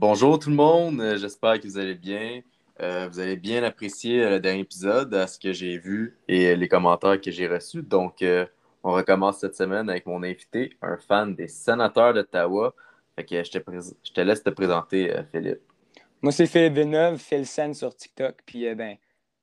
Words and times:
Bonjour 0.00 0.38
tout 0.38 0.50
le 0.50 0.54
monde, 0.54 1.00
euh, 1.00 1.16
j'espère 1.16 1.58
que 1.58 1.66
vous 1.66 1.76
allez 1.76 1.96
bien. 1.96 2.40
Euh, 2.80 3.08
vous 3.10 3.18
avez 3.18 3.34
bien 3.34 3.64
apprécié 3.64 4.22
euh, 4.22 4.30
le 4.30 4.38
dernier 4.38 4.60
épisode, 4.60 5.12
à 5.12 5.26
ce 5.26 5.40
que 5.40 5.52
j'ai 5.52 5.76
vu 5.76 6.16
et 6.28 6.54
les 6.54 6.68
commentaires 6.68 7.20
que 7.20 7.32
j'ai 7.32 7.48
reçus. 7.48 7.82
Donc, 7.82 8.24
on 8.84 8.92
recommence 8.92 9.40
cette 9.40 9.56
semaine 9.56 9.90
avec 9.90 10.06
mon 10.06 10.22
invité, 10.22 10.70
un 10.82 10.96
fan 10.98 11.34
des 11.34 11.48
sénateurs 11.48 12.14
d'Ottawa. 12.14 12.76
Fait 13.16 13.24
que 13.24 13.42
je 13.42 13.50
te, 14.12 14.20
laisse 14.20 14.44
te 14.44 14.50
présenter, 14.50 15.12
Philippe. 15.32 15.62
Moi, 16.22 16.30
c'est 16.30 16.46
Philippe 16.46 16.74
Villeneuve, 16.74 17.18
Phil 17.18 17.44
Sen 17.44 17.74
sur 17.74 17.92
TikTok. 17.92 18.36
Puis, 18.46 18.72
ben, 18.76 18.98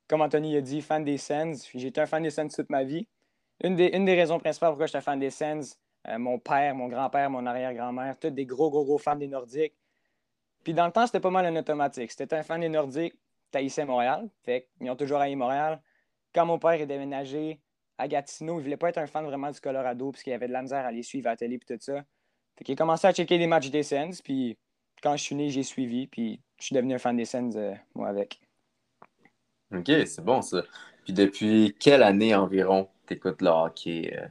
comme 0.07 0.21
Anthony 0.21 0.55
a 0.55 0.61
dit, 0.61 0.79
fan 0.79 1.03
des 1.03 1.17
Sens. 1.17 1.67
J'ai 1.75 1.87
été 1.87 1.99
un 1.99 2.05
fan 2.05 2.23
des 2.23 2.29
Sens 2.29 2.55
toute 2.55 2.69
ma 2.69 2.85
vie. 2.85 3.05
Une 3.61 3.75
des, 3.75 3.87
une 3.87 4.05
des 4.05 4.15
raisons 4.15 4.39
principales 4.39 4.69
pourquoi 4.69 4.87
un 4.93 5.01
fan 5.01 5.19
des 5.19 5.31
Sens, 5.31 5.77
mon 6.17 6.39
père, 6.39 6.75
mon 6.75 6.87
grand-père, 6.87 7.29
mon 7.29 7.45
arrière-grand-mère, 7.45 8.17
tous 8.17 8.29
des 8.29 8.45
gros, 8.45 8.69
gros, 8.69 8.85
gros 8.85 8.97
fans 8.97 9.17
des 9.17 9.27
Nordiques. 9.27 9.73
Puis 10.65 10.73
dans 10.73 10.87
le 10.87 10.91
temps, 10.91 11.05
c'était 11.05 11.19
pas 11.19 11.29
mal 11.29 11.45
un 11.45 11.55
automatique. 11.55 12.11
C'était 12.11 12.35
un 12.35 12.41
fan 12.41 12.59
des 12.59 12.69
Nordiques, 12.69 13.13
taillissait 13.51 13.85
Montréal. 13.85 14.27
Fait 14.43 14.67
ils 14.81 14.89
ont 14.89 14.95
toujours 14.95 15.19
haï 15.19 15.35
Montréal. 15.35 15.79
Quand 16.33 16.47
mon 16.47 16.57
père 16.57 16.71
est 16.71 16.87
déménagé 16.87 17.61
à 17.99 18.07
Gatineau, 18.07 18.59
il 18.59 18.63
voulait 18.63 18.75
pas 18.75 18.89
être 18.89 18.97
un 18.97 19.05
fan 19.05 19.23
vraiment 19.25 19.51
du 19.51 19.59
Colorado 19.61 20.11
parce 20.11 20.23
qu'il 20.23 20.33
avait 20.33 20.47
de 20.47 20.53
la 20.53 20.63
misère 20.63 20.83
à 20.83 20.91
les 20.91 21.03
suivre 21.03 21.27
à 21.27 21.31
la 21.31 21.37
télé 21.37 21.55
et 21.55 21.59
tout 21.59 21.77
ça. 21.79 22.03
Fait 22.57 22.63
qu'il 22.63 22.73
a 22.73 22.75
commencé 22.75 23.05
à 23.05 23.13
checker 23.13 23.37
les 23.37 23.45
matchs 23.45 23.69
des 23.69 23.83
Sens. 23.83 24.23
Puis 24.23 24.57
quand 25.03 25.15
je 25.15 25.21
suis 25.21 25.35
né, 25.35 25.49
j'ai 25.51 25.61
suivi. 25.61 26.07
Puis 26.07 26.41
je 26.59 26.65
suis 26.65 26.75
devenu 26.75 26.95
un 26.95 26.99
fan 26.99 27.15
des 27.15 27.25
Sens, 27.25 27.53
euh, 27.55 27.75
moi, 27.93 28.09
avec. 28.09 28.41
OK, 29.71 29.85
c'est 29.85 30.25
bon 30.25 30.41
ça. 30.41 30.63
Puis 31.03 31.13
depuis 31.13 31.75
quelle 31.79 32.01
année 32.01 32.33
environ 32.33 32.89
t'écoutes 33.05 33.43
le 33.43 33.49
hockey? 33.49 34.17
Euh? 34.17 34.27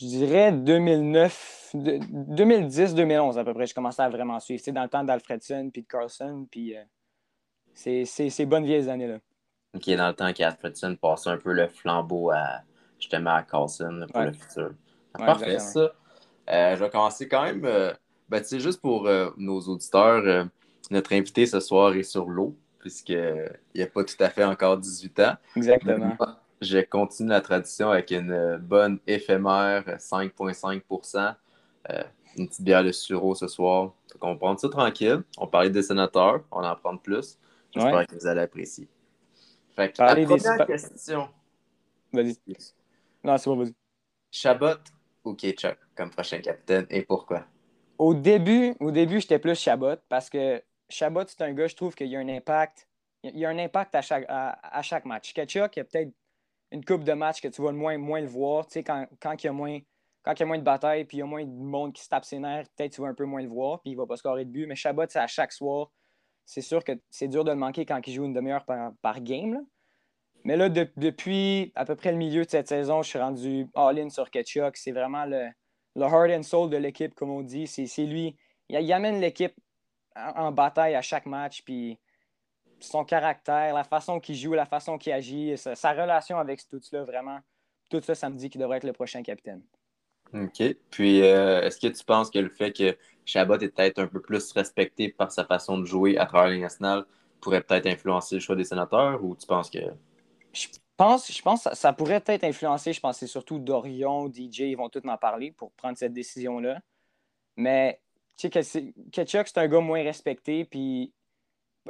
Je 0.00 0.06
dirais 0.06 0.52
2009, 0.52 1.70
2010-2011 1.74 3.36
à 3.36 3.44
peu 3.44 3.52
près, 3.52 3.66
je 3.66 3.74
commençais 3.74 4.02
à 4.02 4.08
vraiment 4.08 4.38
suivre. 4.38 4.62
C'est 4.64 4.72
dans 4.72 4.84
le 4.84 4.88
temps 4.88 5.02
d'Alfredson 5.02 5.70
puis 5.72 5.82
de 5.82 5.88
Carlson, 5.88 6.46
puis 6.48 6.76
euh, 6.76 6.82
c'est 7.74 8.04
ces 8.04 8.46
bonnes 8.46 8.64
vieilles 8.64 8.88
années-là. 8.88 9.18
OK, 9.74 9.90
dans 9.96 10.08
le 10.08 10.14
temps 10.14 10.32
qu'Alfredson 10.32 10.96
passait 10.96 11.30
un 11.30 11.36
peu 11.36 11.52
le 11.52 11.66
flambeau 11.68 12.30
à, 12.30 12.60
justement 12.98 13.34
à 13.34 13.42
Carlson 13.42 14.06
pour 14.12 14.22
le 14.22 14.32
futur. 14.32 14.70
Parfait, 15.12 15.58
ça. 15.58 15.92
Euh, 16.50 16.76
je 16.76 16.84
vais 16.84 16.90
commencer 16.90 17.28
quand 17.28 17.42
même, 17.42 17.64
euh, 17.64 17.92
ben, 18.28 18.42
juste 18.44 18.80
pour 18.80 19.08
nos 19.36 19.60
auditeurs, 19.60 20.48
notre 20.90 21.12
invité 21.12 21.44
ce 21.44 21.58
soir 21.58 21.94
est 21.94 22.04
sur 22.04 22.28
l'eau, 22.28 22.56
puisqu'il 22.78 23.50
n'a 23.74 23.86
pas 23.86 24.04
tout 24.04 24.14
à 24.20 24.30
fait 24.30 24.44
encore 24.44 24.78
18 24.78 25.20
ans. 25.20 25.34
Exactement 25.56 26.16
je 26.60 26.78
continue 26.78 27.30
la 27.30 27.40
tradition 27.40 27.90
avec 27.90 28.10
une 28.10 28.56
bonne 28.56 28.98
éphémère 29.06 29.84
5,5% 29.86 31.34
euh, 31.90 32.02
Une 32.36 32.48
petite 32.48 32.62
bière 32.62 32.84
de 32.84 32.92
sureau 32.92 33.34
ce 33.34 33.48
soir. 33.48 33.92
Donc, 34.12 34.22
on 34.22 34.32
va 34.32 34.36
prendre 34.36 34.60
ça 34.60 34.68
tranquille. 34.68 35.22
On 35.38 35.46
parlait 35.46 35.70
des 35.70 35.82
sénateurs. 35.82 36.42
On 36.50 36.64
en 36.64 36.76
prend 36.76 36.96
plus. 36.96 37.38
J'espère 37.72 38.06
que 38.06 38.14
vous 38.14 38.26
allez 38.26 38.40
apprécier. 38.40 38.88
Fait 39.76 39.92
que, 39.92 40.02
la 40.02 40.14
première 40.14 40.66
question. 40.66 41.28
Vas-y. 42.12 42.36
Non, 43.22 43.36
c'est 43.38 43.50
bon, 43.50 43.56
vas-y. 43.56 43.74
Chabot 44.30 44.78
ou 45.24 45.34
Ketchuk 45.34 45.78
comme 45.94 46.10
prochain 46.10 46.40
capitaine 46.40 46.86
et 46.90 47.02
pourquoi? 47.02 47.44
Au 47.98 48.14
début, 48.14 48.74
au 48.80 48.90
début 48.90 49.20
j'étais 49.20 49.38
plus 49.38 49.58
Chabot 49.58 49.96
parce 50.08 50.30
que 50.30 50.62
Chabot, 50.88 51.24
c'est 51.26 51.42
un 51.42 51.52
gars, 51.52 51.66
je 51.66 51.76
trouve 51.76 51.94
qu'il 51.94 52.06
y 52.08 52.16
a 52.16 52.20
un 52.20 52.28
impact. 52.28 52.88
Il 53.22 53.38
y 53.38 53.44
a 53.44 53.50
un 53.50 53.58
impact 53.58 53.94
à 53.94 54.00
chaque, 54.00 54.24
à, 54.28 54.82
chaque 54.82 55.04
match. 55.04 55.34
Ketchuk, 55.34 55.76
il 55.76 55.80
y 55.80 55.82
a 55.82 55.84
peut-être 55.84 56.12
une 56.70 56.84
coupe 56.84 57.04
de 57.04 57.12
match 57.12 57.40
que 57.40 57.48
tu 57.48 57.62
vas 57.62 57.72
moins, 57.72 57.98
moins 57.98 58.20
le 58.20 58.26
voir. 58.26 58.66
Tu 58.66 58.74
sais, 58.74 58.84
quand, 58.84 59.06
quand, 59.20 59.42
il 59.42 59.46
y 59.46 59.50
a 59.50 59.52
moins, 59.52 59.78
quand 60.22 60.32
il 60.34 60.40
y 60.40 60.42
a 60.42 60.46
moins 60.46 60.58
de 60.58 60.64
batailles 60.64 61.04
puis 61.04 61.18
il 61.18 61.20
y 61.20 61.22
a 61.22 61.26
moins 61.26 61.44
de 61.44 61.50
monde 61.50 61.92
qui 61.92 62.02
se 62.02 62.08
tape 62.08 62.24
ses 62.24 62.38
nerfs, 62.38 62.66
peut-être 62.76 62.92
tu 62.92 63.00
vas 63.00 63.08
un 63.08 63.14
peu 63.14 63.24
moins 63.24 63.42
le 63.42 63.48
voir 63.48 63.80
puis 63.80 63.92
il 63.92 63.96
va 63.96 64.06
pas 64.06 64.16
scorer 64.16 64.44
de 64.44 64.50
but. 64.50 64.66
Mais 64.66 64.74
Chabot, 64.74 65.04
c'est 65.08 65.18
à 65.18 65.26
chaque 65.26 65.52
soir. 65.52 65.90
C'est 66.44 66.62
sûr 66.62 66.82
que 66.82 66.92
c'est 67.10 67.28
dur 67.28 67.44
de 67.44 67.50
le 67.50 67.56
manquer 67.56 67.84
quand 67.84 68.00
il 68.06 68.14
joue 68.14 68.24
une 68.24 68.32
demi-heure 68.32 68.64
par, 68.64 69.20
game. 69.20 69.66
Mais 70.44 70.56
là, 70.56 70.68
depuis 70.68 71.72
à 71.74 71.84
peu 71.84 71.94
près 71.94 72.10
le 72.10 72.16
milieu 72.16 72.44
de 72.44 72.50
cette 72.50 72.68
saison, 72.68 73.02
je 73.02 73.08
suis 73.08 73.18
rendu 73.18 73.66
all-in 73.74 74.08
sur 74.08 74.30
Ketchuk. 74.30 74.76
C'est 74.76 74.92
vraiment 74.92 75.26
le, 75.26 75.50
heart 75.96 76.30
and 76.30 76.42
soul 76.44 76.70
de 76.70 76.78
l'équipe, 76.78 77.14
comme 77.14 77.30
on 77.30 77.42
dit. 77.42 77.66
C'est 77.66 78.06
lui. 78.06 78.36
Il, 78.70 78.80
il 78.80 78.92
amène 78.92 79.20
l'équipe 79.20 79.54
en, 80.16 80.46
en, 80.46 80.52
bataille 80.52 80.94
à 80.94 81.02
chaque 81.02 81.26
match. 81.26 81.62
Puis 81.64 81.98
son 82.80 83.04
caractère, 83.04 83.74
la 83.74 83.84
façon 83.84 84.20
qu'il 84.20 84.36
joue, 84.36 84.54
la 84.54 84.66
façon 84.66 84.98
qu'il 84.98 85.12
agit, 85.12 85.56
sa, 85.56 85.92
relation 85.92 86.38
avec 86.38 86.66
tout 86.68 86.80
cela, 86.80 87.04
vraiment, 87.04 87.38
tout 87.90 88.00
ça, 88.00 88.14
ça 88.14 88.30
me 88.30 88.36
dit 88.36 88.50
qu'il 88.50 88.60
devrait 88.60 88.78
être 88.78 88.84
le 88.84 88.92
prochain 88.92 89.22
capitaine. 89.22 89.62
OK. 90.34 90.62
Puis, 90.90 91.22
euh, 91.22 91.62
est-ce 91.62 91.78
que 91.78 91.86
tu 91.86 92.04
penses 92.04 92.30
que 92.30 92.38
le 92.38 92.50
fait 92.50 92.72
que 92.72 92.96
Chabot 93.24 93.58
est 93.58 93.68
peut-être 93.68 93.98
un 93.98 94.06
peu 94.06 94.20
plus 94.20 94.52
respecté 94.52 95.08
par 95.08 95.32
sa 95.32 95.44
façon 95.44 95.78
de 95.78 95.84
jouer 95.84 96.18
à 96.18 96.26
travers 96.26 96.50
les 96.50 96.60
nationales 96.60 97.04
pourrait 97.40 97.62
peut-être 97.62 97.86
influencer 97.86 98.36
le 98.36 98.40
choix 98.40 98.56
des 98.56 98.64
sénateurs 98.64 99.24
ou 99.24 99.36
tu 99.36 99.46
penses 99.46 99.70
que. 99.70 99.78
Je 100.52 100.66
pense, 100.96 101.32
je 101.32 101.40
pense 101.40 101.64
que 101.64 101.76
ça, 101.76 101.92
pourrait 101.92 102.20
peut-être 102.20 102.44
influencer. 102.44 102.92
Je 102.92 103.00
pense 103.00 103.16
que 103.16 103.20
c'est 103.20 103.30
surtout 103.30 103.58
Dorion, 103.58 104.28
DJ, 104.28 104.60
ils 104.60 104.76
vont 104.76 104.88
tous 104.88 105.04
m'en 105.04 105.16
parler 105.16 105.52
pour 105.52 105.72
prendre 105.72 105.96
cette 105.96 106.12
décision-là. 106.12 106.80
Mais, 107.56 108.00
tu 108.36 108.50
sais, 108.50 108.92
Ketchuk, 109.12 109.48
c'est 109.48 109.58
un 109.58 109.68
gars 109.68 109.80
moins 109.80 110.02
respecté. 110.02 110.64
Puis, 110.64 111.12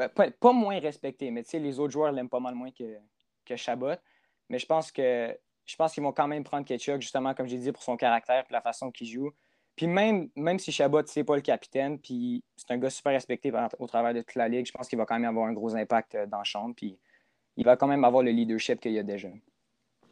pas, 0.06 0.52
moins 0.52 0.78
respecté, 0.78 1.30
mais 1.30 1.42
les 1.52 1.80
autres 1.80 1.92
joueurs 1.92 2.12
l'aiment 2.12 2.28
pas 2.28 2.40
mal 2.40 2.54
moins 2.54 2.70
que, 2.70 2.98
que 3.44 3.56
Chabot. 3.56 3.96
Mais 4.48 4.58
je 4.58 4.66
pense 4.66 4.92
que 4.92 5.36
je 5.66 5.76
pense 5.76 5.92
qu'ils 5.92 6.02
vont 6.02 6.12
quand 6.12 6.28
même 6.28 6.44
prendre 6.44 6.64
Ketchuk, 6.64 7.02
justement, 7.02 7.34
comme 7.34 7.46
j'ai 7.46 7.58
dit, 7.58 7.72
pour 7.72 7.82
son 7.82 7.96
caractère 7.96 8.44
et 8.48 8.52
la 8.52 8.62
façon 8.62 8.90
qu'il 8.90 9.06
joue. 9.06 9.30
Puis 9.76 9.86
même, 9.86 10.30
même 10.34 10.58
si 10.58 10.72
Chabot, 10.72 11.02
c'est 11.06 11.24
pas 11.24 11.36
le 11.36 11.42
capitaine, 11.42 11.98
puis 11.98 12.42
c'est 12.56 12.72
un 12.72 12.78
gars 12.78 12.90
super 12.90 13.12
respecté 13.12 13.52
au 13.78 13.86
travers 13.86 14.14
de 14.14 14.22
toute 14.22 14.34
la 14.34 14.48
ligue, 14.48 14.66
je 14.66 14.72
pense 14.72 14.88
qu'il 14.88 14.98
va 14.98 15.04
quand 15.04 15.18
même 15.18 15.28
avoir 15.28 15.46
un 15.46 15.52
gros 15.52 15.76
impact 15.76 16.14
euh, 16.14 16.26
dans 16.26 16.38
le 16.38 16.44
champ, 16.44 16.72
puis 16.72 16.98
il 17.56 17.64
va 17.64 17.76
quand 17.76 17.86
même 17.86 18.04
avoir 18.04 18.22
le 18.22 18.30
leadership 18.30 18.80
qu'il 18.80 18.92
y 18.92 18.98
a 18.98 19.02
déjà. 19.02 19.28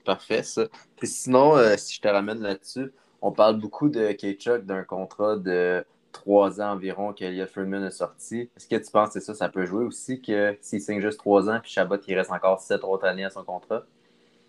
Parfait, 0.05 0.43
ça. 0.43 0.67
Puis 0.97 1.09
sinon, 1.09 1.57
euh, 1.57 1.77
si 1.77 1.97
je 1.97 2.01
te 2.01 2.07
ramène 2.07 2.41
là-dessus, 2.41 2.93
on 3.23 3.33
parle 3.33 3.59
beaucoup 3.59 3.89
de 3.89 4.13
Ketchuk, 4.13 4.67
d'un 4.67 4.85
contrat 4.85 5.37
de 5.37 5.85
trois 6.17 6.61
ans 6.61 6.73
environ 6.73 7.13
qu'Eliot 7.13 7.47
Freeman 7.47 7.85
a 7.85 7.91
sorti. 7.91 8.51
Est-ce 8.57 8.67
que 8.67 8.77
tu 8.77 8.91
penses 8.91 9.15
que 9.15 9.21
ça, 9.21 9.35
ça 9.35 9.49
peut 9.49 9.67
jouer 9.67 9.85
aussi 9.85 10.21
que 10.21 10.57
s'il 10.61 10.81
signe 10.81 11.01
juste 11.01 11.19
trois 11.19 11.49
ans 11.49 11.61
puis 11.63 11.71
Chabot, 11.71 11.97
il 12.07 12.15
reste 12.15 12.33
encore 12.33 12.61
sept 12.61 12.83
autres 12.83 13.05
années 13.05 13.25
à 13.25 13.31
son 13.31 13.45
contrat? 13.45 13.85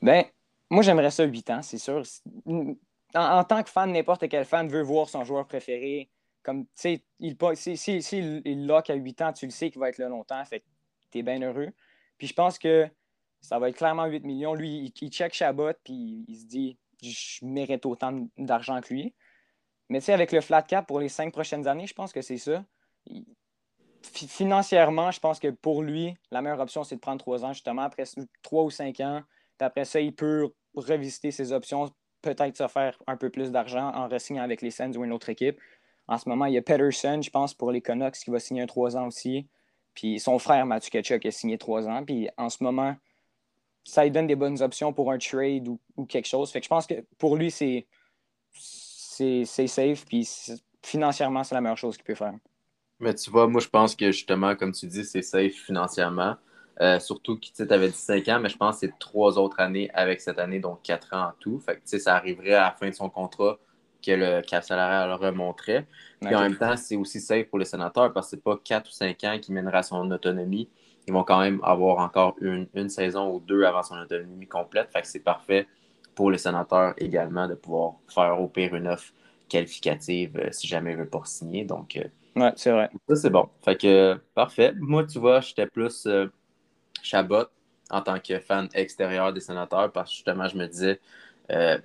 Ben, 0.02 0.26
moi, 0.70 0.84
j'aimerais 0.84 1.12
ça 1.12 1.24
huit 1.24 1.50
ans, 1.50 1.62
c'est 1.62 1.78
sûr. 1.78 2.02
En, 3.14 3.44
tant 3.44 3.64
que 3.64 3.70
fan, 3.70 3.92
n'importe 3.92 4.28
quel 4.28 4.46
fan 4.46 4.68
veut 4.68 4.82
voir 4.82 5.10
son 5.10 5.24
joueur 5.24 5.46
préféré. 5.48 6.10
Comme, 6.44 6.66
tu 6.66 6.72
sais, 6.76 7.04
il, 7.20 7.36
si, 7.56 7.78
si, 7.78 8.42
il 8.46 8.68
lock 8.68 8.90
à 8.90 8.96
huit 8.96 9.22
ans, 9.22 9.34
tu 9.34 9.46
le 9.46 9.52
sais 9.52 9.70
qu'il 9.70 9.80
va 9.80 9.90
être 9.90 9.98
là 9.98 10.08
longtemps, 10.08 10.44
fait 10.46 10.62
que 10.62 10.66
t'es 11.12 11.22
bien 11.22 11.42
heureux. 11.42 11.70
Puis 12.18 12.28
je 12.28 12.34
pense 12.34 12.58
que 12.58 12.90
ça 13.42 13.60
va 13.60 13.70
être 13.70 13.78
clairement 13.78 14.06
8 14.06 14.24
millions. 14.24 14.54
Lui, 14.54 14.94
il, 15.02 15.10
check 15.10 15.34
Chabot, 15.34 15.74
puis 15.84 16.26
il 16.28 16.36
se 16.36 16.46
dit, 16.46 16.78
je 17.02 17.46
mérite 17.46 17.86
autant 17.86 18.28
d'argent 18.38 18.80
que 18.82 18.94
lui. 18.94 19.14
Mais 19.90 20.00
tu 20.00 20.06
sais, 20.06 20.14
avec 20.14 20.32
le 20.32 20.42
flat 20.42 20.62
cap 20.64 20.86
pour 20.86 21.00
les 21.00 21.10
cinq 21.10 21.32
prochaines 21.32 21.68
années, 21.68 21.88
je 21.88 21.94
pense 21.94 22.12
que 22.12 22.22
c'est 22.22 22.38
ça. 22.38 22.64
Financièrement, 24.04 25.12
je 25.12 25.20
pense 25.20 25.40
que 25.40 25.50
pour 25.50 25.82
lui, 25.82 26.16
la 26.32 26.42
meilleure 26.42 26.60
option, 26.60 26.84
c'est 26.84 26.96
de 26.96 27.02
prendre 27.02 27.20
trois 27.20 27.46
ans, 27.46 27.54
justement, 27.54 27.84
après 27.84 28.04
trois 28.42 28.64
ou 28.64 28.70
cinq 28.70 29.00
ans. 29.00 29.22
Puis 29.58 29.66
après 29.66 29.86
ça, 29.86 30.00
il 30.00 30.14
peut 30.14 30.50
revisiter 30.76 31.32
ses 31.32 31.52
options, 31.52 31.92
peut-être 32.22 32.56
se 32.56 32.68
faire 32.68 32.98
un 33.08 33.18
peu 33.18 33.30
plus 33.30 33.52
d'argent 33.52 33.92
en 33.94 34.08
re-signant 34.08 34.44
avec 34.44 34.62
les 34.62 34.72
Sens 34.72 34.96
ou 34.98 35.04
une 35.04 35.12
autre 35.12 35.30
équipe. 35.30 35.60
En 36.08 36.18
ce 36.18 36.30
moment, 36.30 36.46
il 36.46 36.54
y 36.54 36.58
a 36.58 36.62
Peterson, 36.62 37.22
je 37.22 37.30
pense, 37.30 37.54
pour 37.54 37.72
les 37.72 37.82
Canucks, 37.82 38.16
qui 38.16 38.30
va 38.30 38.40
signer 38.40 38.62
un 38.62 38.68
trois 38.68 38.96
ans 38.96 39.08
aussi. 39.08 39.48
Puis 39.94 40.20
son 40.20 40.38
frère, 40.40 40.66
Matthew 40.66 40.90
Ketchuk, 40.90 41.26
a 41.26 41.32
signé 41.32 41.58
trois 41.58 41.88
ans. 41.88 42.04
Puis 42.06 42.30
en 42.38 42.50
ce 42.50 42.64
moment, 42.64 42.96
ça 43.84 44.04
lui 44.04 44.12
donne 44.12 44.28
des 44.28 44.36
bonnes 44.36 44.62
options 44.62 44.94
pour 44.94 45.12
un 45.12 45.18
trade 45.18 45.68
ou, 45.68 45.80
ou 45.96 46.06
quelque 46.06 46.28
chose. 46.28 46.52
Fait 46.52 46.60
que 46.60 46.66
je 46.66 46.70
pense 46.70 46.88
que 46.88 47.04
pour 47.18 47.36
lui, 47.36 47.52
c'est 47.52 47.88
c'est 49.46 49.68
safe, 49.68 50.06
puis 50.06 50.28
financièrement, 50.84 51.44
c'est 51.44 51.56
la 51.56 51.62
meilleure 51.62 51.78
chose 51.78 51.98
qu'il 51.98 52.06
peut 52.06 52.16
faire. 52.16 52.34
Mais 53.00 53.14
tu 53.14 53.30
vois, 53.30 53.48
moi, 53.48 53.62
je 53.62 53.68
pense 53.68 53.96
que 53.96 54.12
justement, 54.12 54.56
comme 54.56 54.72
tu 54.72 54.88
dis, 54.88 55.06
c'est 55.06 55.22
safe 55.22 55.54
financièrement. 55.54 56.36
Euh, 56.80 57.00
surtout 57.00 57.40
que 57.40 57.46
tu 57.56 57.74
avais 57.74 57.92
15 57.92 58.30
ans, 58.30 58.40
mais 58.40 58.50
je 58.50 58.58
pense 58.58 58.76
que 58.76 58.88
c'est 58.88 59.00
trois 59.00 59.38
autres 59.40 59.60
années 59.60 59.90
avec 59.94 60.22
cette 60.22 60.40
année, 60.40 60.60
donc 60.60 60.84
quatre 60.84 61.14
ans 61.14 61.30
en 61.30 61.32
tout. 61.40 61.60
Fait 61.60 61.80
que 61.80 61.98
ça 61.98 62.16
arriverait 62.16 62.54
à 62.54 62.64
la 62.64 62.72
fin 62.72 62.90
de 62.90 62.94
son 62.94 63.10
contrat 63.10 63.58
que 64.06 64.12
le 64.12 64.42
cap 64.42 64.64
salarial 64.64 65.12
remonterait. 65.14 65.88
Puis 66.24 66.36
en 66.36 66.42
même 66.42 66.58
temps, 66.58 66.78
c'est 66.78 66.96
aussi 66.96 67.20
safe 67.20 67.48
pour 67.48 67.58
les 67.60 67.66
sénateurs 67.66 68.14
parce 68.14 68.28
que 68.28 68.32
c'est 68.32 68.44
pas 68.44 68.58
quatre 68.64 68.90
ou 68.90 68.92
cinq 68.92 69.24
ans 69.24 69.38
qui 69.42 69.52
mènera 69.52 69.80
à 69.80 69.84
son 69.84 70.10
autonomie. 70.12 70.70
Ils 71.08 71.14
vont 71.14 71.24
quand 71.24 71.40
même 71.40 71.60
avoir 71.64 71.98
encore 72.00 72.36
une, 72.42 72.68
une 72.76 72.90
saison 72.90 73.32
ou 73.34 73.40
deux 73.40 73.64
avant 73.64 73.82
son 73.82 73.96
autonomie 73.98 74.48
complète. 74.48 74.92
Fait 74.92 75.02
que 75.02 75.08
c'est 75.08 75.20
parfait 75.20 75.68
pour 76.18 76.32
les 76.32 76.40
sénateurs 76.40 76.96
également 76.98 77.48
de 77.48 77.54
pouvoir 77.54 77.94
faire 78.08 78.42
au 78.42 78.48
pire 78.48 78.74
une 78.74 78.88
offre 78.88 79.14
qualificative 79.48 80.36
euh, 80.40 80.52
si 80.52 80.68
jamais 80.68 80.94
ils 80.94 80.98
veulent 80.98 81.12
pas 81.12 81.22
signer. 81.26 81.64
Donc, 81.64 81.96
euh, 81.96 82.42
ouais, 82.42 82.52
c'est 82.56 82.72
vrai. 82.72 82.90
Ça, 83.08 83.16
c'est 83.16 83.30
bon. 83.30 83.48
Fait 83.64 83.80
que, 83.80 84.20
parfait. 84.34 84.74
Moi, 84.80 85.06
tu 85.06 85.20
vois, 85.20 85.42
j'étais 85.42 85.68
plus 85.68 86.08
euh, 86.08 86.26
Chabot 87.04 87.46
en 87.92 88.02
tant 88.02 88.20
que 88.20 88.40
fan 88.40 88.68
extérieur 88.74 89.32
des 89.32 89.42
sénateurs 89.42 89.92
parce 89.92 90.10
que 90.10 90.16
justement, 90.16 90.48
je 90.48 90.58
me 90.58 90.66
disais, 90.66 91.00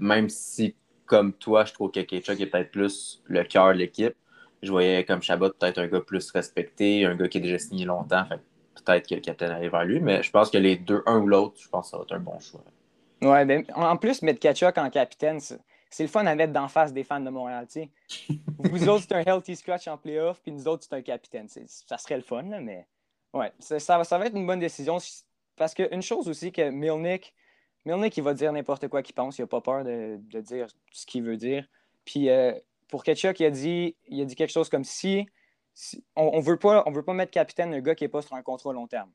même 0.00 0.30
si, 0.30 0.74
comme 1.04 1.34
toi, 1.34 1.66
je 1.66 1.74
trouve 1.74 1.90
que 1.90 2.00
Ketchuk 2.00 2.40
est 2.40 2.46
peut-être 2.46 2.70
plus 2.70 3.22
le 3.26 3.44
cœur 3.44 3.68
de 3.68 3.78
l'équipe, 3.78 4.16
je 4.62 4.70
voyais 4.70 5.04
comme 5.04 5.22
Chabot 5.22 5.50
peut-être 5.50 5.78
un 5.78 5.88
gars 5.88 6.00
plus 6.00 6.30
respecté, 6.30 7.04
un 7.04 7.14
gars 7.16 7.28
qui 7.28 7.36
a 7.36 7.40
déjà 7.42 7.58
signé 7.58 7.84
longtemps. 7.84 8.24
peut-être 8.84 9.08
que 9.08 9.14
le 9.14 9.20
capitaine 9.20 9.50
arrive 9.50 9.72
vers 9.72 9.84
lui, 9.84 10.00
mais 10.00 10.22
je 10.22 10.30
pense 10.30 10.50
que 10.50 10.58
les 10.58 10.76
deux, 10.76 11.02
un 11.04 11.18
ou 11.18 11.26
l'autre, 11.26 11.60
je 11.60 11.68
pense 11.68 11.86
que 11.86 11.90
ça 11.90 11.98
va 11.98 12.04
être 12.04 12.14
un 12.14 12.20
bon 12.20 12.40
choix. 12.40 12.64
Ouais, 13.22 13.44
ben, 13.44 13.64
en 13.74 13.96
plus, 13.96 14.20
mettre 14.22 14.40
Kachuk 14.40 14.76
en 14.78 14.90
capitaine, 14.90 15.38
c'est 15.40 16.02
le 16.02 16.08
fun 16.08 16.26
à 16.26 16.34
mettre 16.34 16.52
d'en 16.52 16.68
face 16.68 16.92
des 16.92 17.04
fans 17.04 17.20
de 17.20 17.30
Montréal. 17.30 17.66
Vous 18.58 18.88
autres, 18.88 19.04
c'est 19.08 19.14
un 19.14 19.22
healthy 19.22 19.54
scratch 19.54 19.86
en 19.86 19.96
playoff, 19.96 20.40
puis 20.42 20.50
nous 20.50 20.66
autres, 20.66 20.84
c'est 20.88 20.94
un 20.96 21.02
capitaine. 21.02 21.46
Ça 21.48 21.98
serait 21.98 22.16
le 22.16 22.22
fun, 22.22 22.42
mais 22.42 22.86
ouais, 23.32 23.52
ça, 23.60 23.78
ça, 23.78 24.18
va 24.18 24.26
être 24.26 24.36
une 24.36 24.46
bonne 24.46 24.58
décision. 24.58 24.98
Parce 25.56 25.74
qu'une 25.74 26.02
chose 26.02 26.28
aussi 26.28 26.50
que 26.50 26.70
Milnick, 26.70 27.32
Milnick, 27.84 28.16
il 28.16 28.24
va 28.24 28.34
dire 28.34 28.52
n'importe 28.52 28.88
quoi 28.88 29.02
qu'il 29.02 29.14
pense. 29.14 29.38
Il 29.38 29.42
n'a 29.42 29.46
pas 29.46 29.60
peur 29.60 29.84
de, 29.84 30.18
dire 30.40 30.66
ce 30.92 31.06
qu'il 31.06 31.22
veut 31.22 31.36
dire. 31.36 31.66
Puis 32.04 32.28
euh, 32.28 32.52
pour 32.88 33.04
Ketchuk, 33.04 33.38
il 33.38 33.46
a, 33.46 33.50
dit, 33.50 33.96
il 34.08 34.20
a 34.20 34.24
dit 34.24 34.34
quelque 34.34 34.52
chose 34.52 34.68
comme 34.68 34.84
si, 34.84 35.26
on 36.16 36.38
ne 36.38 36.42
veut, 36.42 36.58
pas, 36.58 36.84
veut 36.90 37.04
pas 37.04 37.14
mettre 37.14 37.30
capitaine 37.30 37.72
un 37.72 37.80
gars 37.80 37.94
qui 37.94 38.04
n'est 38.04 38.08
pas 38.08 38.22
sur 38.22 38.34
un 38.34 38.42
contrat 38.42 38.72
long 38.72 38.86
terme. 38.86 39.10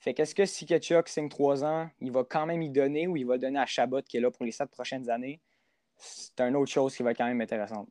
Fait 0.00 0.14
qu'est-ce 0.14 0.34
que 0.34 0.46
si 0.46 0.64
Ketchuk 0.64 1.08
signe 1.08 1.28
trois 1.28 1.64
ans, 1.64 1.90
il 2.00 2.12
va 2.12 2.22
quand 2.24 2.46
même 2.46 2.62
y 2.62 2.70
donner 2.70 3.06
ou 3.08 3.16
il 3.16 3.26
va 3.26 3.36
donner 3.36 3.58
à 3.58 3.66
Chabot 3.66 4.02
qui 4.02 4.16
est 4.16 4.20
là 4.20 4.30
pour 4.30 4.44
les 4.44 4.52
sept 4.52 4.70
prochaines 4.70 5.10
années? 5.10 5.40
C'est 5.96 6.40
une 6.40 6.54
autre 6.54 6.70
chose 6.70 6.94
qui 6.94 7.02
va 7.02 7.10
être 7.10 7.18
quand 7.18 7.26
même 7.26 7.40
intéressante. 7.40 7.88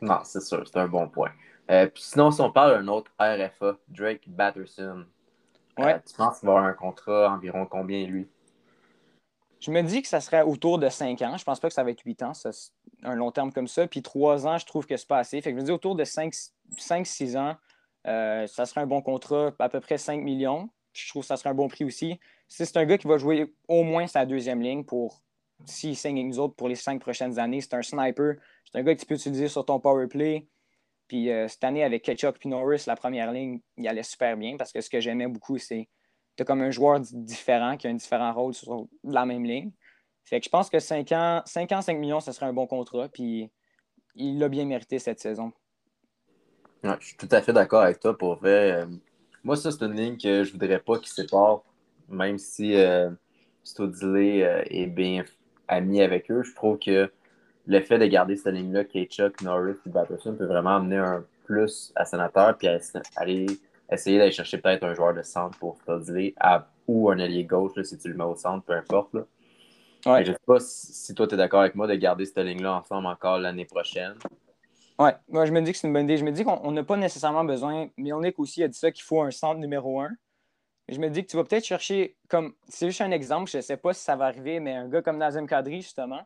Non, 0.00 0.20
c'est 0.24 0.40
sûr, 0.40 0.66
c'est 0.66 0.78
un 0.78 0.88
bon 0.88 1.08
point. 1.08 1.32
Euh, 1.70 1.86
puis 1.86 2.02
sinon, 2.02 2.30
si 2.30 2.40
on 2.40 2.50
parle 2.50 2.72
d'un 2.72 2.88
autre 2.88 3.12
RFA, 3.18 3.76
Drake 3.88 4.28
Batterson, 4.28 5.04
euh, 5.78 5.84
ouais. 5.84 6.00
tu 6.06 6.14
penses 6.14 6.40
qu'il 6.40 6.46
va 6.46 6.54
avoir 6.54 6.64
un 6.64 6.72
contrat 6.72 7.32
environ 7.32 7.66
combien 7.66 8.06
lui? 8.06 8.28
Je 9.60 9.70
me 9.70 9.82
dis 9.82 10.00
que 10.00 10.08
ça 10.08 10.20
serait 10.20 10.42
autour 10.42 10.78
de 10.78 10.88
5 10.88 11.20
ans. 11.22 11.36
Je 11.36 11.44
pense 11.44 11.60
pas 11.60 11.68
que 11.68 11.74
ça 11.74 11.84
va 11.84 11.90
être 11.90 12.02
8 12.02 12.22
ans, 12.22 12.34
ça, 12.34 12.50
un 13.02 13.14
long 13.14 13.30
terme 13.30 13.52
comme 13.52 13.68
ça. 13.68 13.86
Puis 13.86 14.02
3 14.02 14.46
ans, 14.46 14.56
je 14.56 14.64
trouve 14.64 14.86
que 14.86 14.96
c'est 14.96 15.06
pas 15.08 15.18
assez. 15.18 15.40
Fait 15.42 15.50
que 15.50 15.56
je 15.56 15.60
me 15.60 15.66
dis 15.66 15.72
autour 15.72 15.96
de 15.96 16.04
5-6 16.04 17.36
ans, 17.36 17.56
euh, 18.06 18.46
ça 18.46 18.64
serait 18.64 18.80
un 18.80 18.86
bon 18.86 19.02
contrat, 19.02 19.52
à 19.58 19.68
peu 19.68 19.80
près 19.80 19.98
5 19.98 20.22
millions. 20.22 20.70
Je 20.92 21.08
trouve 21.08 21.22
que 21.22 21.28
ça 21.28 21.36
serait 21.36 21.50
un 21.50 21.54
bon 21.54 21.68
prix 21.68 21.84
aussi. 21.84 22.18
Si 22.48 22.66
c'est 22.66 22.76
un 22.76 22.84
gars 22.84 22.98
qui 22.98 23.06
va 23.06 23.18
jouer 23.18 23.54
au 23.68 23.82
moins 23.82 24.06
sa 24.06 24.26
deuxième 24.26 24.60
ligne 24.60 24.84
pour 24.84 25.22
s'il 25.66 25.96
signe 25.96 26.18
avec 26.18 26.26
nous 26.26 26.38
autres 26.38 26.54
pour 26.54 26.68
les 26.68 26.74
5 26.74 27.00
prochaines 27.00 27.38
années, 27.38 27.60
c'est 27.60 27.74
un 27.74 27.82
sniper. 27.82 28.36
C'est 28.64 28.78
un 28.78 28.82
gars 28.82 28.94
que 28.94 29.00
tu 29.00 29.06
peux 29.06 29.14
utiliser 29.14 29.48
sur 29.48 29.64
ton 29.64 29.78
power 29.78 30.06
play. 30.06 30.46
Puis 31.06 31.30
euh, 31.30 31.48
cette 31.48 31.64
année, 31.64 31.84
avec 31.84 32.04
Ketchuk 32.04 32.36
et 32.44 32.48
Norris, 32.48 32.84
la 32.86 32.96
première 32.96 33.32
ligne, 33.32 33.60
il 33.76 33.86
allait 33.88 34.02
super 34.02 34.36
bien 34.36 34.56
parce 34.56 34.72
que 34.72 34.80
ce 34.80 34.88
que 34.88 35.00
j'aimais 35.00 35.26
beaucoup, 35.26 35.58
c'est 35.58 35.88
tu 36.36 36.44
comme 36.44 36.62
un 36.62 36.70
joueur 36.70 37.00
différent 37.00 37.76
qui 37.76 37.86
a 37.86 37.90
un 37.90 37.94
différent 37.94 38.32
rôle 38.32 38.54
sur 38.54 38.86
la 39.04 39.26
même 39.26 39.44
ligne. 39.44 39.72
Fait 40.24 40.38
que 40.38 40.44
je 40.44 40.50
pense 40.50 40.70
que 40.70 40.78
5 40.78 41.12
ans, 41.12 41.42
5 41.44 41.72
ans, 41.72 41.82
5 41.82 41.98
millions, 41.98 42.20
ce 42.20 42.32
serait 42.32 42.46
un 42.46 42.52
bon 42.52 42.66
contrat. 42.66 43.08
Puis 43.08 43.50
il 44.14 44.38
l'a 44.38 44.48
bien 44.48 44.64
mérité 44.64 44.98
cette 44.98 45.20
saison. 45.20 45.52
je 46.84 47.06
suis 47.06 47.16
tout 47.16 47.28
à 47.30 47.42
fait 47.42 47.52
d'accord 47.52 47.82
avec 47.82 48.00
toi 48.00 48.16
pour 48.16 48.36
vrai. 48.36 48.86
Moi, 49.44 49.56
ça, 49.56 49.70
c'est 49.70 49.84
une 49.84 49.94
ligne 49.94 50.16
que 50.16 50.44
je 50.44 50.52
voudrais 50.52 50.78
pas 50.78 50.98
qu'il 50.98 51.08
sépare, 51.08 51.62
même 52.08 52.38
si 52.38 52.74
euh, 52.74 53.10
euh, 53.80 54.62
est 54.66 54.86
bien 54.86 55.24
ami 55.68 56.02
avec 56.02 56.30
eux. 56.30 56.42
Je 56.42 56.54
trouve 56.54 56.78
que 56.78 57.10
le 57.66 57.80
fait 57.80 57.98
de 57.98 58.06
garder 58.06 58.36
cette 58.36 58.54
ligne-là, 58.54 58.84
Chuck, 58.84 59.40
Norris 59.42 59.76
et 59.86 59.90
Batterson, 59.90 60.34
peut 60.34 60.46
vraiment 60.46 60.76
amener 60.76 60.96
un 60.98 61.24
plus 61.44 61.92
à 61.96 62.04
Sénateur 62.04 62.56
puis 62.56 62.68
aller 63.16 63.46
essayer 63.90 64.18
d'aller 64.18 64.32
chercher 64.32 64.58
peut-être 64.58 64.84
un 64.84 64.94
joueur 64.94 65.14
de 65.14 65.22
centre 65.22 65.58
pour 65.58 65.76
Studley 65.82 66.34
ou 66.86 67.10
un 67.10 67.18
allié 67.18 67.44
gauche, 67.44 67.80
si 67.82 67.98
tu 67.98 68.08
le 68.08 68.14
mets 68.14 68.24
au 68.24 68.36
centre, 68.36 68.64
peu 68.64 68.72
importe. 68.74 69.14
Là. 69.14 69.22
Ouais. 70.06 70.24
Je 70.24 70.30
ne 70.30 70.34
sais 70.34 70.42
pas 70.46 70.60
si, 70.60 71.14
toi, 71.14 71.26
tu 71.26 71.34
es 71.34 71.36
d'accord 71.36 71.60
avec 71.60 71.74
moi 71.74 71.86
de 71.86 71.94
garder 71.94 72.24
cette 72.24 72.38
ligne-là 72.38 72.74
ensemble 72.74 73.06
encore 73.06 73.38
l'année 73.38 73.64
prochaine. 73.64 74.14
Oui, 75.00 75.08
moi 75.28 75.46
je 75.46 75.52
me 75.52 75.62
dis 75.62 75.72
que 75.72 75.78
c'est 75.78 75.86
une 75.86 75.94
bonne 75.94 76.04
idée. 76.04 76.18
Je 76.18 76.24
me 76.26 76.30
dis 76.30 76.44
qu'on 76.44 76.72
n'a 76.72 76.84
pas 76.84 76.98
nécessairement 76.98 77.44
besoin. 77.44 77.88
Milnick 77.96 78.38
aussi 78.38 78.62
a 78.62 78.68
dit 78.68 78.78
ça 78.78 78.90
qu'il 78.90 79.02
faut 79.02 79.22
un 79.22 79.30
centre 79.30 79.58
numéro 79.58 79.98
un. 79.98 80.10
Je 80.88 80.98
me 81.00 81.08
dis 81.08 81.24
que 81.24 81.30
tu 81.30 81.38
vas 81.38 81.44
peut-être 81.44 81.64
chercher 81.64 82.18
comme. 82.28 82.54
C'est 82.68 82.86
juste 82.86 83.00
un 83.00 83.10
exemple, 83.10 83.50
je 83.50 83.56
ne 83.56 83.62
sais 83.62 83.78
pas 83.78 83.94
si 83.94 84.02
ça 84.02 84.14
va 84.14 84.26
arriver, 84.26 84.60
mais 84.60 84.74
un 84.74 84.88
gars 84.88 85.00
comme 85.00 85.16
Nazem 85.16 85.46
Kadri, 85.46 85.80
justement, 85.80 86.20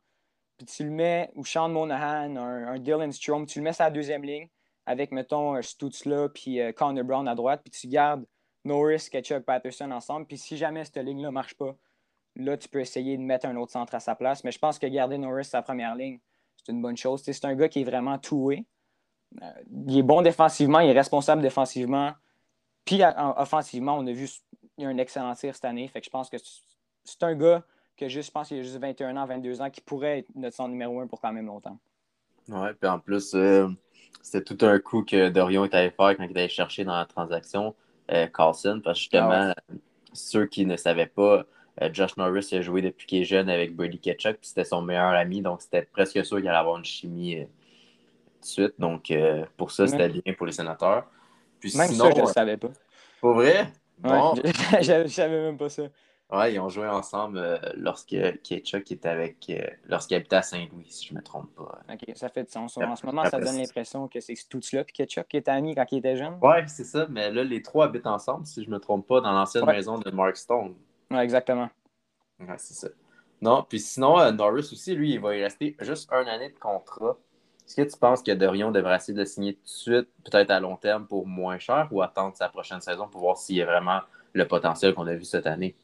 puis 0.57 0.67
tu 0.67 0.85
le 0.85 0.91
mets, 0.91 1.31
ou 1.37 1.45
Sean 1.45 1.69
Monahan, 1.69 2.37
un, 2.37 2.79
Dylan 2.81 3.13
Strom, 3.13 3.47
tu 3.47 3.61
le 3.61 3.65
mets 3.65 3.73
sur 3.73 3.85
la 3.85 3.91
deuxième 3.91 4.25
ligne 4.25 4.49
avec, 4.87 5.13
mettons, 5.13 5.61
Stutzla 5.63 6.29
puis 6.31 6.61
euh, 6.61 6.73
Connor 6.73 7.05
Brown 7.05 7.29
à 7.29 7.35
droite, 7.37 7.61
puis 7.63 7.71
tu 7.71 7.87
gardes 7.89 8.27
Norris, 8.65 9.09
Ketchuk, 9.11 9.45
Patterson 9.45 9.91
ensemble. 9.93 10.27
Puis 10.27 10.39
si 10.39 10.57
jamais 10.57 10.85
cette 10.85 10.99
ligne-là 10.99 11.29
ne 11.29 11.35
marche 11.35 11.55
pas, 11.55 11.77
là, 12.37 12.57
tu 12.57 12.69
peux 12.69 12.81
essayer 12.81 13.17
de 13.17 13.23
mettre 13.23 13.47
un 13.47 13.57
autre 13.57 13.73
centre 13.73 13.95
à 13.95 14.01
sa 14.01 14.17
place. 14.17 14.43
Mais 14.45 14.51
je 14.51 14.59
pense 14.59 14.79
que 14.79 14.87
garder 14.87 15.19
Norris 15.19 15.45
sa 15.45 15.63
première 15.63 15.95
ligne, 15.95 16.19
c'est 16.65 16.73
une 16.73 16.83
bonne 16.83 16.97
chose. 16.97 17.23
C'est 17.23 17.45
un 17.45 17.55
gars 17.55 17.69
qui 17.69 17.83
est 17.83 17.85
vraiment 17.85 18.19
toué. 18.19 18.65
Euh, 19.43 19.47
il 19.87 19.99
est 19.99 20.03
bon 20.03 20.23
défensivement, 20.23 20.81
il 20.81 20.91
est 20.91 20.99
responsable 20.99 21.43
défensivement. 21.43 22.13
Puis 22.85 23.03
offensivement, 23.37 23.97
on 23.97 24.07
a 24.07 24.13
vu 24.13 24.29
il 24.77 24.87
a 24.87 24.89
un 24.89 24.99
excellent 24.99 25.35
tir 25.35 25.55
cette 25.55 25.65
année. 25.65 25.89
Fait 25.89 26.01
que 26.01 26.07
je 26.07 26.11
pense 26.11 26.29
que 26.29 26.37
c'est 27.05 27.23
un 27.23 27.35
gars 27.35 27.63
que 27.97 28.09
juste, 28.09 28.29
je 28.29 28.33
pense 28.33 28.49
qu'il 28.49 28.59
a 28.59 28.63
juste 28.63 28.79
21 28.79 29.17
ans, 29.17 29.27
22 29.27 29.61
ans, 29.61 29.71
qui 29.71 29.81
pourrait 29.81 30.21
être 30.21 30.29
notre 30.35 30.57
centre 30.57 30.71
numéro 30.71 31.01
un 31.01 31.07
pour 31.07 31.21
quand 31.21 31.33
même 31.33 31.47
longtemps. 31.47 31.79
Ouais, 32.49 32.75
puis 32.75 32.89
en 32.89 32.99
plus, 32.99 33.35
euh, 33.35 33.69
c'était 34.23 34.43
tout 34.43 34.67
un 34.67 34.79
coup 34.81 35.05
que 35.05 35.29
Dorion 35.29 35.65
est 35.65 35.75
allé 35.75 35.91
faire 35.91 36.17
quand 36.17 36.25
il 36.25 36.37
allé 36.37 36.49
chercher 36.49 36.85
dans 36.85 36.97
la 36.97 37.07
transaction 37.07 37.75
euh, 38.11 38.27
Carlson, 38.27 38.81
parce 38.83 38.99
que 38.99 39.03
justement, 39.03 39.53
ah 39.57 39.75
ceux 40.13 40.47
qui 40.47 40.67
ne 40.67 40.77
savaient 40.77 41.07
pas, 41.07 41.45
Josh 41.93 42.17
Norris 42.17 42.49
a 42.53 42.61
joué 42.61 42.83
depuis 42.83 43.07
qu'il 43.07 43.23
est 43.23 43.25
jeune 43.25 43.49
avec 43.49 43.75
Brady 43.75 43.99
Ketchuk, 43.99 44.39
puis 44.39 44.49
c'était 44.49 44.65
son 44.65 44.83
meilleur 44.83 45.11
ami, 45.11 45.43
donc 45.43 45.63
c'était 45.63 45.83
presque 45.83 46.25
sûr 46.25 46.39
qu'il 46.39 46.49
allait 46.49 46.59
avoir 46.59 46.77
une 46.79 46.85
chimie 46.85 47.39
tout 47.41 48.41
de 48.41 48.47
suite. 48.47 48.75
Donc 48.79 49.13
pour 49.57 49.71
ça, 49.71 49.87
c'était 49.87 50.09
bien 50.09 50.35
pour 50.35 50.47
les 50.47 50.53
sénateurs. 50.53 51.07
Puis 51.61 51.77
Même 51.77 51.89
sinon, 51.89 52.07
ça, 52.07 52.17
je 52.17 52.21
ne 52.21 52.27
savais 52.27 52.57
pas. 52.57 52.69
Pour 53.21 53.35
vrai? 53.35 53.73
Bon. 53.99 54.35
je 54.81 55.09
savais 55.09 55.41
même 55.41 55.57
pas 55.57 55.69
ça. 55.69 55.85
Ouais, 56.33 56.55
ils 56.55 56.59
ont 56.59 56.69
joué 56.69 56.89
ensemble 56.89 57.39
euh, 57.39 57.59
lorsque 57.77 58.17
Ketchuk 58.43 58.91
était 58.91 59.09
avec. 59.09 59.49
Euh, 59.51 59.67
lorsqu'il 59.87 60.17
habitait 60.17 60.37
à 60.37 60.43
Saint-Louis, 60.43 60.87
si 60.89 61.07
je 61.07 61.13
ne 61.13 61.19
me 61.19 61.23
trompe 61.23 61.55
pas. 61.55 61.81
OK, 61.93 62.17
ça 62.17 62.29
fait 62.29 62.45
du 62.45 62.51
sens. 62.51 62.77
En 62.79 62.97
ce 62.97 63.07
moment, 63.07 63.25
ça 63.27 63.39
donne 63.39 63.57
l'impression 63.57 64.09
que 64.09 64.21
c'est 64.21 64.35
tout 64.49 64.61
là 64.73 64.85
puis 64.85 64.95
Ketchuk 64.95 65.29
qui 65.29 65.37
était 65.37 65.51
ami 65.51 65.75
quand 65.75 65.85
il 65.93 65.99
était 65.99 66.17
jeune. 66.17 66.39
Ouais, 66.43 66.65
c'est 66.67 66.85
ça. 66.85 67.07
Mais 67.11 67.31
là, 67.31 67.45
les 67.45 67.63
trois 67.63 67.87
habitent 67.87 68.07
ensemble, 68.07 68.47
si 68.47 68.65
je 68.65 68.69
ne 68.69 68.75
me 68.75 68.81
trompe 68.81 69.07
pas, 69.07 69.21
dans 69.21 69.33
l'ancienne 69.33 69.67
maison 69.67 69.99
de 69.99 70.11
Mark 70.11 70.37
Stone. 70.37 70.75
Ouais, 71.15 71.23
exactement. 71.23 71.69
Ouais, 72.41 72.57
c'est 72.59 72.75
ça. 72.75 72.89
Non, 73.41 73.65
puis 73.69 73.79
sinon, 73.79 74.19
euh, 74.19 74.33
Norris 74.33 74.69
aussi, 74.73 74.95
lui, 74.95 75.13
il 75.13 75.21
va 75.21 75.37
y 75.37 75.43
rester 75.43 75.77
juste 75.81 76.11
une 76.13 76.29
année 76.29 76.51
de 76.51 76.59
contrat. 76.59 77.17
Est-ce 77.67 77.77
que 77.77 77.83
tu 77.83 77.99
penses 77.99 78.23
que 78.23 78.33
Dorion 78.33 78.71
devrait 78.71 78.97
essayer 78.97 79.17
de 79.17 79.25
signer 79.25 79.55
tout 79.55 79.63
de 79.63 79.69
suite, 79.69 80.09
peut-être 80.25 80.51
à 80.51 80.61
long 80.61 80.77
terme 80.77 81.07
pour 81.07 81.27
moins 81.27 81.59
cher, 81.59 81.89
ou 81.93 82.03
attendre 82.03 82.37
sa 82.37 82.49
prochaine 82.49 82.81
saison 82.81 83.09
pour 83.09 83.21
voir 83.21 83.37
s'il 83.37 83.57
y 83.57 83.63
a 83.63 83.67
vraiment 83.67 84.01
le 84.33 84.47
potentiel 84.47 84.95
qu'on 84.95 85.07
a 85.07 85.15
vu 85.15 85.25
cette 85.25 85.47
année? 85.47 85.77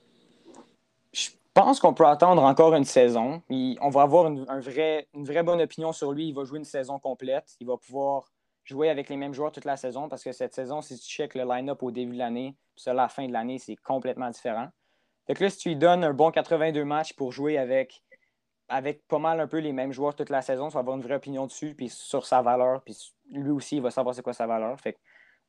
Je 1.13 1.31
pense 1.55 1.81
qu'on 1.81 1.95
peut 1.95 2.07
attendre 2.07 2.43
encore 2.43 2.75
une 2.75 2.85
saison. 2.85 3.43
on 3.49 3.91
va 3.91 4.03
avoir 4.03 4.27
une, 4.27 4.45
un 4.49 4.61
vrai, 4.61 5.09
une 5.15 5.25
vraie 5.25 5.43
bonne 5.43 5.61
opinion 5.61 5.93
sur 5.93 6.13
lui. 6.13 6.29
Il 6.29 6.35
va 6.35 6.45
jouer 6.45 6.59
une 6.59 6.65
saison 6.65 6.99
complète. 6.99 7.57
Il 7.61 7.67
va 7.67 7.77
pouvoir 7.77 8.33
jouer 8.65 8.89
avec 8.89 9.09
les 9.09 9.17
mêmes 9.17 9.35
joueurs 9.35 9.53
toute 9.53 9.65
la 9.65 9.77
saison 9.77 10.09
parce 10.09 10.23
que 10.23 10.33
cette 10.33 10.55
saison, 10.55 10.81
si 10.81 10.99
tu 10.99 11.09
checkes 11.09 11.35
le 11.35 11.45
line-up 11.45 11.83
au 11.83 11.91
début 11.91 12.13
de 12.13 12.19
l'année, 12.19 12.57
puis 12.75 12.85
ça, 12.85 12.93
à 12.93 12.95
la 12.95 13.09
fin 13.09 13.27
de 13.27 13.33
l'année, 13.33 13.59
c'est 13.59 13.77
complètement 13.77 14.31
différent. 14.31 14.69
Fait 15.31 15.35
que 15.35 15.45
là, 15.45 15.51
si 15.51 15.59
tu 15.59 15.69
lui 15.69 15.77
donnes 15.77 16.03
un 16.03 16.13
bon 16.13 16.33
82 16.33 16.85
matchs 16.85 17.13
pour 17.13 17.31
jouer 17.31 17.57
avec 17.57 18.03
avec 18.69 19.07
pas 19.07 19.21
mal 19.21 19.39
un 19.39 19.47
peu 19.47 19.59
les 19.59 19.71
mêmes 19.71 19.93
joueurs 19.93 20.17
toute 20.17 20.29
la 20.29 20.43
saison, 20.43 20.71
ça 20.71 20.79
va 20.79 20.81
avoir 20.81 20.97
une 20.97 21.05
vraie 21.05 21.15
opinion 21.15 21.47
dessus, 21.47 21.73
puis 21.77 21.89
sur 21.89 22.27
sa 22.27 22.43
valeur, 22.43 22.83
puis 22.83 22.97
lui 23.31 23.51
aussi, 23.51 23.77
il 23.77 23.83
va 23.83 23.93
savoir 23.93 24.13
c'est 24.13 24.23
quoi 24.23 24.33
sa 24.33 24.49
valeur. 24.49 24.81
Fait 24.81 24.99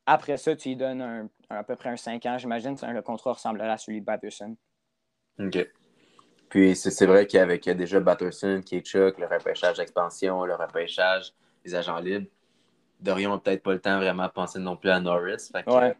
après 0.06 0.38
ça, 0.38 0.56
tu 0.56 0.70
lui 0.70 0.76
donnes 0.76 1.28
à 1.50 1.64
peu 1.64 1.76
près 1.76 1.90
un 1.90 1.98
5 1.98 2.24
ans, 2.28 2.38
j'imagine, 2.38 2.76
le 2.80 3.02
contrat 3.02 3.34
ressemblerait 3.34 3.72
à 3.72 3.78
celui 3.80 4.02
de 4.02 4.06
Batterson. 4.06 4.56
OK. 5.40 5.68
Puis 6.50 6.76
c'est 6.76 7.06
vrai 7.08 7.26
qu'avec 7.26 7.68
déjà 7.68 8.00
Batterson, 8.00 8.62
Ketchuk, 8.64 9.18
le 9.18 9.26
repêchage 9.26 9.78
d'expansion, 9.78 10.46
le 10.46 10.54
repêchage 10.54 11.34
des 11.66 11.74
agents 11.74 11.98
libres, 11.98 12.28
Dorion 13.00 13.32
n'a 13.32 13.40
peut-être 13.40 13.64
pas 13.64 13.74
le 13.74 13.82
temps 13.82 13.98
vraiment 13.98 14.28
de 14.28 14.32
penser 14.32 14.60
non 14.60 14.78
plus 14.78 14.92
à 14.92 15.00
Norris. 15.00 15.50
ouais. 15.66 15.96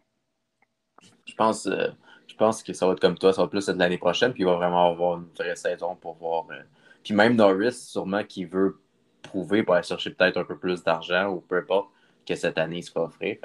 Je 1.26 1.34
pense, 1.34 1.66
euh, 1.66 1.88
je 2.32 2.36
pense 2.38 2.62
que 2.62 2.72
ça 2.72 2.86
va 2.86 2.92
être 2.92 3.00
comme 3.00 3.18
toi, 3.18 3.32
ça 3.32 3.42
va 3.42 3.48
plus 3.48 3.68
être 3.68 3.76
l'année 3.76 3.98
prochaine, 3.98 4.32
puis 4.32 4.42
il 4.42 4.46
va 4.46 4.54
vraiment 4.54 4.90
avoir 4.90 5.18
une 5.18 5.26
vraie 5.36 5.54
saison 5.54 5.94
pour 5.96 6.14
voir. 6.14 6.46
Euh, 6.50 6.62
puis 7.04 7.12
même 7.12 7.36
Norris, 7.36 7.72
sûrement 7.72 8.24
qui 8.24 8.46
veut 8.46 8.80
prouver 9.20 9.62
pour 9.62 9.74
aller 9.74 9.84
chercher 9.84 10.10
peut-être 10.10 10.38
un 10.38 10.44
peu 10.44 10.56
plus 10.56 10.82
d'argent 10.82 11.28
ou 11.28 11.40
peu 11.40 11.58
importe 11.58 11.90
que 12.26 12.34
cette 12.34 12.56
année 12.56 12.78
il 12.78 12.82
se 12.82 12.92
va 12.92 13.02
offrir. 13.02 13.36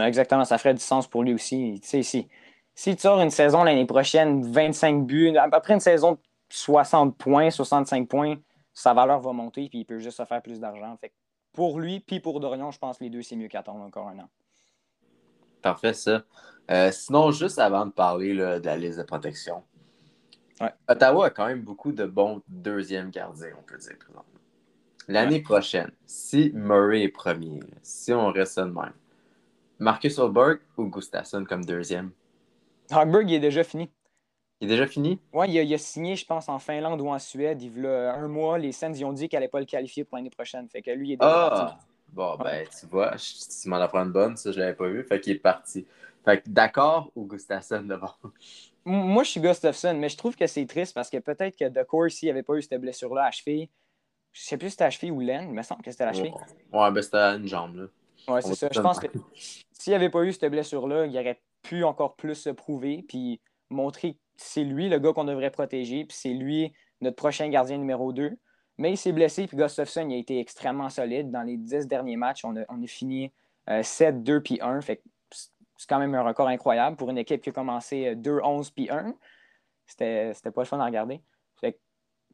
exactement, 0.00 0.44
ça 0.44 0.58
ferait 0.58 0.74
du 0.74 0.80
sens 0.80 1.06
pour 1.06 1.22
lui 1.22 1.34
aussi. 1.34 1.78
Tu 1.80 1.88
sais, 1.88 2.02
si, 2.02 2.26
si 2.74 2.96
tu 2.96 3.02
sors 3.02 3.20
une 3.20 3.30
saison 3.30 3.62
l'année 3.62 3.86
prochaine, 3.86 4.42
25 4.42 5.06
buts, 5.06 5.36
à 5.36 5.48
peu 5.48 5.60
près 5.60 5.74
une 5.74 5.80
saison 5.80 6.12
de 6.12 6.18
60 6.48 7.16
points, 7.16 7.50
65 7.50 8.08
points, 8.08 8.36
sa 8.74 8.92
valeur 8.92 9.20
va 9.20 9.32
monter 9.32 9.68
puis 9.68 9.80
il 9.80 9.84
peut 9.84 10.00
juste 10.00 10.16
se 10.16 10.24
faire 10.24 10.42
plus 10.42 10.58
d'argent. 10.58 10.96
Fait 11.00 11.12
pour 11.52 11.78
lui, 11.78 12.00
puis 12.00 12.18
pour 12.18 12.40
Dorion, 12.40 12.72
je 12.72 12.78
pense 12.78 12.98
que 12.98 13.04
les 13.04 13.10
deux, 13.10 13.22
c'est 13.22 13.36
mieux 13.36 13.48
qu'attendre 13.48 13.82
encore 13.82 14.08
un 14.08 14.18
an. 14.18 14.28
Parfait, 15.66 15.94
ça. 15.94 16.22
Euh, 16.70 16.92
sinon, 16.92 17.32
juste 17.32 17.58
avant 17.58 17.86
de 17.86 17.90
parler 17.90 18.36
de 18.36 18.64
la 18.64 18.76
liste 18.76 18.98
de 18.98 19.02
protection, 19.02 19.64
Ottawa 20.86 21.26
a 21.26 21.30
quand 21.30 21.48
même 21.48 21.62
beaucoup 21.62 21.90
de 21.90 22.04
bons 22.04 22.40
deuxièmes 22.46 23.10
gardiens, 23.10 23.48
on 23.58 23.62
peut 23.64 23.76
dire, 23.76 23.98
présentement. 23.98 24.24
L'année 25.08 25.40
prochaine, 25.40 25.90
si 26.06 26.52
Murray 26.54 27.02
est 27.02 27.08
premier, 27.08 27.58
si 27.82 28.12
on 28.12 28.28
reste 28.28 28.60
de 28.60 28.66
même, 28.66 28.92
Marcus 29.80 30.20
Holberg 30.20 30.60
ou 30.76 30.84
Gustafsson 30.84 31.44
comme 31.44 31.64
deuxième? 31.64 32.12
Hogberg, 32.92 33.28
il 33.28 33.34
est 33.34 33.40
déjà 33.40 33.64
fini. 33.64 33.90
Il 34.60 34.68
est 34.68 34.70
déjà 34.70 34.86
fini? 34.86 35.18
Oui, 35.32 35.50
il, 35.50 35.74
a 35.74 35.78
signé, 35.78 36.14
je 36.14 36.24
pense, 36.24 36.48
en 36.48 36.60
Finlande 36.60 37.00
ou 37.00 37.08
en 37.08 37.18
Suède. 37.18 37.60
Il 37.60 37.84
a 37.84 38.14
un 38.14 38.28
mois. 38.28 38.56
Les 38.56 38.70
Sens, 38.70 38.96
ils 38.96 39.04
ont 39.04 39.12
dit 39.12 39.28
qu'il 39.28 39.36
n'allait 39.36 39.48
pas 39.48 39.58
le 39.58 39.66
qualifier 39.66 40.04
pour 40.04 40.16
l'année 40.16 40.30
prochaine. 40.30 40.68
Fait 40.68 40.80
que 40.80 40.92
lui, 40.92 41.08
il 41.08 41.12
est 41.14 41.16
déjà 41.16 41.48
ah! 41.52 41.78
Bon, 42.08 42.36
ben, 42.36 42.66
tu 42.68 42.86
vois, 42.86 43.16
tu 43.16 43.68
m'en 43.68 43.76
apprends 43.76 44.04
une 44.04 44.12
bonne, 44.12 44.36
ça, 44.36 44.52
je 44.52 44.58
l'avais 44.58 44.74
pas 44.74 44.88
vu. 44.88 45.04
Fait 45.04 45.20
qu'il 45.20 45.34
est 45.34 45.38
parti. 45.38 45.86
Fait 46.24 46.40
que 46.40 46.48
d'accord 46.48 47.10
ou 47.14 47.26
Gustafsson 47.26 47.82
d'abord? 47.82 48.18
Moi, 48.84 49.22
je 49.24 49.30
suis 49.30 49.40
Gustafsson, 49.40 49.94
mais 49.94 50.08
je 50.08 50.16
trouve 50.16 50.36
que 50.36 50.46
c'est 50.46 50.66
triste 50.66 50.94
parce 50.94 51.10
que 51.10 51.18
peut-être 51.18 51.56
que 51.56 51.68
Decor, 51.68 52.10
s'il 52.10 52.30
avait 52.30 52.42
pas 52.42 52.54
eu 52.54 52.62
cette 52.62 52.80
blessure-là 52.80 53.24
à 53.26 53.30
cheville, 53.30 53.68
je 54.32 54.42
sais 54.42 54.56
plus 54.56 54.68
si 54.68 54.72
c'était 54.72 54.84
à 54.84 54.90
cheville 54.90 55.10
ou 55.10 55.20
laine, 55.20 55.48
il 55.48 55.54
me 55.54 55.62
semble 55.62 55.82
que 55.82 55.90
c'était 55.90 56.04
la 56.04 56.12
cheville. 56.12 56.34
Ouais, 56.72 56.90
ben 56.90 57.02
c'était 57.02 57.16
une 57.16 57.46
jambe, 57.46 57.76
là. 57.76 57.86
Ouais, 58.28 58.42
c'est 58.42 58.54
ça. 58.54 58.68
Je 58.70 58.80
pense 58.80 58.98
que 58.98 59.06
s'il 59.72 59.94
avait 59.94 60.10
pas 60.10 60.22
eu 60.24 60.32
cette 60.32 60.50
blessure-là, 60.50 61.06
il 61.06 61.18
aurait 61.18 61.40
pu 61.62 61.84
encore 61.84 62.16
plus 62.16 62.34
se 62.34 62.50
prouver, 62.50 63.04
puis 63.08 63.40
montrer 63.70 64.14
que 64.14 64.18
c'est 64.36 64.64
lui 64.64 64.88
le 64.88 64.98
gars 64.98 65.12
qu'on 65.12 65.24
devrait 65.24 65.50
protéger, 65.50 66.04
puis 66.04 66.16
c'est 66.16 66.34
lui 66.34 66.72
notre 67.00 67.16
prochain 67.16 67.48
gardien 67.48 67.78
numéro 67.78 68.12
2. 68.12 68.36
Mais 68.78 68.92
il 68.92 68.96
s'est 68.96 69.12
blessé, 69.12 69.46
puis 69.46 69.56
Gustafsson 69.56 70.10
a 70.10 70.14
été 70.14 70.38
extrêmement 70.38 70.90
solide. 70.90 71.30
Dans 71.30 71.42
les 71.42 71.56
dix 71.56 71.86
derniers 71.86 72.16
matchs, 72.16 72.44
on 72.44 72.56
a, 72.56 72.64
on 72.68 72.82
a 72.82 72.86
fini 72.86 73.32
7, 73.82 74.22
2 74.22 74.42
puis 74.42 74.58
1. 74.60 74.80
Fait 74.82 75.02
c'est 75.78 75.88
quand 75.88 75.98
même 75.98 76.14
un 76.14 76.22
record 76.22 76.48
incroyable 76.48 76.96
pour 76.96 77.10
une 77.10 77.18
équipe 77.18 77.42
qui 77.42 77.50
a 77.50 77.52
commencé 77.52 78.14
2, 78.14 78.40
11 78.42 78.70
puis 78.70 78.90
1. 78.90 79.14
C'était 79.86 80.32
pas 80.54 80.62
le 80.62 80.64
fun 80.64 80.80
à 80.80 80.84
regarder. 80.86 81.20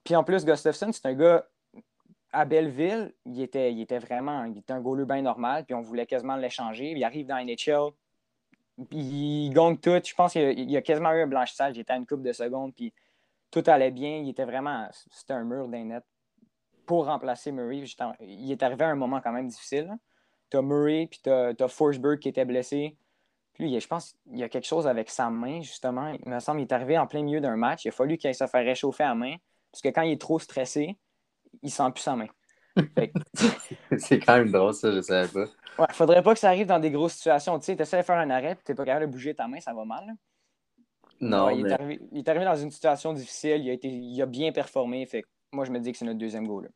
puis 0.04 0.16
en 0.16 0.24
plus, 0.24 0.44
Gustafsson, 0.44 0.90
c'est 0.92 1.06
un 1.06 1.14
gars 1.14 1.46
à 2.32 2.44
Belleville, 2.46 3.12
il 3.26 3.42
était, 3.42 3.72
il 3.72 3.82
était 3.82 3.98
vraiment 3.98 4.44
il 4.44 4.56
était 4.58 4.72
un 4.72 4.80
goaler 4.80 5.04
bien 5.04 5.20
normal, 5.20 5.66
puis 5.66 5.74
on 5.74 5.82
voulait 5.82 6.06
quasiment 6.06 6.36
l'échanger. 6.36 6.92
Il 6.92 7.04
arrive 7.04 7.26
dans 7.26 7.36
NHL, 7.36 7.92
il 8.90 9.50
gagne 9.50 9.76
tout. 9.76 10.00
Je 10.02 10.14
pense 10.14 10.32
qu'il 10.32 10.76
a 10.76 10.82
quasiment 10.82 11.12
eu 11.12 11.22
un 11.22 11.26
blanchissage. 11.26 11.76
Il 11.76 11.80
était 11.80 11.92
à 11.92 11.96
une 11.96 12.06
coupe 12.06 12.22
de 12.22 12.32
secondes, 12.32 12.74
puis 12.74 12.92
tout 13.50 13.62
allait 13.66 13.90
bien. 13.90 14.18
Il 14.18 14.30
était 14.30 14.44
vraiment. 14.46 14.88
C'était 15.10 15.34
un 15.34 15.44
mur 15.44 15.68
d'un 15.68 15.84
net 15.84 16.04
pour 16.92 17.06
remplacer 17.06 17.52
Murray. 17.52 17.82
Il 18.20 18.52
est 18.52 18.62
arrivé 18.62 18.84
à 18.84 18.88
un 18.88 18.94
moment 18.94 19.22
quand 19.22 19.32
même 19.32 19.48
difficile. 19.48 19.96
Tu 20.50 20.58
as 20.58 20.60
Murray, 20.60 21.08
puis 21.10 21.20
tu 21.24 21.30
as, 21.30 21.68
Forsberg 21.68 22.18
qui 22.18 22.28
était 22.28 22.44
blessé. 22.44 22.98
Puis 23.54 23.80
je 23.80 23.88
pense 23.88 24.14
qu'il 24.28 24.36
y 24.36 24.42
a 24.42 24.50
quelque 24.50 24.66
chose 24.66 24.86
avec 24.86 25.08
sa 25.08 25.30
main, 25.30 25.62
justement. 25.62 26.08
Il 26.08 26.30
me 26.30 26.38
semble 26.38 26.58
qu'il 26.58 26.68
est 26.68 26.74
arrivé 26.74 26.98
en 26.98 27.06
plein 27.06 27.22
milieu 27.22 27.40
d'un 27.40 27.56
match. 27.56 27.86
Il 27.86 27.88
a 27.88 27.92
fallu 27.92 28.18
qu'il 28.18 28.34
se 28.34 28.46
fasse 28.46 28.52
réchauffer 28.52 29.04
la 29.04 29.14
main. 29.14 29.36
Parce 29.70 29.80
que 29.80 29.88
quand 29.88 30.02
il 30.02 30.12
est 30.12 30.20
trop 30.20 30.38
stressé, 30.38 30.98
il 31.62 31.70
sent 31.70 31.90
plus 31.94 32.02
sa 32.02 32.14
main. 32.14 32.28
c'est 33.96 34.20
quand 34.20 34.36
même 34.36 34.50
drôle, 34.50 34.74
ça, 34.74 34.92
je 34.92 35.00
savais 35.00 35.28
pas. 35.28 35.46
Ouais, 35.78 35.86
faudrait 35.92 36.22
pas 36.22 36.34
que 36.34 36.40
ça 36.40 36.48
arrive 36.48 36.66
dans 36.66 36.78
des 36.78 36.90
grosses 36.90 37.14
situations. 37.14 37.58
Tu 37.58 37.64
sais, 37.64 37.76
tu 37.76 37.80
essaies 37.80 38.00
de 38.00 38.02
faire 38.02 38.18
un 38.18 38.28
arrêt, 38.28 38.54
tu 38.56 38.70
n'es 38.70 38.74
pas 38.74 38.84
capable 38.84 39.06
de 39.06 39.12
bouger 39.12 39.34
ta 39.34 39.48
main, 39.48 39.60
ça 39.60 39.72
va 39.72 39.86
mal. 39.86 40.14
Non. 41.22 41.48
il, 41.48 41.66
est 41.66 41.72
arrivé, 41.72 42.00
il, 42.12 42.18
est 42.18 42.28
arrivé, 42.28 42.44
dans 42.44 42.56
une 42.56 42.70
situation 42.70 43.14
difficile, 43.14 43.62
il 43.62 43.70
a, 43.70 43.72
été, 43.72 43.88
il 43.88 44.20
a 44.20 44.26
bien 44.26 44.52
performé. 44.52 45.06
Fait 45.06 45.24
moi, 45.52 45.64
je 45.66 45.70
me 45.70 45.78
dis 45.78 45.92
que 45.92 45.98
c'est 45.98 46.04
notre 46.04 46.18
deuxième 46.18 46.46
goal. 46.46 46.70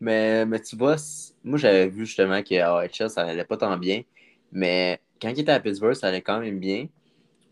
Mais, 0.00 0.44
mais 0.44 0.60
tu 0.60 0.76
vois, 0.76 0.96
moi, 1.42 1.58
j'avais 1.58 1.88
vu 1.88 2.04
justement 2.06 2.42
qu'à 2.42 2.76
AHL, 2.76 3.10
ça 3.10 3.24
n'allait 3.24 3.44
pas 3.44 3.56
tant 3.56 3.76
bien. 3.76 4.02
Mais 4.52 5.00
quand 5.20 5.28
il 5.30 5.40
était 5.40 5.52
à 5.52 5.60
Pittsburgh, 5.60 5.94
ça 5.94 6.08
allait 6.08 6.22
quand 6.22 6.40
même 6.40 6.58
bien. 6.58 6.86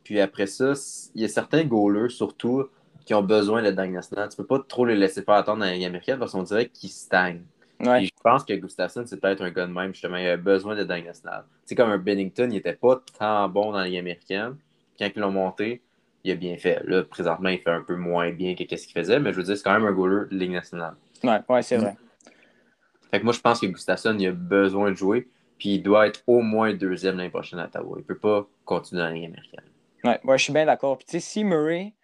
Puis 0.02 0.20
après 0.20 0.46
ça, 0.46 0.74
il 1.14 1.22
y 1.22 1.24
a 1.24 1.28
certains 1.28 1.64
goalers, 1.64 2.10
surtout, 2.10 2.68
qui 3.04 3.14
ont 3.14 3.22
besoin 3.22 3.62
de 3.62 3.70
dingue 3.70 3.92
national. 3.92 4.28
Tu 4.28 4.36
peux 4.36 4.46
pas 4.46 4.62
trop 4.66 4.84
les 4.84 4.96
laisser 4.96 5.22
faire 5.22 5.34
attendre 5.34 5.60
dans 5.60 5.66
la 5.66 5.74
Ligue 5.74 5.84
américaine 5.84 6.18
parce 6.18 6.32
qu'on 6.32 6.42
dirait 6.42 6.68
qu'ils 6.68 6.90
stagnent. 6.90 7.42
je 7.80 8.10
pense 8.22 8.44
que 8.44 8.52
Gustafsson, 8.54 9.04
c'est 9.06 9.20
peut-être 9.20 9.42
un 9.42 9.50
gars 9.50 9.66
de 9.66 9.72
même, 9.72 9.92
justement. 9.92 10.16
Il 10.16 10.26
a 10.26 10.36
besoin 10.36 10.74
de 10.76 10.84
dingue 10.84 11.06
national. 11.06 11.44
C'est 11.64 11.74
comme 11.74 11.90
un 11.90 11.98
Bennington, 11.98 12.48
il 12.50 12.56
était 12.56 12.74
pas 12.74 13.02
tant 13.18 13.48
bon 13.48 13.72
dans 13.72 13.78
la 13.78 13.86
Ligue 13.86 13.98
américaine. 13.98 14.56
Quand 14.98 15.08
ils 15.14 15.20
l'ont 15.20 15.32
monté, 15.32 15.82
il 16.22 16.32
a 16.32 16.34
bien 16.34 16.56
fait. 16.56 16.82
Là, 16.84 17.02
présentement, 17.02 17.48
il 17.48 17.58
fait 17.58 17.70
un 17.70 17.82
peu 17.82 17.96
moins 17.96 18.30
bien 18.30 18.54
que 18.54 18.64
ce 18.76 18.86
qu'il 18.86 18.92
faisait, 18.92 19.18
mais 19.18 19.32
je 19.32 19.38
veux 19.38 19.42
dire, 19.42 19.56
c'est 19.56 19.64
quand 19.64 19.72
même 19.72 19.86
un 19.86 19.92
goaler 19.92 20.28
de 20.30 20.36
Ligue 20.36 20.52
nationale. 20.52 20.94
Ouais, 21.22 21.40
ouais 21.48 21.62
c'est 21.62 21.76
vrai. 21.76 21.96
Moi, 23.22 23.32
je 23.32 23.40
pense 23.40 23.60
que 23.60 23.66
Gustafsson, 23.66 24.16
il 24.18 24.26
a 24.26 24.32
besoin 24.32 24.90
de 24.90 24.96
jouer, 24.96 25.28
puis 25.58 25.74
il 25.74 25.82
doit 25.82 26.06
être 26.06 26.22
au 26.26 26.40
moins 26.40 26.72
deuxième 26.74 27.16
l'année 27.16 27.30
prochaine 27.30 27.58
à 27.58 27.66
Ottawa. 27.66 27.96
Il 27.98 28.04
peut 28.04 28.18
pas 28.18 28.46
continuer 28.64 29.02
dans 29.02 29.08
la 29.08 29.14
Ligue 29.14 29.26
américaine. 29.26 29.64
Ouais, 30.04 30.38
je 30.38 30.42
suis 30.42 30.52
bien 30.52 30.66
d'accord. 30.66 30.98
Si 31.06 31.44
Murray, 31.44 31.94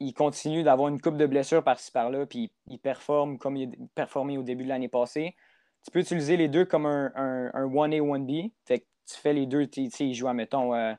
il 0.00 0.14
continue 0.14 0.62
d'avoir 0.62 0.88
une 0.88 1.00
coupe 1.00 1.16
de 1.16 1.26
blessures 1.26 1.62
par-ci 1.62 1.90
par-là, 1.90 2.26
puis 2.26 2.50
il 2.66 2.78
performe 2.78 3.38
comme 3.38 3.56
il 3.56 3.68
a 3.68 3.72
performé 3.94 4.38
au 4.38 4.42
début 4.42 4.64
de 4.64 4.68
l'année 4.68 4.88
passée, 4.88 5.36
tu 5.84 5.90
peux 5.90 6.00
utiliser 6.00 6.36
les 6.36 6.48
deux 6.48 6.64
comme 6.64 6.86
un, 6.86 7.12
un, 7.14 7.66
1A, 7.66 8.00
1B. 8.00 8.52
Fait 8.64 8.80
que 8.80 8.84
tu 9.06 9.16
fais 9.18 9.32
les 9.32 9.46
deux, 9.46 9.66
tu 9.66 9.90
sais, 9.90 10.06
il 10.06 10.14
joue, 10.14 10.32
mettons, 10.32 10.74
euh, 10.74 10.94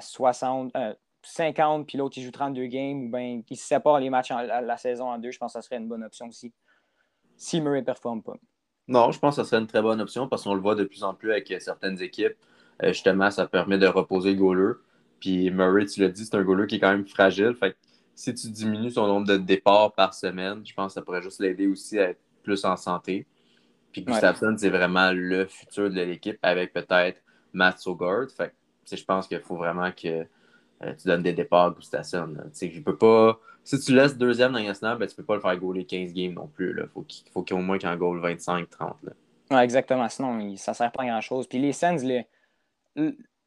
60, 0.00 0.74
euh, 0.76 0.94
50, 1.22 1.80
euh, 1.80 1.84
puis 1.84 1.98
l'autre, 1.98 2.18
il 2.18 2.24
joue 2.24 2.30
32 2.30 2.66
games, 2.66 3.04
ou 3.04 3.10
bien 3.10 3.42
il 3.48 3.56
se 3.56 3.66
sépare 3.66 3.98
les 3.98 4.10
matchs 4.10 4.30
en, 4.30 4.40
la, 4.40 4.76
saison 4.76 5.10
en 5.10 5.18
deux. 5.18 5.30
Je 5.30 5.38
pense 5.38 5.54
que 5.54 5.60
ça 5.60 5.62
serait 5.62 5.78
une 5.78 5.88
bonne 5.88 6.04
option 6.04 6.26
aussi, 6.26 6.52
si 7.36 7.60
Murray 7.60 7.80
ne 7.80 7.86
performe 7.86 8.22
pas. 8.22 8.34
Non, 8.88 9.10
je 9.10 9.18
pense 9.18 9.36
que 9.36 9.42
ça 9.42 9.48
serait 9.48 9.60
une 9.60 9.66
très 9.66 9.82
bonne 9.82 10.00
option 10.00 10.28
parce 10.28 10.44
qu'on 10.44 10.54
le 10.54 10.60
voit 10.60 10.74
de 10.74 10.84
plus 10.84 11.02
en 11.02 11.14
plus 11.14 11.32
avec 11.32 11.52
certaines 11.60 12.00
équipes. 12.00 12.36
Euh, 12.82 12.88
justement, 12.88 13.30
ça 13.30 13.46
permet 13.46 13.78
de 13.78 13.86
reposer 13.86 14.32
le 14.32 14.36
goaler. 14.36 14.74
Puis 15.20 15.50
Murray, 15.50 15.86
tu 15.86 16.00
l'as 16.00 16.08
dit, 16.08 16.24
c'est 16.24 16.36
un 16.36 16.42
goaler 16.42 16.66
qui 16.66 16.76
est 16.76 16.80
quand 16.80 16.92
même 16.92 17.06
fragile. 17.06 17.54
Fait 17.58 17.76
si 18.14 18.34
tu 18.34 18.48
diminues 18.48 18.90
son 18.90 19.06
nombre 19.06 19.26
de 19.26 19.36
départs 19.36 19.92
par 19.92 20.14
semaine, 20.14 20.64
je 20.64 20.72
pense 20.72 20.92
que 20.92 20.94
ça 20.94 21.02
pourrait 21.02 21.22
juste 21.22 21.40
l'aider 21.40 21.66
aussi 21.66 21.98
à 21.98 22.10
être 22.10 22.20
plus 22.42 22.64
en 22.64 22.76
santé. 22.76 23.26
Puis 23.92 24.02
Gustafsson, 24.02 24.54
c'est 24.58 24.70
vraiment 24.70 25.10
le 25.12 25.46
futur 25.46 25.90
de 25.90 26.00
l'équipe 26.00 26.38
avec 26.42 26.72
peut-être 26.72 27.22
Matt 27.52 27.78
Sogard. 27.78 28.30
Fait 28.30 28.54
je 28.90 29.04
pense 29.04 29.26
qu'il 29.26 29.40
faut 29.40 29.56
vraiment 29.56 29.90
que 29.90 30.26
euh, 30.82 30.94
tu 30.94 31.08
donnes 31.08 31.22
des 31.22 31.32
départs 31.32 31.66
à 31.66 31.70
Gustafsson. 31.70 32.34
Je 32.60 32.80
peux 32.80 32.96
pas. 32.96 33.38
Si 33.64 33.80
tu 33.80 33.94
laisses 33.94 34.16
deuxième 34.16 34.52
dans 34.52 34.62
National, 34.62 34.98
ben, 34.98 35.08
tu 35.08 35.16
peux 35.16 35.24
pas 35.24 35.34
le 35.34 35.40
faire 35.40 35.56
goaler 35.56 35.84
15 35.84 36.12
games 36.12 36.34
non 36.34 36.46
plus. 36.46 36.76
Il 36.78 36.88
faut 36.88 37.02
qu'il 37.02 37.30
faut 37.30 37.42
qu'il 37.42 37.56
au 37.56 37.60
moins 37.60 37.78
qu'il 37.78 37.88
en 37.88 37.96
goal 37.96 38.20
25-30. 38.20 38.66
Ouais, 39.50 39.64
exactement. 39.64 40.08
Sinon, 40.08 40.56
ça 40.56 40.74
sert 40.74 40.92
pas 40.92 41.02
à 41.02 41.06
grand-chose. 41.06 41.46
Puis 41.46 41.58
les 41.58 41.72
Sens, 41.72 42.02
les... 42.02 42.26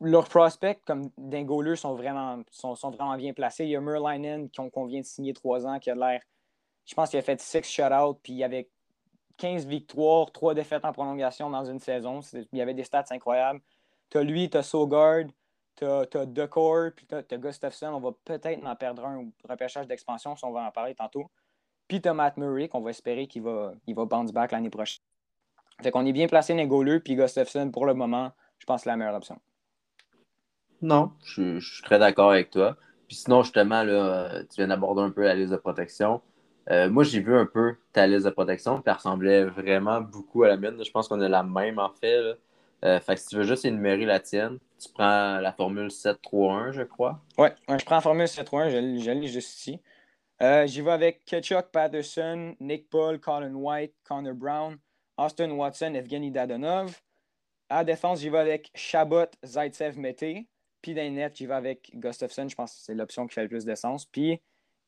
leurs 0.01 0.27
prospects 0.27 0.79
comme 0.85 1.09
d'un 1.17 1.43
goaler 1.43 1.75
sont 1.75 1.95
vraiment, 1.95 2.41
sont, 2.49 2.75
sont, 2.75 2.89
vraiment 2.89 3.15
bien 3.15 3.33
placés. 3.33 3.65
Il 3.65 3.71
y 3.71 3.75
a 3.75 3.81
Merlinen 3.81 4.49
qu'on 4.49 4.85
vient 4.85 5.01
de 5.01 5.05
signer 5.05 5.33
trois 5.33 5.67
ans 5.67 5.79
qui 5.79 5.89
a 5.89 5.95
l'air. 5.95 6.21
Je 6.85 6.95
pense 6.95 7.11
qu'il 7.11 7.19
a 7.19 7.21
fait 7.21 7.39
six 7.39 7.63
shutouts, 7.63 8.15
puis 8.23 8.33
il 8.33 8.43
avait 8.43 8.67
15 9.39 9.65
victoires, 9.65 10.31
3 10.31 10.53
défaites 10.53 10.85
en 10.85 10.91
prolongation 10.91 11.49
dans 11.49 11.65
une 11.65 11.79
saison. 11.79 12.19
Il 12.51 12.57
y 12.57 12.61
avait 12.61 12.73
des 12.73 12.83
stats 12.83 13.05
incroyables. 13.09 13.61
Tu 14.09 14.17
as 14.17 14.23
lui, 14.23 14.49
tu 14.49 14.57
as 14.57 14.63
Sogard, 14.63 15.25
tu 15.79 15.85
as, 16.17 16.21
as 16.21 16.25
Decor, 16.25 16.91
puis 16.95 17.05
tu 17.05 17.15
as, 17.15 17.37
Gustafsson. 17.37 17.87
On 17.87 17.99
va 17.99 18.11
peut-être 18.25 18.65
en 18.65 18.75
perdre 18.75 19.05
un 19.05 19.17
au 19.17 19.31
repêchage 19.47 19.87
d'expansion, 19.87 20.35
si 20.35 20.43
on 20.45 20.51
va 20.51 20.61
en 20.61 20.71
parler 20.71 20.95
tantôt. 20.95 21.29
Puis 21.87 22.01
tu 22.01 22.09
as 22.09 22.13
Matt 22.13 22.37
Murray, 22.37 22.67
qu'on 22.67 22.81
va 22.81 22.91
espérer 22.91 23.27
qu'il 23.27 23.43
va, 23.43 23.73
il 23.87 23.95
va 23.95 24.05
bounce 24.05 24.31
back 24.31 24.51
l'année 24.51 24.69
prochaine. 24.69 25.01
Fait 25.81 25.91
qu'on 25.91 26.05
est 26.05 26.13
bien 26.13 26.27
placé 26.27 26.53
goalers, 26.67 26.99
puis 26.99 27.15
Gustafsson, 27.15 27.71
pour 27.71 27.85
le 27.85 27.93
moment, 27.93 28.31
je 28.57 28.65
pense 28.65 28.83
que 28.83 28.89
la 28.89 28.97
meilleure 28.97 29.15
option. 29.15 29.39
Non, 30.81 31.11
je, 31.23 31.59
suis 31.59 31.83
très 31.83 31.99
d'accord 31.99 32.31
avec 32.31 32.51
toi. 32.51 32.75
Puis 33.07 33.17
sinon, 33.17 33.43
justement, 33.43 33.83
là, 33.83 34.43
tu 34.43 34.57
viens 34.57 34.67
d'aborder 34.67 35.01
un 35.01 35.09
peu 35.09 35.23
la 35.23 35.35
liste 35.35 35.51
de 35.51 35.57
protection. 35.57 36.21
Euh, 36.69 36.89
moi, 36.89 37.03
j'ai 37.03 37.21
vu 37.21 37.35
un 37.35 37.45
peu 37.45 37.75
ta 37.93 38.05
liste 38.05 38.25
de 38.25 38.29
protection, 38.29 38.75
puis 38.75 38.83
elle 38.85 38.93
ressemblait 38.93 39.45
vraiment 39.45 40.01
beaucoup 40.01 40.43
à 40.43 40.49
la 40.49 40.57
mienne. 40.57 40.83
Je 40.83 40.91
pense 40.91 41.07
qu'on 41.07 41.19
a 41.21 41.29
la 41.29 41.43
même 41.43 41.79
en 41.79 41.89
fait. 41.89 42.37
Euh, 42.85 42.99
fait 42.99 43.15
que 43.15 43.21
si 43.21 43.27
tu 43.27 43.37
veux 43.37 43.43
juste 43.43 43.65
énumérer 43.65 44.05
la 44.05 44.19
tienne, 44.19 44.59
tu 44.79 44.89
prends 44.93 45.39
la 45.39 45.51
formule 45.51 45.87
7-3-1, 45.87 46.71
je 46.71 46.83
crois. 46.83 47.19
Oui, 47.37 47.49
je 47.67 47.85
prends 47.85 47.95
la 47.95 48.01
formule 48.01 48.25
7-3-1, 48.25 48.69
je, 48.69 49.27
juste 49.27 49.57
ici. 49.57 49.79
Euh, 50.41 50.65
j'y 50.65 50.81
vais 50.81 50.91
avec 50.91 51.25
Ketchuk, 51.25 51.67
Patterson, 51.71 52.55
Nick 52.59 52.89
Paul, 52.89 53.19
Colin 53.19 53.53
White, 53.53 53.93
Connor 54.03 54.33
Brown, 54.33 54.77
Austin 55.17 55.51
Watson, 55.51 55.93
Evgeny 55.93 56.31
Dadonov. 56.31 57.01
À 57.69 57.83
défense, 57.83 58.21
j'y 58.21 58.29
vais 58.29 58.39
avec 58.39 58.71
Chabot, 58.73 59.25
Zaitsev, 59.45 59.99
Mété. 59.99 60.47
Puis 60.81 60.93
dans 60.93 61.31
j'y 61.33 61.45
vais 61.45 61.53
avec 61.53 61.91
Gustafsson. 61.93 62.47
Je 62.47 62.55
pense 62.55 62.73
que 62.73 62.79
c'est 62.79 62.95
l'option 62.95 63.27
qui 63.27 63.33
fait 63.33 63.43
le 63.43 63.49
plus 63.49 63.65
de 63.65 63.75
sens. 63.75 64.05
Puis 64.05 64.41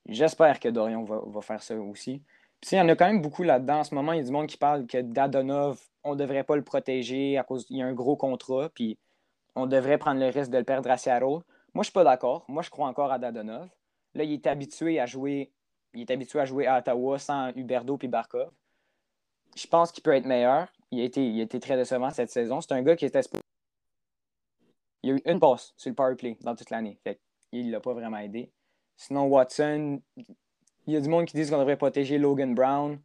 J'espère 0.08 0.60
que 0.60 0.70
Dorion 0.70 1.04
va, 1.04 1.42
faire 1.42 1.62
ça 1.62 1.76
aussi. 1.76 2.22
Puis 2.60 2.72
il 2.72 2.78
y 2.78 2.82
en 2.82 2.90
a 2.90 2.96
quand 2.96 3.08
même 3.08 3.22
beaucoup 3.22 3.44
là-dedans. 3.44 3.80
En 3.80 3.84
ce 3.84 3.96
moment, 3.96 4.14
il 4.14 4.18
y 4.18 4.22
a 4.22 4.24
du 4.24 4.32
monde 4.32 4.48
qui 4.48 4.58
parle 4.58 4.86
que 4.88 5.00
Dadonov, 5.00 5.80
on 6.04 6.12
ne 6.12 6.20
devrait 6.20 6.44
pas 6.44 6.56
le 6.56 6.64
protéger 6.64 7.38
à 7.38 7.44
cause 7.44 7.66
qu'il 7.66 7.78
y 7.78 7.82
a 7.82 7.86
un 7.86 7.94
gros 7.94 8.16
contrat, 8.16 8.70
puis 8.74 8.98
on 9.56 9.66
devrait 9.66 9.98
prendre 9.98 10.20
le 10.20 10.28
risque 10.28 10.52
de 10.52 10.58
le 10.58 10.64
perdre 10.64 10.90
à 10.90 10.98
Seattle. 10.98 11.42
Moi, 11.74 11.84
je 11.84 11.84
suis 11.84 11.94
pas 11.94 12.04
d'accord. 12.04 12.46
Moi, 12.48 12.64
je 12.64 12.70
crois 12.70 12.88
encore 12.88 13.12
à 13.12 13.20
Dadonov. 13.20 13.70
Là, 14.14 14.24
il 14.24 14.34
est 14.34 14.48
habitué 14.48 15.00
à 15.00 15.06
jouer. 15.06 15.52
Il 15.94 16.02
est 16.02 16.12
habitué 16.12 16.40
à 16.40 16.46
jouer 16.46 16.68
à 16.68 16.80
Ottawa 16.80 17.20
sans 17.20 17.50
Huberdo 17.56 17.98
et 18.02 18.08
Barkov. 18.08 18.52
Je 19.56 19.68
pense 19.68 19.92
qu'il 19.92 20.04
peut 20.04 20.16
être 20.16 20.26
meilleur. 20.26 20.68
Il 20.92 21.02
a 21.02 21.04
été, 21.04 21.26
il 21.26 21.40
a 21.40 21.44
été 21.44 21.60
très 21.60 21.76
décevant 21.76 22.10
cette 22.12 22.30
saison. 22.30 22.62
C'est 22.62 22.74
un 22.74 22.82
gars 22.82 22.96
qui 22.96 23.06
était. 23.06 23.22
Il 25.04 25.12
a 25.12 25.14
eu 25.16 25.22
une 25.26 25.40
passe 25.40 25.74
sur 25.78 25.90
le 25.90 25.96
power 25.96 26.16
play 26.16 26.38
dans 26.42 26.56
toute 26.56 26.70
l'année. 26.70 27.00
Il 27.52 27.68
ne 27.68 27.72
l'a 27.72 27.80
pas 27.80 27.94
vraiment 27.94 28.18
aidé. 28.18 28.52
Sinon, 28.96 29.26
Watson, 29.26 30.02
il 30.88 30.94
y 30.94 30.96
a 30.96 31.02
du 31.02 31.10
monde 31.10 31.26
qui 31.26 31.36
dit 31.36 31.50
qu'on 31.50 31.58
devrait 31.58 31.78
protéger 31.78 32.18
Logan 32.18 32.54
Brown. 32.54 33.02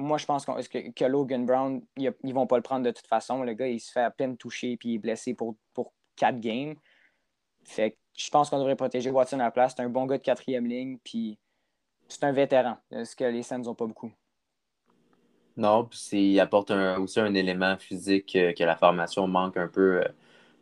Moi, 0.00 0.18
je 0.18 0.26
pense 0.26 0.44
que, 0.44 0.90
que, 0.90 1.04
Logan 1.04 1.46
Brown, 1.46 1.82
ils 1.96 2.12
ne 2.24 2.32
vont 2.32 2.46
pas 2.46 2.56
le 2.56 2.62
prendre 2.62 2.84
de 2.84 2.90
toute 2.90 3.06
façon. 3.06 3.42
Le 3.42 3.52
gars, 3.52 3.68
il 3.68 3.80
se 3.80 3.92
fait 3.92 4.00
à 4.00 4.10
peine 4.10 4.36
toucher 4.36 4.76
puis 4.76 4.90
il 4.90 4.94
est 4.96 4.98
blessé 4.98 5.34
pour, 5.34 5.56
pour 5.74 5.92
quatre 6.16 6.40
games. 6.40 6.74
Fait 7.64 7.96
je 8.16 8.28
pense 8.30 8.50
qu'on 8.50 8.58
devrait 8.58 8.76
protéger 8.76 9.10
Watson 9.10 9.40
à 9.40 9.44
la 9.44 9.50
place. 9.50 9.74
C'est 9.76 9.82
un 9.82 9.88
bon 9.88 10.06
gars 10.06 10.18
de 10.18 10.22
quatrième 10.22 10.66
ligne, 10.66 10.98
puis 11.02 11.38
c'est 12.08 12.24
un 12.24 12.32
vétéran, 12.32 12.76
ce 12.90 13.14
que 13.14 13.24
les 13.24 13.42
Saints 13.42 13.60
n'ont 13.60 13.74
pas 13.74 13.86
beaucoup? 13.86 14.12
Non, 15.56 15.84
puis 15.84 16.32
il 16.32 16.40
apporte 16.40 16.70
aussi 16.70 17.20
un 17.20 17.34
élément 17.34 17.76
physique 17.76 18.34
euh, 18.36 18.52
que 18.52 18.64
la 18.64 18.76
formation 18.76 19.26
manque 19.26 19.56
un 19.56 19.68
peu 19.68 20.00
euh, 20.00 20.08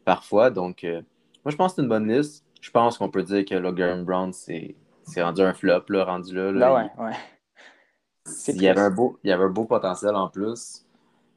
parfois. 0.05 0.51
Donc, 0.51 0.83
euh, 0.85 1.03
moi, 1.45 1.53
je 1.53 1.57
pense 1.57 1.73
que 1.73 1.77
c'est 1.77 1.83
une 1.83 1.89
bonne 1.89 2.09
liste. 2.09 2.45
Je 2.61 2.71
pense 2.71 2.99
qu'on 2.99 3.09
peut 3.09 3.23
dire 3.23 3.45
que 3.45 3.55
Logan 3.55 4.05
Brown, 4.05 4.33
c'est 4.33 4.75
rendu 5.17 5.43
un 5.43 5.55
flop, 5.55 5.85
là, 5.91 6.05
rendu 6.05 6.35
là. 6.35 6.53
Ben 6.53 6.75
ouais, 6.75 7.05
ouais. 7.05 7.17
Il 8.49 8.63
y, 8.63 8.69
avait 8.69 8.81
un 8.81 8.91
beau, 8.91 9.19
il 9.23 9.31
y 9.31 9.33
avait 9.33 9.45
un 9.45 9.51
beau 9.51 9.65
potentiel 9.65 10.15
en 10.15 10.29
plus. 10.29 10.85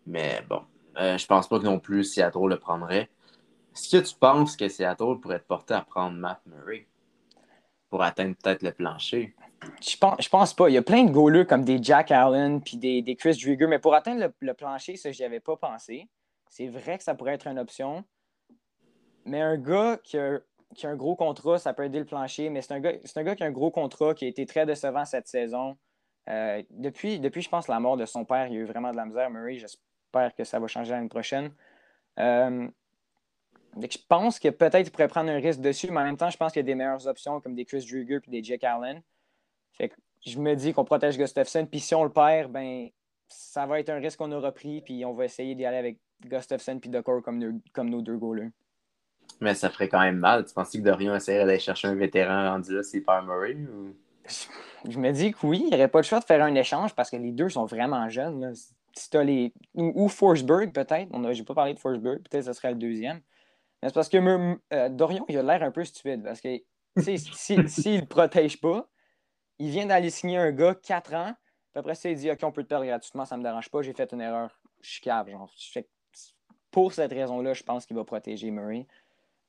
Mais 0.05 0.43
bon, 0.49 0.61
je 0.95 1.25
pense 1.25 1.47
pas 1.47 1.59
que 1.59 1.65
non 1.65 1.79
plus 1.79 2.03
Seattle 2.03 2.47
le 2.47 2.57
prendrait. 2.57 3.09
Est-ce 3.73 3.97
que 3.97 4.03
tu 4.03 4.15
penses 4.15 4.57
que 4.57 4.67
Seattle 4.67 5.19
pourrait 5.21 5.37
être 5.37 5.47
porté 5.47 5.73
à 5.73 5.81
prendre 5.81 6.17
Matt 6.17 6.41
Murray 6.45 6.87
pour 7.89 8.03
atteindre 8.03 8.35
peut-être 8.41 8.63
le 8.63 8.71
plancher? 8.71 9.35
Je 9.81 9.95
pense, 9.97 10.15
je 10.19 10.29
pense 10.29 10.53
pas. 10.53 10.69
Il 10.69 10.73
y 10.73 10.77
a 10.77 10.81
plein 10.81 11.03
de 11.03 11.11
goalers 11.11 11.45
comme 11.45 11.63
des 11.63 11.81
Jack 11.81 12.11
Allen 12.11 12.61
puis 12.61 12.77
des, 12.77 13.01
des 13.01 13.15
Chris 13.15 13.37
Drieger, 13.41 13.67
mais 13.67 13.79
pour 13.79 13.93
atteindre 13.93 14.31
le, 14.39 14.53
plancher, 14.53 14.97
ça, 14.97 15.11
je 15.11 15.19
n'y 15.19 15.25
avais 15.25 15.39
pas 15.39 15.55
pensé. 15.55 16.09
C'est 16.49 16.67
vrai 16.67 16.97
que 16.97 17.03
ça 17.03 17.15
pourrait 17.15 17.35
être 17.35 17.47
une 17.47 17.59
option. 17.59 18.03
Mais 19.25 19.39
un 19.39 19.57
gars 19.57 19.97
qui 20.03 20.17
a, 20.17 20.39
qui 20.75 20.87
a, 20.87 20.89
un 20.89 20.95
gros 20.95 21.15
contrat, 21.15 21.59
ça 21.59 21.73
peut 21.73 21.85
aider 21.85 21.99
le 21.99 22.05
plancher, 22.05 22.49
mais 22.49 22.61
c'est 22.61 22.73
un, 22.73 22.79
gars, 22.79 22.93
un 23.15 23.23
gars 23.23 23.35
qui 23.35 23.43
a 23.43 23.45
un 23.45 23.51
gros 23.51 23.71
contrat, 23.71 24.15
qui 24.15 24.25
a 24.25 24.27
été 24.27 24.45
très 24.45 24.65
décevant 24.65 25.05
cette 25.05 25.27
saison. 25.27 25.77
Euh, 26.29 26.61
depuis, 26.69 27.19
depuis, 27.19 27.41
je 27.41 27.49
pense, 27.49 27.67
la 27.67 27.79
mort 27.79 27.97
de 27.97 28.05
son 28.05 28.25
père, 28.25 28.47
il 28.47 28.53
y 28.53 28.57
a 28.57 28.59
eu 28.59 28.65
vraiment 28.65 28.91
de 28.91 28.97
la 28.97 29.05
misère. 29.05 29.29
Murray, 29.29 29.57
j'espère 29.57 30.35
que 30.35 30.43
ça 30.43 30.59
va 30.59 30.67
changer 30.67 30.91
l'année 30.91 31.09
prochaine. 31.09 31.51
Euh, 32.19 32.67
je 33.77 33.97
pense 34.07 34.39
que 34.39 34.49
peut-être 34.49 34.87
il 34.87 34.91
pourrait 34.91 35.07
prendre 35.07 35.31
un 35.31 35.39
risque 35.39 35.61
dessus, 35.61 35.89
mais 35.91 36.01
en 36.01 36.03
même 36.03 36.17
temps, 36.17 36.29
je 36.29 36.37
pense 36.37 36.51
qu'il 36.51 36.59
y 36.59 36.65
a 36.65 36.67
des 36.67 36.75
meilleures 36.75 37.07
options 37.07 37.39
comme 37.39 37.55
des 37.55 37.65
Chris 37.65 37.85
Druger 37.89 38.19
et 38.27 38.31
des 38.31 38.43
Jack 38.43 38.63
Allen. 38.63 39.01
Fait 39.73 39.91
je 40.25 40.37
me 40.39 40.55
dis 40.55 40.73
qu'on 40.73 40.85
protège 40.85 41.17
Gustafsson, 41.17 41.65
puis 41.65 41.79
si 41.79 41.95
on 41.95 42.03
le 42.03 42.11
perd, 42.11 42.51
ben 42.51 42.89
ça 43.27 43.65
va 43.65 43.79
être 43.79 43.89
un 43.89 43.97
risque 43.97 44.19
qu'on 44.19 44.31
aura 44.31 44.51
pris, 44.51 44.81
puis 44.81 45.03
on 45.05 45.13
va 45.13 45.25
essayer 45.25 45.55
d'y 45.55 45.65
aller 45.65 45.77
avec 45.77 45.97
Gustafsson 46.21 46.79
et 46.83 46.89
Decor 46.89 47.23
comme, 47.23 47.61
comme 47.73 47.89
nos 47.89 48.01
deux 48.01 48.17
goalers. 48.17 48.51
Mais 49.39 49.55
ça 49.55 49.69
ferait 49.69 49.87
quand 49.87 50.01
même 50.01 50.17
mal. 50.17 50.45
Tu 50.45 50.53
penses 50.53 50.71
que 50.71 50.77
Dorion 50.77 51.15
essaierait 51.15 51.45
d'aller 51.45 51.59
chercher 51.59 51.87
un 51.87 51.95
vétéran 51.95 52.51
rendu 52.51 52.75
là, 52.75 52.83
c'est 52.83 53.03
Murray? 53.07 53.55
Ou... 53.55 53.95
Je 54.87 54.97
me 54.97 55.11
dis 55.11 55.31
que 55.31 55.45
oui, 55.45 55.59
il 55.63 55.69
n'y 55.69 55.75
aurait 55.75 55.87
pas 55.87 55.99
le 55.99 56.03
choix 56.03 56.19
de 56.19 56.25
faire 56.25 56.43
un 56.43 56.55
échange 56.55 56.95
parce 56.95 57.09
que 57.09 57.15
les 57.15 57.31
deux 57.31 57.49
sont 57.49 57.65
vraiment 57.65 58.09
jeunes. 58.09 58.53
Si 58.93 59.09
les... 59.13 59.53
Ou, 59.75 60.07
Forsberg, 60.07 60.73
peut-être. 60.73 61.09
Je 61.11 61.17
n'ai 61.17 61.43
pas 61.43 61.53
parlé 61.53 61.73
de 61.73 61.79
Forsberg. 61.79 62.17
Peut-être 62.23 62.45
que 62.45 62.53
ce 62.53 62.53
serait 62.53 62.71
le 62.71 62.77
deuxième. 62.77 63.21
Mais 63.81 63.89
c'est 63.89 63.93
parce 63.93 64.09
que 64.09 64.17
euh, 64.73 64.89
Dorion, 64.89 65.25
il 65.29 65.37
a 65.37 65.43
l'air 65.43 65.63
un 65.63 65.71
peu 65.71 65.83
stupide. 65.83 66.23
Parce 66.23 66.41
que 66.41 66.61
s'il 66.97 67.69
si, 67.69 67.89
ne 67.89 68.01
le 68.01 68.05
protège 68.05 68.59
pas, 68.59 68.87
il 69.59 69.69
vient 69.69 69.85
d'aller 69.85 70.09
signer 70.09 70.37
un 70.37 70.51
gars 70.51 70.75
4 70.75 71.13
ans. 71.13 71.33
Puis 71.71 71.79
après 71.79 71.95
ça, 71.95 72.09
il 72.09 72.17
dit 72.17 72.29
OK, 72.29 72.39
on 72.43 72.51
peut 72.51 72.63
te 72.63 72.67
perdre 72.67 72.85
gratuitement, 72.85 73.25
ça 73.25 73.35
ne 73.35 73.41
me 73.41 73.45
dérange 73.45 73.69
pas, 73.69 73.81
j'ai 73.81 73.93
fait 73.93 74.11
une 74.11 74.21
erreur. 74.21 74.59
Je 74.81 74.89
suis 74.89 75.01
cave. 75.01 75.29
Genre. 75.29 75.49
Pour 76.69 76.93
cette 76.93 77.11
raison-là, 77.11 77.53
je 77.53 77.63
pense 77.63 77.85
qu'il 77.85 77.95
va 77.95 78.03
protéger 78.03 78.51
Murray. 78.51 78.87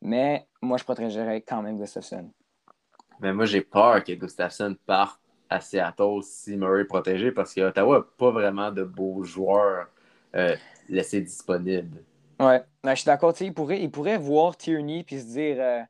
Mais 0.00 0.48
moi, 0.60 0.76
je 0.78 0.84
protégerais 0.84 1.40
quand 1.42 1.62
même 1.62 1.78
Gustafsson. 1.78 2.30
Mais 3.20 3.32
moi, 3.32 3.44
j'ai 3.44 3.60
peur 3.60 4.02
que 4.02 4.12
Gustafsson 4.12 4.76
parte 4.86 5.20
à 5.48 5.60
Seattle 5.60 6.22
si 6.22 6.56
Murray 6.56 6.82
est 6.82 6.86
protégé 6.86 7.30
parce 7.32 7.54
qu'Ottawa 7.54 7.98
n'a 7.98 8.04
pas 8.16 8.30
vraiment 8.30 8.70
de 8.70 8.82
beaux 8.82 9.22
joueurs 9.22 9.88
euh, 10.34 10.56
laissés 10.88 11.20
disponibles. 11.20 12.02
Ouais, 12.40 12.62
ben, 12.82 12.94
je 12.94 13.00
suis 13.00 13.06
d'accord. 13.06 13.34
Il 13.40 13.54
pourrait, 13.54 13.80
il 13.80 13.90
pourrait 13.90 14.18
voir 14.18 14.56
Tierney 14.56 15.04
puis 15.04 15.20
se 15.20 15.26
dire 15.26 15.56
euh, 15.60 15.82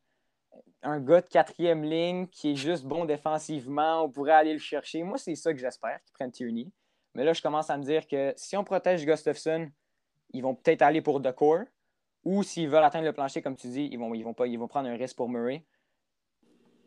un 0.83 1.01
gars 1.01 1.21
de 1.21 1.27
quatrième 1.27 1.85
ligne 1.85 2.27
qui 2.27 2.53
est 2.53 2.57
juste 2.57 2.85
bon 2.85 3.05
défensivement, 3.05 4.05
on 4.05 4.11
pourrait 4.11 4.33
aller 4.33 4.53
le 4.53 4.59
chercher. 4.59 5.03
Moi, 5.03 5.19
c'est 5.19 5.35
ça 5.35 5.53
que 5.53 5.59
j'espère 5.59 6.03
qu'ils 6.03 6.13
prennent 6.13 6.33
Tierney. 6.33 6.71
Mais 7.15 7.25
là, 7.25 7.33
je 7.33 7.43
commence 7.43 7.71
à 7.71 7.77
me 7.77 7.85
dire 7.85 8.07
que 8.07 8.33
si 8.37 8.57
on 8.57 8.65
protège 8.65 9.07
Gustafsson, 9.07 9.69
ils 10.33 10.43
vont 10.43 10.55
peut-être 10.55 10.83
aller 10.83 11.03
pour 11.03 11.21
The 11.23 11.33
Core. 11.33 11.65
Ou 12.25 12.43
s'ils 12.43 12.69
veulent 12.69 12.85
atteindre 12.85 13.05
le 13.05 13.13
plancher, 13.13 13.43
comme 13.43 13.57
tu 13.57 13.67
dis, 13.67 13.89
ils 13.91 13.99
vont, 13.99 14.15
ils 14.15 14.59
vont 14.59 14.69
prendre 14.69 14.89
un 14.89 14.97
risque 14.97 15.17
pour 15.17 15.29
Murray. 15.29 15.65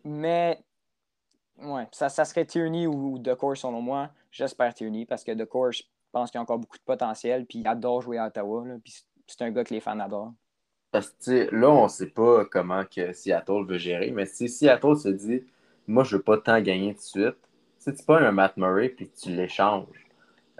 Mais 0.05 0.59
ouais, 1.61 1.87
ça, 1.91 2.09
ça 2.09 2.23
serait 2.23 2.45
Tierney 2.45 2.87
ou, 2.87 3.19
The 3.19 3.35
Core 3.35 3.57
selon 3.57 3.81
moi. 3.81 4.11
J'espère 4.31 4.73
Tierney 4.73 5.05
parce 5.05 5.23
que 5.23 5.31
The 5.31 5.45
Core, 5.45 5.71
je 5.71 5.83
pense 6.11 6.31
qu'il 6.31 6.37
a 6.37 6.41
encore 6.41 6.59
beaucoup 6.59 6.77
de 6.77 6.83
potentiel. 6.83 7.45
Puis 7.45 7.59
il 7.59 7.67
adore 7.67 8.01
jouer 8.01 8.19
à 8.19 8.27
Ottawa. 8.27 8.63
puis 8.83 8.93
c'est 9.27 9.41
un 9.41 9.51
gars 9.51 9.63
que 9.63 9.73
les 9.73 9.79
fans 9.79 9.99
adorent. 9.99 10.33
Parce 10.91 11.09
que 11.09 11.53
là, 11.53 11.69
on 11.69 11.85
ne 11.85 11.89
sait 11.89 12.09
pas 12.09 12.45
comment 12.45 12.83
que 12.85 13.11
Seattle 13.11 13.65
veut 13.67 13.77
gérer, 13.77 14.11
mais 14.11 14.25
si 14.25 14.47
Seattle 14.47 14.95
se 14.95 15.09
dit 15.09 15.43
Moi, 15.87 16.03
je 16.03 16.15
ne 16.15 16.17
veux 16.19 16.23
pas 16.23 16.37
tant 16.37 16.61
gagner 16.61 16.93
tout 16.93 17.01
de 17.01 17.25
suite, 17.25 17.37
si 17.79 17.93
tu 17.93 18.03
pas 18.03 18.19
un 18.21 18.31
Matt 18.31 18.55
Murray 18.55 18.89
puis 18.89 19.09
tu 19.09 19.29
l'échanges, 19.31 19.87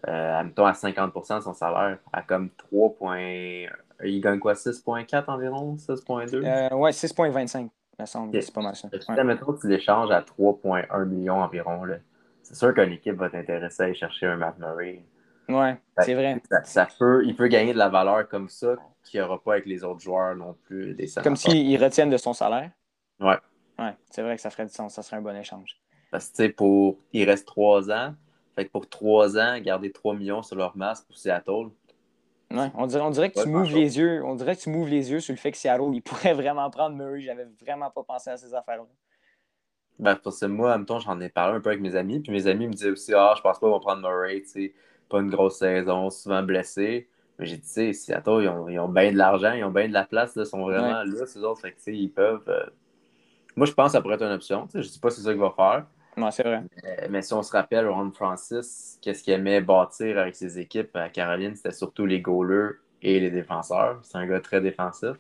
euh, 0.08 0.40
à 0.40 0.44
50% 0.44 1.38
de 1.38 1.44
son 1.44 1.54
salaire, 1.54 2.00
à 2.12 2.22
comme 2.22 2.50
3 2.50 2.96
points. 2.96 3.68
Il 4.04 4.20
gagne 4.20 4.40
quoi 4.40 4.54
6,4 4.54 5.26
environ 5.28 5.76
6,2 5.76 6.44
euh, 6.44 6.76
Ouais, 6.76 6.92
6,25 6.92 7.70
me 8.00 8.06
semble. 8.06 8.42
C'est 8.42 8.54
pas 8.54 8.62
mal 8.62 8.76
ça. 8.76 8.90
Si 8.90 9.12
ouais. 9.12 9.38
tu 9.62 9.68
l'échanges 9.68 10.12
à 10.12 10.22
3,1 10.22 11.06
millions 11.06 11.42
environ, 11.42 11.84
c'est 12.42 12.56
sûr 12.56 12.74
qu'une 12.74 12.92
équipe 12.92 13.16
va 13.16 13.30
t'intéresser 13.30 13.84
à 13.84 13.86
aller 13.88 13.96
chercher 13.96 14.28
un 14.28 14.38
Matt 14.38 14.58
Murray. 14.60 15.04
Ouais, 15.48 15.78
c'est 16.00 16.14
vrai. 16.14 16.42
Ça, 16.64 16.88
peut, 16.98 17.24
il 17.26 17.36
peut 17.36 17.48
gagner 17.48 17.74
de 17.74 17.78
la 17.78 17.90
valeur 17.90 18.28
comme 18.28 18.50
ça 18.50 18.76
qu'il 19.04 19.20
n'y 19.20 19.26
aura 19.26 19.42
pas 19.42 19.54
avec 19.54 19.66
les 19.66 19.84
autres 19.84 20.00
joueurs 20.02 20.36
non 20.36 20.56
plus. 20.66 20.96
Des 20.96 21.08
comme 21.24 21.36
s'il 21.36 21.82
retienne 21.84 22.10
de 22.10 22.18
son 22.18 22.34
salaire. 22.34 22.72
Ouais. 23.20 23.38
Ouais, 23.78 23.94
c'est 24.10 24.22
vrai 24.22 24.36
que 24.36 24.42
ça 24.42 24.50
ferait 24.50 24.66
du 24.66 24.74
sens. 24.74 24.94
Ça 24.94 25.04
serait 25.04 25.18
un 25.18 25.22
bon 25.22 25.36
échange. 25.36 25.80
Parce 26.12 26.30
que, 26.30 26.36
tu 26.36 26.44
sais, 26.44 26.50
pour... 26.50 26.98
il 27.14 27.30
reste 27.30 27.46
trois 27.46 27.92
ans. 27.92 28.16
Fait 28.56 28.66
que 28.66 28.72
pour 28.72 28.88
trois 28.90 29.38
ans, 29.38 29.60
garder 29.60 29.92
3 29.92 30.16
millions 30.16 30.42
sur 30.42 30.56
leur 30.56 30.78
masse 30.78 31.02
pour 31.02 31.18
Seattle. 31.18 31.70
Ouais, 32.52 32.72
on 32.76 32.86
dirait, 32.86 33.02
on 33.02 33.10
dirait 33.10 33.32
que 33.32 33.42
tu 33.42 33.50
m'ouvres 33.50 33.74
les 33.74 33.98
yeux. 33.98 34.24
On 34.24 34.36
dirait 34.36 34.56
que 34.56 34.62
tu 34.62 34.70
m'ouvres 34.70 34.90
les 34.90 35.12
yeux 35.12 35.20
sur 35.20 35.34
le 35.34 35.38
fait 35.38 35.52
que 35.52 35.58
Seattle, 35.58 35.94
il 35.94 36.02
pourrait 36.02 36.34
vraiment 36.36 36.70
prendre 36.70 36.96
Murray. 36.96 37.22
J'avais 37.22 37.48
vraiment 37.62 37.90
pas 37.90 38.04
pensé 38.04 38.30
à 38.30 38.38
ces 38.38 38.54
affaires-là. 38.54 38.86
Ben, 39.98 40.16
parce 40.16 40.40
que 40.40 40.46
moi, 40.46 40.74
en 40.74 40.78
même 40.78 40.86
temps, 40.86 41.00
j'en 41.00 41.20
ai 41.22 41.30
parlé 41.30 41.58
un 41.58 41.62
peu 41.62 41.70
avec 41.70 41.82
mes 41.82 41.96
amis. 41.96 42.20
Puis 42.20 42.32
mes 42.32 42.48
amis 42.48 42.68
me 42.68 42.74
disaient 42.74 42.92
aussi 42.92 43.14
Ah, 43.14 43.34
je 43.36 43.42
pense 43.42 43.60
pas 43.60 43.66
qu'ils 43.66 43.74
vont 43.74 43.80
prendre 43.80 44.02
Murray. 44.02 44.42
Tu 44.42 44.48
sais 44.48 44.74
pas 45.10 45.20
une 45.20 45.30
grosse 45.30 45.60
saison, 45.60 46.10
souvent 46.10 46.44
blessé. 46.44 47.10
Mais 47.38 47.46
j'ai 47.46 47.58
dit, 47.58 47.64
tu 47.64 47.70
sais, 47.70 47.94
Seattle, 47.94 48.40
ils 48.42 48.48
ont, 48.48 48.70
ils 48.70 48.80
ont 48.80 48.88
bien 48.88 49.12
de 49.12 49.18
l'argent, 49.18 49.52
ils 49.52 49.64
ont 49.64 49.72
bien 49.72 49.88
de 49.88 49.94
la 49.94 50.06
place, 50.06 50.34
ils 50.36 50.46
sont 50.46 50.62
vraiment 50.62 51.04
là, 51.04 51.26
ces 51.26 51.44
autres. 51.44 51.62
Fait 51.62 51.72
que, 51.74 51.92
ils 51.92 52.10
peuvent. 52.10 52.48
Euh, 52.48 52.66
moi, 53.56 53.66
je 53.66 53.74
pense 53.74 53.88
que 53.88 53.92
ça 53.94 54.02
pourrait 54.02 54.16
être 54.16 54.24
une 54.24 54.32
option. 54.32 54.68
Je 54.74 54.80
ne 54.80 54.84
dis 54.84 55.00
pas 55.00 55.10
si 55.10 55.18
c'est 55.18 55.24
ça 55.24 55.32
qu'il 55.32 55.42
va 55.42 55.52
faire. 55.52 55.86
Non, 56.18 56.32
c'est 56.32 56.44
vrai. 56.44 56.64
Mais, 57.10 57.22
si 57.22 57.34
on 57.34 57.44
se 57.44 57.52
rappelle, 57.52 57.88
Ron 57.88 58.12
Francis, 58.12 58.98
qu'est-ce 59.02 59.24
qu'il 59.24 59.34
aimait 59.34 59.62
bâtir 59.62 60.18
avec 60.18 60.36
ses 60.36 60.60
équipes 60.60 60.96
à 60.96 61.10
Caroline, 61.10 61.56
c'était 61.56 61.72
surtout 61.72 62.06
les 62.06 62.22
goalers 62.22 62.76
et 63.02 63.20
les 63.20 63.32
défenseurs. 63.32 64.00
C'est 64.04 64.18
un 64.18 64.26
gars 64.26 64.40
très 64.40 64.62
défensif. 64.62 65.16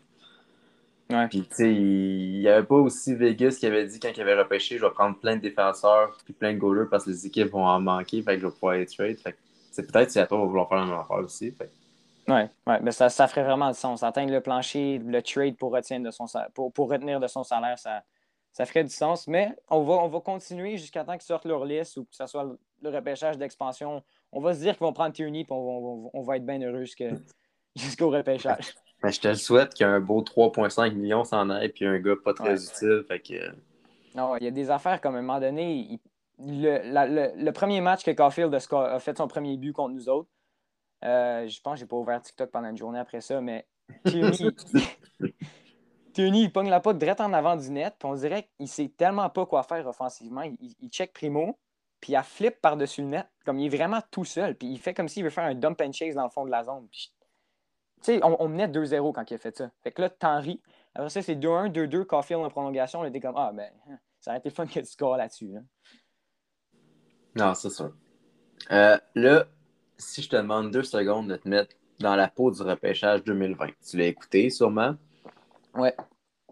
Ouais. 1.09 1.27
Puis, 1.27 1.41
tu 1.41 1.55
sais, 1.55 1.73
il 1.73 2.39
n'y 2.39 2.47
avait 2.47 2.65
pas 2.65 2.75
aussi 2.75 3.13
Vegas 3.13 3.57
qui 3.59 3.67
avait 3.67 3.85
dit 3.85 3.99
quand 3.99 4.11
il 4.15 4.21
avait 4.21 4.35
repêché, 4.35 4.77
je 4.77 4.85
vais 4.85 4.91
prendre 4.91 5.19
plein 5.19 5.35
de 5.35 5.41
défenseurs 5.41 6.17
puis 6.23 6.33
plein 6.33 6.53
de 6.53 6.57
goalers 6.57 6.89
parce 6.89 7.05
que 7.05 7.11
les 7.11 7.27
équipes 7.27 7.51
vont 7.51 7.65
en 7.65 7.79
manquer, 7.79 8.23
fait 8.23 8.35
que 8.35 8.41
je 8.41 8.47
vais 8.47 8.53
pouvoir 8.53 8.75
les 8.75 8.87
trade. 8.87 9.17
Fait 9.19 9.35
c'est 9.71 9.91
peut-être 9.91 10.09
si 10.09 10.19
à 10.19 10.25
toi 10.25 10.37
va 10.39 10.45
vouloir 10.45 10.69
faire 10.69 10.77
la 10.77 10.85
même 10.85 10.95
affaire 10.95 11.17
aussi. 11.17 11.53
Oui, 12.27 12.41
ouais, 12.65 12.79
mais 12.81 12.91
ça, 12.91 13.09
ça 13.09 13.27
ferait 13.27 13.43
vraiment 13.43 13.69
du 13.69 13.77
sens. 13.77 14.01
Atteindre 14.03 14.31
le 14.31 14.39
plancher, 14.41 14.99
le 15.05 15.21
trade 15.21 15.57
pour, 15.57 15.73
retenir 15.73 15.99
de 16.01 16.11
son, 16.11 16.25
pour, 16.53 16.71
pour 16.71 16.89
retenir 16.89 17.19
de 17.19 17.27
son 17.27 17.43
salaire, 17.43 17.77
ça, 17.77 18.01
ça 18.55 18.65
ferait 18.65 18.85
du 18.85 18.89
sens. 18.89 19.27
Mais 19.27 19.53
on 19.69 19.83
va, 19.83 19.95
on 19.95 20.07
va 20.07 20.21
continuer 20.21 20.77
jusqu'à 20.77 21.03
temps 21.03 21.13
qu'ils 21.13 21.23
sortent 21.23 21.45
leur 21.45 21.65
liste 21.65 21.97
ou 21.97 22.05
que 22.05 22.15
ce 22.15 22.25
soit 22.25 22.57
le 22.81 22.89
repêchage 22.89 23.37
d'expansion. 23.37 24.01
On 24.31 24.39
va 24.39 24.53
se 24.53 24.59
dire 24.59 24.77
qu'ils 24.77 24.85
vont 24.85 24.93
prendre 24.93 25.13
Tierney 25.13 25.41
et 25.41 25.47
on, 25.49 26.09
on, 26.13 26.21
va 26.21 26.37
être 26.37 26.45
bien 26.45 26.61
heureux 26.61 26.85
jusqu'au 27.75 28.09
repêchage. 28.09 28.73
Mais 29.03 29.11
je 29.11 29.19
te 29.19 29.27
le 29.27 29.35
souhaite 29.35 29.73
qu'il 29.73 29.85
y 29.85 29.89
ait 29.89 29.91
un 29.91 29.99
beau 29.99 30.21
3,5 30.21 30.93
millions 30.93 31.25
s'en 31.25 31.49
aille 31.49 31.67
puis 31.67 31.85
un 31.85 31.99
gars 31.99 32.15
pas 32.23 32.33
très 32.33 32.63
utile. 32.63 33.03
Fait 33.09 33.19
que... 33.19 33.53
Non, 34.15 34.37
il 34.37 34.45
y 34.45 34.47
a 34.47 34.51
des 34.51 34.71
affaires 34.71 35.01
comme 35.01 35.15
à 35.15 35.19
un 35.19 35.21
moment 35.21 35.41
donné, 35.41 35.99
le, 36.39 37.51
premier 37.51 37.81
match 37.81 38.05
que 38.05 38.11
Caulfield 38.11 38.55
a, 38.55 38.99
fait 38.99 39.17
son 39.17 39.27
premier 39.27 39.57
but 39.57 39.73
contre 39.73 39.93
nous 39.93 40.07
autres, 40.07 40.29
euh, 41.03 41.45
je 41.45 41.59
pense 41.59 41.73
que 41.73 41.79
j'ai 41.81 41.85
pas 41.87 41.97
ouvert 41.97 42.21
TikTok 42.21 42.51
pendant 42.51 42.69
une 42.69 42.77
journée 42.77 42.99
après 42.99 43.19
ça, 43.19 43.41
mais 43.41 43.67
Tony, 46.15 46.43
il 46.43 46.51
pogne 46.51 46.69
la 46.69 46.79
pote 46.79 46.97
direct 46.97 47.19
en 47.19 47.33
avant 47.33 47.57
du 47.57 47.69
net, 47.69 47.95
puis 47.99 48.07
on 48.07 48.15
dirait 48.15 48.49
qu'il 48.57 48.67
sait 48.69 48.87
tellement 48.87 49.29
pas 49.29 49.45
quoi 49.45 49.63
faire 49.63 49.85
offensivement. 49.85 50.43
Il, 50.43 50.89
check 50.89 51.13
Primo, 51.13 51.59
puis 51.99 52.13
il 52.13 52.15
a 52.15 52.23
flip 52.23 52.61
par-dessus 52.61 53.01
le 53.01 53.07
net, 53.07 53.27
comme 53.45 53.59
il 53.59 53.65
est 53.65 53.77
vraiment 53.77 53.99
tout 54.11 54.23
seul, 54.23 54.55
puis 54.55 54.67
il 54.67 54.79
fait 54.79 54.93
comme 54.93 55.09
s'il 55.09 55.23
veut 55.23 55.29
faire 55.29 55.43
un 55.43 55.55
dump 55.55 55.81
and 55.81 55.91
chase 55.91 56.15
dans 56.15 56.23
le 56.23 56.29
fond 56.29 56.45
de 56.45 56.51
la 56.51 56.63
zone. 56.63 56.87
Tu 56.89 57.09
sais, 58.01 58.19
on, 58.23 58.41
on, 58.41 58.47
menait 58.47 58.67
2-0 58.67 59.11
quand 59.13 59.29
il 59.29 59.33
a 59.33 59.37
fait 59.37 59.57
ça. 59.57 59.69
Fait 59.83 59.91
que 59.91 60.01
là, 60.01 60.09
t'en 60.09 60.39
ris. 60.39 60.61
Après 60.93 61.09
ça, 61.09 61.21
c'est 61.21 61.35
2-1, 61.35 61.71
2-2, 61.71 62.05
Caulfield 62.05 62.43
en 62.43 62.49
prolongation. 62.49 63.01
On 63.01 63.05
était 63.05 63.19
comme, 63.19 63.35
ah, 63.35 63.51
ben, 63.53 63.69
ça 64.21 64.31
aurait 64.31 64.39
été 64.39 64.49
fun 64.49 64.65
que 64.65 64.79
tu 64.79 64.85
scores 64.85 65.17
là-dessus. 65.17 65.51
là 65.51 65.59
dessus 65.59 65.69
non, 67.35 67.53
c'est 67.53 67.69
sûr. 67.69 67.91
Euh, 68.71 68.97
là, 69.13 69.45
si 69.97 70.21
je 70.21 70.29
te 70.29 70.37
demande 70.37 70.71
deux 70.71 70.83
secondes 70.83 71.29
de 71.29 71.35
te 71.35 71.47
mettre 71.47 71.75
dans 71.99 72.15
la 72.15 72.29
peau 72.29 72.49
du 72.49 72.61
repêchage 72.61 73.23
2020, 73.25 73.67
tu 73.87 73.97
l'as 73.97 74.07
écouté 74.07 74.49
sûrement? 74.49 74.95
Ouais. 75.75 75.95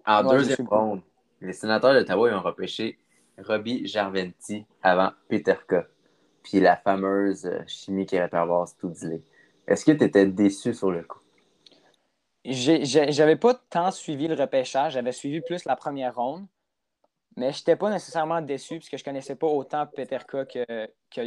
En 0.06 0.24
deuxième 0.24 0.68
ronde, 0.68 1.02
les 1.42 1.54
sénateurs 1.54 1.94
d'Ottawa 1.94 2.38
ont 2.38 2.42
repêché 2.42 3.00
Robbie 3.38 3.88
Jarventi 3.88 4.66
avant 4.82 5.12
Peter 5.30 5.56
K. 5.68 5.76
Puis 6.44 6.60
la 6.60 6.76
fameuse 6.76 7.46
euh, 7.46 7.64
chimie 7.68 8.06
qui 8.06 8.18
aurait 8.18 8.30
pu 8.30 8.36
avoir 8.36 8.68
Studley. 8.68 9.22
Est-ce 9.68 9.86
que 9.86 9.92
tu 9.92 10.04
étais 10.04 10.26
déçu 10.26 10.74
sur 10.74 10.92
le 10.92 11.04
coup? 11.04 11.20
J'avais 12.46 13.38
pas 13.38 13.54
tant 13.70 13.92
suivi 13.92 14.28
le 14.28 14.36
repêchage, 14.36 14.94
j'avais 14.94 15.14
suivi 15.14 15.40
plus 15.40 15.64
la 15.64 15.78
première 15.78 16.16
ronde, 16.16 16.46
mais 17.38 17.54
je 17.54 17.60
n'étais 17.60 17.78
pas 17.78 17.90
nécessairement 17.90 18.42
déçu 18.42 18.80
parce 18.80 18.90
que 18.90 18.98
je 18.98 19.04
connaissais 19.06 19.36
pas 19.36 19.48
autant 19.48 19.88
Peterka 19.88 20.46
que, 20.46 20.66
que 21.10 21.22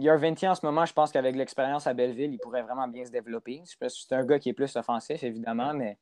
Yarventi. 0.00 0.44
Yarventi, 0.44 0.48
en 0.48 0.54
ce 0.54 0.64
moment, 0.66 0.84
je 0.86 0.92
pense 0.92 1.12
qu'avec 1.12 1.36
l'expérience 1.36 1.86
à 1.86 1.94
Belleville, 1.94 2.32
il 2.32 2.38
pourrait 2.38 2.62
vraiment 2.62 2.88
bien 2.88 3.04
se 3.04 3.10
développer. 3.10 3.62
C'est 3.64 4.12
un 4.12 4.24
gars 4.24 4.38
qui 4.38 4.48
est 4.48 4.54
plus 4.54 4.74
offensif, 4.76 5.22
évidemment, 5.22 5.74
mais 5.74 5.98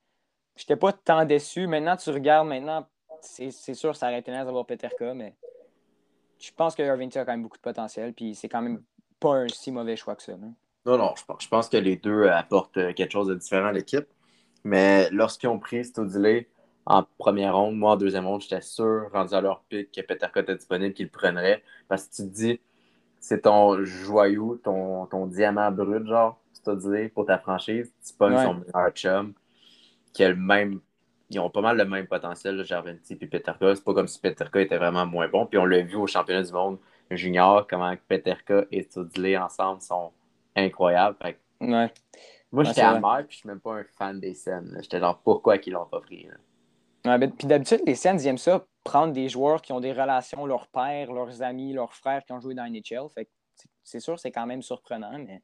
je 0.56 0.62
n'étais 0.62 0.76
pas 0.76 0.92
tant 0.92 1.24
déçu. 1.24 1.66
Maintenant, 1.66 1.96
tu 1.96 2.10
regardes, 2.10 2.48
maintenant, 2.48 2.86
c'est 3.20 3.74
sûr, 3.74 3.96
ça 3.96 4.08
aurait 4.08 4.20
été 4.20 4.30
nice 4.30 4.44
d'avoir 4.44 4.66
Peterka, 4.66 5.14
mais 5.14 5.34
je 6.38 6.50
pense 6.52 6.74
que 6.74 6.82
Yarventi 6.82 7.18
a 7.18 7.24
quand 7.24 7.32
même 7.32 7.42
beaucoup 7.42 7.56
de 7.56 7.62
potentiel, 7.62 8.12
puis 8.12 8.34
c'est 8.34 8.48
quand 8.48 8.62
même 8.62 8.82
pas 9.18 9.34
un 9.34 9.48
si 9.48 9.72
mauvais 9.72 9.96
choix 9.96 10.14
que 10.14 10.22
ça. 10.22 10.36
Non, 10.86 10.96
non, 10.96 11.14
je 11.38 11.48
pense, 11.48 11.68
que 11.68 11.76
les 11.76 11.96
deux 11.96 12.28
apportent 12.28 12.94
quelque 12.94 13.10
chose 13.10 13.26
de 13.26 13.34
différent 13.34 13.66
à 13.68 13.72
l'équipe. 13.72 14.06
Mais 14.64 15.10
lorsqu'ils 15.10 15.48
ont 15.48 15.58
pris 15.58 15.84
Stodilé 15.84 16.48
en 16.86 17.04
première 17.18 17.56
ronde, 17.56 17.76
moi 17.76 17.92
en 17.92 17.96
deuxième 17.96 18.26
ronde, 18.26 18.40
j'étais 18.40 18.60
sûr, 18.60 19.08
rendu 19.12 19.34
à 19.34 19.40
leur 19.40 19.62
pic, 19.64 19.92
que 19.92 20.00
Peterka 20.00 20.40
était 20.40 20.56
disponible, 20.56 20.94
qu'ils 20.94 21.06
le 21.06 21.10
prendraient. 21.10 21.62
Parce 21.88 22.06
que 22.06 22.14
tu 22.14 22.22
te 22.22 22.28
dis, 22.28 22.60
c'est 23.20 23.42
ton 23.42 23.84
joyau, 23.84 24.60
ton, 24.62 25.06
ton 25.06 25.26
diamant 25.26 25.70
brut, 25.70 26.06
genre, 26.06 26.40
Stodilé, 26.52 27.08
pour 27.08 27.26
ta 27.26 27.38
franchise. 27.38 27.92
Tu 28.06 28.14
pognes 28.14 28.38
son 28.38 28.54
meilleur 28.54 28.90
chum, 28.90 29.34
qui 30.12 30.24
a 30.24 30.28
le 30.28 30.36
même. 30.36 30.80
Ils 31.30 31.40
ont 31.40 31.50
pas 31.50 31.60
mal 31.60 31.76
le 31.76 31.84
même 31.84 32.06
potentiel, 32.06 32.64
Jarventi 32.64 33.12
et 33.20 33.26
Peterka. 33.26 33.74
C'est 33.74 33.84
pas 33.84 33.92
comme 33.92 34.08
si 34.08 34.18
Peterka 34.18 34.60
était 34.60 34.78
vraiment 34.78 35.04
moins 35.04 35.28
bon. 35.28 35.44
Puis 35.44 35.58
on 35.58 35.66
l'a 35.66 35.82
vu 35.82 35.96
au 35.96 36.06
championnat 36.06 36.42
du 36.42 36.52
monde 36.52 36.78
junior, 37.10 37.66
comment 37.68 37.94
Peterka 38.08 38.64
et 38.72 38.82
Stodilé 38.82 39.36
ensemble 39.36 39.82
sont 39.82 40.10
incroyable. 40.56 41.16
Ouais. 41.60 41.92
Moi, 42.50 42.64
j'étais 42.64 42.80
amer, 42.80 43.24
puis 43.26 43.36
je 43.36 43.40
suis 43.40 43.48
même 43.48 43.60
pas 43.60 43.74
un 43.74 43.84
fan 43.98 44.18
des 44.18 44.32
scènes. 44.32 44.78
J'étais 44.80 45.00
genre, 45.00 45.20
pourquoi 45.22 45.58
qu'ils 45.58 45.74
l'ont 45.74 45.84
pas 45.84 46.00
pris? 46.00 46.26
Ouais, 47.04 47.28
puis 47.28 47.46
d'habitude, 47.46 47.82
les 47.86 47.94
scènes, 47.94 48.18
ils 48.18 48.26
aiment 48.26 48.38
ça, 48.38 48.64
prendre 48.88 49.12
des 49.12 49.28
joueurs 49.28 49.60
qui 49.60 49.72
ont 49.74 49.80
des 49.80 49.92
relations, 49.92 50.46
leurs 50.46 50.66
pères, 50.68 51.12
leurs 51.12 51.42
amis, 51.42 51.74
leurs 51.74 51.92
frères 51.92 52.24
qui 52.24 52.32
ont 52.32 52.40
joué 52.40 52.54
dans 52.54 52.66
NHL. 52.66 53.10
Fait 53.14 53.28
c'est 53.84 54.00
sûr, 54.00 54.18
c'est 54.18 54.30
quand 54.30 54.46
même 54.46 54.62
surprenant, 54.62 55.18
mais 55.18 55.42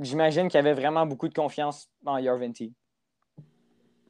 j'imagine 0.00 0.48
qu'il 0.48 0.56
y 0.56 0.58
avait 0.58 0.72
vraiment 0.72 1.04
beaucoup 1.04 1.28
de 1.28 1.34
confiance 1.34 1.90
en 2.06 2.16
Yarventi. 2.16 2.72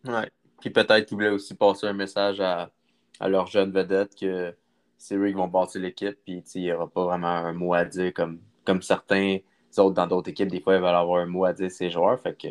Ouais. 0.04 0.30
Puis 0.60 0.70
peut-être 0.70 1.06
qu'ils 1.06 1.16
voulaient 1.16 1.30
aussi 1.30 1.54
passer 1.54 1.86
un 1.86 1.94
message 1.94 2.40
à, 2.40 2.70
à 3.18 3.28
leurs 3.28 3.48
jeunes 3.48 3.72
vedettes 3.72 4.14
que 4.14 4.56
c'est 4.98 5.16
eux 5.16 5.26
qui 5.26 5.32
vont 5.32 5.48
bâtir 5.48 5.80
l'équipe, 5.80 6.16
puis 6.24 6.44
il 6.54 6.62
n'y 6.62 6.72
aura 6.72 6.88
pas 6.88 7.04
vraiment 7.04 7.26
un 7.26 7.52
mot 7.52 7.74
à 7.74 7.84
dire 7.84 8.14
comme, 8.14 8.40
comme 8.64 8.82
certains 8.82 9.38
autres, 9.78 9.94
dans 9.94 10.06
d'autres 10.06 10.30
équipes, 10.30 10.48
des 10.48 10.60
fois, 10.60 10.76
ils 10.76 10.80
veulent 10.80 10.94
avoir 10.94 11.22
un 11.22 11.26
mot 11.26 11.44
à 11.44 11.52
dire 11.52 11.70
ces 11.72 11.90
joueurs. 11.90 12.20
Fait 12.20 12.36
que 12.36 12.48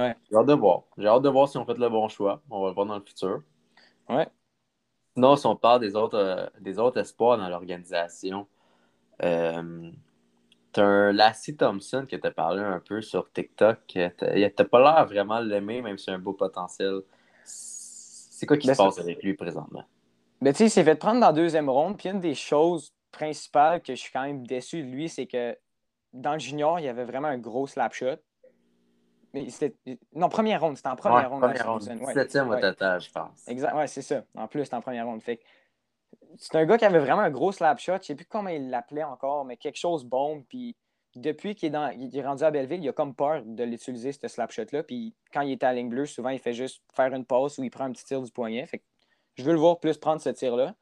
ouais. 0.00 0.16
j'ai 0.30 0.36
hâte 0.36 0.46
de 0.46 0.54
voir. 0.54 0.84
J'ai 0.96 1.08
hâte 1.08 1.22
de 1.22 1.28
voir 1.28 1.48
si 1.48 1.58
on 1.58 1.66
fait 1.66 1.76
le 1.76 1.88
bon 1.90 2.08
choix. 2.08 2.40
On 2.48 2.62
va 2.62 2.68
le 2.68 2.74
voir 2.74 2.86
dans 2.86 2.96
le 2.96 3.04
futur. 3.04 3.42
Ouais. 4.08 4.28
Sinon, 5.14 5.36
si 5.36 5.46
on 5.46 5.56
parle 5.56 5.80
des 5.80 5.94
autres, 5.94 6.18
euh, 6.18 6.46
des 6.60 6.78
autres 6.78 7.00
espoirs 7.00 7.38
dans 7.38 7.48
l'organisation, 7.48 8.48
euh, 9.22 9.90
t'as 10.72 10.84
un 10.84 11.12
Lassie 11.12 11.56
Thompson 11.56 12.04
qui 12.08 12.18
t'a 12.18 12.32
parlé 12.32 12.60
un 12.62 12.80
peu 12.80 13.00
sur 13.00 13.30
TikTok. 13.32 13.78
Il 13.94 14.52
t'a 14.54 14.64
pas 14.64 14.80
l'air 14.80 15.06
vraiment 15.06 15.38
l'aimer, 15.38 15.82
même 15.82 15.98
si 15.98 16.10
un 16.10 16.18
beau 16.18 16.32
potentiel. 16.32 17.02
C'est 17.44 18.46
quoi 18.46 18.56
qui 18.56 18.66
ben, 18.66 18.74
se 18.74 18.82
passe 18.82 18.98
avec 18.98 19.22
lui 19.22 19.34
présentement? 19.34 19.84
Ben, 20.40 20.52
tu 20.52 20.58
sais, 20.58 20.64
il 20.66 20.70
s'est 20.70 20.84
fait 20.84 20.96
prendre 20.96 21.20
dans 21.20 21.28
la 21.28 21.32
deuxième 21.32 21.70
ronde. 21.70 21.96
Puis 21.96 22.08
une 22.08 22.20
des 22.20 22.34
choses 22.34 22.92
principales 23.12 23.82
que 23.82 23.94
je 23.94 24.00
suis 24.00 24.12
quand 24.12 24.24
même 24.24 24.44
déçu 24.44 24.82
de 24.82 24.88
lui, 24.88 25.08
c'est 25.08 25.26
que 25.26 25.56
dans 26.12 26.32
le 26.32 26.40
junior, 26.40 26.80
il 26.80 26.86
y 26.86 26.88
avait 26.88 27.04
vraiment 27.04 27.28
un 27.28 27.38
gros 27.38 27.68
slap 27.68 27.94
shot. 27.94 28.16
Mais 29.34 29.48
non, 30.14 30.28
première 30.28 30.60
ronde, 30.60 30.76
c'était 30.76 30.88
en 30.88 30.96
première 30.96 31.28
ronde. 31.28 31.40
Première 31.40 31.70
ronde. 31.70 31.82
17e 31.82 32.48
au 32.48 32.60
total, 32.60 33.00
je 33.00 33.10
pense. 33.10 33.48
Exact, 33.48 33.74
ouais, 33.74 33.88
c'est 33.88 34.02
ça. 34.02 34.22
En 34.36 34.46
plus, 34.46 34.62
c'était 34.64 34.76
en 34.76 34.80
première 34.80 35.06
ronde. 35.06 35.22
Fait 35.22 35.40
c'est 36.38 36.54
un 36.56 36.64
gars 36.64 36.78
qui 36.78 36.84
avait 36.84 37.00
vraiment 37.00 37.22
un 37.22 37.30
gros 37.30 37.52
slap 37.52 37.78
shot. 37.78 37.94
Je 37.94 37.98
ne 37.98 38.02
sais 38.02 38.14
plus 38.14 38.26
comment 38.26 38.48
il 38.48 38.70
l'appelait 38.70 39.04
encore, 39.04 39.44
mais 39.44 39.56
quelque 39.56 39.76
chose 39.76 40.04
bon. 40.04 40.44
Puis 40.48 40.76
depuis 41.16 41.54
qu'il 41.54 41.68
est, 41.68 41.70
dans, 41.70 41.88
il 41.90 42.16
est 42.16 42.24
rendu 42.24 42.44
à 42.44 42.50
Belleville, 42.50 42.82
il 42.82 42.88
a 42.88 42.92
comme 42.92 43.14
peur 43.14 43.42
de 43.44 43.64
l'utiliser, 43.64 44.12
ce 44.12 44.28
slap 44.28 44.52
shot-là. 44.52 44.84
Puis 44.84 45.14
quand 45.32 45.40
il 45.42 45.52
est 45.52 45.62
à 45.64 45.68
la 45.68 45.74
ligne 45.74 45.88
bleue, 45.88 46.06
souvent, 46.06 46.30
il 46.30 46.38
fait 46.38 46.54
juste 46.54 46.82
faire 46.94 47.12
une 47.12 47.24
passe 47.24 47.58
ou 47.58 47.64
il 47.64 47.70
prend 47.70 47.84
un 47.84 47.92
petit 47.92 48.04
tir 48.04 48.22
du 48.22 48.30
poignet. 48.30 48.64
Fait 48.66 48.82
je 49.34 49.42
veux 49.42 49.52
le 49.52 49.58
voir 49.58 49.80
plus 49.80 49.98
prendre 49.98 50.20
ce 50.20 50.30
tir-là. 50.30 50.74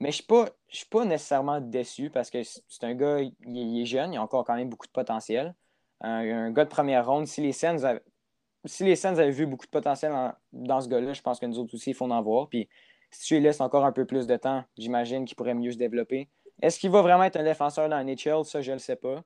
Mais 0.00 0.12
je 0.12 0.22
ne 0.22 0.46
suis, 0.68 0.86
pas 0.86 1.04
nécessairement 1.04 1.60
déçu 1.60 2.08
parce 2.08 2.30
que 2.30 2.42
c'est 2.42 2.84
un 2.84 2.94
gars, 2.94 3.20
il, 3.20 3.82
est 3.82 3.84
jeune, 3.84 4.14
il 4.14 4.16
a 4.16 4.22
encore 4.22 4.44
quand 4.44 4.54
même 4.54 4.70
beaucoup 4.70 4.86
de 4.86 4.92
potentiel. 4.92 5.54
Un, 6.00 6.50
gars 6.50 6.64
de 6.64 6.70
première 6.70 7.06
ronde, 7.06 7.26
si 7.26 7.40
les 7.40 7.52
Sens 7.52 7.84
avaient, 7.84 9.30
vu 9.30 9.46
beaucoup 9.46 9.66
de 9.66 9.70
potentiel 9.70 10.12
dans 10.52 10.80
ce 10.80 10.88
gars-là, 10.88 11.12
je 11.12 11.22
pense 11.22 11.38
que 11.38 11.46
nous 11.46 11.58
autres 11.58 11.74
aussi, 11.74 11.90
il 11.90 11.94
faut 11.94 12.10
en 12.10 12.22
voir. 12.22 12.48
Puis 12.48 12.68
si 13.10 13.26
tu 13.26 13.34
lui 13.34 13.42
laisses 13.42 13.60
encore 13.60 13.84
un 13.84 13.92
peu 13.92 14.04
plus 14.04 14.26
de 14.26 14.36
temps, 14.36 14.64
j'imagine 14.78 15.24
qu'il 15.24 15.36
pourrait 15.36 15.54
mieux 15.54 15.72
se 15.72 15.78
développer. 15.78 16.28
Est-ce 16.62 16.78
qu'il 16.78 16.90
va 16.90 17.02
vraiment 17.02 17.24
être 17.24 17.36
un 17.36 17.44
défenseur 17.44 17.88
dans 17.88 18.02
NHL? 18.02 18.44
Ça, 18.44 18.60
je 18.60 18.70
ne 18.70 18.76
le 18.76 18.80
sais 18.80 18.96
pas. 18.96 19.22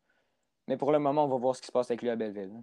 Mais 0.69 0.77
pour 0.77 0.93
le 0.93 0.99
moment, 0.99 1.25
on 1.25 1.29
va 1.29 1.37
voir 1.37 1.55
ce 1.55 1.61
qui 1.61 1.67
se 1.67 1.73
passe 1.73 1.91
avec 1.91 2.03
lui 2.03 2.11
à 2.11 2.17
Belleville. 2.17 2.63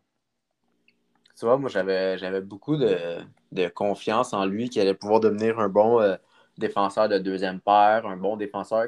Tu 1.38 1.46
vois, 1.46 1.58
moi, 1.58 1.70
j'avais 1.70 2.42
beaucoup 2.42 2.76
de, 2.78 3.68
confiance 3.70 4.34
en 4.34 4.46
lui 4.46 4.70
qu'il 4.70 4.82
allait 4.82 4.94
pouvoir 4.94 5.20
devenir 5.20 5.60
un 5.60 5.70
bon. 5.70 6.02
Euh, 6.02 6.16
défenseur 6.58 7.10
de 7.10 7.18
deuxième 7.18 7.60
paire, 7.60 8.06
un 8.06 8.18
bon 8.18 8.38
défenseur, 8.38 8.88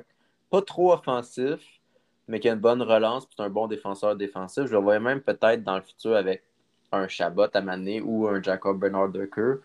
pas 0.50 0.62
trop 0.62 0.94
offensif, 0.94 1.82
mais 2.28 2.40
qui 2.40 2.50
a 2.50 2.54
une 2.54 2.60
bonne 2.60 2.82
relance, 2.82 3.26
puis 3.26 3.36
un 3.40 3.50
bon 3.50 3.68
défenseur 3.68 4.16
défensif. 4.16 4.66
Je 4.66 4.74
le 4.74 4.80
voyais 4.80 5.00
même 5.00 5.22
peut-être 5.22 5.64
dans 5.64 5.76
le 5.76 5.82
futur 5.82 6.16
avec 6.16 6.44
un 6.92 7.08
Chabot 7.08 7.48
à 7.54 7.62
Mané 7.62 8.02
ou 8.02 8.28
un 8.28 8.42
Jacob 8.42 8.80
Bernard 8.80 9.10
Decker, 9.10 9.56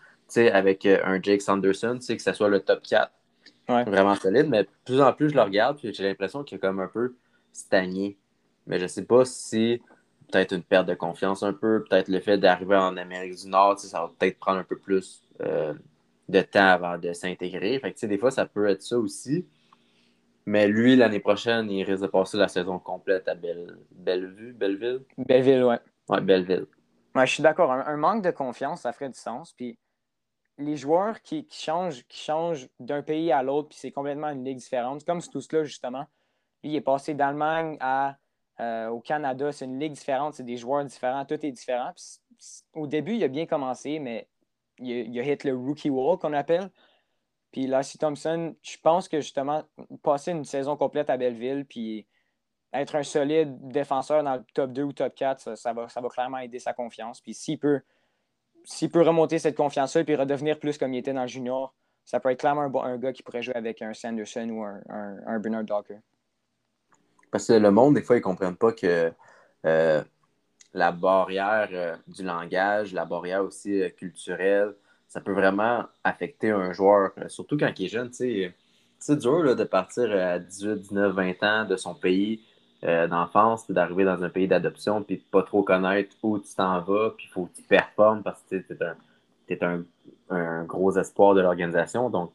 avec 0.51 0.85
euh, 0.85 0.99
un 1.03 1.21
Jake 1.21 1.41
Sanderson, 1.41 1.99
que 1.99 2.21
ce 2.21 2.33
soit 2.33 2.49
le 2.49 2.59
top 2.59 2.83
4. 2.83 3.11
Vraiment 3.67 4.15
solide, 4.15 4.47
mais 4.49 4.63
de 4.63 4.69
plus 4.83 4.99
en 4.99 5.13
plus 5.13 5.29
je 5.29 5.35
le 5.35 5.41
regarde, 5.41 5.77
puis 5.77 5.93
j'ai 5.93 6.03
l'impression 6.03 6.43
qu'il 6.43 6.57
est 6.57 6.59
comme 6.59 6.79
un 6.79 6.87
peu 6.87 7.15
stagné. 7.53 8.17
Mais 8.65 8.79
je 8.79 8.87
sais 8.87 9.05
pas 9.05 9.25
si 9.25 9.81
peut-être 10.31 10.53
une 10.53 10.63
perte 10.63 10.87
de 10.87 10.95
confiance 10.95 11.43
un 11.43 11.53
peu, 11.53 11.83
peut-être 11.87 12.07
le 12.07 12.19
fait 12.19 12.37
d'arriver 12.37 12.75
en 12.75 12.97
Amérique 12.97 13.35
du 13.35 13.47
Nord, 13.47 13.79
ça 13.79 14.01
va 14.01 14.11
peut-être 14.17 14.39
prendre 14.39 14.59
un 14.59 14.63
peu 14.63 14.77
plus 14.77 15.23
euh, 15.41 15.73
de 16.27 16.41
temps 16.41 16.67
avant 16.67 16.97
de 16.97 17.13
s'intégrer. 17.13 17.79
Fait 17.79 17.93
que, 17.93 18.05
des 18.05 18.17
fois, 18.17 18.31
ça 18.31 18.45
peut 18.45 18.67
être 18.67 18.81
ça 18.81 18.97
aussi. 18.97 19.45
Mais 20.49 20.67
lui, 20.67 20.95
l'année 20.95 21.19
prochaine, 21.19 21.69
il 21.69 21.83
risque 21.83 22.01
de 22.01 22.07
passer 22.07 22.35
la 22.35 22.47
saison 22.47 22.79
complète 22.79 23.27
à 23.27 23.35
Belle... 23.35 23.77
Bellevue, 23.91 24.51
Belleville? 24.53 25.05
Belleville, 25.19 25.63
ouais. 25.63 25.79
Ouais, 26.09 26.21
Belleville. 26.21 26.65
Ouais, 27.13 27.27
je 27.27 27.33
suis 27.33 27.43
d'accord. 27.43 27.71
Un, 27.71 27.97
manque 27.97 28.23
de 28.23 28.31
confiance, 28.31 28.81
ça 28.81 28.91
ferait 28.91 29.09
du 29.09 29.19
sens. 29.19 29.53
Puis 29.53 29.77
les 30.57 30.75
joueurs 30.75 31.21
qui, 31.21 31.47
changent, 31.51 32.03
qui 32.07 32.17
changent 32.17 32.67
d'un 32.79 33.03
pays 33.03 33.31
à 33.31 33.43
l'autre, 33.43 33.69
puis 33.69 33.77
c'est 33.77 33.91
complètement 33.91 34.29
une 34.29 34.43
ligue 34.43 34.57
différente, 34.57 35.05
comme 35.05 35.21
ce 35.21 35.29
tous-là, 35.29 35.65
justement. 35.65 36.07
Lui, 36.63 36.71
il 36.71 36.75
est 36.75 36.81
passé 36.81 37.13
d'Allemagne 37.13 37.77
à, 37.79 38.17
euh, 38.59 38.87
au 38.87 39.01
Canada. 39.01 39.51
C'est 39.51 39.65
une 39.65 39.79
ligue 39.79 39.93
différente, 39.93 40.33
c'est 40.33 40.43
des 40.43 40.57
joueurs 40.57 40.83
différents, 40.83 41.25
tout 41.25 41.45
est 41.45 41.51
différent. 41.51 41.93
au 42.73 42.87
début, 42.87 43.13
il 43.13 43.23
a 43.23 43.27
bien 43.27 43.45
commencé, 43.45 43.99
mais 43.99 44.27
il 44.79 45.19
a, 45.19 45.23
hit 45.23 45.43
le 45.43 45.55
rookie 45.55 45.91
wall 45.91 46.17
qu'on 46.17 46.33
appelle. 46.33 46.71
Puis 47.51 47.67
Lassie 47.67 47.97
Thompson, 47.97 48.55
je 48.61 48.77
pense 48.81 49.07
que 49.07 49.21
justement, 49.21 49.63
passer 50.03 50.31
une 50.31 50.45
saison 50.45 50.77
complète 50.77 51.09
à 51.09 51.17
Belleville, 51.17 51.65
puis 51.65 52.05
être 52.73 52.95
un 52.95 53.03
solide 53.03 53.57
défenseur 53.69 54.23
dans 54.23 54.35
le 54.35 54.43
top 54.53 54.71
2 54.71 54.83
ou 54.83 54.93
top 54.93 55.15
4, 55.15 55.57
ça, 55.57 55.73
va, 55.73 55.89
ça 55.89 56.01
va 56.01 56.09
clairement 56.09 56.37
aider 56.37 56.59
sa 56.59 56.73
confiance. 56.73 57.21
Puis 57.21 57.33
s'il 57.33 57.57
peut, 57.57 57.81
s'il 58.63 58.91
peut 58.91 59.01
remonter 59.01 59.39
cette 59.39 59.55
confiance-là 59.55 60.03
puis 60.03 60.15
redevenir 60.15 60.59
plus 60.59 60.77
comme 60.77 60.93
il 60.93 60.99
était 60.99 61.13
dans 61.13 61.23
le 61.23 61.27
junior, 61.27 61.73
ça 62.05 62.19
peut 62.19 62.29
être 62.29 62.39
clairement 62.39 62.63
un, 62.83 62.97
gars 62.97 63.13
qui 63.13 63.23
pourrait 63.23 63.41
jouer 63.41 63.55
avec 63.55 63.81
un 63.81 63.93
Sanderson 63.93 64.49
ou 64.49 64.63
un, 64.63 64.81
un, 64.89 65.39
Bernard 65.39 65.63
Docker. 65.63 65.99
Parce 67.31 67.47
que 67.47 67.53
le 67.53 67.71
monde, 67.71 67.95
des 67.95 68.01
fois, 68.01 68.15
ils 68.15 68.19
ne 68.19 68.23
comprennent 68.23 68.55
pas 68.55 68.73
que 68.73 69.13
euh, 69.65 70.03
la 70.73 70.91
barrière 70.91 71.69
euh, 71.71 71.95
du 72.07 72.23
langage, 72.23 72.93
la 72.93 73.05
barrière 73.05 73.43
aussi 73.43 73.81
euh, 73.81 73.89
culturelle, 73.89 74.75
ça 75.09 75.19
peut 75.21 75.33
vraiment 75.33 75.83
affecter 76.03 76.51
un 76.51 76.71
joueur, 76.71 77.11
euh, 77.17 77.27
surtout 77.27 77.57
quand 77.57 77.71
il 77.77 77.85
est 77.85 77.89
jeune. 77.89 78.11
C'est 78.13 79.17
dur 79.17 79.55
de 79.55 79.63
partir 79.63 80.11
à 80.11 80.39
18, 80.39 80.81
19, 80.81 81.13
20 81.13 81.43
ans 81.43 81.65
de 81.65 81.75
son 81.75 81.93
pays 81.95 82.41
d'enfance, 82.81 83.65
puis 83.65 83.73
d'arriver 83.73 84.05
dans 84.05 84.23
un 84.23 84.29
pays 84.29 84.47
d'adoption, 84.47 85.03
puis 85.03 85.17
de 85.17 85.23
pas 85.23 85.43
trop 85.43 85.63
connaître 85.63 86.15
où 86.23 86.39
tu 86.39 86.55
t'en 86.55 86.79
vas, 86.79 87.09
puis 87.09 87.25
il 87.29 87.33
faut 87.33 87.47
que 87.47 87.57
tu 87.57 87.63
performes 87.63 88.23
parce 88.23 88.41
que 88.43 88.55
tu 88.55 88.77
es, 89.49 89.63
un, 89.65 89.83
un, 90.29 90.63
gros 90.63 90.97
espoir 90.97 91.35
de 91.35 91.41
l'organisation. 91.41 92.09
Donc, 92.09 92.31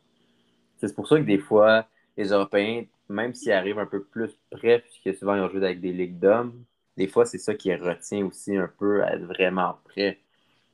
c'est 0.77 0.95
pour 0.95 1.09
ça 1.09 1.17
que 1.17 1.25
des 1.25 1.39
fois, 1.39 1.87
les 2.19 2.27
Européens 2.27 2.85
même 3.09 3.35
s'ils 3.35 3.53
arrivent 3.53 3.79
un 3.79 3.87
peu 3.87 4.03
plus 4.03 4.31
près, 4.51 4.81
puisque 4.81 5.19
souvent 5.19 5.35
ils 5.35 5.41
ont 5.41 5.49
joué 5.49 5.65
avec 5.65 5.81
des 5.81 5.93
ligues 5.93 6.19
d'hommes, 6.19 6.65
des 6.97 7.07
fois 7.07 7.27
c'est 7.27 7.39
ça 7.39 7.55
qui 7.55 7.75
retient 7.75 8.27
aussi 8.27 8.57
un 8.57 8.71
peu 8.79 9.03
à 9.05 9.15
être 9.15 9.25
vraiment 9.25 9.79
prêt. 9.85 10.21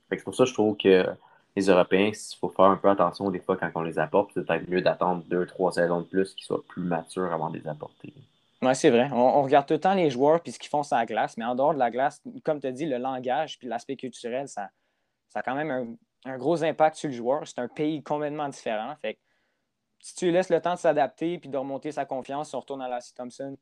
C'est 0.09 0.23
pour 0.23 0.35
ça 0.35 0.43
que 0.43 0.49
je 0.49 0.53
trouve 0.53 0.77
que 0.77 1.05
les 1.55 1.65
Européens, 1.65 2.11
il 2.13 2.37
faut 2.39 2.49
faire 2.49 2.65
un 2.65 2.77
peu 2.77 2.89
attention 2.89 3.29
des 3.29 3.39
fois 3.39 3.57
quand 3.57 3.69
on 3.75 3.81
les 3.81 3.99
apporte. 3.99 4.31
C'est 4.33 4.45
peut-être 4.45 4.69
mieux 4.69 4.81
d'attendre 4.81 5.23
deux, 5.25 5.45
trois 5.45 5.71
saisons 5.71 6.01
de 6.01 6.05
plus 6.05 6.33
qu'ils 6.33 6.45
soient 6.45 6.63
plus 6.67 6.83
matures 6.83 7.31
avant 7.31 7.49
de 7.49 7.57
les 7.57 7.67
apporter. 7.67 8.13
Oui, 8.61 8.75
c'est 8.75 8.89
vrai. 8.89 9.09
On, 9.11 9.41
regarde 9.41 9.65
tout 9.65 9.73
le 9.73 9.79
temps 9.79 9.93
les 9.93 10.09
joueurs 10.09 10.41
puis 10.41 10.51
ce 10.51 10.59
qu'ils 10.59 10.69
font 10.69 10.83
sur 10.83 10.95
la 10.95 11.05
glace, 11.05 11.35
mais 11.35 11.45
en 11.45 11.55
dehors 11.55 11.73
de 11.73 11.79
la 11.79 11.89
glace, 11.89 12.21
comme 12.43 12.59
tu 12.59 12.67
as 12.67 12.71
dit, 12.71 12.85
le 12.85 12.97
langage 12.97 13.57
puis 13.57 13.67
l'aspect 13.67 13.95
culturel, 13.95 14.47
ça, 14.47 14.69
a 15.33 15.41
quand 15.41 15.55
même 15.55 15.97
un, 16.25 16.37
gros 16.37 16.63
impact 16.63 16.95
sur 16.95 17.09
le 17.09 17.15
joueur. 17.15 17.47
C'est 17.47 17.59
un 17.59 17.67
pays 17.67 18.03
complètement 18.03 18.47
différent. 18.47 18.95
Fait 19.01 19.17
si 19.99 20.15
tu 20.15 20.25
lui 20.25 20.31
laisses 20.31 20.49
le 20.49 20.61
temps 20.61 20.75
de 20.75 20.79
s'adapter 20.79 21.37
puis 21.37 21.49
de 21.49 21.57
remonter 21.57 21.91
sa 21.91 22.05
confiance, 22.05 22.49
si 22.49 22.55
on 22.55 22.59
retourne 22.59 22.81
à 22.81 22.87
Lassie 22.87 23.13
Thompson, 23.13 23.57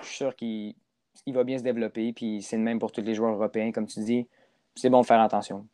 je 0.00 0.06
suis 0.06 0.16
sûr 0.16 0.34
qu'il 0.34 0.74
va 1.26 1.44
bien 1.44 1.58
se 1.58 1.62
développer. 1.62 2.12
Puis 2.12 2.42
c'est 2.42 2.56
le 2.56 2.62
même 2.62 2.78
pour 2.78 2.90
tous 2.90 3.02
les 3.02 3.14
joueurs 3.14 3.34
européens, 3.34 3.70
comme 3.70 3.86
tu 3.86 4.00
dis. 4.00 4.28
C'est 4.76 4.90
bon 4.90 5.02
de 5.02 5.06
faire 5.06 5.20
attention. 5.20 5.68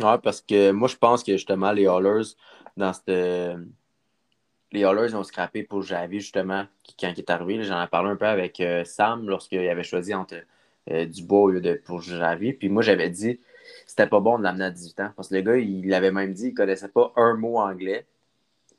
Oui, 0.00 0.16
parce 0.22 0.40
que 0.40 0.70
moi, 0.72 0.88
je 0.88 0.96
pense 0.96 1.22
que 1.22 1.32
justement, 1.32 1.72
les 1.72 1.86
Hallers, 1.86 2.34
dans 2.76 2.92
cette. 2.92 3.58
Les 4.72 4.82
Hallers 4.82 5.14
ont 5.14 5.22
scrappé 5.22 5.62
pour 5.62 5.82
Javi, 5.82 6.18
justement, 6.18 6.66
quand 6.98 7.12
il 7.16 7.18
est 7.20 7.30
arrivé. 7.30 7.62
J'en 7.62 7.80
ai 7.80 7.86
parlé 7.86 8.10
un 8.10 8.16
peu 8.16 8.26
avec 8.26 8.58
euh, 8.60 8.82
Sam 8.84 9.28
lorsqu'il 9.28 9.60
avait 9.68 9.84
choisi 9.84 10.12
entre 10.12 10.34
euh, 10.90 11.06
Dubois 11.06 11.40
au 11.42 11.50
lieu 11.50 11.60
de 11.60 11.74
pour 11.74 12.00
Javi. 12.00 12.52
Puis 12.52 12.68
moi, 12.68 12.82
j'avais 12.82 13.08
dit 13.08 13.38
c'était 13.86 14.06
pas 14.06 14.20
bon 14.20 14.38
de 14.38 14.42
l'amener 14.42 14.64
à 14.64 14.70
18 14.70 15.00
ans. 15.00 15.10
Parce 15.16 15.28
que 15.28 15.34
le 15.34 15.42
gars, 15.42 15.56
il 15.56 15.88
l'avait 15.88 16.10
même 16.10 16.32
dit, 16.32 16.48
il 16.48 16.54
connaissait 16.54 16.88
pas 16.88 17.12
un 17.16 17.34
mot 17.34 17.58
anglais. 17.58 18.06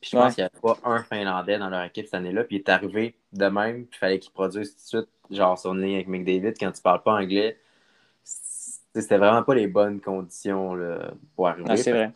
Puis 0.02 0.12
je 0.12 0.18
pense 0.18 0.36
qu'il 0.36 0.44
n'y 0.44 0.50
avait 0.52 0.62
pas 0.62 0.78
un 0.84 1.02
Finlandais 1.04 1.58
dans 1.58 1.70
leur 1.70 1.84
équipe 1.84 2.06
cette 2.06 2.16
année-là. 2.16 2.44
Puis 2.44 2.58
il 2.58 2.60
est 2.60 2.70
arrivé 2.70 3.16
de 3.34 3.46
même, 3.46 3.86
puis 3.86 3.98
il 3.98 4.00
fallait 4.00 4.20
qu'il 4.20 4.32
produise 4.34 4.72
tout 4.72 4.98
de 4.98 5.04
suite, 5.04 5.10
genre 5.32 5.58
son 5.58 5.74
ligne 5.74 5.96
avec 5.96 6.08
McDavid 6.08 6.54
quand 6.60 6.72
tu 6.72 6.82
parles 6.82 7.02
pas 7.02 7.14
anglais 7.14 7.58
c'était 9.02 9.18
vraiment 9.18 9.44
pas 9.44 9.56
les 9.56 9.68
bonnes 9.68 10.02
conditions 10.02 10.78
pour 11.36 11.48
arriver. 11.48 11.78
c'est 11.78 11.92
vrai. 11.92 12.12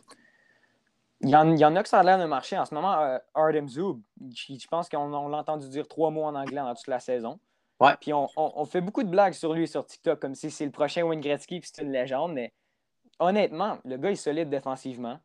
Il 1.22 1.28
y, 1.28 1.36
en, 1.36 1.50
il 1.50 1.58
y, 1.58 1.64
en, 1.66 1.76
a 1.76 1.82
qui 1.82 1.90
ça 1.90 1.98
a 1.98 2.02
l'air 2.02 2.18
de 2.18 2.24
marcher. 2.24 2.56
En 2.56 2.64
ce 2.64 2.74
moment, 2.74 2.98
euh, 3.02 3.18
Artem 3.34 3.68
Zub, 3.68 4.00
je, 4.34 4.66
pense 4.68 4.88
qu'on 4.88 5.28
l'a 5.28 5.36
entendu 5.36 5.68
dire 5.68 5.86
trois 5.86 6.10
mots 6.10 6.24
en 6.24 6.34
anglais 6.34 6.56
dans 6.56 6.74
toute 6.74 6.86
la 6.86 6.98
saison. 6.98 7.38
Ouais. 7.78 7.92
Puis 8.00 8.12
on, 8.14 8.64
fait 8.64 8.80
beaucoup 8.80 9.02
de 9.02 9.08
blagues 9.08 9.34
sur 9.34 9.52
lui 9.52 9.68
sur 9.68 9.84
TikTok, 9.84 10.18
comme 10.18 10.34
si 10.34 10.50
c'est 10.50 10.64
le 10.64 10.70
prochain 10.70 11.02
Wayne 11.02 11.20
Gretzky 11.20 11.60
puis 11.60 11.70
c'est 11.72 11.82
une 11.82 11.92
légende. 11.92 12.32
Mais 12.32 12.52
honnêtement, 13.18 13.78
le 13.84 13.96
gars 13.96 14.10
est 14.10 14.16
solide 14.16 14.48
défensivement. 14.48 15.18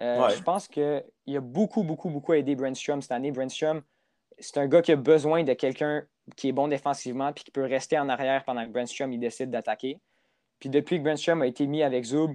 Euh, 0.00 0.28
je 0.30 0.42
pense 0.42 0.68
qu'il 0.68 1.02
a 1.36 1.40
beaucoup, 1.40 1.82
beaucoup, 1.82 2.10
beaucoup 2.10 2.32
aidé 2.32 2.54
Brandstrom 2.54 3.02
cette 3.02 3.12
année. 3.12 3.32
Brandstrom, 3.32 3.82
c'est 4.38 4.58
un 4.58 4.66
gars 4.66 4.82
qui 4.82 4.92
a 4.92 4.96
besoin 4.96 5.42
de 5.42 5.52
quelqu'un 5.54 6.04
qui 6.36 6.48
est 6.48 6.52
bon 6.52 6.68
défensivement 6.68 7.32
puis 7.32 7.44
qui 7.44 7.50
peut 7.50 7.64
rester 7.64 7.98
en 7.98 8.08
arrière 8.08 8.44
pendant 8.44 8.64
que 8.64 8.70
Brandstrom 8.70 9.12
il 9.12 9.18
décide 9.18 9.50
d'attaquer. 9.50 10.00
Puis 10.60 10.68
depuis 10.68 10.98
que 10.98 11.02
Brandstrom 11.02 11.42
a 11.42 11.46
été 11.46 11.66
mis 11.66 11.82
avec 11.82 12.04
Zub, 12.04 12.32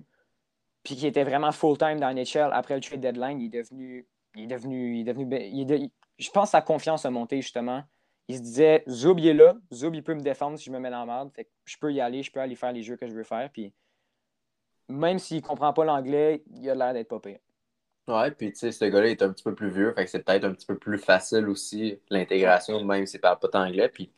puis 0.83 0.95
qui 0.95 1.07
était 1.07 1.23
vraiment 1.23 1.51
full-time 1.51 1.99
dans 1.99 2.13
NHL 2.13 2.51
après 2.51 2.75
le 2.75 2.81
trade 2.81 2.99
deadline, 2.99 3.39
il 3.39 3.47
est 3.47 3.59
devenu. 3.59 4.07
Il 4.35 4.43
est 4.43 4.47
devenu. 4.47 4.99
Il 4.99 5.61
est 5.61 5.65
devenu 5.65 5.91
je 6.17 6.29
pense 6.29 6.49
que 6.49 6.51
sa 6.51 6.61
confiance 6.61 7.05
a 7.05 7.09
monté 7.09 7.41
justement. 7.41 7.83
Il 8.27 8.37
se 8.37 8.41
disait 8.41 8.83
Zub, 8.87 9.19
il 9.19 9.27
est 9.27 9.33
là. 9.33 9.55
Zub, 9.73 9.93
il 9.95 10.03
peut 10.03 10.15
me 10.15 10.21
défendre 10.21 10.57
si 10.57 10.65
je 10.65 10.71
me 10.71 10.79
mets 10.79 10.89
dans 10.89 10.99
la 11.01 11.05
merde. 11.05 11.31
Fait 11.35 11.47
je 11.65 11.77
peux 11.77 11.93
y 11.93 12.01
aller, 12.01 12.23
je 12.23 12.31
peux 12.31 12.39
aller 12.39 12.55
faire 12.55 12.71
les 12.71 12.83
jeux 12.83 12.95
que 12.95 13.07
je 13.07 13.13
veux 13.13 13.23
faire. 13.23 13.49
Puis 13.51 13.73
même 14.87 15.19
s'il 15.19 15.37
ne 15.37 15.41
comprend 15.41 15.73
pas 15.73 15.85
l'anglais, 15.85 16.43
il 16.51 16.69
a 16.69 16.75
l'air 16.75 16.93
d'être 16.93 17.09
pas 17.09 17.19
pire. 17.19 17.39
Ouais, 18.07 18.31
puis 18.31 18.51
tu 18.51 18.59
sais, 18.59 18.71
ce 18.71 18.85
gars-là 18.85 19.07
est 19.07 19.21
un 19.23 19.33
petit 19.33 19.43
peu 19.43 19.55
plus 19.55 19.71
vieux, 19.71 19.91
fait 19.93 20.05
que 20.05 20.11
c'est 20.11 20.23
peut-être 20.23 20.43
un 20.43 20.53
petit 20.53 20.67
peu 20.67 20.77
plus 20.77 20.99
facile 20.99 21.49
aussi 21.49 21.99
l'intégration, 22.11 22.83
même 22.83 23.07
s'il 23.07 23.17
ne 23.17 23.21
parle 23.21 23.39
pas 23.39 23.59
anglais. 23.59 23.89
Puis 23.89 24.11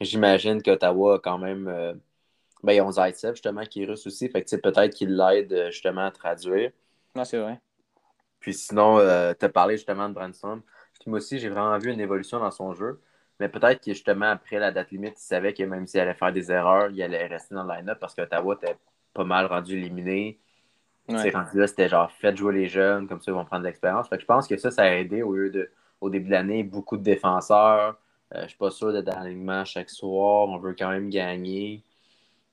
j'imagine 0.00 0.62
qu'Ottawa 0.62 1.16
a 1.16 1.18
quand 1.18 1.38
même. 1.38 1.66
Euh, 1.68 1.94
ben, 2.62 2.72
ils 2.72 2.80
ont 2.80 2.92
Zaitsev, 2.92 3.32
justement, 3.32 3.64
qui 3.64 3.82
est 3.82 3.86
russe 3.86 4.06
aussi. 4.06 4.28
Fait 4.28 4.42
que 4.42 4.56
peut-être 4.56 4.94
qu'il 4.94 5.16
l'aide 5.16 5.52
euh, 5.52 5.70
justement 5.70 6.06
à 6.06 6.10
traduire. 6.10 6.70
Non, 7.14 7.24
c'est 7.24 7.38
vrai. 7.38 7.60
Puis 8.40 8.54
sinon, 8.54 8.98
euh, 8.98 9.32
tu 9.38 9.44
as 9.44 9.48
parlé 9.48 9.76
justement 9.76 10.08
de 10.08 10.14
Branson. 10.14 10.62
moi 11.06 11.18
aussi, 11.18 11.38
j'ai 11.38 11.48
vraiment 11.48 11.78
vu 11.78 11.90
une 11.90 12.00
évolution 12.00 12.38
dans 12.40 12.50
son 12.50 12.74
jeu. 12.74 13.00
Mais 13.38 13.48
peut-être 13.48 13.82
que 13.82 13.92
justement, 13.92 14.26
après 14.30 14.58
la 14.58 14.70
date 14.70 14.90
limite, 14.90 15.14
il 15.16 15.22
savait 15.22 15.54
que 15.54 15.62
même 15.62 15.86
s'il 15.86 16.00
allait 16.00 16.14
faire 16.14 16.32
des 16.32 16.52
erreurs, 16.52 16.90
il 16.90 17.02
allait 17.02 17.26
rester 17.26 17.54
dans 17.54 17.64
le 17.64 17.74
line-up 17.74 17.98
parce 17.98 18.14
qu'Ottawa 18.14 18.54
était 18.54 18.76
pas 19.14 19.24
mal 19.24 19.46
rendu 19.46 19.74
éliminé. 19.78 20.38
Ouais. 21.08 21.30
rendu 21.30 21.58
là, 21.58 21.66
c'était 21.66 21.88
genre 21.88 22.12
faites 22.12 22.36
jouer 22.36 22.54
les 22.54 22.68
jeunes, 22.68 23.08
comme 23.08 23.20
ça 23.20 23.32
ils 23.32 23.34
vont 23.34 23.44
prendre 23.44 23.62
de 23.62 23.66
l'expérience. 23.68 24.08
Fait 24.08 24.16
que 24.16 24.22
je 24.22 24.26
pense 24.26 24.46
que 24.46 24.56
ça, 24.58 24.70
ça 24.70 24.82
a 24.82 24.92
aidé 24.92 25.22
au 25.22 25.32
lieu 25.34 25.50
de, 25.50 25.70
au 26.00 26.10
début 26.10 26.26
de 26.26 26.30
l'année, 26.32 26.62
beaucoup 26.62 26.96
de 26.96 27.02
défenseurs. 27.02 27.98
Je 28.30 28.38
euh, 28.38 28.42
je 28.42 28.48
suis 28.48 28.58
pas 28.58 28.70
sûr 28.70 28.92
d'être 28.92 29.06
dans 29.06 29.18
l'alignement 29.18 29.64
chaque 29.64 29.90
soir. 29.90 30.48
On 30.48 30.58
veut 30.58 30.74
quand 30.78 30.90
même 30.90 31.10
gagner. 31.10 31.82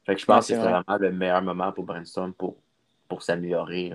Fait 0.08 0.16
que 0.16 0.22
je 0.22 0.26
pense 0.26 0.48
que 0.48 0.56
c'est 0.56 0.60
vraiment 0.60 0.98
le 0.98 1.12
meilleur 1.12 1.42
moment 1.42 1.74
pour 1.74 1.84
Brainstorm 1.84 2.34
pour, 2.34 2.56
pour 3.10 3.22
s'améliorer. 3.22 3.92